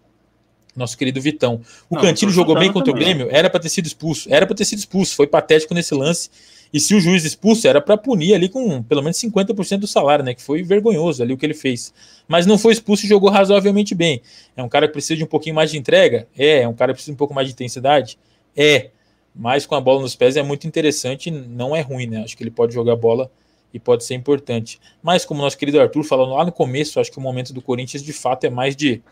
nosso 0.75 0.97
querido 0.97 1.20
Vitão. 1.20 1.61
O 1.89 1.95
não, 1.95 2.03
Cantilho 2.03 2.33
jogou 2.33 2.59
bem 2.59 2.73
contra 2.73 2.93
também. 2.93 3.03
o 3.03 3.14
Grêmio, 3.14 3.29
era 3.35 3.51
para 3.51 3.61
ter 3.61 3.68
sido 3.68 3.87
expulso, 3.87 4.33
era 4.33 4.47
para 4.47 4.57
ter 4.57 4.64
sido 4.64 4.79
expulso, 4.79 5.14
foi 5.14 5.27
patético 5.27 5.75
nesse 5.75 5.95
lance 5.95 6.31
E 6.73 6.81
se 6.81 6.95
o 6.95 7.01
juiz 7.01 7.25
expulso, 7.25 7.68
era 7.68 7.81
para 7.81 7.97
punir 7.97 8.35
ali 8.35 8.49
com 8.49 8.83
pelo 8.83 9.03
menos 9.03 9.18
50% 9.18 9.79
do 9.79 9.87
salário, 9.87 10.25
né? 10.25 10.33
Que 10.35 10.43
foi 10.43 10.62
vergonhoso 10.62 11.23
ali 11.23 11.35
o 11.35 11.37
que 11.37 11.45
ele 11.45 11.55
fez. 11.55 11.93
Mas 12.27 12.47
não 12.47 12.57
foi 12.57 12.73
expulso 12.73 13.05
e 13.05 13.09
jogou 13.09 13.29
razoavelmente 13.29 13.95
bem. 13.95 14.23
É 14.57 14.62
um 14.62 14.68
cara 14.68 14.87
que 14.87 14.93
precisa 14.93 15.16
de 15.16 15.25
um 15.25 15.27
pouquinho 15.27 15.55
mais 15.55 15.70
de 15.70 15.77
entrega? 15.77 16.27
É. 16.37 16.62
É 16.62 16.68
um 16.68 16.73
cara 16.73 16.93
que 16.93 16.97
precisa 16.97 17.12
de 17.12 17.14
um 17.14 17.18
pouco 17.18 17.35
mais 17.35 17.47
de 17.47 17.53
intensidade? 17.53 18.18
É. 18.57 18.91
Mas 19.35 19.66
com 19.66 19.75
a 19.75 19.81
bola 19.81 20.01
nos 20.01 20.14
pés 20.14 20.37
é 20.37 20.43
muito 20.43 20.66
interessante, 20.66 21.31
não 21.31 21.75
é 21.75 21.81
ruim, 21.81 22.07
né? 22.07 22.23
Acho 22.23 22.37
que 22.37 22.43
ele 22.43 22.51
pode 22.51 22.75
jogar 22.75 22.97
bola 22.97 23.31
e 23.73 23.79
pode 23.79 24.05
ser 24.05 24.14
importante. 24.14 24.79
Mas 25.03 25.25
como 25.25 25.41
nosso 25.43 25.57
querido 25.57 25.81
Arthur 25.81 26.05
falou 26.05 26.27
lá 26.35 26.45
no 26.45 26.53
começo, 26.53 27.01
acho 27.01 27.11
que 27.11 27.18
o 27.18 27.20
momento 27.20 27.53
do 27.53 27.62
Corinthians 27.62 28.03
de 28.03 28.12
fato 28.12 28.45
é 28.45 28.51
mais 28.51 28.77
de 28.77 29.03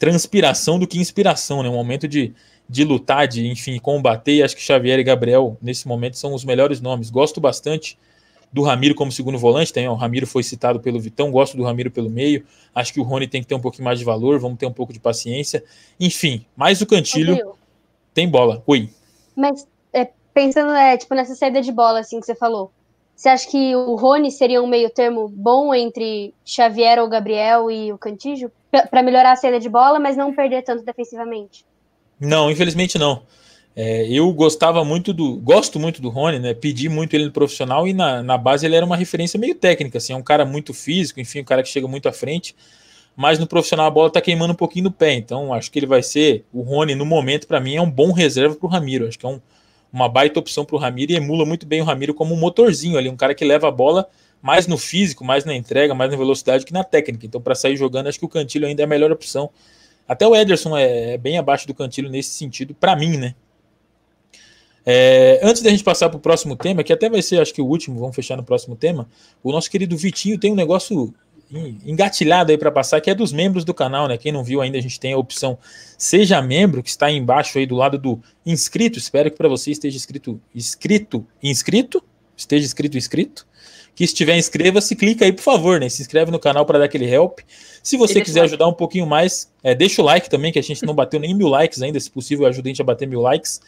transpiração 0.00 0.80
do 0.80 0.86
que 0.88 0.98
inspiração, 0.98 1.62
né? 1.62 1.68
Um 1.68 1.74
momento 1.74 2.08
de 2.08 2.34
de 2.70 2.84
lutar, 2.84 3.26
de, 3.26 3.48
enfim, 3.48 3.80
combater. 3.80 4.36
E 4.36 4.42
acho 4.44 4.54
que 4.54 4.62
Xavier 4.62 5.00
e 5.00 5.02
Gabriel, 5.02 5.56
nesse 5.60 5.88
momento, 5.88 6.16
são 6.16 6.32
os 6.32 6.44
melhores 6.44 6.80
nomes. 6.80 7.10
Gosto 7.10 7.40
bastante 7.40 7.98
do 8.52 8.62
Ramiro 8.62 8.94
como 8.94 9.10
segundo 9.10 9.38
volante, 9.38 9.72
tem, 9.72 9.88
o 9.88 9.94
Ramiro 9.94 10.26
foi 10.26 10.42
citado 10.42 10.80
pelo 10.80 11.00
Vitão, 11.00 11.30
gosto 11.30 11.56
do 11.56 11.64
Ramiro 11.64 11.90
pelo 11.90 12.08
meio. 12.08 12.44
Acho 12.72 12.92
que 12.92 13.00
o 13.00 13.02
Rony 13.02 13.26
tem 13.26 13.42
que 13.42 13.48
ter 13.48 13.54
um 13.56 13.60
pouquinho 13.60 13.84
mais 13.84 13.98
de 13.98 14.04
valor, 14.04 14.38
vamos 14.38 14.58
ter 14.58 14.66
um 14.66 14.72
pouco 14.72 14.92
de 14.92 15.00
paciência. 15.00 15.64
Enfim, 15.98 16.46
mais 16.56 16.80
o 16.80 16.86
Cantilho 16.86 17.56
tem 18.14 18.28
bola. 18.28 18.62
Oi. 18.66 18.88
Mas 19.36 19.66
é, 19.92 20.08
pensando 20.32 20.70
é, 20.72 20.96
tipo, 20.96 21.14
nessa 21.14 21.34
saída 21.34 21.60
de 21.60 21.72
bola, 21.72 22.00
assim, 22.00 22.20
que 22.20 22.26
você 22.26 22.34
falou, 22.34 22.70
você 23.16 23.28
acha 23.28 23.48
que 23.48 23.74
o 23.74 23.96
Rony 23.96 24.30
seria 24.30 24.62
um 24.62 24.66
meio 24.66 24.90
termo 24.90 25.28
bom 25.28 25.74
entre 25.74 26.32
Xavier 26.44 27.00
ou 27.00 27.08
Gabriel 27.08 27.70
e 27.70 27.92
o 27.92 27.98
Cantígio? 27.98 28.50
Para 28.70 29.02
melhorar 29.02 29.32
a 29.32 29.36
saída 29.36 29.58
de 29.58 29.68
bola, 29.68 29.98
mas 29.98 30.16
não 30.16 30.34
perder 30.34 30.62
tanto 30.62 30.84
defensivamente? 30.84 31.64
Não, 32.18 32.50
infelizmente 32.50 32.98
não. 32.98 33.22
É, 33.74 34.06
eu 34.10 34.32
gostava 34.32 34.84
muito 34.84 35.12
do. 35.12 35.36
Gosto 35.36 35.78
muito 35.78 36.02
do 36.02 36.08
Rony, 36.08 36.38
né? 36.38 36.54
Pedi 36.54 36.88
muito 36.88 37.14
ele 37.14 37.26
no 37.26 37.32
profissional 37.32 37.86
e 37.86 37.92
na, 37.92 38.22
na 38.22 38.36
base 38.36 38.66
ele 38.66 38.76
era 38.76 38.84
uma 38.84 38.96
referência 38.96 39.38
meio 39.38 39.54
técnica, 39.54 39.98
assim, 39.98 40.12
é 40.12 40.16
um 40.16 40.22
cara 40.22 40.44
muito 40.44 40.74
físico, 40.74 41.20
enfim, 41.20 41.40
um 41.40 41.44
cara 41.44 41.62
que 41.62 41.68
chega 41.68 41.86
muito 41.86 42.08
à 42.08 42.12
frente. 42.12 42.54
Mas 43.16 43.38
no 43.38 43.46
profissional 43.46 43.86
a 43.86 43.90
bola 43.90 44.10
tá 44.10 44.20
queimando 44.20 44.52
um 44.52 44.56
pouquinho 44.56 44.84
no 44.84 44.90
pé, 44.90 45.14
então 45.14 45.52
acho 45.52 45.70
que 45.70 45.78
ele 45.78 45.86
vai 45.86 46.02
ser. 46.02 46.44
O 46.52 46.62
Rony, 46.62 46.94
no 46.94 47.04
momento, 47.04 47.46
para 47.46 47.60
mim, 47.60 47.76
é 47.76 47.82
um 47.82 47.90
bom 47.90 48.12
reserva 48.12 48.54
pro 48.54 48.68
Ramiro. 48.68 49.06
Acho 49.06 49.18
que 49.18 49.26
é 49.26 49.28
um, 49.28 49.40
uma 49.92 50.08
baita 50.08 50.40
opção 50.40 50.64
pro 50.64 50.78
Ramiro 50.78 51.12
e 51.12 51.16
emula 51.16 51.44
muito 51.44 51.66
bem 51.66 51.80
o 51.80 51.84
Ramiro 51.84 52.14
como 52.14 52.34
um 52.34 52.38
motorzinho 52.38 52.98
ali, 52.98 53.08
um 53.08 53.16
cara 53.16 53.34
que 53.34 53.44
leva 53.44 53.68
a 53.68 53.70
bola 53.70 54.08
mais 54.42 54.66
no 54.66 54.78
físico, 54.78 55.24
mais 55.24 55.44
na 55.44 55.54
entrega, 55.54 55.94
mais 55.94 56.10
na 56.10 56.16
velocidade 56.16 56.64
que 56.64 56.72
na 56.72 56.84
técnica. 56.84 57.26
Então, 57.26 57.40
para 57.40 57.54
sair 57.54 57.76
jogando, 57.76 58.08
acho 58.08 58.18
que 58.18 58.24
o 58.24 58.28
Cantilho 58.28 58.66
ainda 58.66 58.82
é 58.82 58.84
a 58.84 58.88
melhor 58.88 59.12
opção 59.12 59.50
até 60.10 60.26
o 60.26 60.34
Ederson 60.34 60.76
é, 60.76 61.12
é 61.12 61.16
bem 61.16 61.38
abaixo 61.38 61.68
do 61.68 61.72
Cantilho 61.72 62.10
nesse 62.10 62.30
sentido, 62.30 62.74
para 62.74 62.96
mim, 62.96 63.16
né? 63.16 63.32
É, 64.84 65.38
antes 65.40 65.62
da 65.62 65.70
gente 65.70 65.84
passar 65.84 66.08
para 66.08 66.16
o 66.16 66.20
próximo 66.20 66.56
tema, 66.56 66.82
que 66.82 66.92
até 66.92 67.08
vai 67.08 67.22
ser, 67.22 67.40
acho 67.40 67.54
que 67.54 67.62
o 67.62 67.64
último, 67.64 68.00
vamos 68.00 68.16
fechar 68.16 68.36
no 68.36 68.42
próximo 68.42 68.74
tema. 68.74 69.08
O 69.40 69.52
nosso 69.52 69.70
querido 69.70 69.96
Vitinho 69.96 70.36
tem 70.36 70.50
um 70.50 70.56
negócio 70.56 71.14
engatilhado 71.86 72.50
aí 72.50 72.58
para 72.58 72.72
passar, 72.72 73.00
que 73.00 73.08
é 73.08 73.14
dos 73.14 73.32
membros 73.32 73.64
do 73.64 73.72
canal, 73.72 74.08
né? 74.08 74.18
Quem 74.18 74.32
não 74.32 74.42
viu 74.42 74.60
ainda, 74.60 74.78
a 74.78 74.80
gente 74.80 74.98
tem 74.98 75.12
a 75.12 75.16
opção 75.16 75.56
Seja 75.96 76.42
Membro, 76.42 76.82
que 76.82 76.90
está 76.90 77.06
aí 77.06 77.16
embaixo 77.16 77.56
aí 77.56 77.64
do 77.64 77.76
lado 77.76 77.96
do 77.96 78.20
inscrito. 78.44 78.98
Espero 78.98 79.30
que 79.30 79.36
para 79.36 79.48
você 79.48 79.70
esteja 79.70 79.96
escrito 79.96 80.40
inscrito, 80.52 81.24
inscrito, 81.40 82.02
esteja 82.36 82.66
escrito 82.66 82.98
inscrito. 82.98 83.46
Que 83.94 84.04
estiver 84.04 84.36
inscreva-se, 84.36 84.96
clica 84.96 85.24
aí, 85.24 85.32
por 85.32 85.42
favor, 85.42 85.80
né? 85.80 85.88
Se 85.88 86.00
inscreve 86.00 86.30
no 86.30 86.38
canal 86.38 86.64
para 86.64 86.78
dar 86.78 86.84
aquele 86.86 87.06
help. 87.06 87.40
Se 87.82 87.96
você 87.96 88.20
quiser 88.20 88.42
ajudar 88.42 88.66
um 88.66 88.72
pouquinho 88.72 89.06
mais, 89.06 89.50
é, 89.62 89.74
deixa 89.74 90.00
o 90.00 90.04
like 90.04 90.30
também, 90.30 90.52
que 90.52 90.58
a 90.58 90.62
gente 90.62 90.84
não 90.84 90.94
bateu 90.94 91.20
nem 91.20 91.34
mil 91.34 91.48
likes 91.48 91.82
ainda. 91.82 91.98
Se 91.98 92.10
possível, 92.10 92.46
ajuda 92.46 92.68
a 92.68 92.70
gente 92.70 92.82
a 92.82 92.84
bater 92.84 93.06
mil 93.06 93.20
likes. 93.20 93.60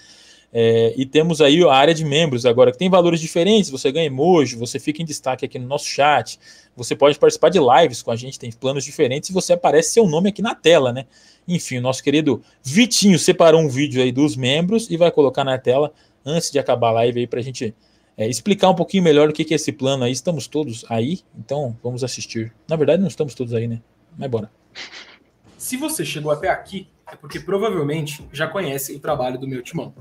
É, 0.54 0.92
e 0.96 1.06
temos 1.06 1.40
aí 1.40 1.64
a 1.64 1.72
área 1.72 1.94
de 1.94 2.04
membros 2.04 2.44
agora, 2.44 2.70
que 2.70 2.78
tem 2.78 2.90
valores 2.90 3.20
diferentes. 3.20 3.70
Você 3.70 3.90
ganha 3.90 4.06
emoji, 4.06 4.54
você 4.56 4.78
fica 4.78 5.00
em 5.00 5.04
destaque 5.04 5.44
aqui 5.46 5.58
no 5.58 5.66
nosso 5.66 5.86
chat. 5.86 6.38
Você 6.76 6.94
pode 6.94 7.18
participar 7.18 7.48
de 7.48 7.58
lives 7.58 8.02
com 8.02 8.10
a 8.10 8.16
gente, 8.16 8.38
tem 8.38 8.52
planos 8.52 8.84
diferentes 8.84 9.30
e 9.30 9.32
você 9.32 9.54
aparece 9.54 9.90
seu 9.90 10.06
nome 10.06 10.28
aqui 10.28 10.42
na 10.42 10.54
tela, 10.54 10.92
né? 10.92 11.06
Enfim, 11.48 11.78
o 11.78 11.80
nosso 11.80 12.02
querido 12.02 12.42
Vitinho 12.62 13.18
separou 13.18 13.60
um 13.60 13.68
vídeo 13.68 14.02
aí 14.02 14.12
dos 14.12 14.36
membros 14.36 14.90
e 14.90 14.96
vai 14.96 15.10
colocar 15.10 15.42
na 15.42 15.58
tela 15.58 15.92
antes 16.24 16.50
de 16.50 16.58
acabar 16.58 16.88
a 16.88 16.92
live 16.92 17.20
aí 17.20 17.26
para 17.26 17.40
a 17.40 17.42
gente 17.42 17.74
é, 18.16 18.28
explicar 18.28 18.70
um 18.70 18.74
pouquinho 18.74 19.02
melhor 19.02 19.28
o 19.28 19.32
que 19.32 19.52
é 19.52 19.56
esse 19.56 19.72
plano 19.72 20.04
aí. 20.04 20.12
Estamos 20.12 20.46
todos 20.46 20.84
aí, 20.88 21.20
então 21.38 21.76
vamos 21.82 22.04
assistir. 22.04 22.52
Na 22.68 22.76
verdade, 22.76 23.00
não 23.00 23.08
estamos 23.08 23.34
todos 23.34 23.54
aí, 23.54 23.66
né? 23.66 23.80
Mas 24.16 24.30
bora. 24.30 24.50
Se 25.56 25.76
você 25.76 26.04
chegou 26.04 26.30
até 26.30 26.48
aqui, 26.48 26.88
é 27.06 27.16
porque 27.16 27.38
provavelmente 27.38 28.26
já 28.32 28.46
conhece 28.46 28.94
o 28.94 29.00
trabalho 29.00 29.38
do 29.38 29.46
meu 29.46 29.62
timão. 29.62 29.94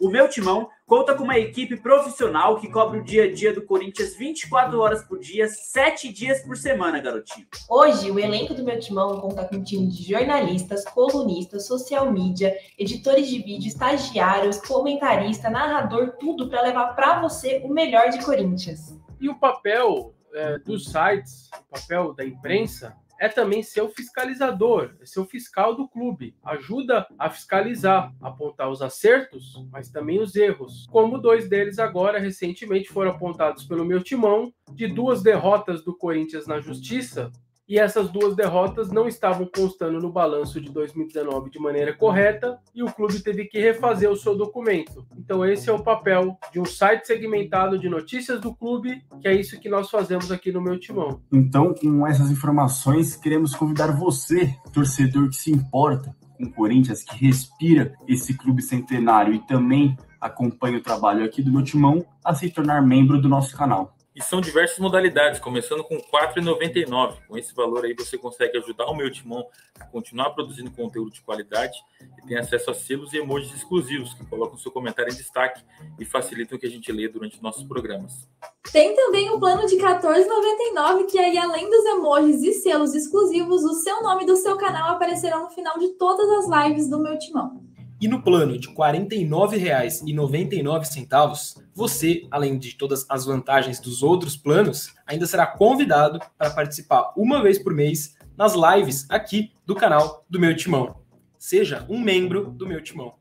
O 0.00 0.08
meu 0.08 0.28
timão 0.28 0.68
conta 0.86 1.12
com 1.12 1.24
uma 1.24 1.36
equipe 1.36 1.76
profissional 1.76 2.60
que 2.60 2.70
cobre 2.70 3.00
o 3.00 3.04
dia 3.04 3.24
a 3.24 3.32
dia 3.32 3.52
do 3.52 3.62
Corinthians 3.62 4.14
24 4.16 4.78
horas 4.78 5.02
por 5.02 5.18
dia, 5.18 5.48
7 5.48 6.12
dias 6.12 6.40
por 6.42 6.56
semana, 6.56 7.00
garotinho. 7.00 7.46
Hoje, 7.68 8.08
o 8.08 8.18
elenco 8.18 8.54
do 8.54 8.62
meu 8.62 8.78
timão 8.78 9.20
conta 9.20 9.44
com 9.44 9.56
um 9.56 9.62
time 9.64 9.88
de 9.88 10.08
jornalistas, 10.08 10.84
colunistas, 10.84 11.66
social 11.66 12.12
media, 12.12 12.56
editores 12.78 13.28
de 13.28 13.42
vídeo, 13.42 13.66
estagiários, 13.66 14.60
comentarista, 14.60 15.50
narrador, 15.50 16.12
tudo 16.12 16.48
para 16.48 16.62
levar 16.62 16.94
para 16.94 17.20
você 17.20 17.60
o 17.64 17.68
melhor 17.68 18.10
de 18.10 18.24
Corinthians. 18.24 18.96
E 19.20 19.28
o 19.28 19.34
papel 19.34 20.14
é, 20.32 20.58
dos 20.60 20.92
sites, 20.92 21.50
o 21.58 21.74
papel 21.74 22.14
da 22.14 22.24
imprensa, 22.24 22.96
é 23.18 23.28
também 23.28 23.62
ser 23.62 23.80
o 23.80 23.88
fiscalizador, 23.88 24.94
é 25.00 25.06
ser 25.06 25.20
o 25.20 25.26
fiscal 25.26 25.74
do 25.74 25.88
clube. 25.88 26.34
Ajuda 26.44 27.06
a 27.18 27.28
fiscalizar, 27.28 28.14
apontar 28.20 28.70
os 28.70 28.80
acertos, 28.80 29.66
mas 29.70 29.90
também 29.90 30.20
os 30.20 30.36
erros. 30.36 30.86
Como 30.90 31.18
dois 31.18 31.48
deles 31.48 31.78
agora 31.78 32.18
recentemente 32.18 32.88
foram 32.88 33.10
apontados 33.10 33.64
pelo 33.64 33.84
meu 33.84 34.02
timão, 34.02 34.52
de 34.72 34.86
duas 34.86 35.22
derrotas 35.22 35.82
do 35.82 35.96
Corinthians 35.96 36.46
na 36.46 36.60
justiça, 36.60 37.32
e 37.68 37.78
essas 37.78 38.10
duas 38.10 38.34
derrotas 38.34 38.90
não 38.90 39.06
estavam 39.06 39.48
constando 39.54 40.00
no 40.00 40.10
balanço 40.10 40.60
de 40.60 40.70
2019 40.70 41.50
de 41.50 41.58
maneira 41.58 41.92
correta 41.92 42.58
e 42.74 42.82
o 42.82 42.90
clube 42.90 43.20
teve 43.20 43.44
que 43.44 43.58
refazer 43.58 44.10
o 44.10 44.16
seu 44.16 44.36
documento. 44.36 45.06
Então 45.16 45.44
esse 45.44 45.68
é 45.68 45.72
o 45.72 45.82
papel 45.82 46.38
de 46.50 46.58
um 46.58 46.64
site 46.64 47.06
segmentado 47.06 47.78
de 47.78 47.88
notícias 47.88 48.40
do 48.40 48.54
clube, 48.54 49.02
que 49.20 49.28
é 49.28 49.34
isso 49.34 49.60
que 49.60 49.68
nós 49.68 49.90
fazemos 49.90 50.32
aqui 50.32 50.50
no 50.50 50.62
meu 50.62 50.78
timão. 50.78 51.20
Então, 51.32 51.74
com 51.74 52.06
essas 52.06 52.30
informações, 52.30 53.16
queremos 53.16 53.54
convidar 53.54 53.92
você, 53.92 54.54
torcedor 54.72 55.28
que 55.28 55.36
se 55.36 55.50
importa 55.50 56.16
com 56.36 56.44
o 56.44 56.52
Corinthians, 56.52 57.02
que 57.02 57.26
respira 57.26 57.94
esse 58.06 58.32
clube 58.32 58.62
centenário 58.62 59.34
e 59.34 59.40
também 59.40 59.96
acompanha 60.20 60.78
o 60.78 60.82
trabalho 60.82 61.24
aqui 61.24 61.42
do 61.42 61.52
meu 61.52 61.62
timão, 61.62 62.04
a 62.24 62.34
se 62.34 62.48
tornar 62.50 62.82
membro 62.82 63.20
do 63.20 63.28
nosso 63.28 63.56
canal. 63.56 63.96
E 64.18 64.24
são 64.24 64.40
diversas 64.40 64.80
modalidades, 64.80 65.38
começando 65.38 65.84
com 65.84 65.94
R$ 65.94 66.02
4,99. 66.12 67.18
Com 67.28 67.38
esse 67.38 67.54
valor 67.54 67.84
aí 67.84 67.94
você 67.94 68.18
consegue 68.18 68.58
ajudar 68.58 68.86
o 68.86 68.96
meu 68.96 69.08
timão 69.12 69.46
a 69.78 69.84
continuar 69.84 70.30
produzindo 70.30 70.72
conteúdo 70.72 71.12
de 71.12 71.20
qualidade 71.20 71.78
e 72.00 72.26
tem 72.26 72.36
acesso 72.36 72.68
a 72.68 72.74
selos 72.74 73.12
e 73.12 73.18
emojis 73.18 73.54
exclusivos 73.54 74.12
que 74.14 74.26
colocam 74.26 74.58
seu 74.58 74.72
comentário 74.72 75.12
em 75.12 75.16
destaque 75.16 75.62
e 76.00 76.04
facilitam 76.04 76.58
o 76.58 76.60
que 76.60 76.66
a 76.66 76.70
gente 76.70 76.90
lê 76.90 77.06
durante 77.06 77.36
os 77.36 77.40
nossos 77.40 77.62
programas. 77.62 78.28
Tem 78.72 78.92
também 78.96 79.30
um 79.30 79.38
plano 79.38 79.64
de 79.68 79.76
R$ 79.76 79.84
14,99 79.84 81.06
que 81.06 81.18
aí 81.20 81.38
além 81.38 81.70
dos 81.70 81.84
emojis 81.84 82.42
e 82.42 82.54
selos 82.54 82.96
exclusivos, 82.96 83.62
o 83.62 83.74
seu 83.74 84.02
nome 84.02 84.26
do 84.26 84.36
seu 84.36 84.56
canal 84.56 84.96
aparecerá 84.96 85.38
no 85.38 85.50
final 85.50 85.78
de 85.78 85.90
todas 85.90 86.28
as 86.28 86.66
lives 86.66 86.90
do 86.90 86.98
meu 86.98 87.16
timão. 87.20 87.68
E 88.00 88.06
no 88.06 88.22
plano 88.22 88.56
de 88.56 88.68
R$ 88.68 88.74
49,99, 88.74 91.60
você, 91.74 92.28
além 92.30 92.56
de 92.56 92.76
todas 92.76 93.04
as 93.08 93.24
vantagens 93.24 93.80
dos 93.80 94.04
outros 94.04 94.36
planos, 94.36 94.94
ainda 95.04 95.26
será 95.26 95.44
convidado 95.44 96.20
para 96.38 96.50
participar 96.50 97.12
uma 97.16 97.42
vez 97.42 97.58
por 97.58 97.74
mês 97.74 98.14
nas 98.36 98.54
lives 98.54 99.04
aqui 99.10 99.50
do 99.66 99.74
canal 99.74 100.24
do 100.30 100.38
Meu 100.38 100.54
Timão. 100.54 100.94
Seja 101.36 101.84
um 101.88 101.98
membro 101.98 102.52
do 102.52 102.68
Meu 102.68 102.80
Timão. 102.80 103.14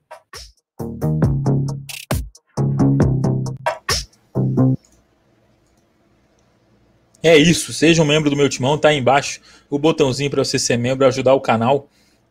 É 7.24 7.36
isso, 7.36 7.74
seja 7.74 8.04
um 8.04 8.06
membro 8.06 8.30
do 8.30 8.38
meu 8.38 8.48
timão, 8.48 8.78
tá 8.78 8.90
aí 8.90 8.98
embaixo 8.98 9.42
o 9.70 9.78
botãozinho 9.78 10.30
para 10.30 10.46
você 10.46 10.58
ser 10.58 10.78
membro, 10.78 11.06
ajudar 11.06 11.34
o 11.34 11.42
canal 11.42 11.90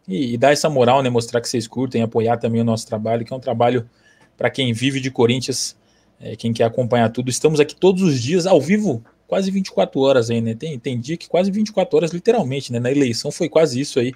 e, 0.09 0.34
e 0.34 0.38
dar 0.38 0.52
essa 0.52 0.68
moral, 0.68 1.02
né? 1.02 1.11
Mostrar 1.11 1.40
que 1.40 1.48
vocês 1.48 1.66
curtem, 1.66 2.02
apoiar 2.02 2.36
também 2.36 2.61
o 2.61 2.64
nosso 2.64 2.86
trabalho, 2.86 3.24
que 3.24 3.32
é 3.32 3.36
um 3.36 3.40
trabalho 3.40 3.88
para 4.36 4.50
quem 4.50 4.72
vive 4.72 5.00
de 5.00 5.11
Corinthians, 5.11 5.76
é, 6.20 6.36
quem 6.36 6.52
quer 6.52 6.64
acompanhar 6.64 7.11
tudo. 7.11 7.30
Estamos 7.30 7.61
aqui 7.61 7.74
todos 7.74 8.02
os 8.02 8.20
dias 8.20 8.46
ao 8.46 8.61
vivo, 8.61 9.02
quase 9.26 9.50
24 9.50 10.00
horas 10.00 10.30
aí, 10.30 10.40
né? 10.40 10.54
Tem, 10.54 10.78
tem 10.78 10.98
dia 10.98 11.16
que 11.16 11.28
quase 11.28 11.50
24 11.50 11.96
horas, 11.96 12.11
literalmente, 12.11 12.72
né? 12.72 12.78
Na 12.78 12.90
eleição 12.90 13.30
foi 13.30 13.48
quase 13.48 13.80
isso 13.80 13.98
aí. 13.98 14.12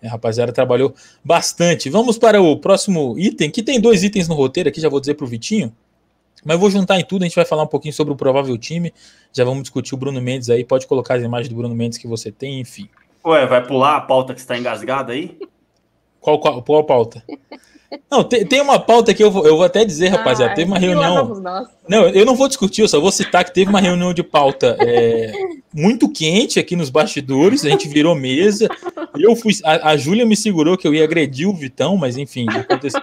É, 0.00 0.06
rapaziada, 0.06 0.52
trabalhou 0.52 0.94
bastante. 1.24 1.90
Vamos 1.90 2.16
para 2.18 2.40
o 2.40 2.56
próximo 2.56 3.18
item, 3.18 3.50
que 3.50 3.62
tem 3.62 3.80
dois 3.80 4.04
itens 4.04 4.28
no 4.28 4.34
roteiro 4.34 4.68
aqui, 4.68 4.80
já 4.80 4.88
vou 4.88 5.00
dizer 5.00 5.14
para 5.14 5.24
o 5.24 5.28
Vitinho. 5.28 5.74
Mas 6.44 6.54
eu 6.54 6.60
vou 6.60 6.70
juntar 6.70 7.00
em 7.00 7.04
tudo, 7.04 7.22
a 7.22 7.24
gente 7.26 7.34
vai 7.34 7.44
falar 7.44 7.64
um 7.64 7.68
pouquinho 7.68 7.92
sobre 7.92 8.12
o 8.12 8.16
provável 8.16 8.56
time. 8.56 8.94
Já 9.32 9.44
vamos 9.44 9.62
discutir 9.62 9.94
o 9.94 9.96
Bruno 9.96 10.22
Mendes 10.22 10.48
aí. 10.48 10.64
Pode 10.64 10.86
colocar 10.86 11.14
as 11.14 11.24
imagens 11.24 11.48
do 11.48 11.56
Bruno 11.56 11.74
Mendes 11.74 11.98
que 11.98 12.06
você 12.06 12.30
tem, 12.30 12.60
enfim. 12.60 12.88
Ué, 13.28 13.46
vai 13.46 13.62
pular 13.62 13.96
a 13.96 14.00
pauta 14.00 14.32
que 14.32 14.40
está 14.40 14.56
engasgada 14.56 15.12
aí? 15.12 15.38
Qual, 16.18 16.38
qual, 16.40 16.62
qual 16.62 16.84
pauta? 16.84 17.22
Não, 18.10 18.24
tem, 18.24 18.44
tem 18.46 18.60
uma 18.60 18.78
pauta 18.78 19.12
que 19.12 19.22
eu 19.22 19.30
vou, 19.30 19.46
eu 19.46 19.56
vou 19.56 19.64
até 19.64 19.84
dizer, 19.84 20.08
rapaziada. 20.08 20.52
Ah, 20.52 20.54
teve 20.54 20.70
uma 20.70 20.78
reunião. 20.78 21.42
Não, 21.86 22.08
eu 22.08 22.24
não 22.24 22.34
vou 22.34 22.48
discutir, 22.48 22.82
eu 22.82 22.88
só 22.88 22.98
vou 23.00 23.12
citar 23.12 23.44
que 23.44 23.52
teve 23.52 23.68
uma 23.68 23.80
reunião 23.80 24.14
de 24.14 24.22
pauta 24.22 24.76
é, 24.80 25.32
muito 25.74 26.10
quente 26.10 26.58
aqui 26.58 26.74
nos 26.74 26.88
bastidores. 26.88 27.64
A 27.64 27.68
gente 27.68 27.86
virou 27.86 28.14
mesa. 28.14 28.68
Eu 29.18 29.36
fui. 29.36 29.52
A, 29.64 29.90
a 29.90 29.96
Júlia 29.96 30.24
me 30.24 30.36
segurou 30.36 30.76
que 30.76 30.86
eu 30.86 30.94
ia 30.94 31.04
agredir 31.04 31.48
o 31.48 31.54
Vitão, 31.54 31.96
mas 31.96 32.16
enfim, 32.16 32.46
aconteceu 32.48 33.00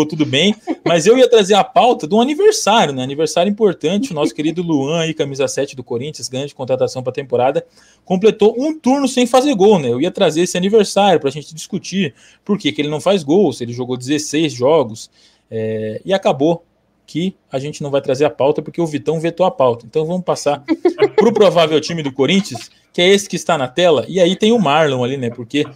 ficou 0.00 0.06
tudo 0.06 0.24
bem. 0.24 0.54
Mas 0.84 1.06
eu 1.06 1.16
ia 1.18 1.28
trazer 1.28 1.54
a 1.54 1.64
pauta 1.64 2.06
de 2.06 2.14
um 2.14 2.20
aniversário, 2.20 2.94
né? 2.94 3.02
Aniversário 3.02 3.50
importante. 3.50 4.12
O 4.12 4.14
nosso 4.14 4.34
querido 4.34 4.62
Luan, 4.62 5.00
aí, 5.00 5.14
camisa 5.14 5.46
7 5.46 5.76
do 5.76 5.84
Corinthians, 5.84 6.28
grande 6.28 6.54
contratação 6.54 7.02
para 7.02 7.10
a 7.10 7.14
temporada, 7.14 7.64
completou 8.04 8.54
um 8.58 8.78
turno 8.78 9.06
sem 9.06 9.26
fazer 9.26 9.54
gol, 9.54 9.78
né? 9.78 9.88
Eu 9.88 10.00
ia 10.00 10.10
trazer 10.10 10.42
esse 10.42 10.56
aniversário 10.56 11.20
para 11.20 11.28
a 11.28 11.32
gente 11.32 11.54
discutir 11.54 12.14
por 12.44 12.58
que, 12.58 12.72
que 12.72 12.80
ele 12.80 12.88
não 12.88 13.00
faz 13.00 13.22
gol, 13.22 13.52
se 13.52 13.64
ele 13.64 13.72
jogou 13.72 13.96
16 13.96 14.52
jogos. 14.52 15.10
É... 15.52 16.00
e 16.04 16.12
acabou 16.12 16.64
que 17.04 17.34
a 17.50 17.58
gente 17.58 17.82
não 17.82 17.90
vai 17.90 18.00
trazer 18.00 18.24
a 18.24 18.30
pauta 18.30 18.62
porque 18.62 18.80
o 18.80 18.86
Vitão 18.86 19.18
vetou 19.18 19.44
a 19.44 19.50
pauta. 19.50 19.84
Então 19.84 20.06
vamos 20.06 20.22
passar 20.22 20.62
para 21.16 21.28
o 21.28 21.32
provável 21.32 21.80
time 21.80 22.04
do 22.04 22.12
Corinthians, 22.12 22.70
que 22.92 23.02
é 23.02 23.08
esse 23.08 23.28
que 23.28 23.34
está 23.34 23.58
na 23.58 23.66
tela. 23.66 24.04
E 24.08 24.20
aí 24.20 24.36
tem 24.36 24.52
o 24.52 24.60
Marlon 24.60 25.02
ali, 25.02 25.16
né? 25.16 25.28
Porque 25.28 25.66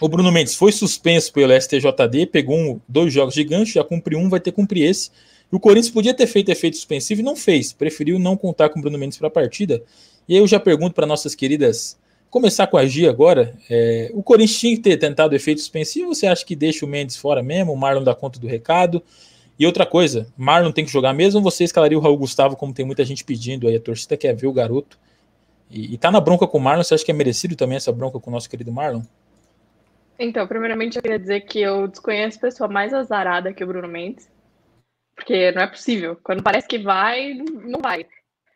o 0.00 0.08
Bruno 0.08 0.30
Mendes 0.30 0.54
foi 0.54 0.72
suspenso 0.72 1.32
pelo 1.32 1.52
STJD, 1.58 2.26
pegou 2.26 2.56
um, 2.56 2.80
dois 2.88 3.12
jogos 3.12 3.34
de 3.34 3.44
gancho, 3.44 3.72
já 3.72 3.84
cumpriu 3.84 4.18
um, 4.18 4.28
vai 4.28 4.40
ter 4.40 4.50
que 4.50 4.56
cumprir 4.56 4.88
esse. 4.88 5.10
E 5.52 5.56
o 5.56 5.60
Corinthians 5.60 5.90
podia 5.90 6.14
ter 6.14 6.26
feito 6.26 6.50
efeito 6.50 6.76
suspensivo 6.76 7.20
e 7.20 7.24
não 7.24 7.36
fez, 7.36 7.72
preferiu 7.72 8.18
não 8.18 8.36
contar 8.36 8.68
com 8.70 8.78
o 8.78 8.82
Bruno 8.82 8.98
Mendes 8.98 9.18
para 9.18 9.28
a 9.28 9.30
partida. 9.30 9.82
E 10.28 10.34
aí 10.34 10.40
eu 10.40 10.46
já 10.46 10.58
pergunto 10.58 10.94
para 10.94 11.06
nossas 11.06 11.34
queridas, 11.34 11.98
começar 12.30 12.66
com 12.66 12.78
a 12.78 12.86
Gia 12.86 13.10
agora, 13.10 13.54
é, 13.68 14.10
o 14.14 14.22
Corinthians 14.22 14.58
tinha 14.58 14.76
que 14.76 14.82
ter 14.82 14.96
tentado 14.96 15.34
efeito 15.34 15.60
suspensivo, 15.60 16.14
você 16.14 16.26
acha 16.26 16.44
que 16.44 16.56
deixa 16.56 16.86
o 16.86 16.88
Mendes 16.88 17.16
fora 17.16 17.42
mesmo, 17.42 17.72
o 17.72 17.76
Marlon 17.76 18.02
dá 18.02 18.14
conta 18.14 18.40
do 18.40 18.46
recado? 18.46 19.02
E 19.58 19.66
outra 19.66 19.84
coisa, 19.84 20.26
Marlon 20.36 20.72
tem 20.72 20.84
que 20.84 20.90
jogar 20.90 21.12
mesmo 21.12 21.38
ou 21.38 21.44
você 21.44 21.64
escalaria 21.64 21.98
o 21.98 22.00
Raul 22.00 22.16
Gustavo, 22.16 22.56
como 22.56 22.72
tem 22.72 22.86
muita 22.86 23.04
gente 23.04 23.22
pedindo 23.22 23.68
aí, 23.68 23.76
a 23.76 23.80
torcida 23.80 24.16
quer 24.16 24.34
ver 24.34 24.46
o 24.46 24.52
garoto. 24.52 24.98
E, 25.70 25.94
e 25.94 25.98
tá 25.98 26.10
na 26.10 26.20
bronca 26.20 26.46
com 26.46 26.58
o 26.58 26.60
Marlon, 26.60 26.82
você 26.82 26.94
acha 26.94 27.04
que 27.04 27.10
é 27.10 27.14
merecido 27.14 27.54
também 27.54 27.76
essa 27.76 27.92
bronca 27.92 28.18
com 28.18 28.30
o 28.30 28.32
nosso 28.32 28.48
querido 28.48 28.72
Marlon? 28.72 29.02
Então, 30.24 30.46
primeiramente 30.46 30.96
eu 30.96 31.02
queria 31.02 31.18
dizer 31.18 31.40
que 31.40 31.60
eu 31.60 31.88
desconheço 31.88 32.38
pessoa 32.38 32.68
mais 32.68 32.94
azarada 32.94 33.52
que 33.52 33.64
o 33.64 33.66
Bruno 33.66 33.88
Mendes. 33.88 34.30
Porque 35.16 35.50
não 35.50 35.62
é 35.62 35.66
possível. 35.66 36.16
Quando 36.22 36.44
parece 36.44 36.68
que 36.68 36.78
vai, 36.78 37.34
não 37.34 37.80
vai. 37.80 38.06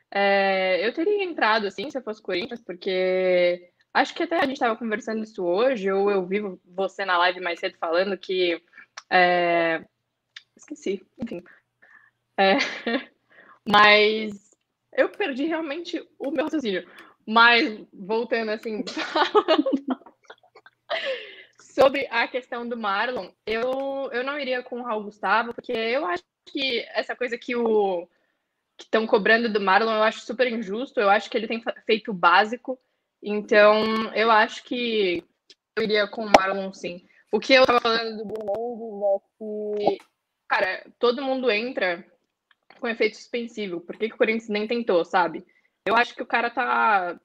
É, 0.09 0.87
eu 0.87 0.95
teria 0.95 1.25
entrado 1.25 1.67
assim 1.67 1.91
se 1.91 1.99
eu 1.99 2.03
fosse 2.03 2.23
Corinthians, 2.23 2.62
porque 2.62 3.69
acho 3.93 4.14
que 4.14 4.23
até 4.23 4.37
a 4.37 4.43
gente 4.43 4.53
estava 4.53 4.77
conversando 4.77 5.25
isso 5.25 5.45
hoje, 5.45 5.91
ou 5.91 6.09
eu 6.09 6.25
vi 6.25 6.41
você 6.64 7.05
na 7.05 7.19
live 7.19 7.41
mais 7.41 7.59
cedo 7.59 7.77
falando 7.79 8.17
que. 8.17 8.62
É... 9.11 9.85
Esqueci, 10.57 11.05
enfim. 11.21 11.43
É... 12.39 12.59
Mas 13.69 14.57
eu 14.93 15.09
perdi 15.09 15.47
realmente 15.47 16.01
o 16.17 16.31
meu 16.31 16.45
raciocínio. 16.45 16.89
Mas 17.27 17.85
voltando 17.93 18.53
assim, 18.53 18.85
Sobre 21.79 22.09
a 22.11 22.27
questão 22.27 22.66
do 22.66 22.74
Marlon, 22.74 23.29
eu, 23.47 24.09
eu 24.11 24.24
não 24.24 24.39
iria 24.39 24.62
com 24.62 24.81
o 24.81 24.83
Raul 24.83 25.05
Gustavo, 25.05 25.53
porque 25.53 25.72
eu 25.72 26.07
acho 26.07 26.24
que 26.47 26.81
essa 26.95 27.14
coisa 27.14 27.37
que 27.37 27.55
o 27.55 28.09
que 28.79 28.85
estão 28.85 29.07
cobrando 29.07 29.53
do 29.53 29.61
Marlon, 29.61 29.93
eu 29.93 30.03
acho 30.03 30.20
super 30.20 30.51
injusto. 30.51 30.99
Eu 30.99 31.11
acho 31.11 31.29
que 31.29 31.37
ele 31.37 31.47
tem 31.47 31.62
feito 31.85 32.12
o 32.12 32.14
básico. 32.14 32.79
Então, 33.22 34.11
eu 34.14 34.31
acho 34.31 34.64
que 34.64 35.22
eu 35.77 35.83
iria 35.83 36.09
com 36.09 36.24
o 36.24 36.33
Marlon, 36.35 36.72
sim. 36.72 37.07
O 37.31 37.39
que 37.39 37.53
eu 37.53 37.66
tava 37.66 37.81
falando 37.83 38.16
do 38.16 38.24
Bruno 38.24 39.20
é 39.39 39.89
que, 39.89 39.99
cara, 40.49 40.87
todo 40.99 41.22
mundo 41.22 41.51
entra 41.51 42.07
com 42.81 42.89
efeito 42.89 43.18
suspensivo. 43.18 43.83
Por 43.83 43.99
que, 43.99 44.09
que 44.09 44.14
o 44.14 44.18
Corinthians 44.18 44.49
nem 44.49 44.66
tentou, 44.66 45.05
sabe? 45.05 45.45
Eu 45.85 45.95
acho 45.95 46.14
que 46.14 46.22
o 46.22 46.27
cara 46.27 46.49
tá. 46.49 47.20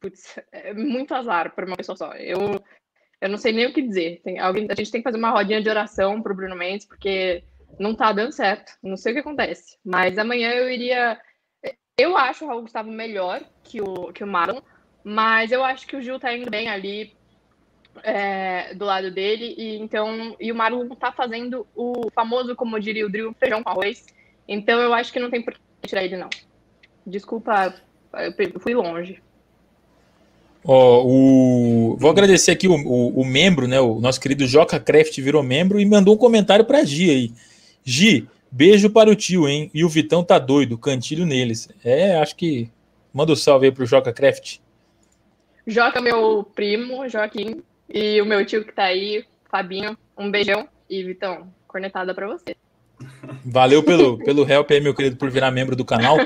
Putz, 0.00 0.40
é 0.50 0.74
muito 0.74 1.14
azar 1.14 1.54
para 1.54 1.66
uma 1.66 1.76
pessoa 1.76 1.96
só. 1.96 2.12
Eu, 2.14 2.60
eu 3.20 3.28
não 3.28 3.38
sei 3.38 3.52
nem 3.52 3.66
o 3.66 3.72
que 3.72 3.82
dizer. 3.82 4.20
Tem, 4.22 4.38
alguém, 4.38 4.66
a 4.70 4.74
gente 4.74 4.90
tem 4.90 5.00
que 5.00 5.08
fazer 5.08 5.18
uma 5.18 5.30
rodinha 5.30 5.62
de 5.62 5.68
oração 5.68 6.20
pro 6.20 6.34
Bruno 6.34 6.56
Mendes, 6.56 6.86
porque 6.86 7.42
não 7.78 7.94
tá 7.94 8.12
dando 8.12 8.32
certo. 8.32 8.72
Não 8.82 8.96
sei 8.96 9.12
o 9.12 9.14
que 9.14 9.20
acontece. 9.20 9.78
Mas 9.84 10.18
amanhã 10.18 10.50
eu 10.50 10.70
iria. 10.70 11.18
Eu 11.98 12.16
acho 12.16 12.44
o 12.44 12.48
Raul 12.48 12.62
Gustavo 12.62 12.90
melhor 12.90 13.42
que 13.64 13.80
o, 13.80 14.12
que 14.12 14.22
o 14.22 14.26
Marlon, 14.26 14.60
mas 15.02 15.50
eu 15.50 15.64
acho 15.64 15.86
que 15.86 15.96
o 15.96 16.02
Gil 16.02 16.20
tá 16.20 16.34
indo 16.36 16.50
bem 16.50 16.68
ali 16.68 17.16
é, 18.02 18.74
do 18.74 18.84
lado 18.84 19.10
dele. 19.10 19.54
E 19.56 19.78
então 19.78 20.36
e 20.38 20.52
o 20.52 20.54
Marlon 20.54 20.86
tá 20.90 21.10
fazendo 21.10 21.66
o 21.74 22.10
famoso, 22.14 22.54
como 22.54 22.78
diria 22.78 23.06
o 23.06 23.10
Drill, 23.10 23.34
feijão 23.34 23.62
com 23.62 23.70
arroz. 23.70 24.04
Então 24.46 24.78
eu 24.80 24.92
acho 24.92 25.12
que 25.12 25.18
não 25.18 25.30
tem 25.30 25.42
por 25.42 25.54
que 25.54 25.88
tirar 25.88 26.04
ele, 26.04 26.18
não. 26.18 26.28
Desculpa, 27.06 27.74
eu 28.12 28.60
fui 28.60 28.74
longe. 28.74 29.22
Ó, 30.68 31.04
o... 31.06 31.96
Vou 31.96 32.10
agradecer 32.10 32.50
aqui 32.50 32.66
o, 32.66 32.74
o, 32.74 33.20
o, 33.20 33.24
membro, 33.24 33.68
né? 33.68 33.80
O 33.80 34.00
nosso 34.00 34.20
querido 34.20 34.46
Joca 34.46 34.80
Craft 34.80 35.16
virou 35.20 35.42
membro 35.42 35.78
e 35.78 35.86
mandou 35.86 36.14
um 36.14 36.18
comentário 36.18 36.64
pra 36.64 36.84
Gi 36.84 37.10
aí. 37.10 37.32
Gi, 37.84 38.28
beijo 38.50 38.90
para 38.90 39.08
o 39.08 39.14
tio, 39.14 39.48
hein? 39.48 39.70
E 39.72 39.84
o 39.84 39.88
Vitão 39.88 40.24
tá 40.24 40.40
doido, 40.40 40.76
cantilho 40.76 41.24
neles. 41.24 41.68
É, 41.84 42.16
acho 42.16 42.34
que. 42.34 42.68
Manda 43.12 43.32
um 43.32 43.36
salve 43.36 43.66
aí 43.66 43.72
pro 43.72 43.86
Joca 43.86 44.12
Craft. 44.12 44.58
Joca, 45.66 46.02
meu 46.02 46.44
primo, 46.54 47.08
Joaquim, 47.08 47.62
e 47.88 48.20
o 48.20 48.26
meu 48.26 48.44
tio 48.44 48.64
que 48.64 48.72
tá 48.72 48.84
aí, 48.84 49.24
Fabinho, 49.50 49.96
um 50.18 50.30
beijão. 50.30 50.68
E 50.88 51.02
Vitão, 51.02 51.52
cornetada 51.66 52.14
para 52.14 52.28
você. 52.28 52.54
Valeu 53.44 53.82
pelo, 53.82 54.18
pelo 54.18 54.48
help 54.48 54.70
aí, 54.70 54.80
meu 54.80 54.94
querido, 54.94 55.16
por 55.16 55.30
virar 55.30 55.50
membro 55.50 55.74
do 55.74 55.84
canal. 55.84 56.16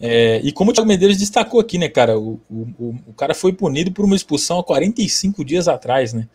É, 0.00 0.40
e 0.42 0.50
como 0.50 0.70
o 0.70 0.74
Thiago 0.74 0.88
Medeiros 0.88 1.18
destacou 1.18 1.60
aqui, 1.60 1.76
né, 1.76 1.88
cara, 1.88 2.18
o, 2.18 2.40
o, 2.50 2.94
o 3.08 3.12
cara 3.12 3.34
foi 3.34 3.52
punido 3.52 3.92
por 3.92 4.04
uma 4.04 4.16
expulsão 4.16 4.58
há 4.58 4.64
45 4.64 5.44
dias 5.44 5.68
atrás, 5.68 6.14
né? 6.14 6.26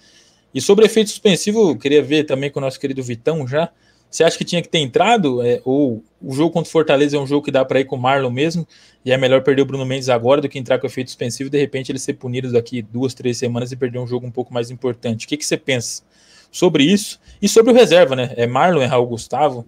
E 0.54 0.62
sobre 0.62 0.86
efeito 0.86 1.10
suspensivo, 1.10 1.76
queria 1.78 2.02
ver 2.02 2.24
também 2.26 2.50
com 2.50 2.60
o 2.60 2.62
nosso 2.62 2.80
querido 2.80 3.04
Vitão 3.04 3.46
já. 3.48 3.70
Você 4.10 4.24
acha 4.24 4.38
que 4.38 4.46
tinha 4.46 4.62
que 4.62 4.70
ter 4.70 4.78
entrado? 4.78 5.42
É, 5.42 5.60
ou 5.66 6.02
o 6.22 6.32
jogo 6.32 6.52
contra 6.52 6.70
o 6.70 6.72
Fortaleza 6.72 7.18
é 7.18 7.20
um 7.20 7.28
jogo 7.28 7.44
que 7.44 7.52
dá 7.52 7.66
para 7.66 7.82
ir 7.82 7.86
com 7.86 7.98
o 7.98 8.00
Marlon 8.00 8.30
mesmo? 8.30 8.66
E 9.04 9.12
é 9.12 9.18
melhor 9.18 9.44
perder 9.44 9.64
o 9.64 9.66
Bruno 9.66 9.86
Mendes 9.86 10.08
agora 10.08 10.40
do 10.40 10.48
que 10.48 10.58
entrar 10.58 10.80
com 10.80 10.88
efeito 10.88 11.10
suspensivo 11.10 11.48
e 11.48 11.52
de 11.52 11.60
repente 11.60 11.92
ele 11.92 12.00
ser 12.00 12.14
punido 12.14 12.50
daqui 12.52 12.82
duas, 12.82 13.14
três 13.14 13.38
semanas 13.38 13.74
e 13.74 13.76
perder 13.76 14.00
um 14.00 14.08
jogo 14.08 14.26
um 14.26 14.32
pouco 14.32 14.54
mais 14.54 14.72
importante? 14.72 15.26
O 15.26 15.30
que, 15.30 15.36
que 15.36 15.46
você 15.46 15.58
pensa 15.58 16.04
sobre 16.50 16.86
isso? 16.86 17.20
E 17.42 17.50
sobre 17.50 17.74
o 17.74 17.76
reserva, 17.76 18.16
né? 18.16 18.34
É 18.38 18.48
Marlon, 18.48 18.82
é 18.82 18.86
Raul 18.86 19.08
Gustavo? 19.08 19.66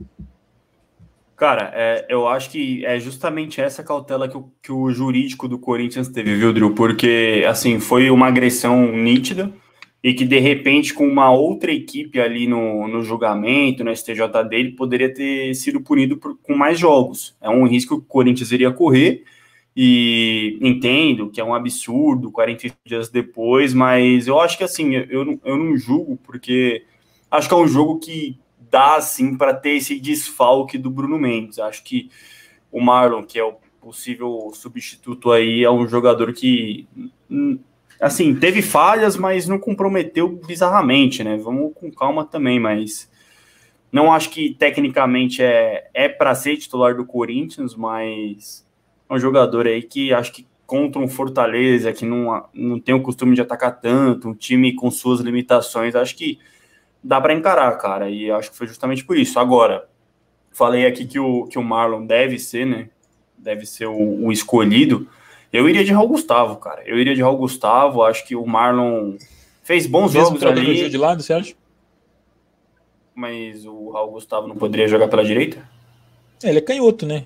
Cara, 1.38 1.72
é, 1.76 2.08
eu 2.10 2.28
acho 2.28 2.50
que 2.50 2.84
é 2.84 3.00
justamente 3.00 3.62
essa 3.62 3.84
cautela 3.84 4.28
que 4.28 4.36
o, 4.36 4.52
que 4.60 4.72
o 4.72 4.92
jurídico 4.92 5.48
do 5.48 5.60
Corinthians 5.60 6.08
teve, 6.08 6.36
viu, 6.36 6.52
Drew? 6.52 6.74
Porque, 6.74 7.46
assim, 7.48 7.80
foi 7.80 8.10
uma 8.10 8.26
agressão 8.26 8.92
nítida 8.92 9.54
e 10.04 10.16
que, 10.16 10.26
de 10.26 10.40
repente, 10.40 10.96
com 10.96 11.08
uma 11.08 11.32
outra 11.32 11.72
equipe 11.72 12.20
ali 12.20 12.48
no, 12.48 12.88
no 12.88 13.04
julgamento, 13.04 13.84
no 13.84 13.96
STJ 13.96 14.44
dele, 14.50 14.72
poderia 14.72 15.14
ter 15.14 15.54
sido 15.54 15.80
punido 15.80 16.18
por, 16.18 16.36
com 16.42 16.56
mais 16.56 16.80
jogos. 16.80 17.38
É 17.40 17.48
um 17.48 17.68
risco 17.68 17.98
que 17.98 18.04
o 18.04 18.08
Corinthians 18.08 18.52
iria 18.52 18.72
correr 18.72 19.24
e 19.76 20.58
entendo 20.60 21.30
que 21.30 21.40
é 21.40 21.44
um 21.44 21.54
absurdo 21.54 22.32
40 22.32 22.74
dias 22.84 23.10
depois, 23.10 23.76
mas 23.76 24.26
eu 24.26 24.40
acho 24.40 24.58
que, 24.58 24.64
assim, 24.64 24.96
eu, 24.96 25.40
eu 25.46 25.56
não 25.56 25.78
julgo 25.78 26.18
porque 26.18 26.84
acho 27.30 27.48
que 27.48 27.54
é 27.54 27.58
um 27.58 27.68
jogo 27.68 28.00
que 28.00 28.40
dá 28.70 28.96
assim 28.96 29.38
para 29.38 29.54
ter 29.54 29.72
esse 29.72 30.00
desfalque 30.00 30.78
do 30.78 30.90
Bruno 30.90 31.18
Mendes. 31.18 31.60
Acho 31.60 31.84
que 31.84 32.10
o 32.72 32.82
Marlon, 32.82 33.24
que 33.24 33.40
é 33.40 33.44
o 33.44 33.56
possível 33.82 34.52
substituto 34.54 35.32
aí, 35.32 35.64
é 35.64 35.72
um 35.72 35.88
jogador 35.88 36.34
que 36.34 36.88
hum, 37.30 37.60
assim, 38.00 38.36
teve 38.36 38.62
falhas, 38.62 39.18
mas 39.18 39.48
não 39.48 39.60
comprometeu 39.60 40.28
bizarramente, 40.28 41.24
né? 41.24 41.38
Vamos 41.38 41.74
com 41.76 41.92
calma 41.92 42.26
também, 42.26 42.60
mas 42.60 43.10
não 43.92 44.12
acho 44.12 44.30
que 44.30 44.54
tecnicamente 44.54 45.42
é, 45.42 45.90
é 45.94 46.10
para 46.10 46.36
ser 46.36 46.58
titular 46.58 46.96
do 46.96 47.06
Corinthians, 47.06 47.76
mas 47.76 48.66
é 49.10 49.14
um 49.14 49.20
jogador 49.20 49.66
aí 49.66 49.82
que 49.82 50.14
acho 50.14 50.32
que 50.34 50.48
contra 50.66 51.02
um 51.02 51.08
Fortaleza 51.08 51.94
que 51.94 52.06
não, 52.06 52.46
não 52.54 52.80
tem 52.80 52.94
o 52.94 53.02
costume 53.02 53.34
de 53.34 53.42
atacar 53.42 53.80
tanto, 53.80 54.28
um 54.28 54.34
time 54.36 54.76
com 54.76 54.92
suas 54.92 55.22
limitações, 55.22 55.96
acho 55.96 56.16
que 56.16 56.40
dá 57.08 57.22
para 57.22 57.34
encarar, 57.34 57.72
cara. 57.78 58.10
E 58.10 58.30
acho 58.30 58.52
que 58.52 58.58
foi 58.58 58.68
justamente 58.68 59.06
por 59.06 59.18
isso. 59.18 59.40
Agora, 59.40 59.88
falei 60.52 60.86
aqui 60.86 61.06
que 61.06 61.18
o, 61.18 61.46
que 61.46 61.58
o 61.58 61.64
Marlon 61.64 62.06
deve 62.06 62.38
ser, 62.38 62.66
né? 62.66 62.90
Deve 63.38 63.66
ser 63.66 63.86
o, 63.86 64.26
o 64.26 64.32
escolhido. 64.32 65.08
Eu 65.52 65.70
iria 65.70 65.86
de 65.86 65.94
Raul 65.94 66.10
Gustavo, 66.10 66.58
cara. 66.58 66.84
Eu 66.86 67.00
iria 67.00 67.16
de 67.16 67.22
Raul 67.22 67.38
Gustavo. 67.38 68.04
Acho 68.04 68.28
que 68.28 68.36
o 68.36 68.46
Marlon 68.46 69.16
fez 69.64 69.88
bons 69.88 70.14
Mesmo 70.14 70.38
jogos 70.38 70.44
ali. 70.44 70.90
de 70.90 70.98
lado, 70.98 71.24
Sérgio? 71.24 71.56
Mas 73.16 73.66
o 73.66 73.90
Raul 73.92 74.12
Gustavo 74.12 74.48
não 74.48 74.58
poderia 74.58 74.88
jogar 74.88 75.08
pela 75.08 75.24
direita? 75.24 75.58
É, 76.44 76.50
ele 76.50 76.60
é 76.60 76.62
canhoto, 76.62 77.06
né? 77.06 77.26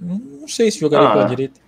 Não 0.00 0.48
sei 0.48 0.70
se 0.70 0.80
jogaria 0.80 1.08
ah, 1.08 1.12
pela 1.12 1.24
direita. 1.24 1.60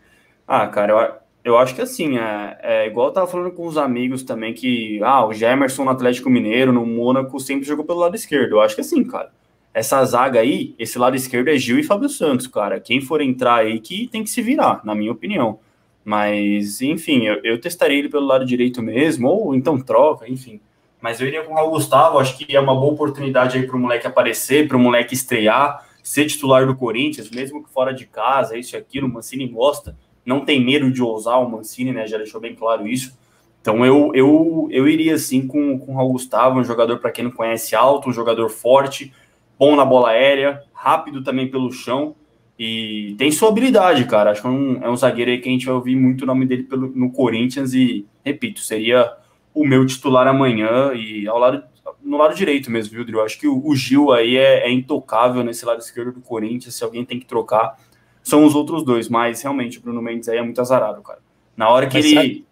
Ah, 0.49 0.67
cara, 0.67 0.93
eu, 0.93 1.15
eu 1.47 1.57
acho 1.57 1.77
que 1.77 1.81
assim, 1.81 2.19
é, 2.19 2.59
é 2.61 2.87
igual 2.89 3.07
eu 3.07 3.13
tava 3.13 3.29
falando 3.29 3.53
com 3.53 3.69
os 3.69 3.79
amigos 3.79 4.25
também 4.25 4.53
que, 4.53 5.01
ah, 5.05 5.25
o 5.25 5.33
Gemerson 5.33 5.85
no 5.85 5.91
Atlético 5.93 6.29
Mineiro, 6.29 6.73
no 6.73 6.85
Mônaco, 6.85 7.39
sempre 7.39 7.65
jogou 7.65 7.85
pelo 7.85 8.01
lado 8.01 8.17
esquerdo. 8.17 8.57
Eu 8.57 8.61
acho 8.61 8.75
que 8.75 8.81
assim, 8.81 9.05
cara, 9.05 9.31
essa 9.73 10.05
zaga 10.05 10.41
aí, 10.41 10.75
esse 10.77 10.99
lado 10.99 11.15
esquerdo 11.15 11.47
é 11.47 11.57
Gil 11.57 11.79
e 11.79 11.85
Fábio 11.85 12.09
Santos, 12.09 12.49
cara. 12.49 12.81
Quem 12.81 13.01
for 13.01 13.21
entrar 13.21 13.59
aí 13.59 13.79
que 13.79 14.09
tem 14.09 14.25
que 14.25 14.31
se 14.31 14.43
virar, 14.43 14.81
na 14.85 14.93
minha 14.93 15.13
opinião. 15.13 15.61
Mas, 16.05 16.83
enfim, 16.83 17.23
eu, 17.27 17.41
eu 17.45 17.61
testaria 17.61 17.97
ele 17.97 18.09
pelo 18.09 18.27
lado 18.27 18.45
direito 18.45 18.83
mesmo, 18.83 19.29
ou 19.29 19.55
então 19.55 19.81
troca, 19.81 20.29
enfim. 20.29 20.61
Mas 21.01 21.21
eu 21.21 21.29
iria 21.29 21.45
com 21.45 21.53
o 21.53 21.55
Raul 21.55 21.71
Gustavo, 21.71 22.19
acho 22.19 22.37
que 22.37 22.57
é 22.57 22.59
uma 22.59 22.75
boa 22.75 22.93
oportunidade 22.93 23.57
aí 23.57 23.65
para 23.65 23.77
o 23.77 23.79
moleque 23.79 24.07
aparecer, 24.09 24.67
para 24.67 24.77
o 24.77 24.81
moleque 24.81 25.15
estrear, 25.15 25.87
ser 26.03 26.27
titular 26.27 26.67
do 26.67 26.75
Corinthians, 26.75 27.31
mesmo 27.31 27.63
que 27.63 27.71
fora 27.71 27.95
de 27.95 28.05
casa, 28.05 28.59
isso 28.59 28.75
e 28.75 28.79
aquilo, 28.79 29.07
o 29.07 29.13
Mancini 29.13 29.47
gosta 29.47 29.97
não 30.27 30.45
tem 30.45 30.63
medo 30.63 30.91
de 30.91 31.03
ousar 31.03 31.41
o 31.41 31.49
Mancini, 31.49 31.93
né? 31.93 32.07
Já 32.07 32.19
deixou 32.19 32.41
bem 32.41 32.55
claro 32.55 32.87
isso. 32.87 33.17
Então 33.61 33.85
eu, 33.87 34.11
eu, 34.15 34.69
eu 34.71 34.89
iria 34.89 35.15
assim 35.15 35.47
com, 35.47 35.79
com 35.79 35.93
o 35.93 35.97
Raul 35.97 36.13
Gustavo, 36.13 36.61
um 36.61 36.65
jogador, 36.65 36.99
para 36.99 37.11
quem 37.11 37.25
não 37.25 37.31
conhece, 37.31 37.75
alto, 37.75 38.09
um 38.09 38.13
jogador 38.13 38.49
forte, 38.49 39.13
bom 39.59 39.75
na 39.75 39.85
bola 39.85 40.11
aérea, 40.11 40.63
rápido 40.73 41.25
também 41.25 41.51
pelo 41.51 41.73
chão 41.73 42.15
e 42.59 43.15
tem 43.19 43.31
sua 43.31 43.51
habilidade, 43.51 44.05
cara. 44.07 44.31
Acho 44.31 44.41
que 44.41 44.47
é 44.47 44.51
um, 44.51 44.85
é 44.85 44.91
um 44.91 44.97
zagueiro 44.97 45.31
aí 45.31 45.39
que 45.39 45.49
a 45.49 45.53
gente 45.53 45.67
vai 45.67 45.75
ouvir 45.75 45.97
muito 45.97 46.23
o 46.23 46.27
nome 46.27 46.47
dele 46.47 46.63
pelo, 46.63 46.89
no 46.89 47.11
Corinthians 47.11 47.75
e, 47.75 48.07
repito, 48.25 48.61
seria 48.61 49.13
o 49.55 49.67
meu 49.67 49.85
titular 49.87 50.27
amanhã 50.27 50.93
e 50.95 51.27
ao 51.29 51.39
lado, 51.39 51.63
no 52.03 52.17
lado 52.17 52.35
direito 52.35 52.71
mesmo, 52.71 52.95
viu, 52.95 53.05
Drew? 53.05 53.23
Acho 53.23 53.39
que 53.39 53.47
o, 53.47 53.67
o 53.67 53.75
Gil 53.75 54.13
aí 54.13 54.37
é, 54.37 54.67
é 54.67 54.71
intocável 54.71 55.43
nesse 55.45 55.65
lado 55.67 55.81
esquerdo 55.81 56.13
do 56.13 56.21
Corinthians. 56.21 56.75
Se 56.75 56.85
alguém 56.85 57.05
tem 57.05 57.19
que 57.19 57.27
trocar, 57.27 57.79
são 58.27 58.45
os 58.45 58.57
outros 58.57 58.83
dois, 58.83 59.09
mas 59.09 59.41
realmente 59.41 59.79
o 59.79 59.81
Bruno 59.81 60.03
Mendes 60.03 60.29
aí 60.29 60.39
é 60.39 60.43
muito 60.43 60.61
azarado, 60.61 61.01
cara. 61.01 61.21
Na 61.57 61.69
hora 61.71 61.87
que 61.87 61.97
mas 61.97 62.07
ele 62.07 62.15
sabe... 62.15 62.47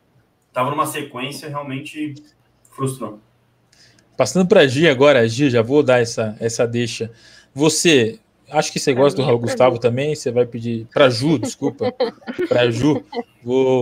tava 0.53 0.71
numa 0.71 0.87
sequência, 0.87 1.49
realmente 1.49 2.15
frustrou. 2.71 3.19
Passando 4.17 4.47
para 4.47 4.69
Gi 4.69 4.87
agora, 4.87 5.29
Gi, 5.29 5.51
já 5.51 5.63
vou 5.63 5.83
dar 5.83 6.01
essa, 6.01 6.37
essa 6.39 6.65
deixa. 6.65 7.11
Você, 7.53 8.21
acho 8.49 8.73
que 8.73 8.79
você 8.79 8.95
gosta 8.95 9.21
do 9.21 9.27
Raul 9.27 9.41
Gustavo 9.41 9.77
também, 9.81 10.15
você 10.15 10.31
vai 10.31 10.47
pedir 10.47 10.87
para 10.95 11.11
Ju, 11.11 11.41
desculpa, 11.41 11.93
para 12.49 12.71
Ju. 12.71 13.05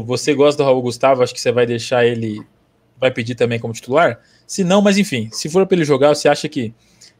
Você 0.07 0.35
gosta 0.35 0.63
do 0.63 0.67
Raul 0.67 0.81
Gustavo, 0.81 1.23
acho 1.23 1.35
que 1.35 1.41
você 1.43 1.53
vai 1.53 1.67
deixar 1.67 2.07
ele, 2.07 2.41
vai 2.99 3.11
pedir 3.11 3.35
também 3.35 3.61
como 3.61 3.75
titular? 3.75 4.19
Se 4.47 4.65
não, 4.65 4.81
mas 4.81 4.97
enfim, 4.97 5.29
se 5.31 5.47
for 5.51 5.67
para 5.67 5.77
ele 5.77 5.85
jogar, 5.85 6.15
você 6.15 6.27
acha 6.27 6.49
que 6.49 6.73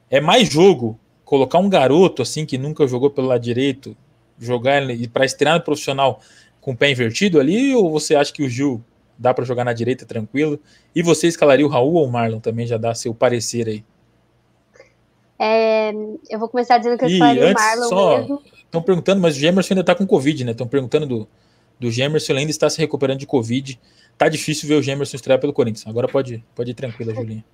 é 0.09 0.19
mais 0.19 0.49
jogo 0.49 0.99
colocar 1.27 1.59
um 1.59 1.69
garoto 1.69 2.23
assim 2.23 2.47
que 2.47 2.57
nunca 2.57 2.87
jogou 2.87 3.11
pelo 3.11 3.29
lado 3.29 3.43
direito, 3.43 3.95
jogar 4.45 4.83
para 5.13 5.25
estrear 5.25 5.57
no 5.57 5.65
profissional 5.65 6.21
com 6.61 6.73
o 6.73 6.77
pé 6.77 6.91
invertido 6.91 7.41
ali, 7.41 7.75
ou 7.75 7.91
você 7.91 8.15
acha 8.15 8.33
que 8.33 8.43
o 8.43 8.49
Gil 8.49 8.83
dá 9.19 9.33
para 9.33 9.45
jogar 9.45 9.65
na 9.65 9.73
direita 9.73 10.05
tranquilo? 10.05 10.61
E 10.95 11.03
você 11.03 11.27
escalaria 11.27 11.67
o 11.67 11.69
Raul 11.69 11.95
ou 11.95 12.07
o 12.07 12.11
Marlon 12.11 12.41
também? 12.41 12.67
Já 12.67 12.77
dá 12.77 12.95
seu 12.95 13.15
parecer 13.15 13.69
aí. 13.69 13.85
É, 15.39 15.93
eu 16.31 16.39
vou 16.39 16.49
começar 16.49 16.79
dizendo 16.79 16.97
que 16.99 17.05
eu 17.05 17.09
escalaria 17.09 17.51
o 17.51 17.55
Marlon 17.55 17.89
só, 17.89 18.19
mesmo. 18.19 18.43
Estão 18.65 18.83
perguntando, 18.83 19.21
mas 19.21 19.37
o 19.37 19.41
Gemerson 19.41 19.75
ainda 19.75 19.81
está 19.81 19.95
com 19.95 20.07
Covid, 20.07 20.45
né? 20.45 20.53
Estão 20.53 20.67
perguntando 20.67 21.07
do, 21.07 21.29
do 21.79 21.91
Gemerson, 21.91 22.33
ele 22.33 22.41
ainda 22.41 22.51
está 22.51 22.71
se 22.71 22.79
recuperando 22.79 23.19
de 23.19 23.27
Covid. 23.27 23.79
Tá 24.17 24.29
difícil 24.29 24.69
ver 24.69 24.77
o 24.77 24.83
Gemerson 24.83 25.17
estrear 25.17 25.41
pelo 25.41 25.53
Corinthians. 25.53 25.87
Agora 25.87 26.07
pode, 26.07 26.45
pode 26.55 26.71
ir 26.71 26.75
tranquila, 26.75 27.15
Julinha. 27.15 27.45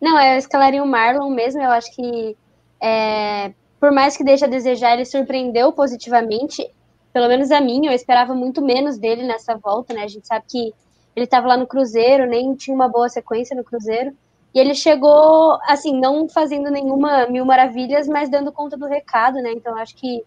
Não, 0.00 0.18
eu 0.20 0.38
escalaria 0.38 0.82
o 0.82 0.86
Marlon 0.86 1.30
mesmo. 1.30 1.60
Eu 1.60 1.70
acho 1.70 1.94
que 1.94 2.36
é, 2.80 3.52
por 3.80 3.92
mais 3.92 4.16
que 4.16 4.24
deixe 4.24 4.44
a 4.44 4.48
desejar, 4.48 4.94
ele 4.94 5.04
surpreendeu 5.04 5.72
positivamente, 5.72 6.68
pelo 7.12 7.28
menos 7.28 7.50
a 7.50 7.60
mim, 7.60 7.86
eu 7.86 7.92
esperava 7.92 8.34
muito 8.34 8.60
menos 8.60 8.98
dele 8.98 9.22
nessa 9.22 9.56
volta, 9.56 9.94
né? 9.94 10.02
A 10.02 10.08
gente 10.08 10.26
sabe 10.26 10.44
que 10.48 10.74
ele 11.14 11.24
estava 11.24 11.48
lá 11.48 11.56
no 11.56 11.66
Cruzeiro, 11.66 12.26
nem 12.26 12.54
tinha 12.54 12.74
uma 12.74 12.88
boa 12.88 13.08
sequência 13.08 13.56
no 13.56 13.64
Cruzeiro, 13.64 14.12
e 14.54 14.58
ele 14.58 14.74
chegou, 14.74 15.58
assim, 15.66 15.98
não 15.98 16.28
fazendo 16.28 16.70
nenhuma 16.70 17.26
mil 17.26 17.44
maravilhas, 17.44 18.08
mas 18.08 18.30
dando 18.30 18.52
conta 18.52 18.76
do 18.76 18.86
recado, 18.86 19.40
né? 19.40 19.52
Então, 19.52 19.76
acho 19.76 19.94
que 19.94 20.24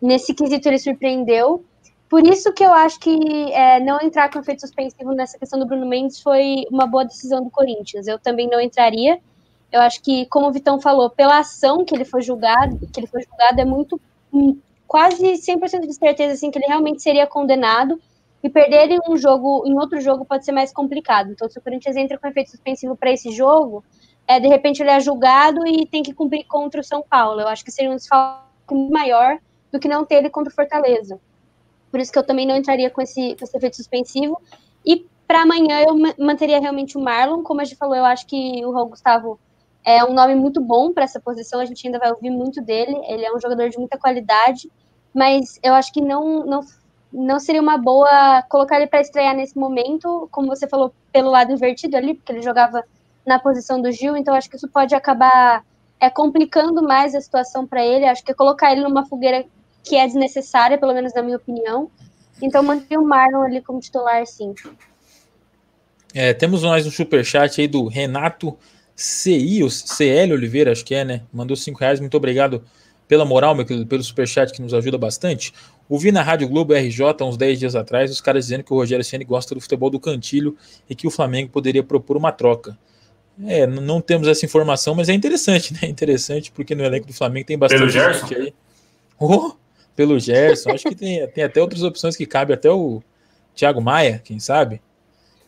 nesse 0.00 0.34
quesito 0.34 0.68
ele 0.68 0.78
surpreendeu. 0.78 1.64
Por 2.08 2.26
isso 2.26 2.52
que 2.52 2.64
eu 2.64 2.72
acho 2.72 3.00
que 3.00 3.52
é, 3.52 3.80
não 3.80 4.00
entrar 4.00 4.30
com 4.30 4.38
efeito 4.38 4.60
suspensivo 4.60 5.12
nessa 5.12 5.38
questão 5.38 5.58
do 5.58 5.66
Bruno 5.66 5.86
Mendes 5.86 6.20
foi 6.20 6.64
uma 6.70 6.86
boa 6.86 7.04
decisão 7.04 7.42
do 7.42 7.50
Corinthians. 7.50 8.06
Eu 8.06 8.18
também 8.18 8.48
não 8.48 8.60
entraria, 8.60 9.18
eu 9.74 9.80
acho 9.80 10.00
que, 10.00 10.24
como 10.26 10.46
o 10.46 10.52
Vitão 10.52 10.80
falou, 10.80 11.10
pela 11.10 11.40
ação 11.40 11.84
que 11.84 11.92
ele 11.92 12.04
foi 12.04 12.22
julgado, 12.22 12.78
que 12.92 13.00
ele 13.00 13.08
foi 13.08 13.24
julgado, 13.24 13.60
é 13.60 13.64
muito 13.64 14.00
hum, 14.32 14.56
quase 14.86 15.32
100% 15.32 15.80
de 15.80 15.94
certeza 15.94 16.34
assim 16.34 16.48
que 16.48 16.58
ele 16.58 16.66
realmente 16.68 17.02
seria 17.02 17.26
condenado 17.26 18.00
e 18.40 18.48
perder 18.48 18.88
em 18.88 19.00
um 19.08 19.16
jogo, 19.16 19.64
em 19.66 19.76
outro 19.76 20.00
jogo 20.00 20.24
pode 20.24 20.44
ser 20.44 20.52
mais 20.52 20.72
complicado. 20.72 21.32
Então, 21.32 21.50
se 21.50 21.58
o 21.58 21.60
Corinthians 21.60 21.96
entra 21.96 22.16
com 22.16 22.28
efeito 22.28 22.52
suspensivo 22.52 22.94
para 22.94 23.10
esse 23.10 23.32
jogo, 23.32 23.84
é, 24.28 24.38
de 24.38 24.46
repente 24.46 24.80
ele 24.80 24.90
é 24.90 25.00
julgado 25.00 25.66
e 25.66 25.86
tem 25.86 26.04
que 26.04 26.14
cumprir 26.14 26.44
contra 26.44 26.80
o 26.80 26.84
São 26.84 27.02
Paulo. 27.02 27.40
Eu 27.40 27.48
acho 27.48 27.64
que 27.64 27.72
seria 27.72 27.90
um 27.90 27.96
desfalque 27.96 28.44
maior 28.92 29.38
do 29.72 29.80
que 29.80 29.88
não 29.88 30.04
ter 30.04 30.16
ele 30.16 30.30
contra 30.30 30.52
o 30.52 30.54
Fortaleza. 30.54 31.18
Por 31.90 31.98
isso 31.98 32.12
que 32.12 32.18
eu 32.18 32.24
também 32.24 32.46
não 32.46 32.56
entraria 32.56 32.90
com 32.90 33.02
esse, 33.02 33.34
com 33.34 33.44
esse 33.44 33.56
efeito 33.56 33.74
suspensivo. 33.74 34.40
E 34.86 35.04
para 35.26 35.42
amanhã 35.42 35.80
eu 35.80 35.96
manteria 36.24 36.60
realmente 36.60 36.96
o 36.96 37.00
Marlon. 37.00 37.42
Como 37.42 37.60
a 37.60 37.64
gente 37.64 37.76
falou, 37.76 37.96
eu 37.96 38.04
acho 38.04 38.24
que 38.24 38.64
o 38.64 38.70
Raul 38.70 38.90
Gustavo 38.90 39.40
é 39.84 40.02
um 40.04 40.14
nome 40.14 40.34
muito 40.34 40.60
bom 40.60 40.92
para 40.92 41.04
essa 41.04 41.20
posição, 41.20 41.60
a 41.60 41.64
gente 41.64 41.86
ainda 41.86 41.98
vai 41.98 42.10
ouvir 42.10 42.30
muito 42.30 42.62
dele. 42.62 42.96
Ele 43.06 43.24
é 43.24 43.34
um 43.34 43.38
jogador 43.38 43.68
de 43.68 43.78
muita 43.78 43.98
qualidade, 43.98 44.70
mas 45.12 45.58
eu 45.62 45.74
acho 45.74 45.92
que 45.92 46.00
não, 46.00 46.46
não, 46.46 46.60
não 47.12 47.38
seria 47.38 47.60
uma 47.60 47.76
boa 47.76 48.42
colocar 48.48 48.76
ele 48.76 48.86
para 48.86 49.02
estrear 49.02 49.36
nesse 49.36 49.58
momento, 49.58 50.26
como 50.32 50.48
você 50.48 50.66
falou, 50.66 50.94
pelo 51.12 51.30
lado 51.30 51.52
invertido 51.52 51.96
ali, 51.96 52.14
porque 52.14 52.32
ele 52.32 52.40
jogava 52.40 52.82
na 53.26 53.38
posição 53.38 53.80
do 53.80 53.92
Gil, 53.92 54.16
então 54.16 54.34
acho 54.34 54.48
que 54.48 54.56
isso 54.56 54.68
pode 54.68 54.94
acabar 54.94 55.62
é, 56.00 56.08
complicando 56.08 56.82
mais 56.82 57.14
a 57.14 57.20
situação 57.20 57.66
para 57.66 57.84
ele. 57.84 58.06
Acho 58.06 58.24
que 58.24 58.32
é 58.32 58.34
colocar 58.34 58.72
ele 58.72 58.82
numa 58.82 59.06
fogueira 59.06 59.44
que 59.82 59.96
é 59.96 60.06
desnecessária, 60.06 60.78
pelo 60.78 60.94
menos 60.94 61.12
na 61.14 61.22
minha 61.22 61.36
opinião. 61.36 61.90
Então 62.42 62.62
manter 62.62 62.98
o 62.98 63.04
Marlon 63.04 63.42
ali 63.42 63.60
como 63.60 63.80
titular, 63.80 64.26
sim. 64.26 64.54
É, 66.14 66.32
temos 66.32 66.62
mais 66.62 66.86
um 66.86 66.90
superchat 66.90 67.60
aí 67.60 67.68
do 67.68 67.86
Renato 67.86 68.56
CI, 68.96 69.62
o 69.62 69.70
CL 69.70 70.32
Oliveira, 70.32 70.72
acho 70.72 70.84
que 70.84 70.94
é, 70.94 71.04
né? 71.04 71.22
Mandou 71.32 71.56
5 71.56 71.78
reais, 71.78 72.00
muito 72.00 72.16
obrigado 72.16 72.62
pela 73.08 73.24
moral, 73.24 73.54
meu 73.54 73.64
querido, 73.64 73.86
pelo 73.86 74.02
superchat 74.02 74.52
que 74.52 74.62
nos 74.62 74.72
ajuda 74.72 74.96
bastante. 74.96 75.52
Ouvi 75.88 76.10
na 76.10 76.22
Rádio 76.22 76.48
Globo 76.48 76.72
RJ 76.72 77.22
uns 77.22 77.36
10 77.36 77.58
dias 77.58 77.74
atrás 77.74 78.10
os 78.10 78.20
caras 78.20 78.46
dizendo 78.46 78.64
que 78.64 78.72
o 78.72 78.76
Rogério 78.76 79.04
Ceni 79.04 79.24
gosta 79.24 79.54
do 79.54 79.60
futebol 79.60 79.90
do 79.90 80.00
cantilho 80.00 80.56
e 80.88 80.94
que 80.94 81.06
o 81.06 81.10
Flamengo 81.10 81.50
poderia 81.50 81.82
propor 81.82 82.16
uma 82.16 82.32
troca. 82.32 82.78
É, 83.46 83.66
não 83.66 84.00
temos 84.00 84.28
essa 84.28 84.46
informação, 84.46 84.94
mas 84.94 85.08
é 85.08 85.12
interessante, 85.12 85.72
né? 85.74 85.80
É 85.82 85.86
interessante 85.88 86.52
porque 86.52 86.74
no 86.74 86.84
elenco 86.84 87.06
do 87.06 87.12
Flamengo 87.12 87.46
tem 87.46 87.58
bastante 87.58 87.92
gente 87.92 88.34
aí. 88.34 88.54
Oh, 89.18 89.52
pelo 89.94 90.18
Gerson, 90.18 90.70
acho 90.70 90.88
que 90.88 90.94
tem, 90.94 91.26
tem 91.28 91.44
até 91.44 91.60
outras 91.60 91.82
opções 91.82 92.16
que 92.16 92.26
cabe 92.26 92.52
até 92.52 92.70
o 92.70 93.02
Thiago 93.54 93.80
Maia, 93.80 94.20
quem 94.24 94.40
sabe? 94.40 94.80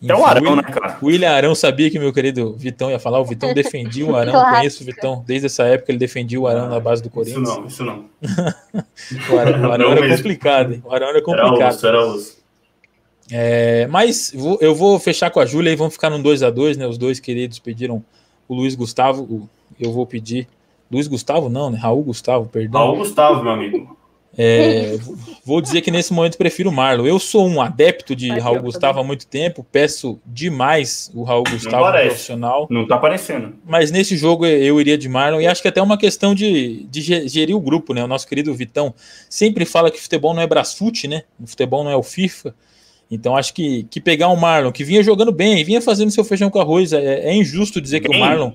É 0.09 0.15
o 0.15 0.25
Arão, 0.25 0.57
né, 0.57 0.63
cara? 0.63 0.99
O 1.01 1.07
William 1.07 1.31
Arão 1.31 1.55
sabia 1.55 1.91
que 1.91 1.99
meu 1.99 2.13
querido 2.13 2.55
Vitão 2.57 2.91
ia 2.91 2.99
falar. 2.99 3.21
O 3.21 3.25
Vitão 3.25 3.53
defendia 3.55 4.07
o 4.07 4.17
Arão. 4.17 4.33
Claro. 4.37 4.57
Conheço 4.57 4.83
o 4.83 4.87
Vitão 4.87 5.25
desde 5.27 5.47
essa 5.47 5.65
época. 5.65 5.91
Ele 5.91 5.99
defendia 5.99 6.41
o 6.41 6.47
Arão 6.47 6.69
na 6.69 6.79
base 6.79 7.03
do 7.03 7.09
Corinthians. 7.09 7.49
Isso 7.49 7.61
não, 7.61 7.67
isso 7.67 7.85
não. 7.85 8.05
o 9.35 9.39
Arão, 9.39 9.69
o 9.69 9.73
Arão 9.73 9.87
não 9.87 9.93
era 9.93 10.01
mesmo. 10.01 10.17
complicado. 10.19 10.75
Hein? 10.75 10.83
O 10.85 10.95
Arão 10.95 11.09
era 11.09 11.23
complicado. 11.23 11.57
Era 11.57 11.69
osso, 11.69 11.87
era 11.87 12.07
osso. 12.07 12.37
É, 13.31 13.87
mas 13.89 14.33
vou, 14.35 14.59
eu 14.61 14.75
vou 14.75 14.99
fechar 14.99 15.31
com 15.31 15.41
a 15.41 15.47
Júlia 15.47 15.73
e 15.73 15.77
vamos 15.77 15.95
ficar 15.95 16.11
num 16.11 16.23
2 16.23 16.43
a 16.43 16.51
2 16.51 16.77
né? 16.77 16.87
Os 16.87 16.99
dois 16.99 17.19
queridos 17.19 17.59
pediram 17.59 18.05
o 18.49 18.55
Luiz 18.55 18.75
Gustavo. 18.75 19.49
eu 19.81 19.93
vou 19.93 20.07
pedir. 20.07 20.47
Luiz 20.91 21.09
Gustavo, 21.09 21.49
não, 21.49 21.71
né? 21.71 21.79
Raul 21.79 22.05
Gustavo, 22.05 22.47
perdão. 22.47 22.81
Raul 22.81 22.99
Gustavo, 22.99 23.43
meu 23.43 23.53
amigo. 23.53 23.96
É, 24.39 24.99
vou 25.45 25.61
dizer 25.61 25.81
que 25.81 25.91
nesse 25.91 26.13
momento 26.13 26.37
prefiro 26.37 26.71
o 26.71 26.73
Marlon. 26.73 27.07
Eu 27.07 27.19
sou 27.19 27.49
um 27.49 27.61
adepto 27.61 28.15
de 28.15 28.29
Raul 28.29 28.61
Gustavo 28.61 29.01
há 29.01 29.05
muito 29.05 29.27
tempo, 29.27 29.67
peço 29.71 30.21
demais 30.27 31.11
o 31.15 31.23
Raul 31.23 31.45
Gustavo 31.45 31.91
profissional. 31.91 32.67
Não 32.71 32.87
tá 32.87 32.97
aparecendo. 32.97 33.55
Mas 33.65 33.91
nesse 33.91 34.17
jogo 34.17 34.45
eu 34.45 34.81
iria 34.81 34.99
de 34.99 35.09
Marlon 35.09 35.41
e 35.41 35.47
acho 35.47 35.63
que 35.63 35.69
até 35.69 35.81
é 35.81 35.83
uma 35.83 35.99
questão 35.99 36.35
de, 36.35 36.87
de 36.91 37.29
gerir 37.29 37.57
o 37.57 37.61
grupo, 37.61 37.95
né? 37.95 38.05
O 38.05 38.09
nosso 38.09 38.29
querido 38.29 38.55
Vitão 38.55 38.95
sempre 39.29 39.65
fala 39.65 39.91
que 39.91 40.01
futebol 40.01 40.35
não 40.35 40.43
é 40.43 40.47
Brasfoot, 40.47 41.09
né? 41.09 41.23
O 41.41 41.47
futebol 41.47 41.83
não 41.83 41.91
é 41.91 41.97
o 41.97 42.03
FIFA. 42.03 42.55
Então 43.11 43.37
acho 43.37 43.55
que, 43.55 43.85
que 43.85 44.01
pegar 44.01 44.29
o 44.29 44.37
Marlon, 44.37 44.73
que 44.73 44.83
vinha 44.83 45.03
jogando 45.03 45.31
bem, 45.31 45.63
vinha 45.65 45.81
fazendo 45.81 46.11
seu 46.11 46.25
feijão 46.25 46.51
com 46.51 46.61
arroz, 46.61 46.93
é, 46.93 47.31
é 47.31 47.35
injusto 47.35 47.81
dizer 47.81 48.01
bem. 48.01 48.11
que 48.11 48.17
o 48.17 48.21
Marlon 48.21 48.53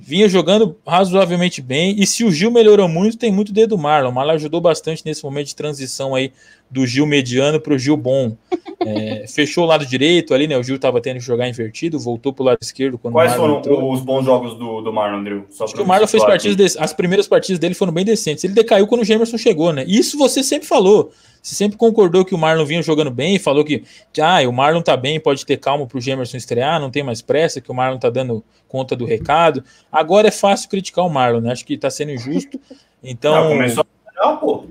vinha 0.00 0.28
jogando 0.28 0.76
razoavelmente 0.86 1.60
bem. 1.60 1.94
E 1.98 2.06
se 2.06 2.24
o 2.24 2.32
Gil 2.32 2.50
melhorou 2.50 2.88
muito, 2.88 3.18
tem 3.18 3.30
muito 3.30 3.52
dedo 3.52 3.70
do 3.70 3.78
Marlon. 3.78 4.10
O 4.10 4.14
Marlon 4.14 4.32
ajudou 4.32 4.60
bastante 4.60 5.04
nesse 5.04 5.22
momento 5.22 5.48
de 5.48 5.56
transição 5.56 6.14
aí 6.14 6.32
do 6.70 6.86
Gil 6.86 7.06
mediano 7.06 7.60
para 7.60 7.74
o 7.74 7.78
Gil 7.78 7.96
bom. 7.96 8.36
É, 8.82 9.26
fechou 9.26 9.64
o 9.64 9.66
lado 9.66 9.84
direito 9.84 10.32
ali, 10.32 10.48
né? 10.48 10.56
O 10.56 10.62
Gil 10.62 10.76
estava 10.76 11.02
tendo 11.02 11.18
que 11.18 11.22
jogar 11.22 11.46
invertido, 11.46 11.98
voltou 11.98 12.32
para 12.32 12.42
o 12.42 12.46
lado 12.46 12.58
esquerdo. 12.62 12.96
Quando 12.96 13.12
Quais 13.12 13.34
foram 13.34 13.58
entrou. 13.58 13.92
os 13.92 14.00
bons 14.00 14.24
jogos 14.24 14.54
do, 14.54 14.80
do 14.80 14.90
Marlon, 14.90 15.18
Andrew? 15.18 15.44
Acho 15.60 15.74
que 15.74 15.82
o 15.82 15.86
Marlon 15.86 16.06
fez 16.06 16.24
partidas, 16.24 16.78
as 16.78 16.90
primeiras 16.90 17.28
partidas 17.28 17.58
dele 17.58 17.74
foram 17.74 17.92
bem 17.92 18.06
decentes. 18.06 18.42
Ele 18.42 18.54
decaiu 18.54 18.86
quando 18.86 19.02
o 19.02 19.04
Gemerson 19.04 19.36
chegou, 19.36 19.70
né? 19.70 19.84
Isso 19.86 20.16
você 20.16 20.42
sempre 20.42 20.66
falou. 20.66 21.12
Você 21.42 21.54
sempre 21.54 21.78
concordou 21.78 22.24
que 22.24 22.34
o 22.34 22.38
Marlon 22.38 22.64
vinha 22.64 22.82
jogando 22.82 23.10
bem, 23.10 23.38
falou 23.38 23.64
que 23.64 23.82
ah, 24.20 24.46
o 24.46 24.52
Marlon 24.52 24.82
tá 24.82 24.96
bem, 24.96 25.18
pode 25.18 25.46
ter 25.46 25.56
calma 25.56 25.86
para 25.86 25.96
o 25.96 26.00
Gemerson 26.00 26.36
estrear, 26.36 26.78
não 26.78 26.90
tem 26.90 27.02
mais 27.02 27.22
pressa, 27.22 27.60
que 27.60 27.70
o 27.70 27.74
Marlon 27.74 27.98
tá 27.98 28.10
dando 28.10 28.44
conta 28.68 28.94
do 28.94 29.04
recado. 29.04 29.64
Agora 29.90 30.28
é 30.28 30.30
fácil 30.30 30.68
criticar 30.68 31.06
o 31.06 31.10
Marlon, 31.10 31.40
né? 31.40 31.52
Acho 31.52 31.64
que 31.64 31.78
tá 31.78 31.90
sendo 31.90 32.12
injusto. 32.12 32.60
Então. 33.02 33.34
Não, 33.34 33.50
começou 33.50 33.86
a 34.18 34.36
pô. 34.36 34.66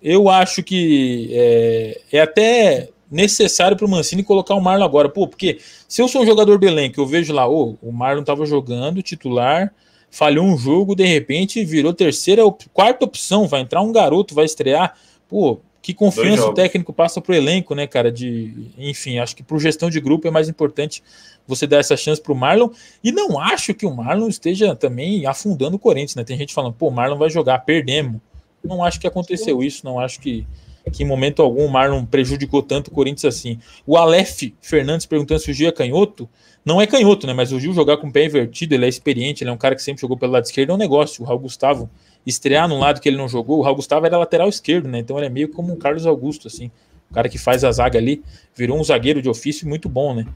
Eu 0.00 0.28
acho 0.28 0.62
que 0.62 1.28
é, 1.32 2.00
é 2.12 2.20
até 2.20 2.88
necessário 3.10 3.76
para 3.76 3.86
o 3.86 3.88
Mancini 3.88 4.22
colocar 4.22 4.54
o 4.54 4.60
Marlon 4.60 4.84
agora. 4.84 5.08
Pô, 5.08 5.28
porque 5.28 5.58
se 5.86 6.00
eu 6.00 6.08
sou 6.08 6.22
um 6.22 6.26
jogador 6.26 6.58
do 6.58 6.66
elenco, 6.66 7.00
eu 7.00 7.06
vejo 7.06 7.32
lá, 7.32 7.48
oh, 7.48 7.76
o 7.82 7.92
Marlon 7.92 8.22
estava 8.22 8.46
jogando 8.46 9.02
titular, 9.02 9.72
falhou 10.10 10.44
um 10.44 10.56
jogo, 10.56 10.94
de 10.94 11.04
repente 11.04 11.64
virou 11.64 11.92
terceira, 11.92 12.42
quarta 12.72 13.04
opção, 13.04 13.46
vai 13.46 13.60
entrar 13.60 13.82
um 13.82 13.92
garoto, 13.92 14.34
vai 14.34 14.44
estrear. 14.44 14.96
Pô, 15.28 15.60
que 15.82 15.92
confiança 15.92 16.46
o 16.46 16.54
técnico 16.54 16.92
passa 16.92 17.20
para 17.20 17.32
o 17.32 17.34
elenco, 17.34 17.74
né, 17.74 17.88
cara? 17.88 18.10
De, 18.10 18.70
enfim, 18.78 19.18
acho 19.18 19.34
que 19.34 19.42
para 19.42 19.58
gestão 19.58 19.90
de 19.90 20.00
grupo 20.00 20.28
é 20.28 20.30
mais 20.30 20.48
importante 20.48 21.02
você 21.46 21.66
dar 21.66 21.78
essa 21.78 21.96
chance 21.96 22.22
para 22.22 22.32
o 22.32 22.36
Marlon. 22.36 22.70
E 23.02 23.10
não 23.10 23.38
acho 23.38 23.74
que 23.74 23.84
o 23.84 23.94
Marlon 23.94 24.28
esteja 24.28 24.76
também 24.76 25.26
afundando 25.26 25.74
o 25.74 25.78
Corinthians, 25.80 26.14
né? 26.14 26.22
Tem 26.22 26.38
gente 26.38 26.54
falando, 26.54 26.74
pô, 26.74 26.86
o 26.86 26.92
Marlon 26.92 27.18
vai 27.18 27.28
jogar, 27.28 27.58
perdemos. 27.58 28.20
Não 28.62 28.84
acho 28.84 29.00
que 29.00 29.08
aconteceu 29.08 29.60
isso, 29.60 29.84
não 29.84 29.98
acho 29.98 30.20
que 30.20 30.46
que 30.90 31.04
em 31.04 31.06
momento 31.06 31.42
algum 31.42 31.66
o 31.66 31.70
Marlon 31.70 32.04
prejudicou 32.04 32.62
tanto 32.62 32.88
o 32.88 32.90
Corinthians 32.90 33.36
assim. 33.36 33.58
O 33.86 33.96
Aleph 33.96 34.52
Fernandes 34.60 35.06
perguntando 35.06 35.40
se 35.40 35.50
o 35.50 35.54
Gil 35.54 35.68
é 35.68 35.72
canhoto. 35.72 36.28
Não 36.64 36.80
é 36.80 36.86
canhoto, 36.86 37.26
né? 37.26 37.32
Mas 37.32 37.52
o 37.52 37.60
Gil 37.60 37.72
jogar 37.72 37.98
com 37.98 38.08
o 38.08 38.12
pé 38.12 38.24
invertido, 38.24 38.74
ele 38.74 38.84
é 38.84 38.88
experiente, 38.88 39.44
ele 39.44 39.50
é 39.50 39.52
um 39.52 39.56
cara 39.56 39.76
que 39.76 39.82
sempre 39.82 40.00
jogou 40.00 40.16
pelo 40.16 40.32
lado 40.32 40.44
esquerdo, 40.44 40.70
é 40.70 40.74
um 40.74 40.78
negócio. 40.78 41.22
O 41.22 41.26
Raul 41.26 41.38
Gustavo 41.38 41.88
estrear 42.26 42.68
num 42.68 42.78
lado 42.78 43.00
que 43.00 43.08
ele 43.08 43.16
não 43.16 43.28
jogou, 43.28 43.58
o 43.58 43.62
Raul 43.62 43.76
Gustavo 43.76 44.06
era 44.06 44.16
lateral 44.16 44.48
esquerdo, 44.48 44.88
né? 44.88 44.98
Então 44.98 45.16
ele 45.16 45.26
é 45.26 45.30
meio 45.30 45.48
como 45.48 45.72
um 45.72 45.76
Carlos 45.76 46.06
Augusto, 46.06 46.48
assim. 46.48 46.70
O 47.10 47.14
cara 47.14 47.28
que 47.28 47.38
faz 47.38 47.64
a 47.64 47.70
zaga 47.70 47.98
ali, 47.98 48.22
virou 48.54 48.78
um 48.78 48.84
zagueiro 48.84 49.20
de 49.20 49.28
ofício 49.28 49.68
muito 49.68 49.88
bom, 49.88 50.14
né? 50.14 50.26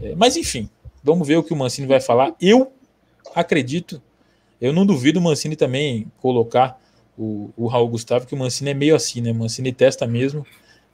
É, 0.00 0.14
mas 0.16 0.36
enfim, 0.36 0.68
vamos 1.02 1.26
ver 1.26 1.36
o 1.36 1.42
que 1.42 1.52
o 1.52 1.56
Mancini 1.56 1.86
vai 1.86 2.00
falar. 2.00 2.34
Eu 2.40 2.72
acredito, 3.34 4.00
eu 4.60 4.72
não 4.72 4.86
duvido 4.86 5.18
o 5.18 5.22
Mancini 5.22 5.56
também 5.56 6.06
colocar 6.20 6.80
o, 7.18 7.50
o 7.56 7.66
Raul 7.66 7.88
Gustavo, 7.88 8.26
que 8.26 8.34
o 8.34 8.38
Mancini 8.38 8.70
é 8.70 8.74
meio 8.74 8.94
assim, 8.94 9.20
né? 9.20 9.30
O 9.30 9.34
Mancini 9.34 9.72
testa 9.72 10.06
mesmo, 10.06 10.46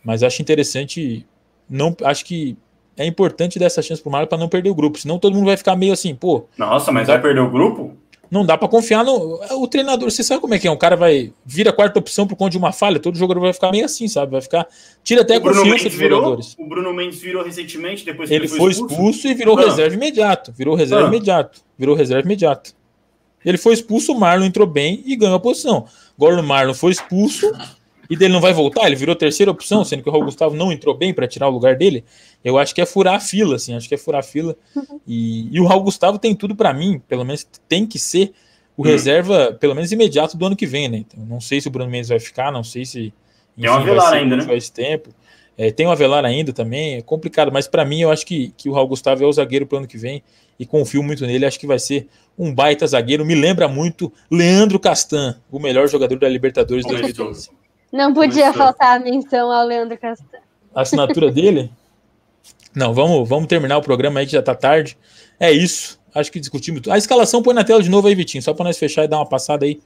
mas 0.04 0.22
acho 0.22 0.42
interessante, 0.42 1.26
não 1.68 1.94
acho 2.04 2.24
que 2.24 2.56
é 2.96 3.06
importante 3.06 3.58
dar 3.58 3.66
essa 3.66 3.80
chance 3.80 4.02
pro 4.02 4.10
Marlon 4.10 4.26
para 4.26 4.38
não 4.38 4.48
perder 4.48 4.70
o 4.70 4.74
grupo, 4.74 4.98
senão 4.98 5.18
todo 5.18 5.34
mundo 5.34 5.46
vai 5.46 5.56
ficar 5.56 5.76
meio 5.76 5.92
assim, 5.92 6.14
pô. 6.14 6.46
Nossa, 6.56 6.90
mas 6.90 7.06
vai 7.06 7.20
perder 7.22 7.40
o 7.40 7.50
grupo? 7.50 7.96
Não 8.30 8.44
dá 8.44 8.59
para 8.59 8.68
confiar 8.68 9.05
no 9.05 9.40
o 9.52 9.66
treinador. 9.66 10.10
Você 10.10 10.22
sabe 10.22 10.40
como 10.40 10.55
é 10.55 10.59
que 10.59 10.68
é? 10.68 10.70
Um 10.70 10.76
cara 10.76 10.96
vai 10.96 11.32
vira 11.44 11.72
quarta 11.72 11.98
opção 11.98 12.26
por 12.26 12.36
conta 12.36 12.50
de 12.50 12.59
uma 12.59 12.72
falha, 12.72 13.00
todo 13.00 13.16
jogador 13.16 13.40
vai 13.40 13.52
ficar 13.52 13.70
meio 13.70 13.84
assim, 13.84 14.06
sabe? 14.06 14.32
Vai 14.32 14.42
ficar 14.42 14.66
tira 15.02 15.22
até 15.22 15.36
a 15.36 15.40
confiança 15.40 15.84
dos 15.84 15.94
virou, 15.94 16.18
jogadores. 16.18 16.55
O 16.59 16.66
Bruno 16.66 16.92
Mendes 16.92 17.20
virou 17.20 17.42
recentemente 17.42 18.05
depois 18.05 18.28
que 18.28 18.34
ele, 18.34 18.44
ele 18.44 18.48
foi 18.48 18.70
expulso, 18.70 18.94
expulso 18.94 19.28
e 19.28 19.34
virou 19.34 19.59
ah. 19.59 19.62
reserva 19.62 19.94
imediato, 19.94 20.52
virou 20.52 20.74
reserva 20.74 21.06
ah. 21.06 21.09
imediato, 21.09 21.60
virou 21.78 21.94
reserva 21.96 22.26
imediato. 22.26 22.76
Ele 23.44 23.56
foi 23.56 23.72
expulso, 23.72 24.12
o 24.12 24.18
Marlon 24.18 24.44
entrou 24.44 24.66
bem 24.66 25.02
e 25.06 25.16
ganhou 25.16 25.36
a 25.36 25.40
posição. 25.40 25.86
Agora 26.16 26.40
o 26.40 26.42
Marlon 26.42 26.74
foi 26.74 26.92
expulso 26.92 27.50
e 28.10 28.16
dele 28.16 28.32
não 28.32 28.40
vai 28.40 28.52
voltar, 28.52 28.86
ele 28.86 28.96
virou 28.96 29.14
terceira 29.14 29.50
opção, 29.50 29.84
sendo 29.84 30.02
que 30.02 30.09
o 30.09 30.12
Raul 30.12 30.24
Gustavo 30.24 30.56
não 30.56 30.72
entrou 30.72 30.94
bem 30.94 31.12
para 31.12 31.28
tirar 31.28 31.48
o 31.48 31.50
lugar 31.50 31.76
dele. 31.76 32.05
Eu 32.44 32.56
acho 32.56 32.74
que 32.74 32.81
é 32.81 32.86
furar 32.86 33.15
a 33.15 33.20
fila, 33.20 33.56
assim, 33.56 33.74
acho 33.74 33.89
que 33.89 33.94
é 33.94 33.98
furar 33.98 34.20
a 34.20 34.23
fila. 34.23 34.56
E, 35.06 35.48
e 35.51 35.60
o 35.60 35.66
Raul 35.66 35.82
Gustavo 35.82 36.19
tem 36.19 36.35
tudo 36.35 36.55
para 36.55 36.73
mim, 36.73 37.02
pelo 37.09 37.24
menos 37.24 37.47
tem 37.69 37.86
que 37.86 37.98
ser 37.98 38.32
o 38.77 38.82
hum. 38.82 38.85
reserva, 38.85 39.56
pelo 39.59 39.74
menos 39.74 39.90
imediato 39.90 40.36
do 40.36 40.47
ano 40.47 40.56
que 40.56 40.66
vem, 40.66 40.89
né? 40.89 40.98
Então, 40.98 41.24
não 41.24 41.40
sei 41.40 41.60
se 41.60 41.69
o 41.69 41.70
Bruno 41.70 41.90
Mendes 41.90 42.09
vai 42.09 42.20
ficar, 42.20 42.52
não 42.52 42.62
sei 42.62 42.85
se 42.85 43.12
enfim, 43.56 43.62
tem 43.62 43.70
uma 43.70 43.81
Avelar 43.81 44.12
ainda, 44.12 44.36
né? 44.36 44.56
Esse 44.56 44.73
tempo. 44.73 45.10
É, 45.56 45.73
tem 45.73 45.86
o 45.86 45.90
Avelar 45.90 46.24
ainda 46.24 46.52
também, 46.52 46.94
é 46.94 47.02
complicado, 47.02 47.51
mas 47.51 47.66
para 47.66 47.85
mim 47.85 48.01
eu 48.01 48.12
acho 48.12 48.24
que, 48.24 48.55
que 48.56 48.69
o 48.69 48.73
Raul 48.73 48.86
Gustavo 48.86 49.24
é 49.24 49.27
o 49.27 49.32
zagueiro 49.32 49.66
para 49.66 49.74
o 49.74 49.78
ano 49.78 49.89
que 49.89 49.98
vem 49.98 50.23
e 50.56 50.65
confio 50.65 51.02
muito 51.02 51.27
nele. 51.27 51.44
Acho 51.44 51.59
que 51.59 51.66
vai 51.66 51.81
ser 51.81 52.06
um 52.39 52.55
baita 52.55 52.86
zagueiro. 52.86 53.24
Me 53.24 53.35
lembra 53.35 53.66
muito 53.66 54.12
Leandro 54.31 54.78
Castan, 54.78 55.36
o 55.51 55.59
melhor 55.59 55.89
jogador 55.89 56.16
da 56.16 56.28
Libertadores 56.28 56.86
2012. 56.86 57.51
Não 57.93 58.15
podia 58.15 58.52
faltar 58.52 58.97
a 58.97 59.01
menção 59.01 59.51
ao 59.51 59.66
Leandro 59.66 59.98
Castan. 59.98 60.39
A 60.73 60.82
assinatura 60.82 61.32
dele? 61.32 61.70
Não, 62.74 62.93
vamos, 62.95 63.28
vamos 63.28 63.47
terminar 63.47 63.78
o 63.78 63.82
programa 63.82 64.20
aí 64.20 64.27
que 64.27 64.32
já 64.32 64.43
tá 64.43 64.55
tarde. 64.55 64.97
É 65.39 65.51
isso. 65.51 65.99
Acho 66.15 66.32
que 66.32 66.40
discutimos. 66.40 66.86
A 66.89 66.99
escalação 66.99 67.43
põe 67.43 67.55
na 67.55 67.65
tela 67.65 67.82
de 67.82 67.89
novo 67.89 68.09
aí, 68.09 68.15
Vitinho, 68.15 68.43
só 68.43 68.55
para 68.55 68.65
nós 68.65 68.78
fechar 68.78 69.05
e 69.05 69.09
dar 69.09 69.19
uma 69.19 69.28
passada 69.28 69.65
aí 69.65 69.81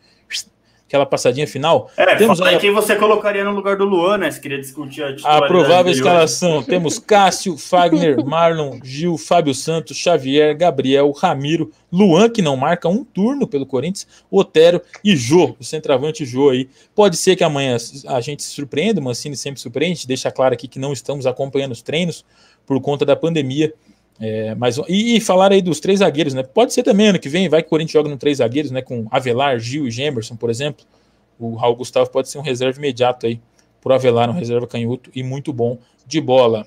aquela 0.92 1.06
passadinha 1.06 1.46
final. 1.46 1.90
É, 1.96 2.14
temos 2.16 2.38
aí 2.42 2.58
quem 2.58 2.70
você 2.70 2.94
colocaria 2.96 3.42
no 3.42 3.52
lugar 3.52 3.76
do 3.76 3.84
Luan, 3.84 4.18
né? 4.18 4.30
Se 4.30 4.38
queria 4.38 4.60
discutir 4.60 5.02
a 5.02 5.38
A 5.38 5.46
provável 5.46 5.90
escalação. 5.90 6.62
Temos 6.64 6.98
Cássio, 6.98 7.56
Fagner, 7.56 8.22
Marlon, 8.22 8.78
Gil, 8.84 9.16
Fábio 9.16 9.54
Santos, 9.54 9.96
Xavier, 9.96 10.54
Gabriel, 10.54 11.10
Ramiro, 11.12 11.72
Luan, 11.90 12.28
que 12.28 12.42
não 12.42 12.56
marca 12.56 12.90
um 12.90 13.02
turno 13.04 13.46
pelo 13.46 13.64
Corinthians, 13.64 14.06
Otero 14.30 14.82
e 15.02 15.16
Jô, 15.16 15.56
o 15.58 15.64
centroavante 15.64 16.26
Jô 16.26 16.50
aí. 16.50 16.68
Pode 16.94 17.16
ser 17.16 17.36
que 17.36 17.44
amanhã 17.44 17.76
a 18.08 18.20
gente 18.20 18.42
se 18.42 18.50
surpreenda, 18.50 19.00
o 19.00 19.04
Mancini 19.04 19.36
sempre 19.36 19.60
surpreende, 19.60 20.06
deixa 20.06 20.30
claro 20.30 20.52
aqui 20.52 20.68
que 20.68 20.78
não 20.78 20.92
estamos 20.92 21.26
acompanhando 21.26 21.72
os 21.72 21.80
treinos 21.80 22.22
por 22.66 22.80
conta 22.80 23.04
da 23.04 23.16
pandemia. 23.16 23.72
É, 24.20 24.54
mas, 24.54 24.78
e, 24.88 25.16
e, 25.16 25.20
falar 25.20 25.52
aí 25.52 25.60
dos 25.60 25.80
três 25.80 25.98
zagueiros, 25.98 26.34
né? 26.34 26.42
Pode 26.42 26.72
ser 26.72 26.82
também 26.82 27.08
ano 27.08 27.18
que 27.18 27.28
vem, 27.28 27.48
vai 27.48 27.62
que 27.62 27.66
o 27.66 27.70
Corinthians 27.70 27.92
joga 27.92 28.08
no 28.08 28.16
três 28.16 28.38
zagueiros, 28.38 28.70
né? 28.70 28.80
Com 28.82 29.06
Avelar, 29.10 29.58
Gil 29.58 29.86
e 29.86 29.90
Gemerson, 29.90 30.36
por 30.36 30.50
exemplo. 30.50 30.84
O 31.38 31.54
Raul 31.54 31.74
Gustavo 31.74 32.08
pode 32.10 32.28
ser 32.28 32.38
um 32.38 32.42
reserva 32.42 32.78
imediato 32.78 33.26
aí 33.26 33.40
pro 33.80 33.94
Avelar, 33.94 34.30
um 34.30 34.34
reserva 34.34 34.66
canhoto 34.66 35.10
e 35.14 35.22
muito 35.22 35.52
bom 35.52 35.78
de 36.06 36.20
bola. 36.20 36.66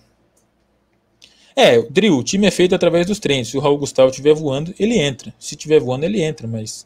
É, 1.56 1.82
Drill, 1.84 2.18
o 2.18 2.24
time 2.24 2.46
é 2.46 2.52
feito 2.52 2.76
através 2.76 3.08
dos 3.08 3.20
treinos. 3.20 3.48
Se 3.48 3.58
o 3.58 3.62
Raul 3.62 3.78
Gustavo 3.78 4.10
estiver 4.10 4.34
voando, 4.34 4.76
ele 4.78 5.00
entra. 5.00 5.34
Se 5.40 5.56
estiver 5.56 5.80
voando, 5.80 6.04
ele 6.04 6.22
entra, 6.22 6.46
mas 6.48 6.86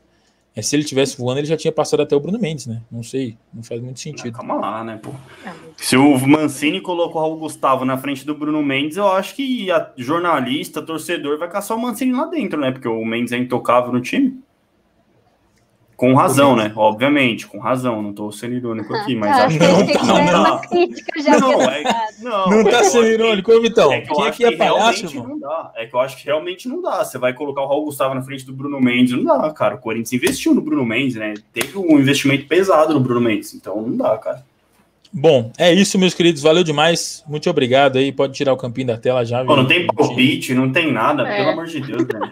é, 0.60 0.62
se 0.62 0.76
ele 0.76 0.84
tivesse 0.84 1.18
voando, 1.18 1.40
ele 1.40 1.48
já 1.48 1.56
tinha 1.56 1.72
passado 1.72 2.02
até 2.02 2.16
o 2.16 2.20
Bruno 2.20 2.38
Mendes, 2.38 2.68
né? 2.68 2.82
Não 2.92 3.02
sei, 3.02 3.38
não 3.54 3.64
faz 3.64 3.82
muito 3.82 4.00
sentido. 4.00 4.34
calma 4.34 4.56
lá, 4.56 4.84
né, 4.84 5.00
pô? 5.02 5.12
É, 5.46 5.52
se 5.78 5.96
o 5.96 6.28
Mancini 6.28 6.82
colocou 6.82 7.22
o 7.22 7.26
Raul 7.26 7.38
Gustavo 7.38 7.86
na 7.86 7.98
frente 7.98 8.26
do 8.26 8.36
Bruno 8.36 8.62
Mendes, 8.62 8.98
eu 8.98 9.08
acho 9.08 9.36
que 9.36 9.72
a 9.72 9.92
jornalista, 9.96 10.82
torcedor, 10.82 11.38
vai 11.38 11.50
caçar 11.50 11.78
o 11.78 11.82
Mancini 11.82 12.12
lá 12.12 12.26
dentro, 12.26 12.60
né? 12.60 12.72
Porque 12.72 12.88
o 12.88 13.06
Mendes 13.06 13.32
é 13.32 13.38
intocável 13.38 13.94
no 13.94 14.02
time. 14.02 14.38
Com 16.00 16.14
razão, 16.14 16.56
né? 16.56 16.72
Obviamente, 16.78 17.46
com 17.46 17.60
razão. 17.60 18.02
Não 18.02 18.12
estou 18.12 18.32
sendo 18.32 18.56
irônico 18.56 18.96
aqui, 18.96 19.18
mas 19.18 19.32
ah, 19.32 19.46
acho 19.48 19.60
que 19.60 19.68
não, 19.68 19.86
tá, 19.86 20.04
não, 20.06 21.52
não, 21.52 21.62
é, 21.62 21.84
não, 22.22 22.50
não 22.50 22.64
tá 22.64 22.86
sendo 22.86 23.08
irônico, 23.08 23.62
Vitão. 23.62 23.92
É 23.92 24.00
que 24.00 24.16
Quem 24.16 24.26
aqui 24.26 24.46
é 24.46 24.56
palhaço, 24.56 25.14
Não 25.14 25.38
dá. 25.38 25.74
É 25.76 25.86
que 25.86 25.94
eu 25.94 26.00
acho 26.00 26.16
que 26.16 26.26
realmente 26.26 26.70
não 26.70 26.82
dá. 26.82 27.04
Você 27.04 27.18
vai 27.18 27.34
colocar 27.34 27.64
o 27.64 27.68
Raul 27.68 27.84
Gustavo 27.84 28.16
na 28.16 28.22
frente 28.22 28.46
do 28.46 28.54
Bruno 28.54 28.80
Mendes, 28.80 29.12
não 29.12 29.26
dá, 29.26 29.52
cara. 29.52 29.76
O 29.76 29.80
Corinthians 29.80 30.14
investiu 30.14 30.56
no 30.56 30.62
Bruno 30.62 30.86
Mendes, 30.86 31.18
né? 31.18 31.34
Teve 31.52 31.78
um 31.78 32.00
investimento 32.00 32.48
pesado 32.48 32.94
no 32.94 33.02
Bruno 33.02 33.20
Mendes, 33.20 33.54
então 33.54 33.82
não 33.82 33.98
dá, 33.98 34.18
cara. 34.18 34.42
Bom, 35.12 35.52
é 35.58 35.74
isso, 35.74 36.00
meus 36.00 36.14
queridos. 36.14 36.42
Valeu 36.42 36.64
demais. 36.64 37.26
Muito 37.28 37.50
obrigado 37.50 37.98
aí. 37.98 38.14
Pode 38.14 38.32
tirar 38.32 38.54
o 38.54 38.58
campinho 38.58 38.88
da 38.88 38.98
tela 38.98 39.26
já. 39.26 39.44
Pô, 39.44 39.54
não 39.54 39.68
tem 39.68 39.86
palpite, 39.86 40.54
não 40.54 40.72
tem 40.72 40.94
nada, 40.94 41.28
é. 41.28 41.36
pelo 41.36 41.50
amor 41.50 41.66
de 41.66 41.82
Deus, 41.82 42.08
velho. 42.08 42.32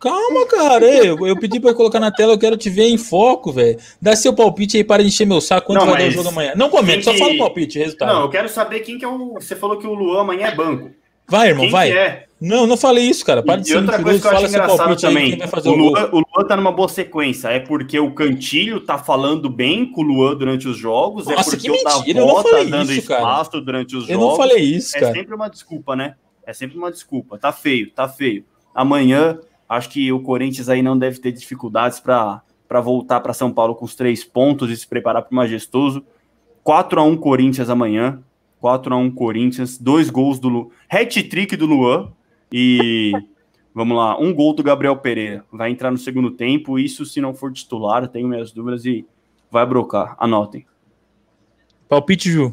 Calma, 0.00 0.46
cara. 0.46 0.84
Eu, 0.86 1.26
eu 1.26 1.36
pedi 1.38 1.58
pra 1.58 1.74
colocar 1.74 1.98
na 1.98 2.10
tela, 2.10 2.32
eu 2.32 2.38
quero 2.38 2.56
te 2.56 2.70
ver 2.70 2.88
em 2.88 2.98
foco, 2.98 3.52
velho. 3.52 3.78
Dá 4.00 4.14
seu 4.14 4.32
palpite 4.32 4.76
aí 4.76 4.84
para 4.84 5.02
encher 5.02 5.26
meu 5.26 5.40
saco 5.40 5.68
quanto 5.68 5.80
não, 5.80 5.92
vai 5.92 6.02
dar 6.02 6.08
o 6.08 6.10
jogo 6.12 6.28
amanhã. 6.28 6.52
Não 6.54 6.70
comenta, 6.70 6.98
que... 6.98 7.04
só 7.04 7.14
fala 7.14 7.34
o 7.34 7.38
palpite, 7.38 7.78
resultado. 7.78 8.12
Não, 8.12 8.22
eu 8.22 8.30
quero 8.30 8.48
saber 8.48 8.80
quem 8.80 8.98
que 8.98 9.04
é 9.04 9.08
o. 9.08 9.34
Você 9.34 9.56
falou 9.56 9.78
que 9.78 9.86
o 9.86 9.94
Luan 9.94 10.20
amanhã 10.20 10.46
é 10.46 10.54
banco. 10.54 10.90
Vai, 11.28 11.48
irmão, 11.48 11.64
quem 11.64 11.72
vai. 11.72 11.92
É? 11.92 12.24
Não, 12.40 12.66
não 12.66 12.76
falei 12.76 13.04
isso, 13.04 13.24
cara. 13.24 13.42
Para 13.42 13.60
de 13.60 13.68
ser 13.68 13.76
outra 13.76 14.00
coisa 14.02 14.20
que 14.20 14.26
eu 14.26 14.38
acho 14.38 14.46
engraçado 14.46 14.96
também. 14.96 15.38
o, 15.64 15.70
Luan, 15.70 16.08
o 16.12 16.16
Luan 16.18 16.46
tá 16.46 16.56
numa 16.56 16.72
boa 16.72 16.88
sequência. 16.88 17.48
É 17.48 17.58
porque 17.58 17.98
o 17.98 18.12
Cantilho 18.12 18.80
tá 18.80 18.96
falando 18.96 19.50
bem 19.50 19.90
com 19.90 20.00
o 20.00 20.04
Luan 20.04 20.36
durante 20.36 20.68
os 20.68 20.78
jogos. 20.78 21.26
É 21.26 21.34
Nossa, 21.34 21.50
é 21.50 21.52
porque 21.52 21.68
que 21.68 21.84
mentira, 21.84 22.24
o 22.24 22.26
Davó 22.26 22.42
tá 22.44 22.62
dando 22.62 22.92
isso, 22.92 23.00
espaço 23.00 23.50
cara. 23.50 23.64
durante 23.64 23.96
os 23.96 24.06
jogos. 24.06 24.08
Eu 24.08 24.18
não 24.18 24.36
falei 24.36 24.62
isso, 24.62 24.96
é 24.96 25.00
cara. 25.00 25.12
É 25.12 25.14
sempre 25.16 25.34
uma 25.34 25.48
desculpa, 25.48 25.96
né? 25.96 26.14
É 26.46 26.52
sempre 26.54 26.78
uma 26.78 26.90
desculpa. 26.90 27.36
Tá 27.36 27.52
feio, 27.52 27.90
tá 27.90 28.08
feio. 28.08 28.44
Amanhã 28.74 29.38
Acho 29.68 29.90
que 29.90 30.10
o 30.12 30.20
Corinthians 30.20 30.68
aí 30.68 30.82
não 30.82 30.98
deve 30.98 31.18
ter 31.18 31.32
dificuldades 31.32 32.00
para 32.00 32.42
voltar 32.82 33.20
para 33.20 33.34
São 33.34 33.52
Paulo 33.52 33.74
com 33.74 33.84
os 33.84 33.94
três 33.94 34.24
pontos 34.24 34.70
e 34.70 34.76
se 34.76 34.86
preparar 34.86 35.22
para 35.22 35.32
o 35.32 35.36
majestoso. 35.36 36.04
4 36.62 37.00
a 37.00 37.04
1 37.04 37.16
Corinthians 37.16 37.68
amanhã. 37.68 38.22
4 38.60 38.92
a 38.92 38.96
1 38.96 39.10
Corinthians, 39.12 39.78
dois 39.78 40.10
gols 40.10 40.40
do 40.40 40.48
Lu... 40.48 40.72
hat-trick 40.90 41.56
do 41.56 41.64
Luan 41.64 42.10
e 42.50 43.12
vamos 43.72 43.96
lá, 43.96 44.18
um 44.18 44.34
gol 44.34 44.52
do 44.52 44.64
Gabriel 44.64 44.96
Pereira. 44.96 45.44
Vai 45.52 45.70
entrar 45.70 45.92
no 45.92 45.98
segundo 45.98 46.32
tempo, 46.32 46.76
isso 46.76 47.06
se 47.06 47.20
não 47.20 47.32
for 47.32 47.52
titular, 47.52 48.08
tenho 48.08 48.26
minhas 48.26 48.50
dúvidas 48.50 48.84
e 48.84 49.06
vai 49.48 49.64
brocar. 49.64 50.16
Anotem. 50.18 50.66
Palpite, 51.88 52.30
Ju. 52.30 52.52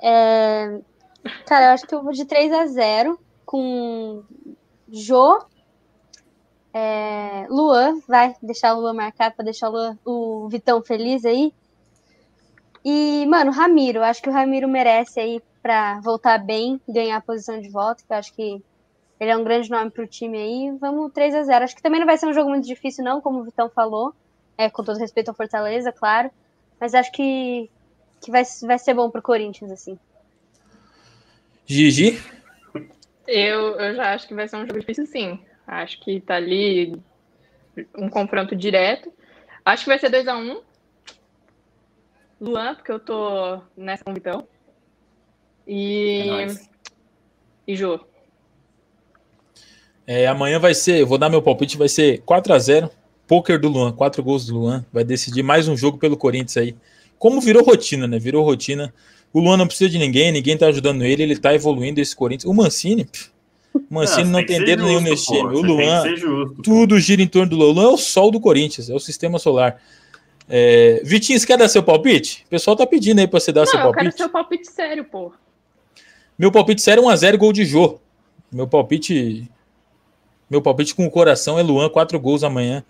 É, 0.00 0.80
Cara, 1.46 1.66
eu 1.66 1.70
acho 1.70 1.86
que 1.86 1.94
eu 1.94 2.02
vou 2.02 2.12
de 2.12 2.24
3 2.24 2.52
a 2.52 2.66
0 2.66 3.18
com 3.44 4.22
Jô, 4.92 5.42
é, 6.74 7.46
Luan, 7.48 8.00
vai 8.06 8.36
deixar 8.42 8.74
o 8.74 8.80
Luan 8.80 8.92
marcado 8.92 9.34
para 9.34 9.46
deixar 9.46 9.70
o, 9.70 9.72
Luan, 9.72 9.98
o 10.04 10.48
Vitão 10.50 10.82
feliz 10.82 11.24
aí. 11.24 11.50
E, 12.84 13.24
mano, 13.26 13.50
Ramiro, 13.50 14.02
acho 14.02 14.20
que 14.20 14.28
o 14.28 14.32
Ramiro 14.32 14.68
merece 14.68 15.18
aí 15.18 15.42
para 15.62 15.98
voltar 16.00 16.36
bem, 16.38 16.78
ganhar 16.86 17.16
a 17.16 17.20
posição 17.22 17.58
de 17.58 17.70
volta, 17.70 18.02
que 18.06 18.12
eu 18.12 18.16
acho 18.18 18.34
que 18.34 18.62
ele 19.18 19.30
é 19.30 19.36
um 19.36 19.44
grande 19.44 19.70
nome 19.70 19.90
pro 19.90 20.06
time 20.06 20.36
aí. 20.36 20.76
Vamos 20.78 21.10
3 21.12 21.34
a 21.36 21.42
0 21.44 21.64
Acho 21.64 21.76
que 21.76 21.82
também 21.82 22.00
não 22.00 22.06
vai 22.06 22.18
ser 22.18 22.26
um 22.26 22.34
jogo 22.34 22.50
muito 22.50 22.66
difícil, 22.66 23.02
não, 23.02 23.20
como 23.20 23.40
o 23.40 23.44
Vitão 23.44 23.70
falou. 23.70 24.12
É, 24.58 24.68
com 24.68 24.84
todo 24.84 24.98
respeito 24.98 25.28
ao 25.28 25.34
Fortaleza, 25.34 25.90
claro. 25.90 26.30
Mas 26.78 26.94
acho 26.94 27.10
que, 27.12 27.70
que 28.20 28.30
vai, 28.30 28.42
vai 28.62 28.78
ser 28.78 28.92
bom 28.92 29.08
pro 29.08 29.22
Corinthians, 29.22 29.70
assim. 29.70 29.98
Gigi? 31.64 32.20
Eu, 33.26 33.78
eu 33.80 33.94
já 33.94 34.14
acho 34.14 34.26
que 34.26 34.34
vai 34.34 34.48
ser 34.48 34.56
um 34.56 34.66
jogo 34.66 34.80
difícil, 34.80 35.06
sim. 35.06 35.38
Acho 35.66 36.00
que 36.00 36.20
tá 36.20 36.36
ali 36.36 36.94
um 37.96 38.08
confronto 38.08 38.54
direto. 38.56 39.12
Acho 39.64 39.84
que 39.84 39.90
vai 39.90 39.98
ser 39.98 40.10
2x1. 40.10 40.56
Um. 40.56 40.62
Luan, 42.40 42.74
porque 42.74 42.90
eu 42.90 42.98
tô 42.98 43.60
nessa 43.76 44.02
com 44.02 44.12
Vitão. 44.12 44.46
E. 45.66 46.28
É 46.28 46.72
e 47.66 47.76
Jô. 47.76 48.00
É, 50.06 50.26
amanhã 50.26 50.58
vai 50.58 50.74
ser, 50.74 51.00
eu 51.00 51.06
vou 51.06 51.16
dar 51.16 51.30
meu 51.30 51.40
palpite, 51.40 51.78
vai 51.78 51.88
ser 51.88 52.22
4 52.22 52.52
x 52.54 52.64
0 52.64 52.90
Poker 53.26 53.58
do 53.58 53.68
Luan, 53.68 53.92
4 53.92 54.22
gols 54.22 54.46
do 54.46 54.58
Luan. 54.58 54.84
Vai 54.92 55.04
decidir 55.04 55.42
mais 55.42 55.68
um 55.68 55.76
jogo 55.76 55.96
pelo 55.96 56.16
Corinthians 56.16 56.56
aí. 56.56 56.76
Como 57.18 57.40
virou 57.40 57.64
rotina, 57.64 58.06
né? 58.06 58.18
Virou 58.18 58.44
rotina. 58.44 58.92
O 59.32 59.40
Luan 59.40 59.56
não 59.56 59.66
precisa 59.66 59.90
de 59.90 59.98
ninguém, 59.98 60.30
ninguém 60.30 60.56
tá 60.56 60.66
ajudando 60.66 61.02
ele, 61.02 61.22
ele 61.22 61.38
tá 61.38 61.54
evoluindo 61.54 62.00
esse 62.00 62.14
Corinthians. 62.14 62.50
O 62.50 62.54
Mancini, 62.54 63.08
o 63.74 63.82
Mancini 63.88 64.24
não, 64.24 64.40
não 64.40 64.46
tem, 64.46 64.62
dedo 64.62 64.84
nenhum 64.84 65.00
nesse 65.00 65.26
time. 65.26 65.54
O 65.54 65.62
Luan, 65.62 66.04
tudo 66.62 67.00
gira 67.00 67.22
em 67.22 67.26
torno 67.26 67.50
do 67.50 67.56
Luan. 67.56 67.68
O 67.68 67.72
Luan 67.72 67.84
é 67.84 67.94
o 67.94 67.96
sol 67.96 68.30
do 68.30 68.38
Corinthians, 68.40 68.90
é 68.90 68.94
o 68.94 69.00
sistema 69.00 69.38
solar. 69.38 69.80
É... 70.48 71.00
Vitinho, 71.04 71.38
você 71.38 71.46
quer 71.46 71.56
dar 71.56 71.68
seu 71.68 71.82
palpite? 71.82 72.44
O 72.46 72.50
pessoal 72.50 72.76
tá 72.76 72.86
pedindo 72.86 73.20
aí 73.20 73.26
pra 73.26 73.40
você 73.40 73.52
dar 73.52 73.62
não, 73.62 73.66
seu 73.66 73.80
palpite. 73.80 74.04
Eu 74.04 74.10
quero 74.10 74.16
seu 74.16 74.28
palpite 74.28 74.70
sério, 74.70 75.04
pô. 75.04 75.32
Meu 76.38 76.52
palpite 76.52 76.82
sério 76.82 77.02
é 77.02 77.14
1x0 77.14 77.36
gol 77.38 77.52
de 77.52 77.64
Jô. 77.64 77.98
Meu 78.52 78.66
palpite. 78.66 79.48
Meu 80.50 80.60
palpite 80.60 80.94
com 80.94 81.06
o 81.06 81.10
coração 81.10 81.58
é 81.58 81.62
Luan, 81.62 81.88
4 81.88 82.20
gols 82.20 82.44
amanhã. 82.44 82.84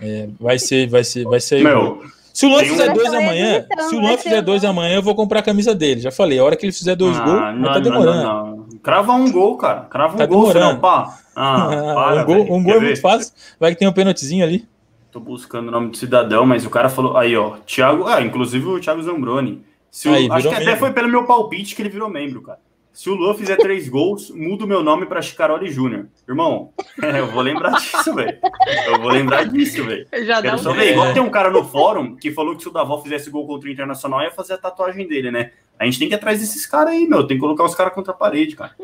É, 0.00 0.28
vai 0.38 0.58
ser, 0.58 0.86
vai 0.88 1.02
ser, 1.02 1.24
vai 1.24 1.40
ser. 1.40 1.62
Meu, 1.62 2.02
se 2.32 2.46
o 2.46 2.48
Luan 2.48 2.64
fizer 2.64 2.92
dois 2.92 3.12
amanhã, 3.12 3.66
então, 3.70 3.88
se 3.88 3.94
o 3.94 4.00
Luan 4.00 4.16
fizer 4.16 4.42
dois 4.42 4.64
amanhã, 4.64 4.96
eu 4.96 5.02
vou 5.02 5.14
comprar 5.14 5.40
a 5.40 5.42
camisa 5.42 5.74
dele. 5.74 6.00
Já 6.00 6.10
falei, 6.10 6.38
a 6.38 6.44
hora 6.44 6.56
que 6.56 6.64
ele 6.64 6.72
fizer 6.72 6.94
dois 6.94 7.16
ah, 7.18 7.24
gols, 7.24 7.58
não, 7.58 7.72
tá 7.72 7.78
demorando. 7.78 8.22
Não, 8.22 8.56
não, 8.56 8.66
Crava 8.82 9.12
um 9.12 9.30
gol, 9.30 9.56
cara. 9.56 9.82
Crava 9.82 10.14
um 10.14 10.16
tá 10.16 10.26
gol, 10.26 10.52
demorando. 10.52 10.80
pá. 10.80 11.18
Ah, 11.34 11.66
para, 11.94 12.22
um 12.22 12.24
gol, 12.26 12.56
um 12.58 12.62
gol 12.62 12.74
é 12.74 12.80
muito 12.80 13.00
fácil. 13.00 13.32
Vai 13.58 13.72
que 13.72 13.78
tem 13.78 13.88
um 13.88 13.92
pênaltizinho 13.92 14.44
ali. 14.44 14.68
Tô 15.10 15.18
buscando 15.18 15.68
o 15.68 15.70
nome 15.70 15.88
do 15.88 15.96
cidadão, 15.96 16.44
mas 16.44 16.66
o 16.66 16.68
cara 16.68 16.90
falou. 16.90 17.16
Aí, 17.16 17.34
ó. 17.34 17.56
Thiago. 17.66 18.06
Ah, 18.06 18.20
inclusive 18.20 18.66
o 18.66 18.78
Thiago 18.78 19.02
Zambroni. 19.02 19.64
Se 19.90 20.10
o, 20.10 20.12
aí, 20.12 20.28
acho 20.30 20.48
que 20.48 20.54
membro. 20.54 20.70
até 20.70 20.78
foi 20.78 20.92
pelo 20.92 21.08
meu 21.08 21.24
palpite 21.24 21.74
que 21.74 21.80
ele 21.80 21.88
virou 21.88 22.10
membro, 22.10 22.42
cara. 22.42 22.58
Se 22.92 23.08
o 23.08 23.14
Luan 23.14 23.34
fizer 23.34 23.56
três 23.56 23.88
gols, 23.88 24.30
muda 24.30 24.64
o 24.64 24.68
meu 24.68 24.82
nome 24.82 25.06
para 25.06 25.22
Chicaroli 25.22 25.70
Júnior. 25.70 26.08
Irmão, 26.28 26.72
eu 27.00 27.26
vou 27.28 27.42
lembrar 27.42 27.72
disso, 27.72 28.14
velho. 28.14 28.38
Eu 28.86 29.00
vou 29.00 29.10
lembrar 29.10 29.44
disso, 29.44 29.84
velho. 29.84 30.06
Quero 30.10 30.58
só 30.58 30.72
ver. 30.74 30.92
Igual 30.92 31.14
tem 31.14 31.22
um 31.22 31.30
cara 31.30 31.50
no 31.50 31.64
fórum 31.64 32.16
que 32.16 32.30
falou 32.30 32.54
que 32.54 32.62
se 32.62 32.68
o 32.68 32.72
Davó 32.72 33.00
fizesse 33.00 33.30
gol 33.30 33.46
contra 33.46 33.68
o 33.68 33.72
Internacional, 33.72 34.22
ia 34.22 34.30
fazer 34.30 34.54
a 34.54 34.58
tatuagem 34.58 35.08
dele, 35.08 35.30
né? 35.30 35.52
A 35.78 35.86
gente 35.86 35.98
tem 35.98 36.08
que 36.08 36.14
ir 36.14 36.16
atrás 36.16 36.40
desses 36.40 36.66
caras 36.66 36.92
aí, 36.92 37.06
meu. 37.06 37.26
Tem 37.26 37.38
que 37.38 37.40
colocar 37.40 37.64
os 37.64 37.74
caras 37.74 37.94
contra 37.94 38.12
a 38.12 38.16
parede, 38.16 38.54
cara. 38.54 38.76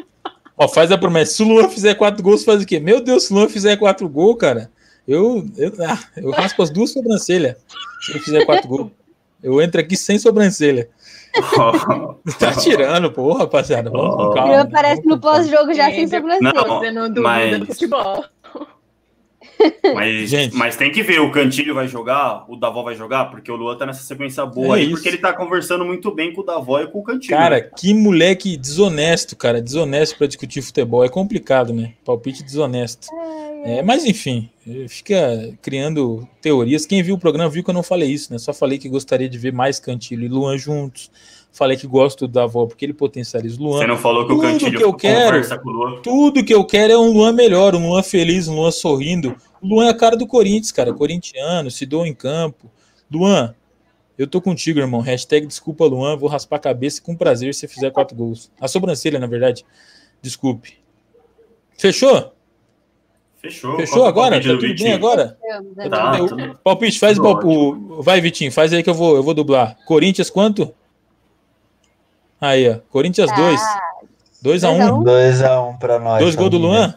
Ó, 0.57 0.67
faz 0.67 0.91
a 0.91 0.97
promessa. 0.97 1.35
Se 1.35 1.43
o 1.43 1.49
Luan 1.49 1.69
fizer 1.69 1.95
quatro 1.95 2.23
gols, 2.23 2.45
faz 2.45 2.63
o 2.63 2.67
quê? 2.67 2.81
Meu 2.81 3.01
Deus, 3.01 3.25
se 3.25 3.33
o 3.33 3.37
Luan 3.37 3.49
fizer 3.49 3.77
quatro 3.77 4.09
gols, 4.09 4.39
cara, 4.39 4.71
eu, 5.07 5.47
eu, 5.57 5.73
ah, 5.87 5.99
eu 6.17 6.31
raspo 6.31 6.63
as 6.63 6.71
duas 6.71 6.93
sobrancelhas 6.93 7.57
se 8.01 8.13
ele 8.13 8.21
fizer 8.21 8.45
quatro 8.45 8.67
gols. 8.69 8.91
Eu 9.43 9.63
entro 9.63 9.81
aqui 9.81 9.97
sem 9.97 10.19
sobrancelha. 10.19 10.89
Tá 12.39 12.53
tirando, 12.53 13.11
porra, 13.11 13.41
rapaziada. 13.41 13.91
Vamos 13.91 14.15
oh. 14.19 14.31
calma. 14.33 14.61
Aparece 14.61 15.05
no 15.05 15.19
pós-jogo 15.19 15.73
já 15.75 15.91
sem 15.91 16.07
sobrancelha. 16.09 16.93
Não, 16.93 17.09
não 17.09 17.23
mas... 17.23 17.67
futebol. 17.67 18.25
Mas, 19.95 20.31
Gente. 20.31 20.55
mas 20.57 20.77
tem 20.77 20.91
que 20.91 21.03
ver, 21.03 21.21
o 21.21 21.31
Cantilho 21.31 21.75
vai 21.75 21.89
jogar, 21.89 22.45
o 22.49 22.57
Davó 22.57 22.83
vai 22.83 22.95
jogar, 22.95 23.27
porque 23.27 23.51
o 23.51 23.57
Luan 23.57 23.77
tá 23.77 23.87
nessa 23.87 24.03
sequência 24.03 24.45
boa 24.47 24.77
é 24.77 24.81
aí, 24.81 24.87
isso. 24.87 24.95
porque 24.95 25.09
ele 25.09 25.19
tá 25.19 25.33
conversando 25.33 25.85
muito 25.85 26.13
bem 26.13 26.33
com 26.33 26.43
o 26.43 26.45
Davó 26.45 26.81
e 26.81 26.87
com 26.87 27.01
o 27.01 27.03
Cantilho. 27.03 27.37
Cara, 27.37 27.57
né? 27.57 27.71
que 27.77 27.93
moleque 27.93 28.57
desonesto, 28.57 29.37
cara, 29.37 29.61
desonesto 29.61 30.17
para 30.17 30.27
discutir 30.27 30.63
futebol, 30.63 31.05
é 31.05 31.09
complicado, 31.09 31.73
né? 31.73 31.93
Palpite 32.05 32.43
desonesto. 32.43 33.09
É, 33.13 33.48
mas 33.83 34.05
enfim, 34.05 34.51
fica 34.89 35.53
criando 35.63 36.29
teorias. 36.41 36.87
Quem 36.87 37.03
viu 37.03 37.15
o 37.15 37.19
programa 37.19 37.51
viu 37.51 37.65
que 37.65 37.71
eu 37.71 37.75
não 37.75 37.83
falei 37.83 38.11
isso, 38.11 38.33
né? 38.33 38.39
Só 38.39 38.53
falei 38.53 38.79
que 38.79 38.89
gostaria 38.89 39.29
de 39.29 39.39
ver 39.39 39.53
mais 39.53 39.79
Cantilho 39.81 40.25
e 40.25 40.29
Luan 40.29 40.57
juntos. 40.57 41.11
Falei 41.51 41.77
que 41.77 41.87
gosto 41.87 42.27
do 42.27 42.33
Davó 42.33 42.67
porque 42.67 42.85
ele 42.85 42.93
potencializa 42.93 43.59
o 43.61 43.65
Luan. 43.65 43.79
Você 43.79 43.87
não 43.87 43.97
falou 43.97 44.23
que 44.23 44.29
tudo 44.29 44.39
o 44.39 44.43
Cantilho 44.43 44.79
que 44.79 44.85
eu 44.85 44.95
quero, 44.95 45.61
com 45.61 45.69
o 45.69 45.73
Luan? 45.73 46.03
Tudo 46.03 46.45
que 46.45 46.55
eu 46.55 46.65
quero 46.65 46.93
é 46.93 46.99
um 46.99 47.13
Luan 47.13 47.33
melhor, 47.33 47.75
um 47.75 47.89
Luan 47.89 48.03
feliz, 48.03 48.47
um 48.49 48.55
Luan 48.55 48.71
sorrindo. 48.71 49.35
O 49.61 49.67
Luan 49.67 49.87
é 49.87 49.91
a 49.91 49.95
cara 49.95 50.17
do 50.17 50.27
Corinthians, 50.27 50.71
cara. 50.71 50.93
Corintiano, 50.93 51.71
se 51.71 51.85
doa 51.85 52.07
em 52.07 52.15
campo. 52.15 52.71
Luan, 53.11 53.55
eu 54.17 54.27
tô 54.27 54.41
contigo, 54.41 54.79
irmão. 54.79 55.01
Hashtag 55.01 55.47
desculpa, 55.47 55.85
Luan. 55.85 56.17
Vou 56.17 56.29
raspar 56.29 56.57
a 56.57 56.61
cabeça 56.61 57.01
com 57.01 57.17
prazer 57.17 57.55
se 57.55 57.67
fizer 57.67 57.91
quatro 57.91 58.17
gols. 58.17 58.51
A 58.61 58.69
sobrancelha, 58.69 59.19
na 59.19 59.27
verdade. 59.27 59.65
Desculpe. 60.23 60.75
Fechou? 61.77 62.33
Fechou. 63.41 63.77
Fechou 63.77 64.05
agora? 64.05 64.37
Tá 64.37 64.43
tudo 64.43 64.61
Vitinho? 64.61 64.89
bem 64.89 64.93
agora? 64.95 65.39
Tá, 65.89 66.17
tudo... 66.17 66.59
Palpite, 66.63 66.99
faz 66.99 67.19
o, 67.19 68.03
Vai, 68.03 68.21
Vitinho, 68.21 68.51
faz 68.51 68.73
aí 68.73 68.83
que 68.83 68.91
eu 68.91 68.95
vou, 68.95 69.17
eu 69.17 69.23
vou 69.23 69.33
dublar. 69.33 69.77
Corinthians, 69.87 70.29
quanto? 70.29 70.75
Aí, 72.41 72.69
ó. 72.69 72.79
Corinthians 72.91 73.31
2. 73.33 73.61
2x1. 74.45 75.05
2x1 75.05 75.71
um. 75.71 75.77
pra 75.77 75.99
nós. 75.99 76.23
Dois 76.23 76.35
gols 76.35 76.51
do 76.51 76.59
Luan? 76.59 76.95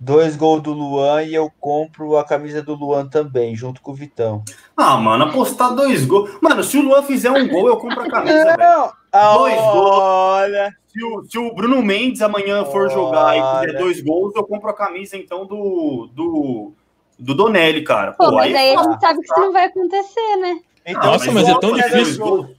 Dois 0.00 0.36
gols 0.36 0.62
do 0.62 0.72
Luan 0.72 1.22
e 1.24 1.34
eu 1.34 1.50
compro 1.58 2.16
a 2.16 2.24
camisa 2.24 2.62
do 2.62 2.74
Luan 2.74 3.06
também, 3.08 3.56
junto 3.56 3.80
com 3.80 3.90
o 3.90 3.94
Vitão. 3.94 4.44
Ah, 4.76 4.96
mano, 4.96 5.24
apostar 5.24 5.74
dois 5.74 6.04
gols. 6.04 6.30
Mano, 6.40 6.62
se 6.62 6.78
o 6.78 6.82
Luan 6.82 7.02
fizer 7.02 7.30
um 7.30 7.48
gol, 7.48 7.66
eu 7.68 7.76
compro 7.78 8.02
a 8.02 8.08
camisa, 8.08 8.56
velho. 8.56 8.92
Dois 9.12 9.56
gols. 9.56 9.98
Olha. 9.98 10.76
Se 10.98 11.04
o, 11.04 11.24
se 11.30 11.38
o 11.38 11.54
Bruno 11.54 11.80
Mendes 11.80 12.20
amanhã 12.22 12.64
for 12.64 12.86
olha. 12.86 12.90
jogar 12.90 13.36
e 13.36 13.66
fizer 13.66 13.78
dois 13.78 14.00
gols, 14.00 14.34
eu 14.34 14.42
compro 14.42 14.68
a 14.68 14.74
camisa, 14.74 15.16
então, 15.16 15.46
do, 15.46 16.08
do, 16.12 16.72
do 17.16 17.34
Donelli, 17.36 17.84
cara. 17.84 18.12
Pô, 18.12 18.24
Pô 18.24 18.32
mas 18.32 18.52
aí, 18.52 18.70
aí 18.70 18.74
a 18.74 18.82
gente 18.82 19.00
sabe 19.00 19.20
que 19.20 19.26
isso 19.26 19.40
não 19.40 19.52
vai 19.52 19.66
acontecer, 19.66 20.36
né? 20.38 20.58
Então, 20.84 21.04
Nossa, 21.04 21.30
mas, 21.30 21.44
mas 21.44 21.56
é 21.56 21.60
tão 21.60 21.72
difícil. 21.72 22.56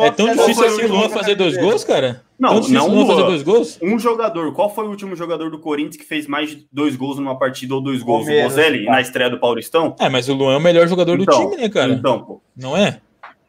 É 0.00 0.10
tão 0.10 0.34
difícil 0.34 0.64
assim 0.64 0.84
o 0.84 0.88
Luan 0.88 1.08
fazer 1.10 1.34
dois 1.36 1.56
gols, 1.56 1.84
cara? 1.84 2.24
Não, 2.36 2.58
não 2.60 2.88
Luan 2.88 3.06
fazer 3.06 3.22
dois 3.22 3.42
gols? 3.44 3.78
Um 3.80 3.98
jogador. 4.00 4.52
Qual 4.52 4.74
foi 4.74 4.86
o 4.86 4.90
último 4.90 5.14
jogador 5.14 5.48
do 5.48 5.58
Corinthians 5.60 5.96
que 5.96 6.04
fez 6.04 6.26
mais 6.26 6.50
de 6.50 6.66
dois 6.72 6.96
gols 6.96 7.18
numa 7.18 7.38
partida 7.38 7.74
ou 7.74 7.80
dois 7.80 8.02
gols? 8.02 8.26
O 8.26 8.42
Bozelli, 8.42 8.86
na 8.86 9.00
estreia 9.00 9.30
do 9.30 9.38
Paulistão? 9.38 9.94
É, 10.00 10.08
mas 10.08 10.28
o 10.28 10.34
Luan 10.34 10.54
é 10.54 10.56
o 10.56 10.60
melhor 10.60 10.88
jogador 10.88 11.20
então, 11.20 11.40
do 11.44 11.50
time, 11.50 11.62
né, 11.62 11.68
cara? 11.68 11.92
Então, 11.92 12.24
pô. 12.24 12.40
Não 12.56 12.76
é? 12.76 13.00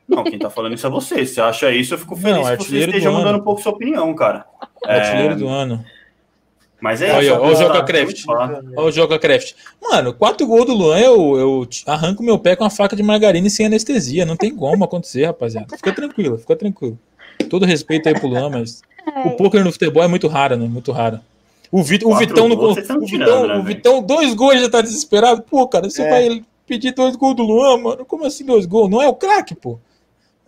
Não, 0.07 0.23
quem 0.23 0.39
tá 0.39 0.49
falando 0.49 0.73
isso 0.73 0.87
é 0.87 0.89
você. 0.89 1.25
Se 1.25 1.35
você 1.35 1.41
acha 1.41 1.71
isso, 1.71 1.93
eu 1.93 1.97
fico 1.97 2.15
feliz 2.15 2.47
não, 2.47 2.57
que 2.57 2.63
você 2.63 2.77
esteja 2.79 3.11
mudando 3.11 3.39
um 3.39 3.43
pouco 3.43 3.61
sua 3.61 3.73
opinião, 3.73 4.13
cara. 4.15 4.45
Artilheiro 4.85 5.33
é... 5.33 5.35
do 5.35 5.47
ano. 5.47 5.83
Mas 6.79 7.01
é 7.01 7.11
Olha, 7.11 7.39
olha 7.39 7.53
o 7.53 7.55
Joga 7.55 7.83
Craft. 7.83 8.23
Olha 8.27 8.63
o 8.77 8.91
Joga 8.91 9.19
Craft. 9.19 9.53
Mano, 9.81 10.13
quatro 10.13 10.45
gols 10.45 10.65
do 10.65 10.73
Luan, 10.73 10.99
eu, 10.99 11.37
eu 11.37 11.69
arranco 11.87 12.21
meu 12.21 12.37
pé 12.37 12.55
com 12.55 12.63
a 12.63 12.69
faca 12.69 12.95
de 12.95 13.01
margarina 13.01 13.47
e 13.47 13.49
sem 13.49 13.65
anestesia. 13.65 14.25
Não 14.25 14.37
tem 14.37 14.55
como 14.55 14.83
acontecer, 14.83 15.25
rapaziada. 15.25 15.75
Fica 15.75 15.91
tranquilo, 15.91 16.37
fica 16.37 16.55
tranquilo. 16.55 16.97
Todo 17.49 17.65
respeito 17.65 18.07
aí 18.07 18.13
pro 18.13 18.27
Luan, 18.27 18.49
mas 18.49 18.81
o 19.25 19.31
poker 19.31 19.63
no 19.63 19.71
futebol 19.71 20.03
é 20.03 20.07
muito 20.07 20.27
raro, 20.27 20.55
né? 20.55 20.67
Muito 20.67 20.91
raro. 20.91 21.19
O, 21.71 21.83
Vit, 21.83 22.05
o 22.05 22.15
Vitão 22.15 22.47
no 22.47 22.55
o, 22.55 22.75
tirando, 22.75 23.05
Vitão, 23.05 23.47
né, 23.47 23.55
o 23.57 23.63
Vitão, 23.63 24.01
dois 24.01 24.33
gols 24.33 24.61
já 24.61 24.69
tá 24.69 24.81
desesperado. 24.81 25.41
Pô, 25.41 25.67
cara, 25.67 25.89
você 25.89 26.03
é. 26.03 26.09
vai 26.09 26.45
pedir 26.65 26.93
dois 26.93 27.15
gols 27.15 27.35
do 27.35 27.43
Luan, 27.43 27.77
mano? 27.77 28.05
Como 28.05 28.25
assim 28.25 28.45
dois 28.45 28.65
gols? 28.65 28.89
Não 28.89 29.01
é 29.01 29.07
o 29.07 29.15
craque, 29.15 29.55
pô. 29.55 29.79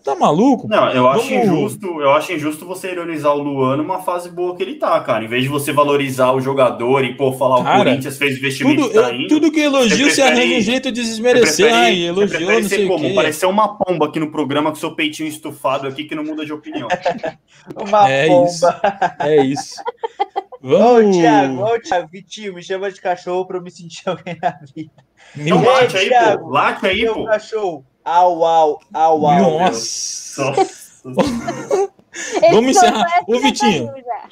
Tá 0.10 0.16
maluco? 0.16 0.68
Não, 0.68 0.90
eu 0.92 1.08
acho 1.08 1.30
Vamos... 1.30 1.46
injusto, 1.46 2.02
eu 2.02 2.12
acho 2.12 2.34
injusto 2.34 2.66
você 2.66 2.92
ironizar 2.92 3.34
o 3.34 3.42
Luan 3.42 3.78
numa 3.78 4.00
fase 4.00 4.30
boa 4.30 4.56
que 4.56 4.64
ele 4.64 4.76
tá, 4.76 5.00
cara. 5.02 5.24
Em 5.24 5.28
vez 5.28 5.44
de 5.44 5.50
você 5.50 5.72
valorizar 5.72 6.32
o 6.32 6.42
jogador 6.42 7.04
e 7.04 7.16
pô, 7.16 7.32
falar 7.34 7.64
cara, 7.64 7.80
o 7.80 7.84
Corinthians 7.84 8.18
fez 8.18 8.38
investimento 8.38 8.84
tudo, 8.84 9.02
tá 9.02 9.14
indo, 9.14 9.28
tudo 9.28 9.52
que 9.52 9.60
elogio 9.60 10.10
você, 10.10 10.22
arranja 10.22 10.58
um 10.58 10.62
jeito 10.62 10.92
de 10.92 11.02
desmerecer. 11.02 11.74
Ai, 11.74 12.02
elogiou, 12.02 12.52
não 12.52 12.64
sei 12.64 12.88
como? 12.88 13.14
Parecer 13.14 13.46
uma 13.46 13.78
pomba 13.78 14.08
aqui 14.08 14.20
no 14.20 14.32
programa 14.32 14.70
com 14.70 14.76
seu 14.76 14.96
peitinho 14.96 15.30
estufado 15.30 15.88
aqui 15.88 16.06
que 16.06 16.16
não 16.16 16.24
muda 16.24 16.46
de 16.46 16.54
opinião. 16.54 16.88
uma 17.76 18.10
é 18.10 18.28
pomba. 18.28 18.48
Isso. 18.48 18.66
É 19.20 19.46
isso. 19.46 19.76
Vamos. 20.62 21.16
Ô, 21.16 21.20
Thiago, 21.20 21.64
ô, 21.64 21.80
Thiago, 21.80 22.10
Vitinho, 22.12 22.54
me 22.54 22.62
chama 22.62 22.92
de 22.92 23.00
cachorro 23.00 23.46
pra 23.46 23.58
eu 23.58 23.62
me 23.62 23.72
sentir 23.72 24.04
alguém 24.10 24.38
na 24.42 24.60
vida. 24.76 24.92
Então, 25.38 25.64
late 25.64 25.98
aí, 25.98 26.10
pô. 26.10 26.50
Late 26.50 26.88
aí, 26.88 27.06
pô. 27.06 27.26
cachorro. 27.26 27.86
Au, 28.10 28.44
au, 28.44 28.80
au, 28.92 29.26
au. 29.26 29.60
Nossa. 29.60 30.54
Vamos 32.52 32.72
encerrar. 32.72 33.06
Ô, 33.28 33.40
Vitinho. 33.40 33.92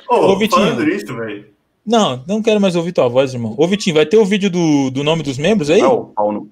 Ô, 0.10 0.16
Ô 0.16 0.38
Vitinho. 0.38 0.90
Isso, 0.90 1.16
velho. 1.16 1.50
Não, 1.86 2.24
não 2.28 2.42
quero 2.42 2.60
mais 2.60 2.76
ouvir 2.76 2.92
tua 2.92 3.08
voz, 3.08 3.34
irmão. 3.34 3.54
Ô, 3.56 3.68
Vitinho, 3.68 3.96
vai 3.96 4.06
ter 4.06 4.18
o 4.18 4.26
vídeo 4.26 4.50
do, 4.50 4.90
do 4.90 5.04
nome 5.04 5.22
dos 5.22 5.38
membros 5.38 5.70
aí? 5.70 5.82
Não, 5.82 6.06
Paulo. 6.06 6.50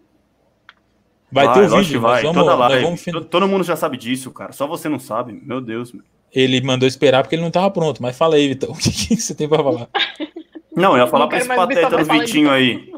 Vai, 1.31 1.45
vai 1.45 1.55
ter 1.55 1.61
o 1.65 1.77
vídeo, 1.79 1.99
vai. 1.99 2.21
Vamos, 2.21 2.43
Toda 2.43 2.55
live. 2.55 2.83
Vamos... 2.83 3.03
Todo 3.29 3.47
mundo 3.47 3.63
já 3.63 3.75
sabe 3.75 3.97
disso, 3.97 4.31
cara. 4.31 4.53
Só 4.53 4.67
você 4.67 4.87
não 4.87 4.99
sabe. 4.99 5.33
Meu 5.43 5.59
Deus. 5.59 5.91
Meu. 5.91 6.03
Ele 6.31 6.61
mandou 6.61 6.87
esperar 6.87 7.23
porque 7.23 7.35
ele 7.35 7.41
não 7.41 7.51
tava 7.51 7.71
pronto. 7.71 8.01
Mas 8.01 8.15
fala 8.15 8.35
aí, 8.35 8.47
Vitão. 8.47 8.71
O 8.75 8.77
que 8.77 9.15
você 9.15 9.33
tem 9.33 9.49
pra 9.49 9.63
falar? 9.63 9.89
Não, 10.75 10.91
eu 10.93 11.03
ia 11.03 11.07
falar 11.07 11.27
pra 11.27 11.39
esse 11.39 11.47
pateta 11.47 11.97
do 11.97 12.05
Vitinho 12.05 12.51
aí. 12.51 12.93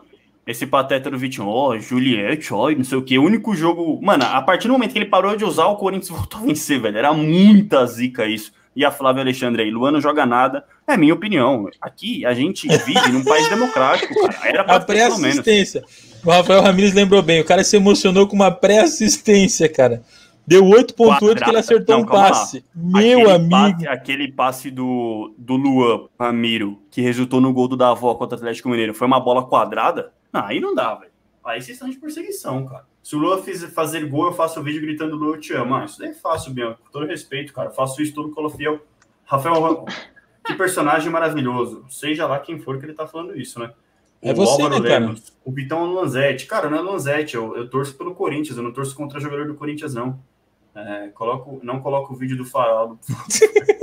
Esse 0.47 0.65
pateta 0.65 1.11
do 1.11 1.17
Vitinho, 1.17 1.47
ó, 1.47 1.71
oh, 1.71 1.79
Juliette, 1.79 2.53
ó, 2.53 2.71
não 2.71 2.83
sei 2.85 2.97
o 2.97 3.01
que. 3.01 3.19
O 3.19 3.23
único 3.23 3.53
jogo. 3.53 3.99
Mano, 4.01 4.23
a 4.23 4.41
partir 4.41 4.67
do 4.67 4.73
momento 4.73 4.93
que 4.93 4.97
ele 4.97 5.05
parou 5.05 5.35
de 5.35 5.43
usar, 5.43 5.65
o 5.65 5.75
Corinthians 5.75 6.07
voltou 6.17 6.39
a 6.39 6.43
vencer, 6.43 6.79
velho. 6.79 6.97
Era 6.97 7.13
muita 7.13 7.85
zica 7.85 8.25
isso. 8.25 8.53
E 8.73 8.85
a 8.85 8.91
Flávia 8.91 9.23
Alexandre 9.23 9.63
aí, 9.63 9.71
Luan 9.71 9.91
não 9.91 9.99
joga 9.99 10.25
nada. 10.25 10.63
É 10.87 10.95
minha 10.95 11.13
opinião. 11.13 11.67
Aqui 11.81 12.25
a 12.25 12.33
gente 12.33 12.67
vive 12.67 13.11
num 13.11 13.23
país 13.23 13.49
democrático, 13.49 14.13
cara. 14.21 14.37
Era 14.47 14.63
pra 14.63 14.75
a 14.75 14.79
pré-assistência. 14.79 15.83
O 16.23 16.29
Rafael 16.29 16.61
Ramirez 16.61 16.93
lembrou 16.93 17.21
bem. 17.21 17.41
O 17.41 17.45
cara 17.45 17.63
se 17.63 17.75
emocionou 17.75 18.27
com 18.27 18.35
uma 18.35 18.51
pré-assistência, 18.51 19.67
cara. 19.67 20.03
Deu 20.45 20.63
8.8 20.63 21.43
que 21.43 21.49
ele 21.49 21.57
acertou 21.57 21.97
não, 21.97 22.03
um 22.03 22.05
passe. 22.05 22.63
Lá. 22.73 23.01
Meu 23.01 23.19
aquele 23.19 23.31
amigo. 23.31 23.49
Passe, 23.49 23.87
aquele 23.87 24.31
passe 24.31 24.71
do, 24.71 25.33
do 25.37 25.57
Luan 25.57 26.07
Ramiro, 26.17 26.79
que 26.89 27.01
resultou 27.01 27.41
no 27.41 27.51
gol 27.51 27.67
do 27.67 27.75
Davó 27.75 28.15
contra 28.15 28.37
o 28.37 28.39
Atlético 28.39 28.69
Mineiro, 28.69 28.93
foi 28.93 29.07
uma 29.07 29.19
bola 29.19 29.45
quadrada? 29.45 30.13
Não, 30.31 30.45
aí 30.45 30.59
não 30.59 30.75
dá, 30.75 30.95
velho. 30.95 31.11
Aí 31.43 31.61
vocês 31.61 31.75
estão 31.75 31.89
de 31.89 31.97
perseguição, 31.97 32.65
cara. 32.65 32.85
Se 33.01 33.15
o 33.15 33.19
Lua 33.19 33.41
fiz, 33.41 33.63
fazer 33.73 34.05
gol, 34.05 34.25
eu 34.25 34.33
faço 34.33 34.59
o 34.59 34.63
vídeo 34.63 34.81
gritando 34.81 35.15
Lua, 35.15 35.35
eu 35.35 35.39
te 35.39 35.53
amo. 35.53 35.75
Ah, 35.75 35.85
isso 35.85 35.97
daí 35.97 36.09
é 36.09 36.13
fácil, 36.13 36.53
Bianca. 36.53 36.79
Com 36.83 36.91
todo 36.91 37.07
respeito, 37.07 37.53
cara. 37.53 37.69
Eu 37.69 37.73
faço 37.73 38.01
isso 38.01 38.13
todo 38.13 38.31
colofiel. 38.31 38.81
Rafael, 39.23 39.85
que 40.45 40.53
personagem 40.55 41.09
maravilhoso. 41.09 41.85
Seja 41.89 42.27
lá 42.27 42.39
quem 42.39 42.59
for 42.59 42.77
que 42.77 42.85
ele 42.85 42.93
tá 42.93 43.07
falando 43.07 43.39
isso, 43.39 43.59
né? 43.59 43.73
É 44.21 44.33
você, 44.33 44.61
Álvaro 44.63 44.83
né, 44.83 44.89
cara? 44.89 45.15
o 45.45 45.51
Vitão 45.51 45.85
é 45.85 45.93
Lanzetti. 45.93 46.47
Cara, 46.47 46.69
não 46.69 46.79
é 46.79 46.81
Lanzetti, 46.81 47.35
eu, 47.35 47.55
eu 47.55 47.69
torço 47.69 47.95
pelo 47.95 48.15
Corinthians, 48.15 48.57
eu 48.57 48.63
não 48.63 48.73
torço 48.73 48.95
contra 48.95 49.19
jogador 49.19 49.47
do 49.47 49.55
Corinthians, 49.55 49.93
não. 49.93 50.19
É, 50.75 51.07
coloco, 51.09 51.59
não 51.63 51.79
coloco 51.79 52.13
o 52.13 52.17
vídeo 52.17 52.37
do 52.37 52.45
Farol. 52.45 52.99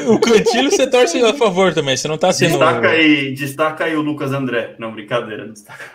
o 0.08 0.18
Cantilho 0.18 0.70
você 0.70 0.86
torce 0.86 1.22
a 1.22 1.34
favor 1.34 1.72
também, 1.74 1.96
você 1.96 2.08
não 2.08 2.18
tá 2.18 2.32
sendo. 2.32 2.52
Destaca 2.52 2.88
aí, 2.88 3.34
destaca 3.34 3.84
aí 3.84 3.96
o 3.96 4.02
Lucas 4.02 4.32
André. 4.32 4.74
Não, 4.78 4.92
brincadeira, 4.92 5.46
destaca. 5.48 5.92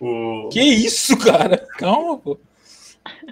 O... 0.00 0.48
Que 0.52 0.60
isso, 0.60 1.16
cara? 1.18 1.58
Calma, 1.78 2.18
pô. 2.18 2.38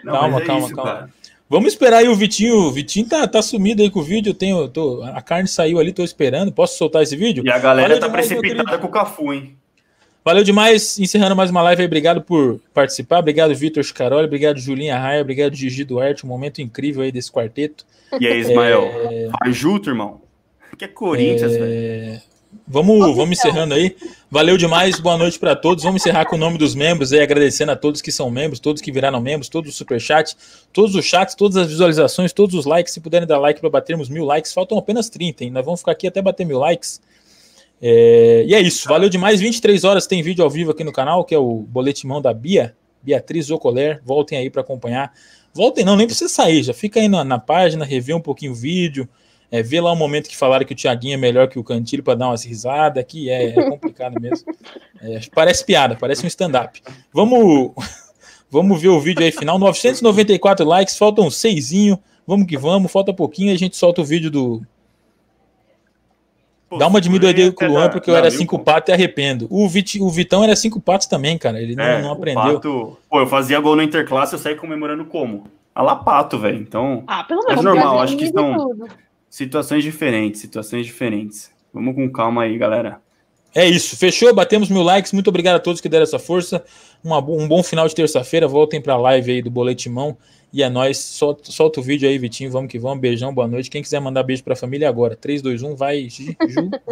Não, 0.04 0.12
calma, 0.12 0.40
é 0.40 0.44
calma, 0.44 0.66
isso, 0.66 0.74
calma. 0.74 0.92
Cara. 0.92 1.10
Vamos 1.48 1.72
esperar 1.72 1.98
aí 1.98 2.08
o 2.08 2.14
Vitinho. 2.14 2.56
O 2.56 2.72
Vitinho 2.72 3.06
tá, 3.06 3.26
tá 3.28 3.42
sumido 3.42 3.82
aí 3.82 3.90
com 3.90 4.00
o 4.00 4.02
vídeo. 4.02 4.30
Eu 4.30 4.34
tenho, 4.34 4.68
tô, 4.68 5.02
a 5.02 5.20
carne 5.20 5.46
saiu 5.46 5.78
ali, 5.78 5.92
tô 5.92 6.02
esperando. 6.02 6.50
Posso 6.50 6.78
soltar 6.78 7.02
esse 7.02 7.14
vídeo? 7.14 7.44
E 7.44 7.50
a 7.50 7.58
galera 7.58 7.88
Valeu 7.88 8.00
tá 8.00 8.08
precipitada 8.08 8.78
com 8.78 8.86
o 8.86 8.90
Cafu, 8.90 9.32
hein? 9.32 9.56
Valeu 10.24 10.44
demais, 10.44 11.00
encerrando 11.00 11.34
mais 11.34 11.50
uma 11.50 11.62
live 11.62 11.82
aí. 11.82 11.86
Obrigado 11.86 12.22
por 12.22 12.60
participar. 12.72 13.18
Obrigado, 13.18 13.52
Vitor 13.56 13.82
Scaroli. 13.82 14.26
Obrigado, 14.26 14.58
Julinha 14.58 14.96
Raia. 14.96 15.20
Obrigado, 15.20 15.54
Gigi 15.56 15.82
Duarte. 15.82 16.24
Um 16.24 16.28
momento 16.28 16.62
incrível 16.62 17.02
aí 17.02 17.10
desse 17.10 17.30
quarteto. 17.30 17.84
E 18.20 18.28
aí, 18.28 18.38
Ismael? 18.38 18.84
É... 19.10 19.28
Ajuda, 19.42 19.90
irmão. 19.90 20.20
Que 20.78 20.84
é 20.84 20.88
Corinthians, 20.88 21.52
é... 21.52 21.58
velho. 21.58 22.22
Vamos, 22.68 23.16
vamos 23.16 23.36
encerrando 23.36 23.74
aí. 23.74 23.96
Valeu 24.30 24.56
demais, 24.56 25.00
boa 25.00 25.16
noite 25.16 25.38
para 25.38 25.56
todos. 25.56 25.82
Vamos 25.82 26.02
encerrar 26.02 26.26
com 26.26 26.36
o 26.36 26.38
nome 26.38 26.56
dos 26.56 26.74
membros 26.74 27.12
aí, 27.12 27.20
agradecendo 27.20 27.72
a 27.72 27.76
todos 27.76 28.00
que 28.00 28.12
são 28.12 28.30
membros, 28.30 28.60
todos 28.60 28.80
que 28.80 28.92
viraram 28.92 29.20
membros, 29.20 29.48
todos 29.48 29.70
os 29.70 29.76
superchats, 29.76 30.36
todos 30.72 30.94
os 30.94 31.04
chats, 31.04 31.34
todas 31.34 31.56
as 31.56 31.66
visualizações, 31.68 32.32
todos 32.32 32.54
os 32.54 32.64
likes. 32.64 32.92
Se 32.92 33.00
puderem 33.00 33.26
dar 33.26 33.38
like 33.38 33.60
para 33.60 33.70
batermos 33.70 34.08
mil 34.08 34.24
likes, 34.24 34.52
faltam 34.52 34.78
apenas 34.78 35.08
30, 35.08 35.44
hein? 35.44 35.50
Nós 35.50 35.64
vamos 35.64 35.80
ficar 35.80 35.92
aqui 35.92 36.06
até 36.06 36.22
bater 36.22 36.46
mil 36.46 36.58
likes. 36.58 37.00
É, 37.84 38.44
e 38.46 38.54
é 38.54 38.60
isso, 38.60 38.88
valeu 38.88 39.08
demais. 39.08 39.40
23 39.40 39.82
horas 39.82 40.06
tem 40.06 40.22
vídeo 40.22 40.44
ao 40.44 40.50
vivo 40.50 40.70
aqui 40.70 40.84
no 40.84 40.92
canal, 40.92 41.24
que 41.24 41.34
é 41.34 41.38
o 41.38 41.56
boletimão 41.56 42.22
da 42.22 42.32
Bia, 42.32 42.76
Beatriz 43.02 43.50
Ocoler. 43.50 44.00
Voltem 44.04 44.38
aí 44.38 44.48
para 44.48 44.60
acompanhar. 44.60 45.12
Voltem, 45.52 45.84
não, 45.84 45.96
nem 45.96 46.06
precisa 46.06 46.32
sair, 46.32 46.62
já 46.62 46.72
fica 46.72 47.00
aí 47.00 47.08
na, 47.08 47.24
na 47.24 47.38
página, 47.38 47.84
rever 47.84 48.16
um 48.16 48.20
pouquinho 48.20 48.52
o 48.52 48.54
vídeo, 48.54 49.06
é, 49.50 49.62
vê 49.62 49.82
lá 49.82 49.92
o 49.92 49.96
momento 49.96 50.30
que 50.30 50.36
falaram 50.36 50.64
que 50.64 50.72
o 50.72 50.76
Thiaguinho 50.76 51.12
é 51.12 51.18
melhor 51.18 51.46
que 51.46 51.58
o 51.58 51.64
Cantilho 51.64 52.02
para 52.02 52.14
dar 52.14 52.28
umas 52.28 52.42
risadas, 52.42 53.04
que 53.06 53.28
é, 53.28 53.50
é 53.50 53.68
complicado 53.68 54.18
mesmo. 54.18 54.46
É, 55.02 55.20
parece 55.34 55.66
piada, 55.66 55.94
parece 55.94 56.24
um 56.24 56.28
stand-up. 56.28 56.80
Vamos, 57.12 57.72
vamos 58.50 58.80
ver 58.80 58.88
o 58.88 58.98
vídeo 58.98 59.22
aí 59.22 59.30
final. 59.30 59.58
994 59.58 60.64
likes, 60.64 60.96
faltam 60.96 61.30
seisinho. 61.30 61.98
Vamos 62.26 62.46
que 62.46 62.56
vamos, 62.56 62.90
falta 62.90 63.12
pouquinho, 63.12 63.52
a 63.52 63.58
gente 63.58 63.76
solta 63.76 64.00
o 64.00 64.04
vídeo 64.04 64.30
do, 64.30 64.62
Pô, 66.72 66.78
Dá 66.78 66.86
uma 66.86 67.02
diminuída 67.02 67.52
com 67.52 67.66
o 67.66 67.68
Luan, 67.68 67.90
porque 67.90 68.10
eu 68.10 68.16
era 68.16 68.30
cinco 68.30 68.58
patos 68.58 68.88
e 68.88 68.92
arrependo. 68.94 69.46
O, 69.50 69.68
Vit, 69.68 70.00
o 70.00 70.08
Vitão 70.08 70.42
era 70.42 70.56
cinco 70.56 70.80
patos 70.80 71.06
também, 71.06 71.36
cara. 71.36 71.60
Ele 71.60 71.76
não, 71.76 71.84
é, 71.84 72.00
não 72.00 72.12
aprendeu. 72.12 72.54
Pato, 72.54 72.98
pô, 73.10 73.20
eu 73.20 73.26
fazia 73.26 73.60
gol 73.60 73.76
no 73.76 73.82
Interclasse, 73.82 74.32
eu 74.32 74.38
saí 74.38 74.54
comemorando 74.54 75.04
como? 75.04 75.44
A 75.74 75.82
lá 75.82 75.96
pato, 75.96 76.38
velho. 76.38 76.56
Então. 76.58 77.04
Ah, 77.06 77.24
pelo 77.24 77.44
menos. 77.44 77.60
É 77.60 77.62
normal, 77.62 78.00
acho 78.00 78.16
que 78.16 78.26
são 78.26 78.74
situações 79.28 79.84
diferentes, 79.84 80.40
situações 80.40 80.86
diferentes. 80.86 81.50
Vamos 81.74 81.94
com 81.94 82.10
calma 82.10 82.44
aí, 82.44 82.56
galera. 82.56 83.02
É 83.54 83.66
isso, 83.66 83.94
fechou? 83.94 84.34
Batemos 84.34 84.70
mil 84.70 84.82
likes. 84.82 85.12
Muito 85.12 85.28
obrigado 85.28 85.56
a 85.56 85.60
todos 85.60 85.78
que 85.78 85.90
deram 85.90 86.04
essa 86.04 86.18
força. 86.18 86.64
Uma, 87.04 87.18
um 87.18 87.46
bom 87.46 87.62
final 87.62 87.86
de 87.86 87.94
terça-feira. 87.94 88.48
Voltem 88.48 88.80
para 88.80 88.94
a 88.94 88.98
live 88.98 89.30
aí 89.30 89.42
do 89.42 89.50
Boletimão. 89.50 90.16
E 90.52 90.62
é 90.62 90.68
nóis. 90.68 90.98
Solta, 90.98 91.50
solta 91.50 91.80
o 91.80 91.82
vídeo 91.82 92.08
aí, 92.08 92.18
Vitinho. 92.18 92.50
Vamos 92.50 92.70
que 92.70 92.78
vamos. 92.78 93.00
Beijão, 93.00 93.32
boa 93.32 93.48
noite. 93.48 93.70
Quem 93.70 93.82
quiser 93.82 94.00
mandar 94.00 94.22
beijo 94.22 94.44
pra 94.44 94.54
família 94.54 94.88
agora. 94.88 95.16
3, 95.16 95.40
2, 95.40 95.62
1, 95.62 95.74
vai, 95.76 96.08
Ju, 96.10 96.34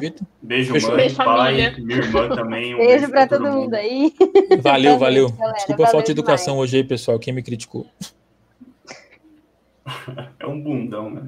Vitor. 0.00 0.26
Beijo, 0.40 0.72
Fechou? 0.72 0.90
mãe, 0.90 0.98
beijo, 0.98 1.16
pai, 1.16 1.74
minha 1.78 1.98
irmã 1.98 2.28
também. 2.34 2.74
Um 2.74 2.78
beijo, 2.78 2.90
beijo 2.90 3.08
pra, 3.10 3.26
todo, 3.26 3.44
todo 3.44 3.52
mundo. 3.52 3.74
aí. 3.74 4.14
Valeu, 4.62 4.98
valeu. 4.98 5.28
Galera, 5.30 5.56
Desculpa 5.56 5.84
a 5.84 5.86
falta 5.88 6.06
de 6.06 6.12
educação 6.12 6.54
demais. 6.54 6.70
hoje 6.70 6.76
aí, 6.78 6.84
pessoal. 6.84 7.18
Quem 7.18 7.34
me 7.34 7.42
criticou. 7.42 7.86
É 10.38 10.46
um 10.46 10.60
bundão, 10.60 11.10
né? 11.10 11.22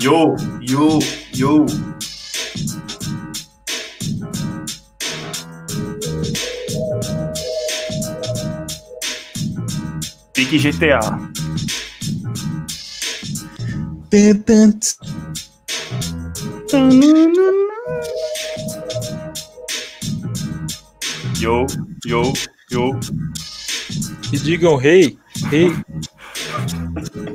Yo, 0.00 0.34
yo, 0.62 0.98
yo. 1.34 1.66
Pique 10.40 10.56
GTA. 10.56 11.00
Yo, 21.38 21.66
yo, 22.06 22.32
yo. 22.70 22.98
E 24.32 24.38
digam 24.38 24.76
rei, 24.76 25.02
hey, 25.02 25.18
rei. 25.50 25.66
Hey. 25.66 27.29